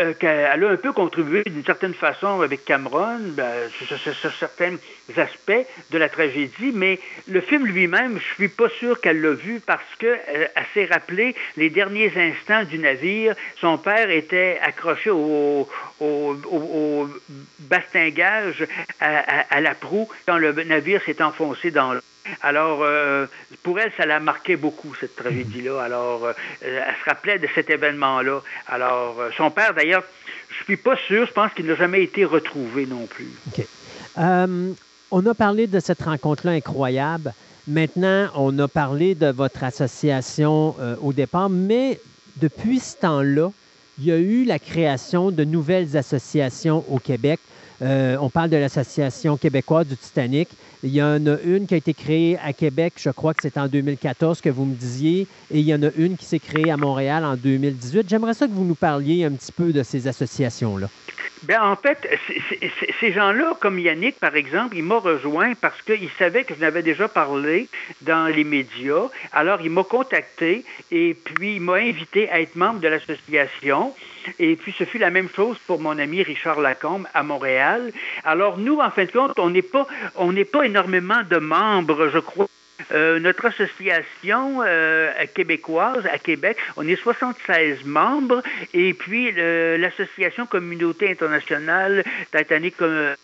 [0.00, 4.76] euh, qu'elle a un peu contribué d'une certaine façon avec Cameron ben, sur, certains
[5.16, 6.98] aspects de la tragédie, mais
[7.28, 11.34] le film lui-même, je suis pas sûr qu'elle l'a vu parce qu'elle euh, s'est rappelé
[11.56, 13.34] les derniers instants du navire.
[13.60, 15.68] Son père était accroché au,
[16.00, 17.08] au,
[17.58, 18.66] bastingage
[19.00, 22.00] à, la proue quand le navire s'est enfoncé dans l'eau.
[22.42, 23.26] Alors, euh,
[23.62, 25.82] pour elle, ça l'a marqué beaucoup, cette tragédie-là.
[25.82, 28.40] Alors, euh, elle se rappelait de cet événement-là.
[28.66, 30.04] Alors, euh, son père, d'ailleurs,
[30.48, 33.30] je suis pas sûr, je pense qu'il n'a jamais été retrouvé non plus.
[33.48, 33.64] OK.
[34.16, 37.32] on a parlé de cette rencontre-là incroyable.
[37.68, 42.00] Maintenant, on a parlé de votre association au départ, mais
[42.36, 43.50] depuis ce temps-là,
[43.98, 47.38] il y a eu la création de nouvelles associations au Québec.
[47.80, 50.48] On parle de l'Association québécoise du Titanic.
[50.82, 53.58] Il y en a une qui a été créée à Québec, je crois que c'est
[53.58, 56.70] en 2014 que vous me disiez, et il y en a une qui s'est créée
[56.70, 58.08] à Montréal en 2018.
[58.08, 60.88] J'aimerais ça que vous nous parliez un petit peu de ces associations-là.
[61.42, 62.06] Bien, en fait,
[63.00, 66.82] ces gens-là, comme Yannick, par exemple, il m'a rejoint parce qu'il savait que je n'avais
[66.82, 67.68] déjà parlé
[68.02, 69.08] dans les médias.
[69.32, 73.94] Alors, il m'a contacté et puis il m'a invité à être membre de l'association.
[74.38, 77.69] Et puis, ce fut la même chose pour mon ami Richard Lacombe à Montréal.
[78.24, 82.08] Alors, nous, en fin de compte, on n'est pas, on n'est pas énormément de membres,
[82.08, 82.46] je crois.
[82.92, 88.42] Euh, notre association euh, québécoise à Québec, on est 76 membres
[88.74, 93.14] et puis l'association Communauté internationale Titanic euh,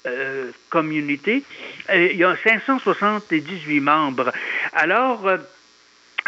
[0.70, 1.44] Community,
[1.92, 4.32] il y a 578 membres.
[4.72, 5.28] Alors,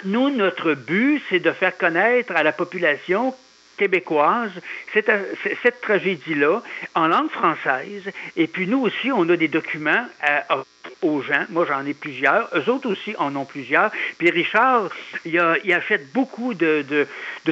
[0.05, 3.35] nous, notre but, c'est de faire connaître à la population
[3.79, 4.51] québécoise
[4.93, 6.63] cette, tragédie-là
[6.95, 8.03] en langue française.
[8.37, 10.65] Et puis nous aussi, on a des documents à,
[11.03, 11.45] aux gens.
[11.51, 12.49] Moi, j'en ai plusieurs.
[12.55, 13.91] Eux autres aussi en ont plusieurs.
[14.19, 14.89] Puis Richard,
[15.25, 15.39] il,
[15.73, 17.07] achète beaucoup de,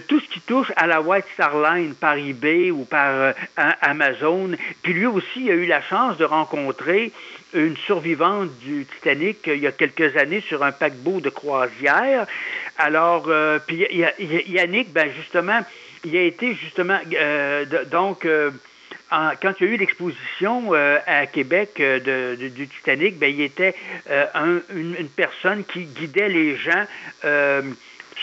[0.07, 3.33] tout ce qui touche à la White Star Line par eBay ou par euh,
[3.81, 4.51] Amazon.
[4.83, 7.13] Puis lui aussi, a eu la chance de rencontrer
[7.55, 12.27] une survivante du Titanic il y a quelques années sur un paquebot de croisière.
[12.79, 13.87] Alors, euh, puis
[14.49, 15.61] Yannick, ben justement,
[16.05, 18.27] il a été justement, euh, donc,
[19.11, 23.75] quand il y a eu l'exposition euh, à Québec euh, du Titanic, ben, il était
[24.11, 26.85] euh, une, personne qui guidait les gens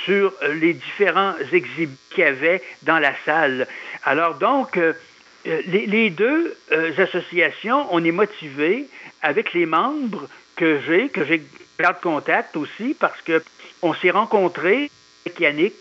[0.06, 3.68] sur les différents exhibits qu'il y avait dans la salle.
[4.04, 4.80] Alors donc,
[5.46, 6.56] les, deux
[6.98, 8.88] associations, on est motivés
[9.22, 11.44] avec les membres que j'ai, que j'ai
[11.80, 13.44] garde contact aussi, parce que
[13.82, 14.90] on s'est rencontrés
[15.26, 15.74] avec Yannick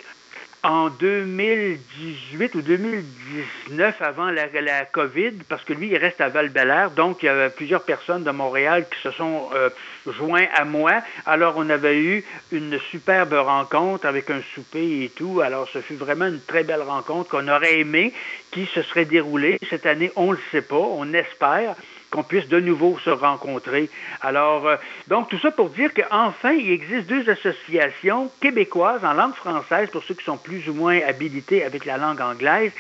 [0.64, 4.46] en 2018 ou 2019, avant la,
[4.84, 6.52] COVID, parce que lui, il reste à val
[6.94, 9.70] donc il y avait plusieurs personnes de Montréal qui se sont euh,
[10.06, 11.02] joints à moi.
[11.26, 15.40] Alors, on avait eu une superbe rencontre avec un souper et tout.
[15.40, 18.12] Alors, ce fut vraiment une très belle rencontre qu'on aurait aimé,
[18.52, 20.12] qui se serait déroulée cette année.
[20.14, 21.74] On ne le sait pas, on espère
[22.12, 23.90] qu'on puisse de nouveau se rencontrer.
[24.20, 24.76] Alors, euh,
[25.08, 30.04] donc tout ça pour dire qu'enfin, il existe deux associations québécoises en langue française, pour
[30.04, 32.72] ceux qui sont plus ou moins habilités avec la langue anglaise,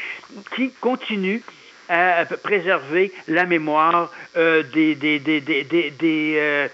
[0.54, 1.40] qui continuent
[1.88, 5.92] à préserver la mémoire euh, des, des, des, des,
[6.36, 6.68] euh,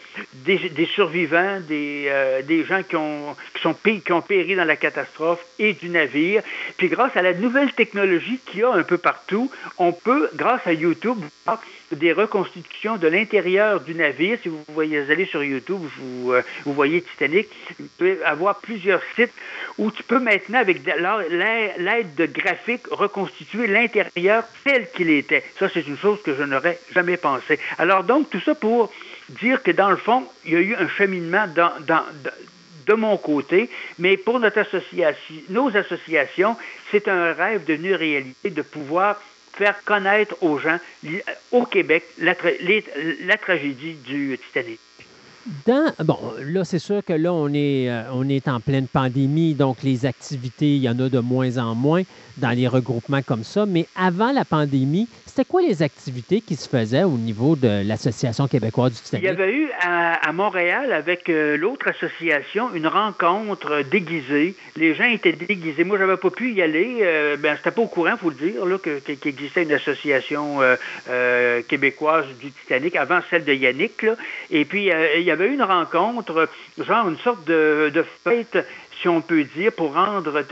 [0.45, 4.77] des, survivants, des, euh, des gens qui ont, qui, sont, qui ont péri dans la
[4.77, 6.43] catastrophe et du navire.
[6.77, 10.65] Puis grâce à la nouvelle technologie qu'il y a un peu partout, on peut, grâce
[10.67, 11.19] à YouTube,
[11.93, 14.39] des reconstitutions de l'intérieur du navire.
[14.43, 16.33] Si vous voyez aller sur YouTube, vous,
[16.65, 19.33] vous voyez Titanic, vous pouvez avoir plusieurs sites
[19.79, 25.45] où tu peux maintenant, avec l'aide de graphiques, reconstituer l'intérieur tel qu'il était.
[25.59, 27.59] Ça, c'est une chose que je n'aurais jamais pensé.
[27.79, 28.93] Alors donc, tout ça pour
[29.29, 31.73] dire que dans le fond, il y a eu un cheminement dans,
[32.87, 36.57] de mon côté, mais pour notre association, nos associations,
[36.91, 39.21] c'est un rêve devenu réalité de pouvoir
[39.53, 40.79] faire connaître aux gens
[41.53, 42.35] au Québec la,
[43.25, 44.81] la tragédie du Titanic
[46.05, 49.83] bon, là, c'est sûr que là, on est, euh, on est en pleine pandémie, donc
[49.83, 52.03] les activités, il y en a de moins en moins
[52.37, 53.67] dans les regroupements comme ça.
[53.67, 58.49] Mais avant la pandémie, c'était quoi les activités qui se faisaient au niveau de l'Association
[58.49, 59.25] québécoise du Titanic?
[59.25, 64.57] Il y avait eu à, Montréal, avec euh, l'autre association, une rencontre déguisée.
[64.75, 65.85] Les gens étaient déguisés.
[65.85, 66.99] Moi, j'avais pas pu y aller.
[67.03, 70.59] Euh, ben, c'était pas au courant, il faut le dire, là, qu'il existait une association
[71.69, 74.03] québécoise du Titanic avant celle de Yannick.
[74.03, 74.17] Là.
[74.51, 78.59] Et puis, il y avait avait eu une rencontre, genre une sorte de, fête
[79.01, 80.43] si on peut dire, pour rendre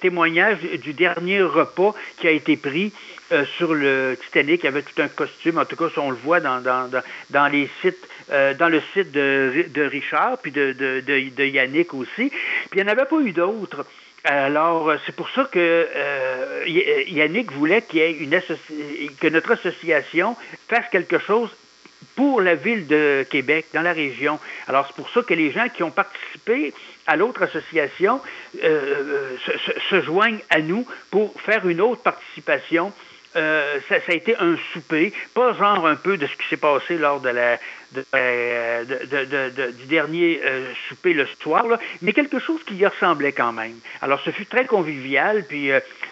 [0.00, 2.92] témoignage du dernier repas qui a été pris
[3.32, 4.62] euh, sur le Titanic.
[4.62, 7.68] Il y avait tout un costume, en tout cas, on le voit dans, dans, les
[7.80, 12.30] sites, euh, dans le site de, Richard, puis de, de, Yannick aussi.
[12.70, 13.84] Puis il n'y en avait pas eu d'autres.
[14.24, 18.40] Alors, c'est pour ça que euh, Yannick voulait qu'il y ait une
[19.20, 20.36] que notre association
[20.68, 21.50] fasse quelque chose
[22.14, 24.38] pour la ville de Québec, dans la région.
[24.66, 26.72] Alors, c'est pour ça que les gens qui ont participé
[27.06, 28.20] à l'autre association
[28.62, 29.36] euh,
[29.90, 32.92] se, joignent à nous pour faire une autre participation.
[33.36, 36.96] Euh, ça, a été un souper, pas genre un peu de ce qui s'est passé
[36.96, 37.58] lors de la,
[38.14, 38.84] euh,
[39.72, 40.40] du dernier
[40.88, 41.64] souper le soir,
[42.02, 43.76] mais quelque chose qui y ressemblait quand même.
[44.00, 45.70] Alors, ce fut très convivial, puis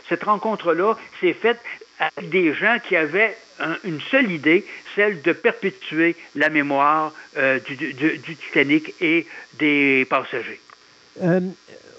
[0.09, 1.61] cette rencontre-là s'est faite
[1.99, 3.37] avec des gens qui avaient
[3.85, 9.27] une seule idée, celle de perpétuer la mémoire euh, du, Titanic et
[9.59, 10.61] des passagers.
[11.23, 11.41] Euh,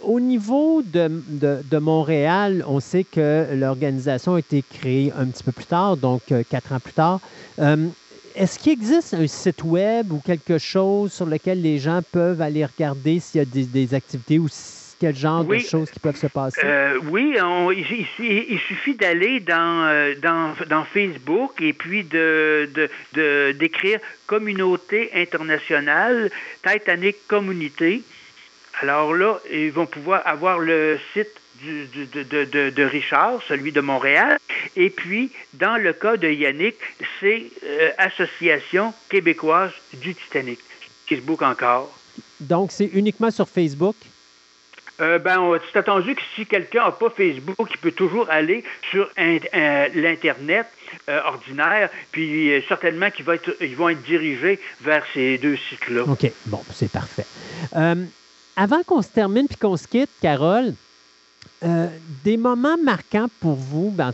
[0.05, 5.65] au niveau de, Montréal, on sait que l'organisation a été créée un petit peu plus
[5.65, 7.19] tard, donc euh, quatre ans plus tard.
[8.35, 12.65] est-ce qu'il existe un site web ou quelque chose sur lequel les gens peuvent aller
[12.65, 14.47] regarder s'il y a des, activités ou
[14.99, 16.61] quel genre de choses qui peuvent se passer?
[16.63, 17.37] Euh, oui,
[17.77, 22.69] il, suffit d'aller dans, dans, Facebook et puis de,
[23.51, 26.31] d'écrire Communauté internationale,
[26.65, 28.03] Titanic Community.
[28.81, 31.29] Alors là, ils vont pouvoir avoir le site
[31.63, 34.37] de, Richard, celui de Montréal.
[34.75, 36.75] Et puis, dans le cas de Yannick,
[37.19, 40.59] c'est euh, Association québécoise du Titanic.
[41.07, 41.91] Facebook encore.
[42.39, 43.95] Donc, c'est uniquement sur Facebook?
[45.01, 49.09] Euh, ben, c'est attendu que si quelqu'un n'a pas Facebook, il peut toujours aller sur
[49.19, 50.67] euh, l'Internet
[51.25, 56.03] ordinaire, puis certainement qu'ils vont, être, ils vont être dirigés vers ces deux sites-là.
[56.03, 57.25] OK, bon, c'est parfait.
[58.55, 60.73] Avant qu'on se termine puis qu'on se quitte, Carole,
[61.63, 61.87] euh,
[62.23, 64.13] des moments marquants pour vous dans,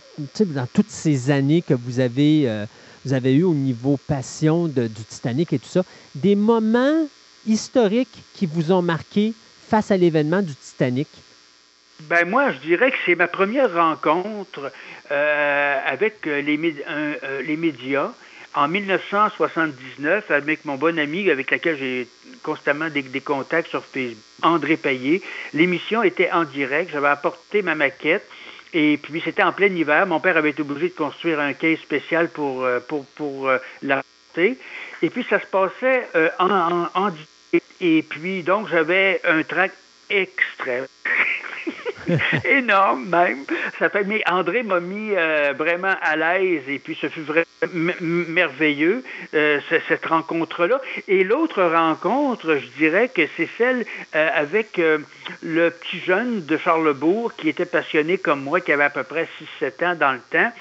[0.73, 2.65] toutes ces années que vous avez, euh,
[3.05, 5.83] vous avez eu au niveau passion du Titanic et tout ça,
[6.15, 7.07] des moments
[7.45, 9.33] historiques qui vous ont marqué
[9.67, 11.07] face à l'événement du Titanic?
[12.01, 14.71] Ben moi, je dirais que c'est ma première rencontre
[15.11, 18.11] euh, avec les, les médias
[18.53, 22.07] en 1979 avec mon bon ami avec lequel j'ai
[22.43, 25.21] constamment des, contacts sur Facebook, André Payet.
[25.53, 26.91] L'émission était en direct.
[26.91, 28.27] J'avais apporté ma maquette.
[28.73, 30.07] Et puis, c'était en plein hiver.
[30.07, 33.57] Mon père avait été obligé de construire un quai spécial pour, euh, pour, pour euh,
[33.81, 34.01] la
[34.37, 37.11] Et puis, ça se passait euh, en, en, en,
[37.81, 39.71] Et puis, donc, j'avais un track
[40.09, 40.87] extrême.
[42.45, 43.45] énorme même.
[43.79, 47.45] Ça fait, mais André m'a mis euh, vraiment à l'aise et puis ce fut vraiment
[48.01, 50.81] merveilleux, euh, cette rencontre-là.
[51.07, 54.81] Et l'autre rencontre, je dirais que c'est celle euh, avec
[55.41, 59.27] le petit jeune de Charlebourg qui était passionné comme moi, qui avait à peu près
[59.61, 60.51] 6-7 ans dans le temps.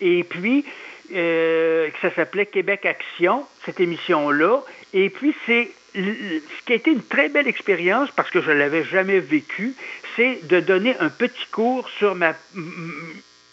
[0.00, 0.64] Et puis,
[1.10, 4.62] ça s'appelait Québec Action, cette émission-là.
[4.92, 8.56] Et puis, c'est ce qui a été une très belle expérience parce que je ne
[8.56, 9.74] l'avais jamais vécu,
[10.14, 12.34] c'est de donner un petit cours sur ma,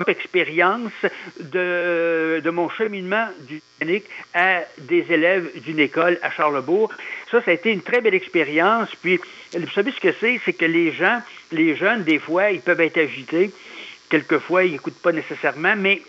[0.07, 0.91] expérience
[1.39, 6.91] de, mon cheminement du Titanic à des élèves d'une école à Charlebourg.
[7.31, 8.89] Ça, ça a été une très belle expérience.
[9.01, 9.19] Puis,
[9.53, 10.39] vous savez ce que c'est?
[10.43, 13.51] C'est que les gens, les jeunes, des fois, ils peuvent être agités.
[14.09, 16.01] Quelquefois, ils n'écoutent pas nécessairement, mais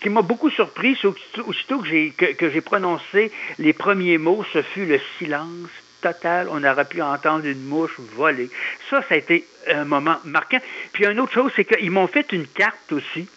[0.00, 4.62] qui m'a beaucoup surpris, c'est aussitôt que j'ai, que, j'ai prononcé les premiers mots, ce
[4.62, 5.68] fut le silence
[6.00, 6.48] total.
[6.50, 8.48] On aurait pu entendre une mouche voler.
[8.88, 10.60] Ça, ça a été un moment marquant.
[10.92, 13.28] Puis une autre chose, c'est qu'ils m'ont fait une carte aussi.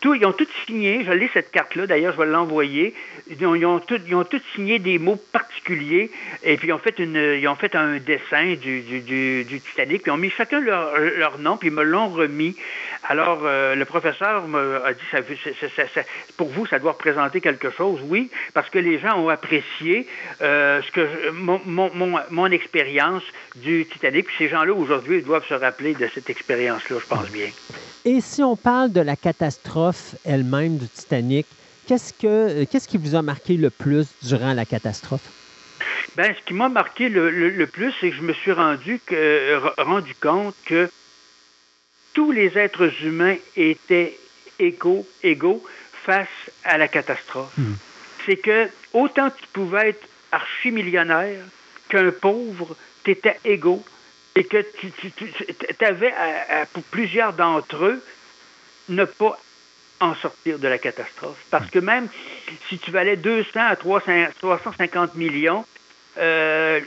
[0.00, 2.94] Tout, ils ont tous signé, je lis cette carte-là, d'ailleurs, je vais l'envoyer.
[3.28, 6.10] Ils ont, ils, tout, ils ont tous signé des mots particuliers,
[6.42, 9.60] et puis ils ont fait, une, ils ont fait un dessin du, du, du, du
[9.60, 12.56] Titanic, puis ils ont mis chacun leur, leur nom, puis ils me l'ont remis.
[13.08, 16.02] Alors, euh, le professeur m'a dit, ça, ça,
[16.36, 18.00] pour vous, ça doit représenter quelque chose.
[18.04, 20.06] Oui, parce que les gens ont apprécié
[20.42, 23.22] euh, ce que mon, mon, mon, mon expérience
[23.56, 27.48] du Titanic, puis ces gens-là, aujourd'hui, doivent se rappeler de cette expérience-là, je pense bien.
[28.04, 31.46] Et si on parle de la catastrophe elle-même du Titanic,
[31.86, 32.26] qu'est-ce, que,
[32.62, 35.28] euh, qu'est-ce qui vous a marqué le plus durant la catastrophe?
[36.16, 40.14] Ben, ce qui m'a marqué le, plus, c'est que je me suis rendu, que, rendu
[40.20, 40.90] compte que
[42.12, 44.18] tous les êtres humains étaient
[44.58, 45.64] égaux, égaux
[46.04, 46.28] face
[46.64, 47.52] à la catastrophe.
[47.56, 47.74] Hmm.
[48.26, 51.44] C'est que autant tu pouvais être archimillionnaire
[51.88, 53.84] qu'un pauvre, tu étais égaux
[54.36, 56.14] et que tu, avais,
[56.72, 58.04] pour plusieurs d'entre eux,
[58.88, 59.38] ne pas
[60.00, 61.38] en sortir de la catastrophe.
[61.50, 62.08] Parce que même
[62.68, 65.64] si tu valais 200 à 350 millions,
[66.18, 66.80] euh,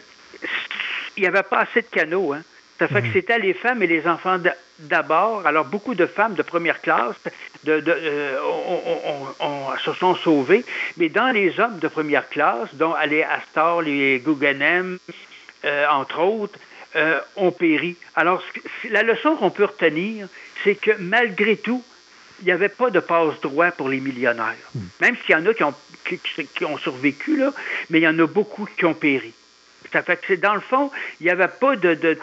[1.16, 2.34] il n'y avait pas assez de canaux.
[2.34, 2.42] Hein.
[2.80, 3.14] Ça fait que mhm.
[3.14, 4.40] c'était les femmes et les enfants
[4.80, 5.46] d'abord.
[5.46, 7.16] Alors, beaucoup de femmes de première classe
[7.64, 8.38] de, de, euh,
[9.40, 10.66] on, se sont sauvées.
[10.98, 14.98] Mais dans les hommes de première classe, dont les Astor, les Guggenheim,
[15.66, 16.60] euh, entre autres,
[16.96, 17.96] euh, ont péri.
[18.16, 18.44] Alors,
[18.90, 20.28] la leçon qu'on peut retenir,
[20.64, 21.84] c'est que malgré tout,
[22.42, 24.56] il n'y avait pas de passe-droit pour les millionnaires.
[24.76, 24.82] Hmm.
[25.02, 27.54] Même s'il y en a qui ont, qui, ont survécu, là,
[27.90, 29.34] mais il y en a beaucoup qui ont péri.
[29.94, 30.90] Ça fait que dans le fond,
[31.22, 32.18] il n'y avait pas de,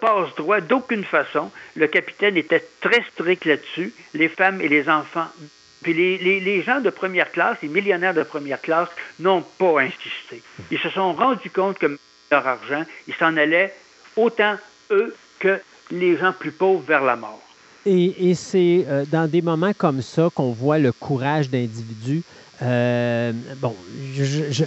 [0.00, 1.50] passe-droit d'aucune façon.
[1.74, 5.26] Le capitaine était très strict là-dessus, les femmes et les enfants.
[5.82, 8.88] Puis les, gens de première classe, les millionnaires de première classe,
[9.18, 10.40] n'ont pas insisté.
[10.70, 11.98] Ils se sont rendus compte que
[12.30, 13.74] leur argent, ils s'en allaient
[14.16, 14.56] autant
[14.90, 17.42] eux que les gens plus pauvres vers la mort.
[17.84, 22.22] Et, c'est euh, dans des moments comme ça qu'on voit le courage d'individus.
[22.62, 23.74] Euh, bon,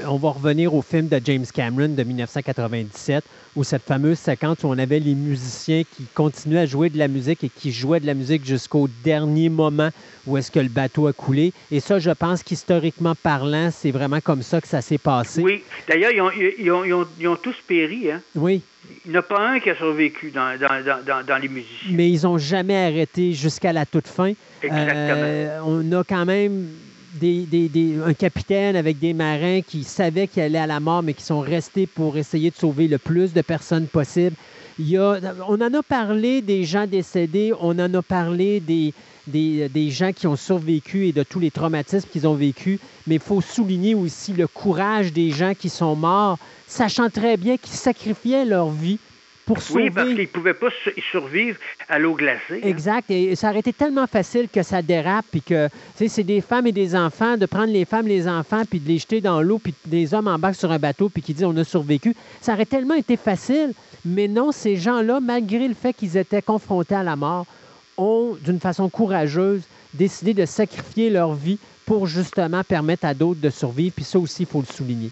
[0.08, 3.24] on va revenir au film de James Cameron de 1997,
[3.56, 7.08] où cette fameuse séquence où on avait les musiciens qui continuaient à jouer de la
[7.08, 9.90] musique et qui jouaient de la musique jusqu'au dernier moment
[10.28, 11.52] où est-ce que le bateau a coulé.
[11.72, 15.42] Et ça, je pense qu'historiquement parlant, c'est vraiment comme ça que ça s'est passé.
[15.42, 15.64] Oui.
[15.88, 16.72] D'ailleurs, ils
[17.28, 18.12] ont, tous péri.
[18.12, 18.22] Hein?
[18.36, 18.62] Oui.
[19.06, 20.52] Il n'y en a pas un qui a survécu dans,
[21.42, 21.92] les musiciens.
[21.92, 24.34] Mais ils n'ont jamais arrêté jusqu'à la toute fin.
[24.62, 24.94] Exactement.
[24.98, 26.68] Euh, on a quand même
[27.14, 31.24] des, un capitaine avec des marins qui savaient qu'il allait à la mort, mais qui
[31.24, 34.36] sont restés pour essayer de sauver le plus de personnes possible.
[34.78, 38.94] Il y a, on en a parlé des gens décédés, on en a parlé des,
[39.28, 43.22] des, gens qui ont survécu et de tous les traumatismes qu'ils ont vécu, mais il
[43.22, 48.46] faut souligner aussi le courage des gens qui sont morts, sachant très bien qu'ils sacrifiaient
[48.46, 49.00] leur vie
[49.74, 50.70] oui, parce qu'ils ne pouvaient pas
[51.12, 52.62] survivre à l'eau glacée.
[52.64, 52.68] Hein.
[52.68, 53.10] Exact.
[53.10, 56.72] Et ça aurait été tellement facile que ça dérape, puis que, c'est des femmes et
[56.72, 59.60] des enfants, de prendre les femmes et les enfants, puis de les jeter dans l'eau,
[59.60, 62.16] puis des hommes embarquent sur un bateau, puis qui disent on a survécu.
[62.42, 63.74] Ça aurait tellement été facile.
[64.06, 67.46] Mais non, ces gens-là, malgré le fait qu'ils étaient confrontés à la mort,
[67.98, 69.64] ont, d'une façon courageuse,
[69.94, 73.94] décidé de sacrifier leur vie pour justement permettre à d'autres de survivre.
[73.96, 75.12] Puis ça aussi, il faut le souligner.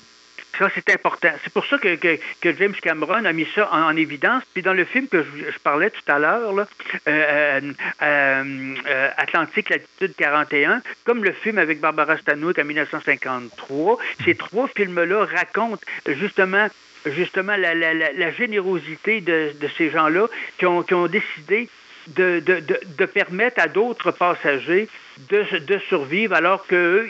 [0.57, 1.29] Ça, c'est important.
[1.43, 1.97] C'est pour ça que,
[2.43, 4.43] James Cameron a mis ça en, évidence.
[4.53, 6.53] Puis dans le film que je, parlais tout à l'heure,
[7.07, 7.61] euh,
[8.01, 14.67] euh, euh, Atlantique, latitude 41, comme le film avec Barbara Stanwyck en 1953, ces trois
[14.67, 16.67] films-là racontent justement
[17.05, 20.27] la, générosité de, ces gens-là
[20.57, 21.69] qui ont, décidé
[22.07, 24.87] de, permettre à d'autres passagers
[25.29, 27.07] de, de, survivre alors qu'eux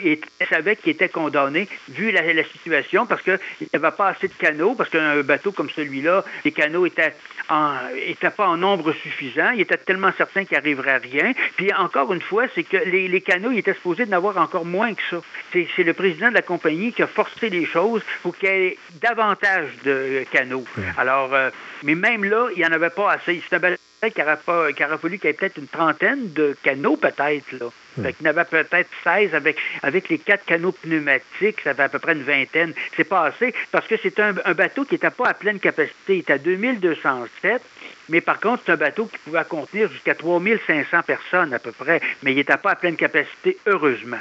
[0.48, 4.34] savaient qu'ils étaient condamnés vu la, la situation parce qu'il n'y avait pas assez de
[4.34, 7.14] canaux, parce qu'un bateau comme celui-là, les canaux étaient,
[7.48, 7.74] en,
[8.06, 11.32] étaient pas en nombre suffisant, ils étaient tellement certains qu'il n'arriverait rien.
[11.56, 14.64] Puis encore une fois, c'est que les, les canaux, ils étaient supposés d'en avoir encore
[14.64, 15.20] moins que ça.
[15.52, 18.78] C'est le président de la compagnie qui a forcé les choses pour qu'il y ait
[19.00, 20.64] davantage de canaux.
[20.96, 21.50] Alors, euh,
[21.82, 23.42] mais même là, il n'y en avait pas assez.
[23.48, 23.60] C'est un
[24.06, 27.52] qu'il aurait, pas, qu'il aurait fallu qu'il y ait peut-être une trentaine de canaux, peut-être.
[27.52, 27.66] Là.
[27.96, 28.02] Hmm.
[28.02, 31.82] Fait qu'il y en avait peut-être 16 avec, avec les quatre canaux pneumatiques, ça fait
[31.82, 32.72] à peu près une vingtaine.
[32.96, 36.16] C'est pas assez parce que c'est un, bateau qui n'était pas à pleine capacité.
[36.16, 37.62] Il était à 2207,
[38.08, 42.00] mais par contre, c'est un bateau qui pouvait contenir jusqu'à 3500 personnes à peu près,
[42.22, 44.20] mais il n'était pas à pleine capacité, heureusement.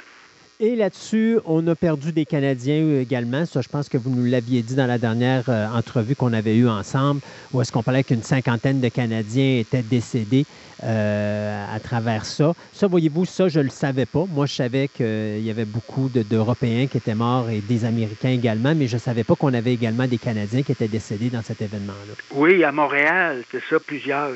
[0.60, 3.46] Et là-dessus, on a perdu des Canadiens également.
[3.46, 6.56] Ça, je pense que vous nous l'aviez dit dans la dernière euh, entrevue qu'on avait
[6.56, 7.22] eue ensemble,
[7.54, 10.48] où est-ce qu'on parlait qu'une cinquantaine de Canadiens étaient décédés
[10.84, 12.54] euh, à travers ça.
[12.74, 14.26] Ça, voyez-vous, ça, je ne le savais pas.
[14.28, 18.74] Moi, je savais qu'il y avait beaucoup d'Européens qui étaient morts et des Américains également,
[18.74, 21.62] mais je ne savais pas qu'on avait également des Canadiens qui étaient décédés dans cet
[21.62, 22.14] événement-là.
[22.34, 24.32] Oui, à Montréal, c'est ça, plusieurs.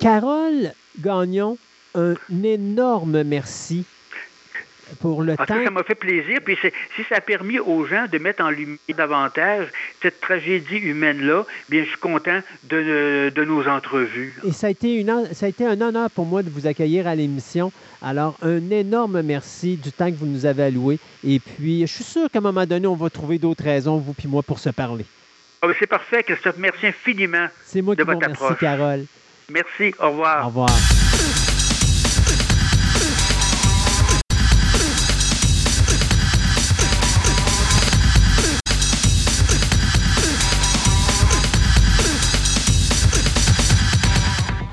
[0.00, 1.56] Carole Gagnon,
[1.94, 3.84] un énorme merci
[5.00, 5.44] pour le temps.
[5.46, 6.40] ça m'a fait plaisir.
[6.44, 6.56] Puis
[6.96, 9.68] si ça a permis aux gens de mettre en lumière davantage
[10.00, 14.34] cette tragédie humaine-là, bien, je suis content de, de, nos entrevues.
[14.46, 17.06] Et ça a, été une, ça a été un honneur pour moi de vous accueillir
[17.06, 17.72] à l'émission.
[18.02, 20.98] Alors, un énorme merci du temps que vous nous avez alloué.
[21.24, 24.12] Et puis, je suis sûr qu'à un moment donné, on va trouver d'autres raisons, vous
[24.12, 25.04] puis moi, pour se parler.
[25.62, 26.56] Ah, c'est parfait, Christophe.
[26.58, 27.46] Merci infiniment.
[27.64, 29.04] C'est moi qui vous remercie, Carole.
[29.48, 29.94] Merci.
[30.00, 30.44] Au revoir.
[30.44, 31.11] Au revoir.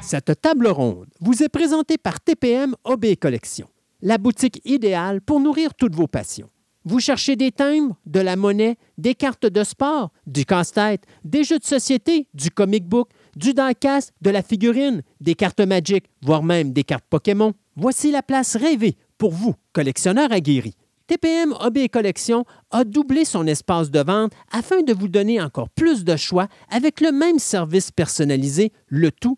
[0.09, 3.67] Cette table ronde vous est présentée par TPM OB Collection,
[4.01, 6.49] la boutique idéale pour nourrir toutes vos passions.
[6.83, 11.59] Vous cherchez des timbres, de la monnaie, des cartes de sport, du casse-tête, des jeux
[11.59, 16.73] de société, du comic book, du diecast, de la figurine, des cartes Magic, voire même
[16.73, 17.53] des cartes Pokémon.
[17.75, 20.75] Voici la place rêvée pour vous, collectionneurs aguerris.
[21.05, 26.03] TPM OB Collection a doublé son espace de vente afin de vous donner encore plus
[26.03, 29.37] de choix avec le même service personnalisé, le tout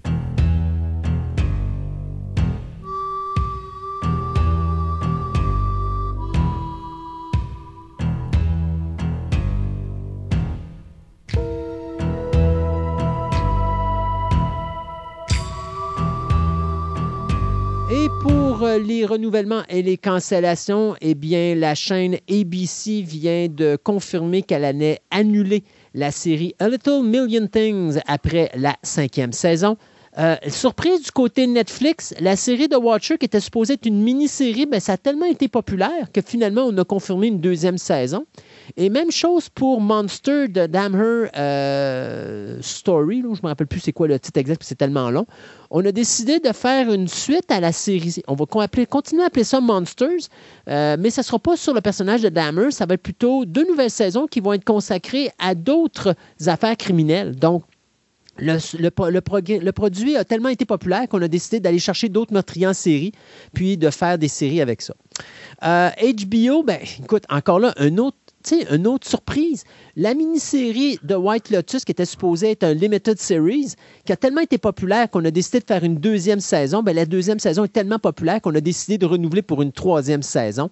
[18.63, 24.65] euh, les renouvellements et les cancellations, eh bien, la chaîne ABC vient de confirmer qu'elle
[24.65, 29.77] allait annuler la série A Little Million Things après la cinquième saison.
[30.17, 34.65] Euh, surprise du côté Netflix, la série de Watcher qui était supposée être une mini-série,
[34.65, 38.25] ben, ça a tellement été populaire que finalement on a confirmé une deuxième saison.
[38.77, 43.93] Et même chose pour Monster de Damher euh, Story, je ne me rappelle plus c'est
[43.93, 45.25] quoi le titre exact, c'est tellement long.
[45.69, 48.21] On a décidé de faire une suite à la série.
[48.27, 50.27] On va continuer à appeler ça Monsters,
[50.67, 53.45] euh, mais ça ne sera pas sur le personnage de Damher, ça va être plutôt
[53.45, 56.15] deux nouvelles saisons qui vont être consacrées à d'autres
[56.47, 57.35] affaires criminelles.
[57.35, 57.63] Donc,
[58.41, 63.11] le, produit a tellement été populaire qu'on a décidé d'aller chercher d'autres meurtriers en série,
[63.53, 64.93] puis de faire des séries avec ça.
[65.61, 68.17] HBO, euh, ben, écoute, encore là, un autre
[68.71, 69.63] une autre surprise.
[69.95, 74.41] La mini-série de White Lotus, qui était supposée être un limited series, qui a tellement
[74.41, 76.81] été populaire qu'on a décidé de faire une deuxième saison.
[76.83, 80.23] Bien, la deuxième saison est tellement populaire qu'on a décidé de renouveler pour une troisième
[80.23, 80.69] saison.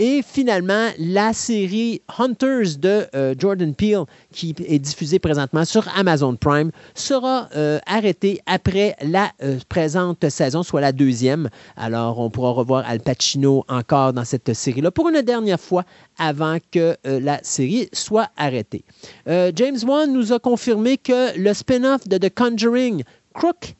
[0.00, 6.36] Et finalement, la série Hunters de euh, Jordan Peele, qui est diffusée présentement sur Amazon
[6.36, 11.48] Prime, sera euh, arrêtée après la euh, présente saison, soit la deuxième.
[11.76, 15.82] Alors, on pourra revoir Al Pacino encore dans cette série-là pour une dernière fois
[16.16, 18.84] avant que la série soit arrêtée.
[19.26, 23.04] James Wan nous a confirmé que le spin-off de The Conjuring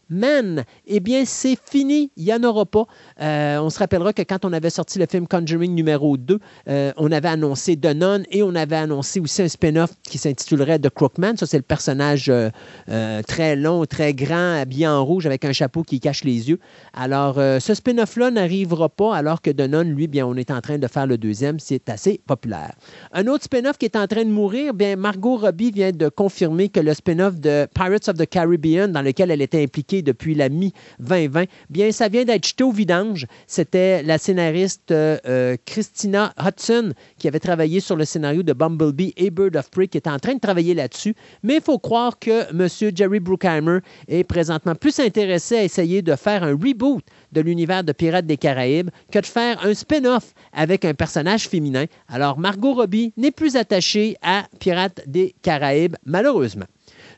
[0.09, 2.11] Crookman, eh bien, c'est fini.
[2.17, 2.87] Il n'y en aura pas.
[3.21, 6.39] Euh, on se rappellera que quand on avait sorti le film Conjuring numéro 2,
[6.69, 7.97] euh, on avait annoncé The
[8.31, 11.37] et on avait annoncé aussi un spin-off qui s'intitulerait The Crookman.
[11.37, 15.83] Ça, c'est le personnage euh, très long, très grand, habillé en rouge avec un chapeau
[15.83, 16.59] qui cache les yeux.
[16.95, 20.87] Alors, ce spin-off-là n'arrivera pas alors que The lui, bien, on est en train de
[20.87, 21.59] faire le deuxième.
[21.61, 22.73] C'est assez populaire.
[23.13, 26.69] Un autre spin-off qui est en train de mourir, bien, Margot Robbie vient de confirmer
[26.69, 30.49] que le spin-off de Pirates of the Caribbean, dans lequel elle était impliquée depuis la
[30.49, 33.27] mi-2020, bien, ça vient d'être jeté au vidange.
[33.47, 39.15] C'était la scénariste euh, euh, Christina Hudson qui avait travaillé sur le scénario de Bumblebee
[39.17, 41.15] et Bird of Prey, qui est en train de travailler là-dessus.
[41.43, 42.69] Mais il faut croire que M.
[42.95, 43.79] Jerry Bruckheimer
[44.09, 48.37] est présentement plus intéressé à essayer de faire un reboot de l'univers de Pirates des
[48.37, 51.87] Caraïbes que de faire un spin-off avec un personnage féminin.
[52.09, 56.67] Alors, Margot Robbie n'est plus attachée à Pirates des Caraïbes, malheureusement.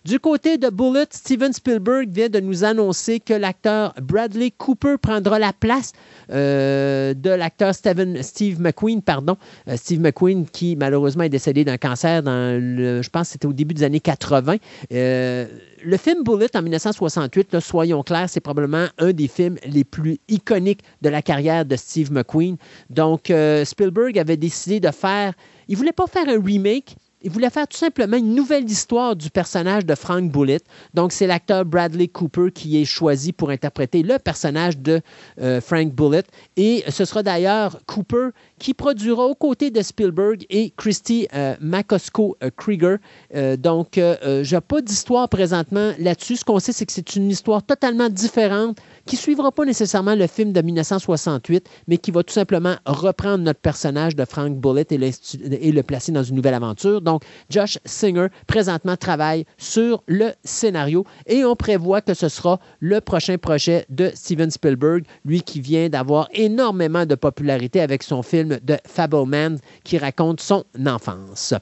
[0.06, 5.38] Du côté de Bullet, Steven Spielberg vient de nous annoncer que l'acteur Bradley Cooper prendra
[5.38, 5.92] la place
[6.30, 9.36] euh, de l'acteur Steve McQueen, pardon,
[9.68, 13.74] euh, Steve McQueen qui malheureusement est décédé d'un cancer dans je pense c'était au début
[13.74, 14.56] des années 80.
[14.90, 15.46] Euh,
[15.84, 20.80] le film Bullet en 1968, soyons clairs, c'est probablement un des films les plus iconiques
[21.02, 22.56] de la carrière de Steve McQueen.
[22.88, 23.32] Donc,
[23.64, 25.34] Spielberg avait décidé de faire,
[25.68, 29.30] il voulait pas faire un remake, il voulait faire tout simplement une nouvelle histoire du
[29.30, 30.64] personnage de Frank Bullitt.
[30.94, 35.00] Donc, c'est l'acteur Bradley Cooper qui est choisi pour interpréter le personnage de
[35.40, 36.26] euh, Frank Bullitt.
[36.56, 42.50] Et ce sera d'ailleurs Cooper qui produira aux côtés de Spielberg et Christy euh, euh
[42.56, 42.96] Krieger.
[43.34, 46.36] Euh, donc, je n'ai pas d'histoire présentement là-dessus.
[46.36, 48.78] Ce qu'on sait, c'est que c'est une histoire totalement différente
[49.10, 53.58] qui suivra pas nécessairement le film de 1968, mais qui va tout simplement reprendre notre
[53.58, 55.10] personnage de Frank Bullitt et,
[55.50, 57.00] et le placer dans une nouvelle aventure.
[57.00, 63.00] Donc, Josh Singer, présentement, travaille sur le scénario et on prévoit que ce sera le
[63.00, 68.60] prochain projet de Steven Spielberg, lui qui vient d'avoir énormément de popularité avec son film
[68.62, 71.52] de Fableman qui raconte son enfance.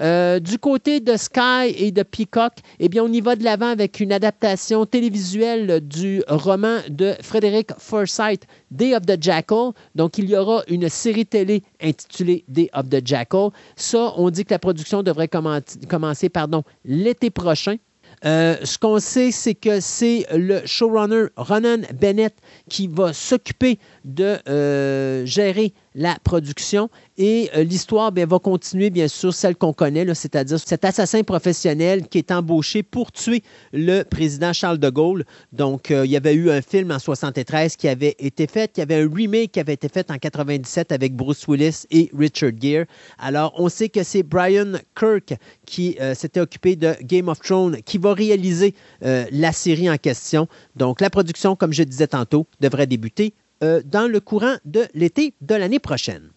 [0.00, 3.68] Euh, du côté de Sky et de Peacock, eh bien, on y va de l'avant
[3.68, 9.72] avec une adaptation télévisuelle du roman de Frédéric Forsyth, Day of the Jackal.
[9.94, 13.50] Donc, il y aura une série télé intitulée Day of the Jackal.
[13.76, 17.76] Ça, on dit que la production devrait commencer pardon, l'été prochain.
[18.24, 22.34] Euh, ce qu'on sait, c'est que c'est le showrunner Ronan Bennett
[22.68, 26.88] qui va s'occuper de euh, gérer la production.
[27.18, 32.06] Et euh, l'histoire ben, va continuer, bien sûr, celle qu'on connaît, c'est-à-dire cet assassin professionnel
[32.06, 35.24] qui est embauché pour tuer le président Charles de Gaulle.
[35.52, 38.82] Donc, il y avait eu un film en 73 qui avait été fait, il y
[38.82, 42.84] avait un remake qui avait été fait en 97 avec Bruce Willis et Richard Gere.
[43.18, 47.98] Alors, on sait que c'est Brian Kirk qui s'était occupé de Game of Thrones qui
[47.98, 50.46] va réaliser la série en question.
[50.76, 55.34] Donc, la production, comme je disais tantôt, devrait débuter euh, dans le courant de l'été
[55.40, 56.30] de l'année prochaine.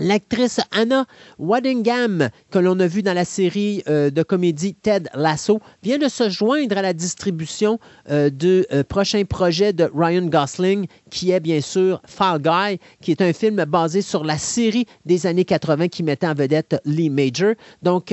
[0.00, 1.06] L'actrice Anna
[1.38, 6.08] Waddingham, que l'on a vue dans la série euh, de comédie Ted Lasso, vient de
[6.08, 7.78] se joindre à la distribution
[8.10, 13.22] euh, du prochain projet de Ryan Gosling, qui est bien sûr Fall Guy, qui est
[13.22, 17.54] un film basé sur la série des années 80 qui mettait en vedette Lee Major.
[17.82, 18.12] Donc,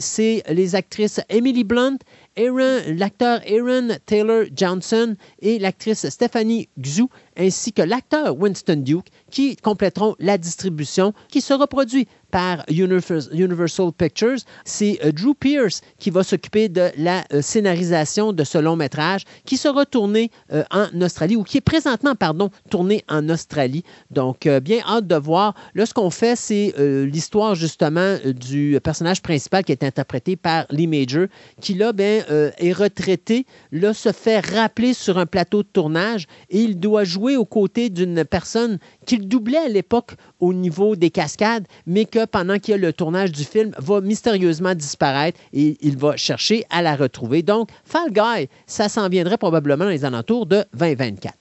[0.00, 1.98] c'est les actrices Emily Blunt
[2.38, 7.04] l'acteur Aaron Taylor Johnson et l'actrice Stephanie Xu,
[7.38, 14.38] ainsi que l'acteur Winston Duke qui compléteront la distribution qui sera produit par Universal Pictures.
[14.64, 19.24] C'est euh, Drew Pierce qui va s'occuper de la euh, scénarisation de ce long métrage
[19.44, 23.84] qui sera tourné euh, en Australie ou qui est présentement, pardon, tourné en Australie.
[24.10, 25.54] Donc, bien hâte de voir.
[25.74, 30.86] Là, ce qu'on fait, c'est l'histoire justement du personnage principal qui est interprété par Lee
[30.86, 31.26] Major,
[31.60, 32.22] qui là, bien,
[32.58, 37.27] est retraité, là, se fait rappeler sur un plateau de tournage et il doit jouer
[37.36, 42.58] aux côtés d'une personne qu'il doublait à l'époque au niveau des cascades, mais que pendant
[42.58, 46.82] qu'il y a le tournage du film, va mystérieusement disparaître et il va chercher à
[46.82, 47.42] la retrouver.
[47.42, 51.34] Donc, Fall Guy, ça s'en viendrait probablement dans les alentours de 2024.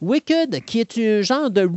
[0.00, 1.68] Wicked, qui est un genre de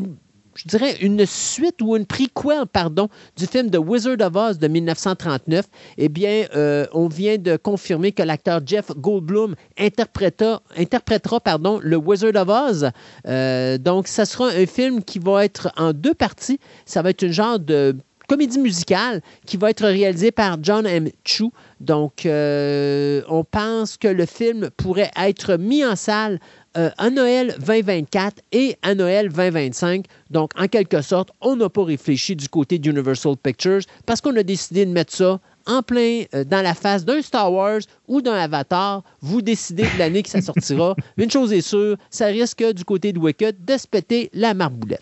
[0.56, 4.68] je dirais, une suite ou une prequel, pardon, du film The Wizard of Oz de
[4.68, 5.66] 1939,
[5.98, 12.36] eh bien, euh, on vient de confirmer que l'acteur Jeff Goldblum interprétera, pardon, le Wizard
[12.36, 12.90] of Oz.
[13.28, 16.60] Euh, donc, ça sera un film qui va être en deux parties.
[16.86, 17.96] Ça va être une genre de
[18.28, 21.10] comédie musicale qui va être réalisée par John M.
[21.24, 21.46] Chu.
[21.80, 26.40] Donc, euh, on pense que le film pourrait être mis en salle
[26.78, 30.06] euh, à Noël 2024 et à Noël 2025.
[30.30, 34.44] Donc, en quelque sorte, on n'a pas réfléchi du côté d'Universal Pictures parce qu'on a
[34.44, 38.34] décidé de mettre ça en plein euh, dans la face d'un Star Wars ou d'un
[38.34, 39.04] Avatar.
[39.22, 40.96] Vous décidez de l'année que ça sortira.
[41.18, 45.02] Une chose est sûre, ça risque du côté de Wicked de se péter la marboulette.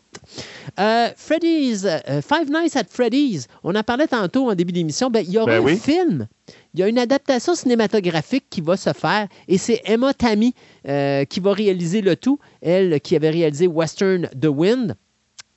[0.80, 5.33] Euh, Freddy's, Five Nights at Freddy's, on en parlait tantôt en début d'émission, ben, il
[5.33, 6.27] y aura ben un film
[6.74, 10.53] il y a une adaptation cinématographique qui va se faire et c'est Emma Tammy
[10.88, 14.95] euh, qui va réaliser le tout, elle qui avait réalisé Western The Wind.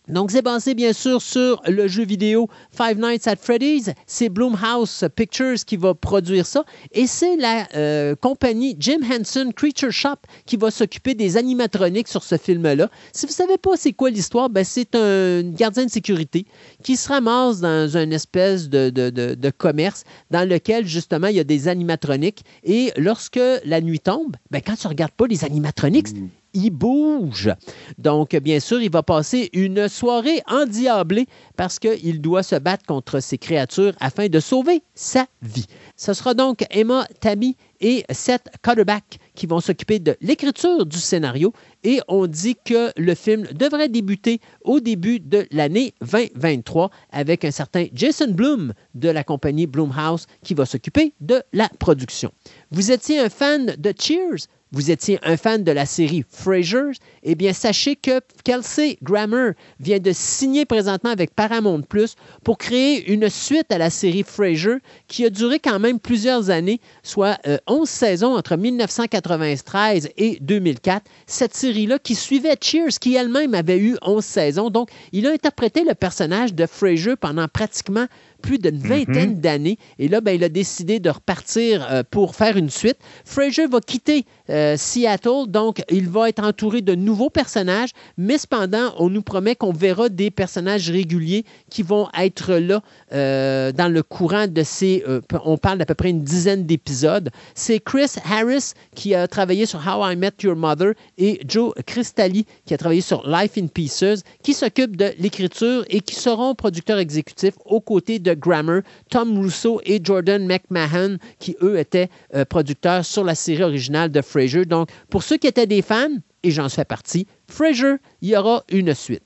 [0.09, 3.91] Donc, c'est basé bien sûr sur le jeu vidéo Five Nights at Freddy's.
[4.07, 6.65] C'est Bloomhouse Pictures qui va produire ça.
[6.93, 12.23] Et c'est la euh, compagnie Jim Henson Creature Shop qui va s'occuper des animatroniques sur
[12.23, 12.89] ce film-là.
[13.13, 16.47] Si vous ne savez pas c'est quoi l'histoire, ben, c'est un gardien de sécurité
[16.85, 21.45] qui se ramasse dans une espèce de, de, commerce dans lequel justement il y a
[21.45, 22.45] des animatroniques.
[22.63, 26.71] Et lorsque la nuit tombe, ben, quand tu ne regardes pas les animatroniques, mmh il
[26.71, 27.51] bouge.
[27.99, 31.27] Donc, bien sûr, il va passer une soirée endiablée
[31.57, 35.67] parce qu'il doit se battre contre ces créatures afin de sauver sa vie.
[35.97, 41.53] Ce sera donc Emma Tammy et Seth Cutterback qui vont s'occuper de l'écriture du scénario
[41.85, 47.51] et on dit que le film devrait débuter au début de l'année 2023 avec un
[47.51, 52.33] certain Jason Bloom de la compagnie Bloomhouse qui va s'occuper de la production.
[52.71, 54.47] Vous étiez un fan de Cheers?
[54.73, 59.99] Vous étiez un fan de la série Frasier, eh bien, sachez que Kelsey Grammer vient
[59.99, 65.25] de signer présentement avec Paramount Plus pour créer une suite à la série Frasier qui
[65.25, 67.39] a duré quand même plusieurs années, soit
[67.69, 71.05] 11 euh, saisons entre 1993 et 2004.
[71.27, 74.71] Cette série-là qui suivait Cheers, qui elle-même avait eu 11 saisons.
[74.71, 78.07] Donc, il a interprété le personnage de Frasier pendant pratiquement
[78.43, 78.87] plus d'une mhm.
[78.87, 79.79] vingtaine d'années.
[79.99, 82.99] Et là, ben, il a décidé de repartir euh, pour faire une suite.
[83.25, 88.95] Fraser va quitter euh, Seattle, donc il va être entouré de nouveaux personnages, mais cependant,
[88.99, 94.03] on nous promet qu'on verra des personnages réguliers qui vont être là euh, dans le
[94.03, 95.05] courant de ces,
[95.45, 97.31] on parle d'à peu près une dizaine d'épisodes.
[97.55, 102.47] C'est Chris Harris qui a travaillé sur How I Met Your Mother et Joe Cristalli
[102.65, 106.99] qui a travaillé sur Life in Pieces, qui s'occupe de l'écriture et qui seront producteurs
[106.99, 113.05] exécutifs aux côtés de Grammer, Tom Russo et Jordan McMahon, qui eux étaient euh, producteurs
[113.05, 114.21] sur la série originale de
[114.67, 116.09] Donc, pour ceux qui étaient des fans,
[116.43, 119.23] et j'en fais partie, Frasier, il y aura une suite.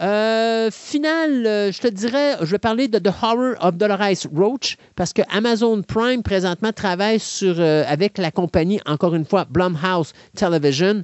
[0.00, 4.76] Euh, final, euh, je te dirais, je vais parler de The Horror of Dolores Roach
[4.96, 10.12] parce que Amazon Prime présentement travaille sur, euh, avec la compagnie, encore une fois, Blumhouse
[10.34, 11.02] Television,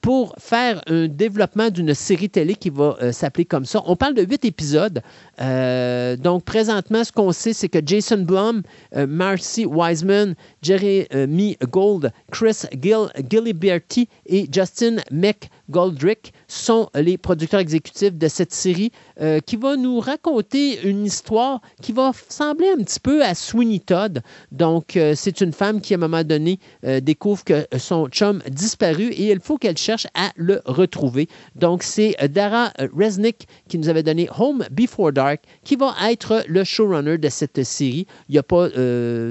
[0.00, 3.82] pour faire un développement d'une série télé qui va s'appeler comme ça.
[3.86, 5.02] On parle de huit épisodes.
[5.38, 8.62] donc, présentement, ce qu'on sait, c'est que Jason Blum,
[8.94, 18.28] Marcy Wiseman, Jeremy Gold, Chris Gill, Gilliberti et Justin McGoldrick sont les producteurs exécutifs de
[18.28, 23.22] cette série euh, qui va nous raconter une histoire qui va sembler un petit peu
[23.24, 24.22] à Sweeney Todd.
[24.50, 28.42] Donc, euh, c'est une femme qui, à un moment donné, euh, découvre que son chum
[28.48, 31.28] disparu et il faut qu'elle cherche à le retrouver.
[31.54, 36.64] Donc, c'est Dara Resnick qui nous avait donné Home Before Dark qui va être le
[36.64, 38.06] showrunner de cette série.
[38.28, 38.68] Il n'y a pas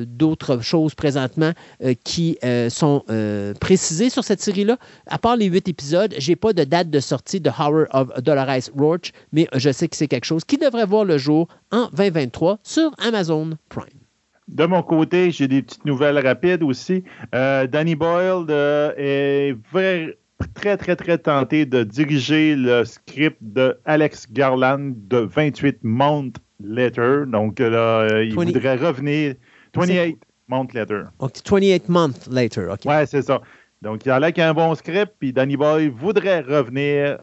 [0.05, 1.51] d'autres choses présentement
[2.03, 2.37] qui
[2.69, 3.03] sont
[3.59, 4.77] précisées sur cette série-là.
[5.07, 8.69] À part les huit épisodes, j'ai pas de date de sortie de Horror of Dolores
[8.77, 12.59] Roach, mais je sais que c'est quelque chose qui devrait voir le jour en 2023
[12.63, 14.01] sur Amazon Prime.
[14.47, 17.03] De mon côté, j'ai des petites nouvelles rapides aussi.
[17.33, 19.55] Euh, Danny Boyle euh, est
[20.53, 27.25] très, très, très tenté de diriger le script de Alex Garland de 28 Month Later.
[27.27, 29.35] Donc là, il voudrait revenir.
[29.73, 31.03] 28 Month Later.
[31.19, 32.85] 28 Month Later, OK.
[32.85, 33.41] Ouais, c'est ça.
[33.81, 37.17] Donc, il a l'air qu'il a un bon script, puis Danny Boy voudrait revenir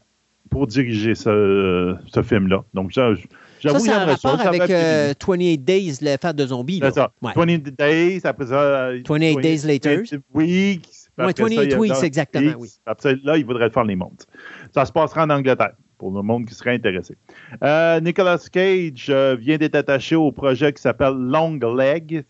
[0.51, 2.65] pour diriger ce, ce film-là.
[2.75, 3.17] Donc, j'avoue,
[3.63, 6.81] ça, c'est un rapport avec 28 euh, Days, l'affaire de zombies.
[6.83, 7.13] C'est ça.
[7.23, 8.91] 28 Days, après ça...
[9.07, 10.03] 28 Days Later.
[10.33, 10.81] Oui.
[11.19, 12.71] Ouais, 28 Weeks, exactement, oui.
[12.87, 14.27] Après là, il voudrait faire les montres.
[14.73, 17.17] Ça se passera en Angleterre pour le monde qui serait intéressé.
[17.63, 22.25] Euh, Nicolas Cage euh, vient d'être attaché au projet qui s'appelle Long Leg.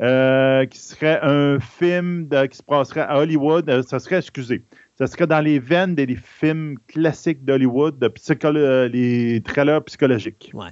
[0.00, 3.82] Euh, qui serait un film qui se passerait à Hollywood.
[3.86, 4.64] Ça serait, excusez,
[4.96, 8.10] ça serait dans les veines des films classiques d'Hollywood, de
[8.56, 10.50] euh, les trailers psychologiques.
[10.54, 10.70] Ouais.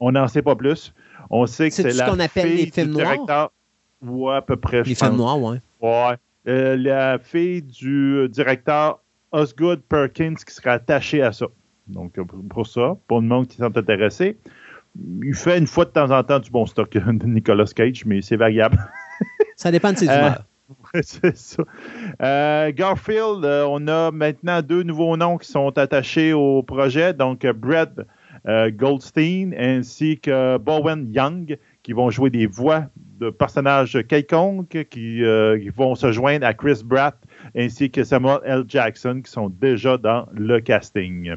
[0.00, 0.92] On n'en sait pas plus.
[1.30, 3.50] On sait que c'est la ce qu'on appelle les films noirs?
[4.02, 4.82] Ouais, à peu près.
[4.82, 5.60] Les films noirs, ouais.
[5.80, 6.16] Ouais.
[6.48, 9.00] La fille du directeur
[9.32, 11.46] Osgood Perkins qui serait attachée à ça.
[11.86, 12.18] Donc,
[12.50, 14.36] pour ça, pour le monde qui sont intéressés
[15.22, 18.22] il fait une fois de temps en temps du bon stock de Nicolas Cage, mais
[18.22, 18.78] c'est variable.
[19.56, 20.44] ça dépend de ses euh, humeurs.
[21.02, 21.62] c'est ça.
[22.22, 27.14] Euh, Garfield, euh, on a maintenant deux nouveaux noms qui sont attachés au projet.
[27.14, 27.90] Donc, Brett
[28.46, 32.86] Goldstein ainsi que Bowen Young, qui vont jouer des voix
[33.18, 37.16] de personnages quelconques qui, qui, vont se joindre à Chris Bratt
[37.56, 38.64] ainsi que Samuel L.
[38.68, 41.36] Jackson, qui sont déjà dans le casting.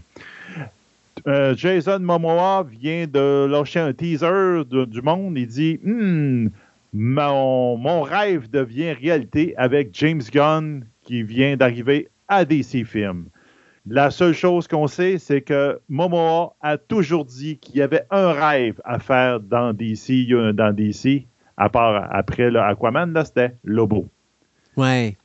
[1.27, 5.37] Euh, Jason Momoa vient de lâcher un teaser du monde.
[5.37, 6.49] Il dit hmm,
[6.93, 13.25] mon, rêve devient réalité avec James Gunn qui vient d'arriver à DC Films.
[13.87, 18.31] La seule chose qu'on sait, c'est que Momoa a toujours dit qu'il y avait un
[18.31, 21.25] rêve à faire dans DC, dans DC,
[21.61, 24.07] à part après le Aquaman, c'était Lobo.
[24.75, 25.15] Ouais.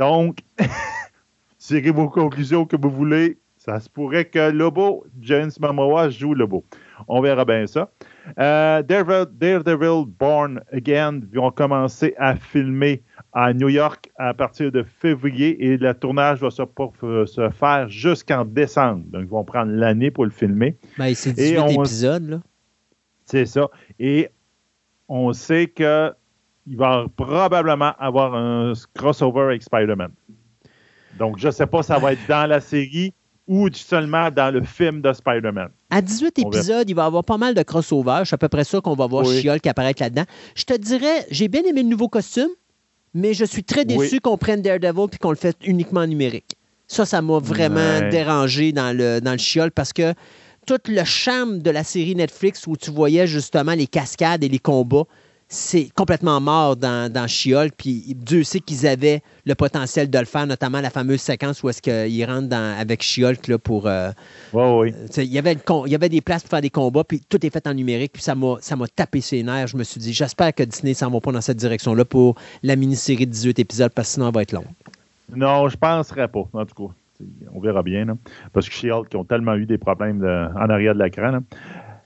[0.00, 0.38] Donc,
[1.58, 3.38] tirez vos conclusions que vous voulez.
[3.56, 6.64] Ça se pourrait que Lobo, James Momoa joue Lobo.
[7.06, 7.88] On verra bien ça.
[8.38, 15.66] Euh, Daredevil, Born Again vont commencer à filmer à New York à partir de février
[15.66, 16.62] et le tournage va se,
[17.26, 19.04] se faire jusqu'en décembre.
[19.06, 20.76] Donc, ils vont prendre l'année pour le filmer.
[20.98, 22.40] Ben, c'est 18 épisodes, là.
[23.24, 23.68] C'est ça.
[23.98, 24.30] Et
[25.08, 30.12] on sait qu'il va probablement avoir un crossover avec Spider-Man.
[31.18, 33.14] Donc, je ne sais pas si ça va être dans la série
[33.46, 35.68] ou seulement dans le film de Spider-Man.
[35.90, 38.22] À 18 épisodes, il va y avoir pas mal de crossover.
[38.24, 39.40] C'est à peu près ça qu'on va voir oui.
[39.40, 40.24] qui apparaît là-dedans.
[40.54, 42.48] Je te dirais, j'ai bien aimé le nouveau costume,
[43.14, 46.56] mais je suis très déçu qu'on prenne Daredevil et qu'on le fasse uniquement numérique.
[46.88, 50.14] Ça, ça m'a vraiment dérangé dans le, dans le chiol parce que
[50.66, 54.58] tout le charme de la série Netflix où tu voyais justement les cascades et les
[54.58, 55.04] combats,
[55.48, 57.26] c'est complètement mort dans, dans.
[57.76, 61.68] Puis Dieu sait qu'ils avaient le potentiel de le faire, notamment la fameuse séquence où
[61.68, 63.86] est-ce qu'ils rentrent avec Chiol là, pour.
[63.86, 64.10] Euh,
[64.52, 64.92] oui.
[65.16, 67.50] il, y avait il y avait des places pour faire des combats, puis tout est
[67.50, 68.12] fait en numérique.
[68.12, 69.68] Puis ça m'a tapé ses nerfs.
[69.68, 72.74] Je me suis dit, j'espère que Disney s'en va pas dans cette direction-là pour la
[72.74, 74.66] mini-série de 18 épisodes, parce que sinon, elle va être longue.
[75.34, 76.94] Non, je penserais pas, en tout cas.
[77.52, 78.06] On verra bien.
[78.52, 81.40] parce que qui ont tellement eu des problèmes en arrière de l'écran.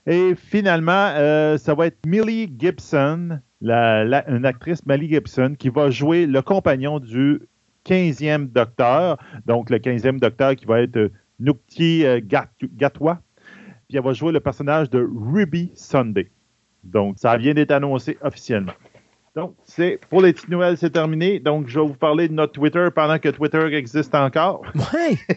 [0.07, 6.25] Et finalement, euh, ça va être Millie Gibson, une actrice Millie Gibson, qui va jouer
[6.25, 7.41] le compagnon du
[7.85, 9.17] 15e docteur.
[9.45, 13.21] Donc, le 15e docteur qui va être Nukti euh, Gatwa.
[13.87, 16.31] Puis elle va jouer le personnage de Ruby Sunday.
[16.83, 18.73] Donc, ça vient d'être annoncé officiellement.
[19.33, 21.39] Donc, c'est pour les petites nouvelles, c'est terminé.
[21.39, 24.61] Donc, je vais vous parler de notre Twitter pendant que Twitter existe encore.
[24.75, 25.17] Oui.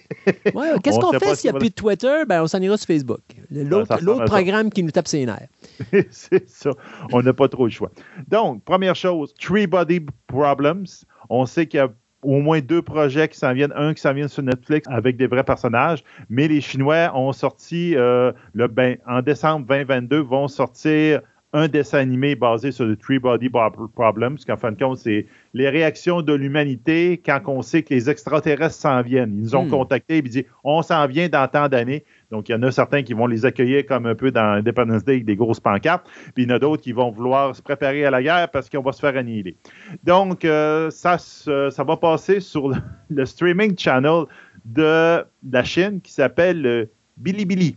[0.55, 0.73] Ouais.
[0.83, 2.23] Qu'est-ce qu'on fait s'il n'y a plus de Twitter?
[2.27, 3.21] Ben, on s'en ira sur Facebook.
[3.51, 5.49] L'autre programme qui nous tape ses nerfs.
[6.11, 6.71] c'est ça.
[7.13, 7.91] On n'a pas trop le choix.
[8.29, 10.87] Donc, première chose, Three Body Problems.
[11.29, 11.91] On sait qu'il y a
[12.23, 13.75] au moins deux projets qui s'en viennent.
[13.77, 16.03] Un qui s'en vient sur Netflix avec des vrais personnages.
[16.31, 21.21] Mais les Chinois ont sorti, euh, le, ben, en décembre 2022, vont sortir
[21.55, 25.27] un dessin animé basé sur le Three Body Problem, parce qu'en fin de compte, c'est
[25.55, 29.33] les réactions de l'humanité quand on sait que les extraterrestres s'en viennent.
[29.33, 29.71] Ils nous ont hmm.
[29.71, 32.05] contactés et ils disent on s'en vient dans tant d'années.
[32.33, 35.05] Donc, il y en a certains qui vont les accueillir comme un peu dans Independence
[35.05, 37.63] Day avec des grosses pancartes, puis il y en a d'autres qui vont vouloir se
[37.63, 39.57] préparer à la guerre parce qu'on va se faire annihiler.
[40.03, 42.73] Donc, euh, ça, ça va passer sur
[43.11, 44.25] le, streaming channel
[44.65, 47.77] de la Chine qui s'appelle Bilibili.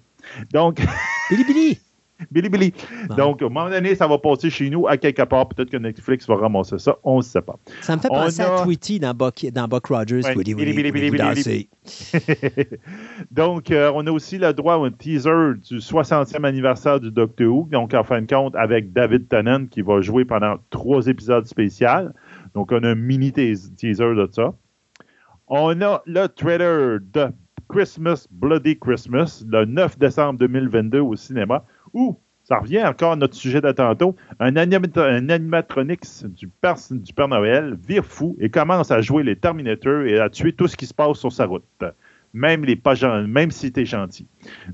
[0.52, 0.82] Donc.
[1.30, 1.78] Bilibili!
[2.32, 2.74] Billy Billy.
[3.16, 5.48] Donc, à un moment donné, ça va passer chez nous à quelque part.
[5.50, 6.96] Peut-être que Netflix va ramasser ça.
[7.04, 7.58] On ne sait pas.
[7.82, 10.22] Ça me fait penser à Tweety dans Buck, dans Buck Rogers.
[10.36, 11.70] Billy, Billy, Billy, Billy,
[13.32, 17.48] Donc, euh, on a aussi le droit à un teaser du 60e anniversaire du Doctor
[17.48, 17.68] Who.
[17.72, 22.10] Donc, en fin de compte, avec David Tennant qui va jouer pendant trois épisodes spéciaux.
[22.54, 24.54] Donc, on a un mini teaser de ça.
[25.48, 27.28] On a le trailer de
[27.70, 31.64] Christmas, Bloody Christmas, le 9 décembre 2022 au cinéma,
[31.98, 34.16] où ça revient encore à notre sujet de tantôt.
[34.40, 40.04] Un, animatronics du Père, du Père Noël vire fou et commence à jouer les Terminators
[40.04, 41.66] et à tuer tout ce qui se passe sur sa route.
[42.34, 42.94] Même, les pas
[43.28, 44.28] même si t'es gentil.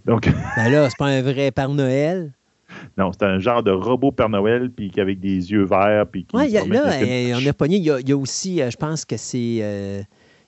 [0.06, 0.30] Donc...
[0.56, 2.32] ben là, c'est pas un vrai Père Noël?
[2.98, 6.06] Non, c'est un genre de robot Père Noël, puis avec des yeux verts.
[6.12, 7.78] Puis qui là, on a pogné.
[7.78, 9.60] Il y a, aussi, euh, je pense que c'est.
[9.62, 10.02] Euh,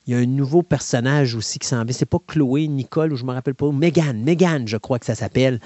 [0.07, 1.93] il y a un nouveau personnage aussi qui s'en vient.
[1.93, 3.71] C'est pas Chloé, Nicole, ou je me rappelle pas.
[3.71, 5.59] Megan, Megan, je crois que ça s'appelle.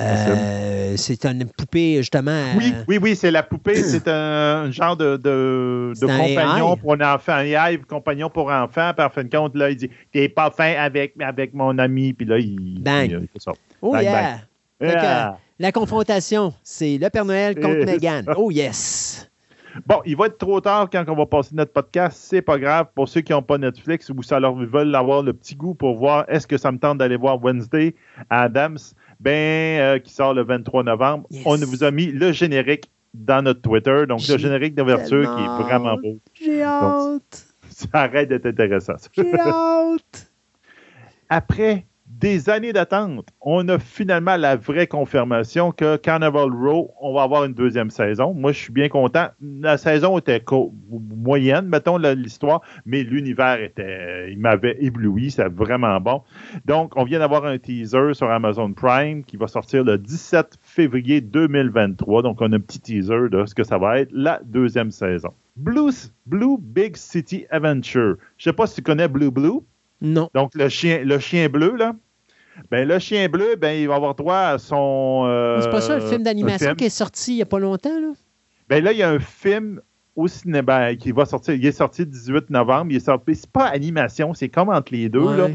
[0.00, 2.42] Euh, c'est une poupée, justement.
[2.56, 3.76] Oui, oui, oui, c'est la poupée.
[3.82, 7.34] c'est un genre de, de, compagnon pour un enfant.
[7.34, 8.90] Un AI, compagnon pour enfant.
[8.98, 12.12] En fin de compte, là, il dit T'es pas fin avec, avec mon ami.
[12.12, 12.82] Puis là, il.
[12.82, 13.10] Bang.
[13.10, 13.52] Il, ça.
[13.80, 14.40] Oh, yeah.
[15.60, 18.24] La confrontation, c'est le Père Noël contre Megan.
[18.36, 19.30] Oh, yes.
[19.86, 22.18] Bon, il va être trop tard quand on va passer notre podcast.
[22.20, 22.86] C'est pas grave.
[22.94, 25.96] Pour ceux qui n'ont pas Netflix ou ça leur veulent avoir le petit goût pour
[25.96, 27.94] voir est-ce que ça me tente d'aller voir Wednesday
[28.30, 28.78] Adams,
[29.20, 31.26] ben, euh, qui sort le 23 novembre.
[31.44, 34.04] On vous a mis le générique dans notre Twitter.
[34.08, 36.18] Donc, le générique d'ouverture qui est vraiment beau.
[36.34, 37.46] J'ai hâte.
[37.68, 38.94] ça arrête d'être intéressant.
[39.12, 40.32] J'ai hâte.
[41.28, 41.86] Après
[42.20, 47.44] des années d'attente, on a finalement la vraie confirmation que Carnival Row, on va avoir
[47.44, 48.34] une deuxième saison.
[48.34, 49.28] Moi, je suis bien content.
[49.40, 50.42] La saison était
[50.90, 56.22] moyenne, mettons l'histoire, mais l'univers était, il m'avait ébloui, c'est vraiment bon.
[56.64, 61.20] Donc, on vient d'avoir un teaser sur Amazon Prime qui va sortir le 17 février
[61.20, 62.22] 2023.
[62.22, 65.30] Donc, on a un petit teaser de ce que ça va être la deuxième saison.
[65.56, 65.90] Blue,
[66.26, 68.16] Blue Big City Adventure.
[68.38, 69.60] Je sais pas si tu connais Blue Blue?
[70.00, 70.28] Non.
[70.34, 71.94] Donc, le chien, le chien bleu, là.
[72.70, 75.24] Ben, le chien bleu, ben, il va avoir droit à son.
[75.26, 78.00] Euh, c'est pas ça, le film d'animation qui est sorti il n'y a pas longtemps,
[78.00, 78.12] là?
[78.68, 79.80] Ben là, il y a un film
[80.16, 81.54] au cinéma ben, qui va sortir.
[81.54, 82.90] Il est sorti le 18 novembre.
[82.90, 83.34] Il est sorti.
[83.34, 85.48] C'est pas animation, c'est comme entre les deux, là.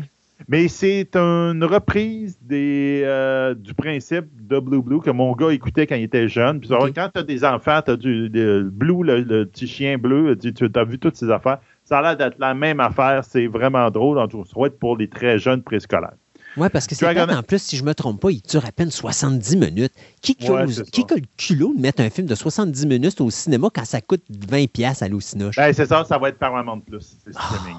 [0.47, 5.85] Mais c'est une reprise des, euh, du principe de Blue Blue que mon gars écoutait
[5.85, 6.61] quand il était jeune.
[6.61, 8.29] Puis, quand tu as des enfants, tu as du
[8.71, 11.59] Blue, le, petit chien bleu, tu as vu toutes ces affaires.
[11.83, 13.25] Ça a l'air d'être la même affaire.
[13.25, 14.17] C'est vraiment drôle.
[14.17, 16.13] En tout cas, pour les très jeunes préscolaires.
[16.57, 18.71] Oui, parce que c'est en plus, si je ne me trompe pas, il dure à
[18.71, 19.93] peine 70 minutes.
[20.21, 23.85] Qui, qui, a, le culot de mettre un film de 70 minutes au cinéma quand
[23.85, 25.55] ça coûte 20$ à l'Ocinoche?
[25.55, 27.17] Ben, c'est ça, ça va être Paramount Plus.
[27.23, 27.41] C'est ah.
[27.41, 27.77] streaming.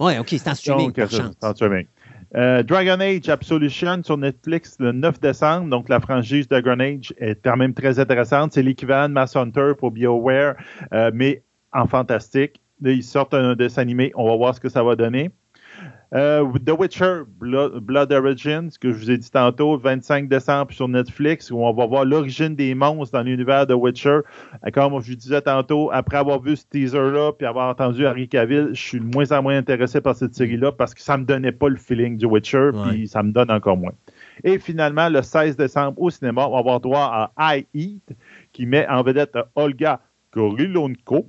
[0.00, 0.92] Oui, OK, c'est en streaming.
[0.92, 1.86] Donc, c'est en streaming.
[2.36, 5.70] Euh, Dragon Age Absolution sur Netflix le 9 décembre.
[5.70, 8.52] Donc, la franchise Dragon Age est quand même très intéressante.
[8.52, 10.54] C'est l'équivalent de Mass Hunter pour BioWare,
[10.92, 12.60] euh, mais en fantastique.
[12.80, 14.12] Là, ils sortent un dessin animé.
[14.14, 15.30] On va voir ce que ça va donner.
[16.14, 21.50] Euh, The Witcher, Blood, Origins, que je vous ai dit tantôt, 25 décembre sur Netflix,
[21.50, 24.20] où on va voir l'origine des monstres dans l'univers de Witcher.
[24.72, 28.70] Comme je vous disais tantôt, après avoir vu ce teaser-là, puis avoir entendu Harry Cavill,
[28.72, 31.52] je suis de moins en moins intéressé par cette série-là parce que ça me donnait
[31.52, 33.92] pas le feeling du Witcher, puis ça me donne encore moins.
[34.44, 38.16] Et finalement, le 16 décembre au cinéma, on va avoir droit à I Eat,
[38.52, 40.00] qui met en vedette Olga
[40.32, 41.28] Gorilonko,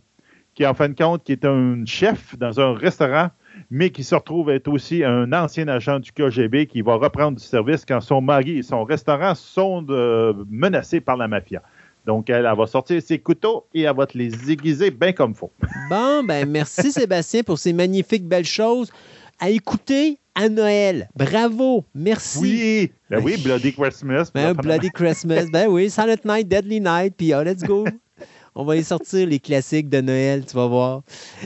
[0.55, 3.29] qui en fin de compte, qui est un chef dans un restaurant
[3.71, 7.43] mais qui se retrouve être aussi un ancien agent du KGB qui va reprendre du
[7.43, 11.61] service quand son mari et son restaurant sont euh, menacés par la mafia.
[12.05, 15.51] Donc, elle, va sortir ses couteaux et elle va te les aiguiser bien comme faut.
[15.89, 18.91] Bon, ben merci Sébastien pour ces magnifiques belles choses
[19.39, 21.09] à écouter à Noël.
[21.15, 22.39] Bravo, merci.
[22.39, 24.31] Oui, ben oui, Bloody Christmas.
[24.33, 27.85] Ben, Bloody Christmas, ben oui, Silent Night, Deadly Night, puis oh, let's go.
[28.55, 31.01] On va y sortir les classiques de Noël, tu vas voir.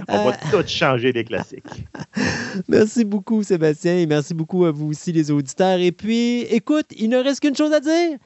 [0.08, 1.86] On va euh, tout changer les classiques.
[2.68, 5.80] merci beaucoup, Sébastien, et merci beaucoup à vous aussi, les auditeurs.
[5.80, 8.18] Et puis, écoute, il ne reste qu'une chose à dire.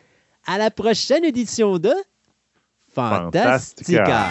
[0.45, 1.93] À la prochaine édition de
[2.93, 4.29] Fantastica.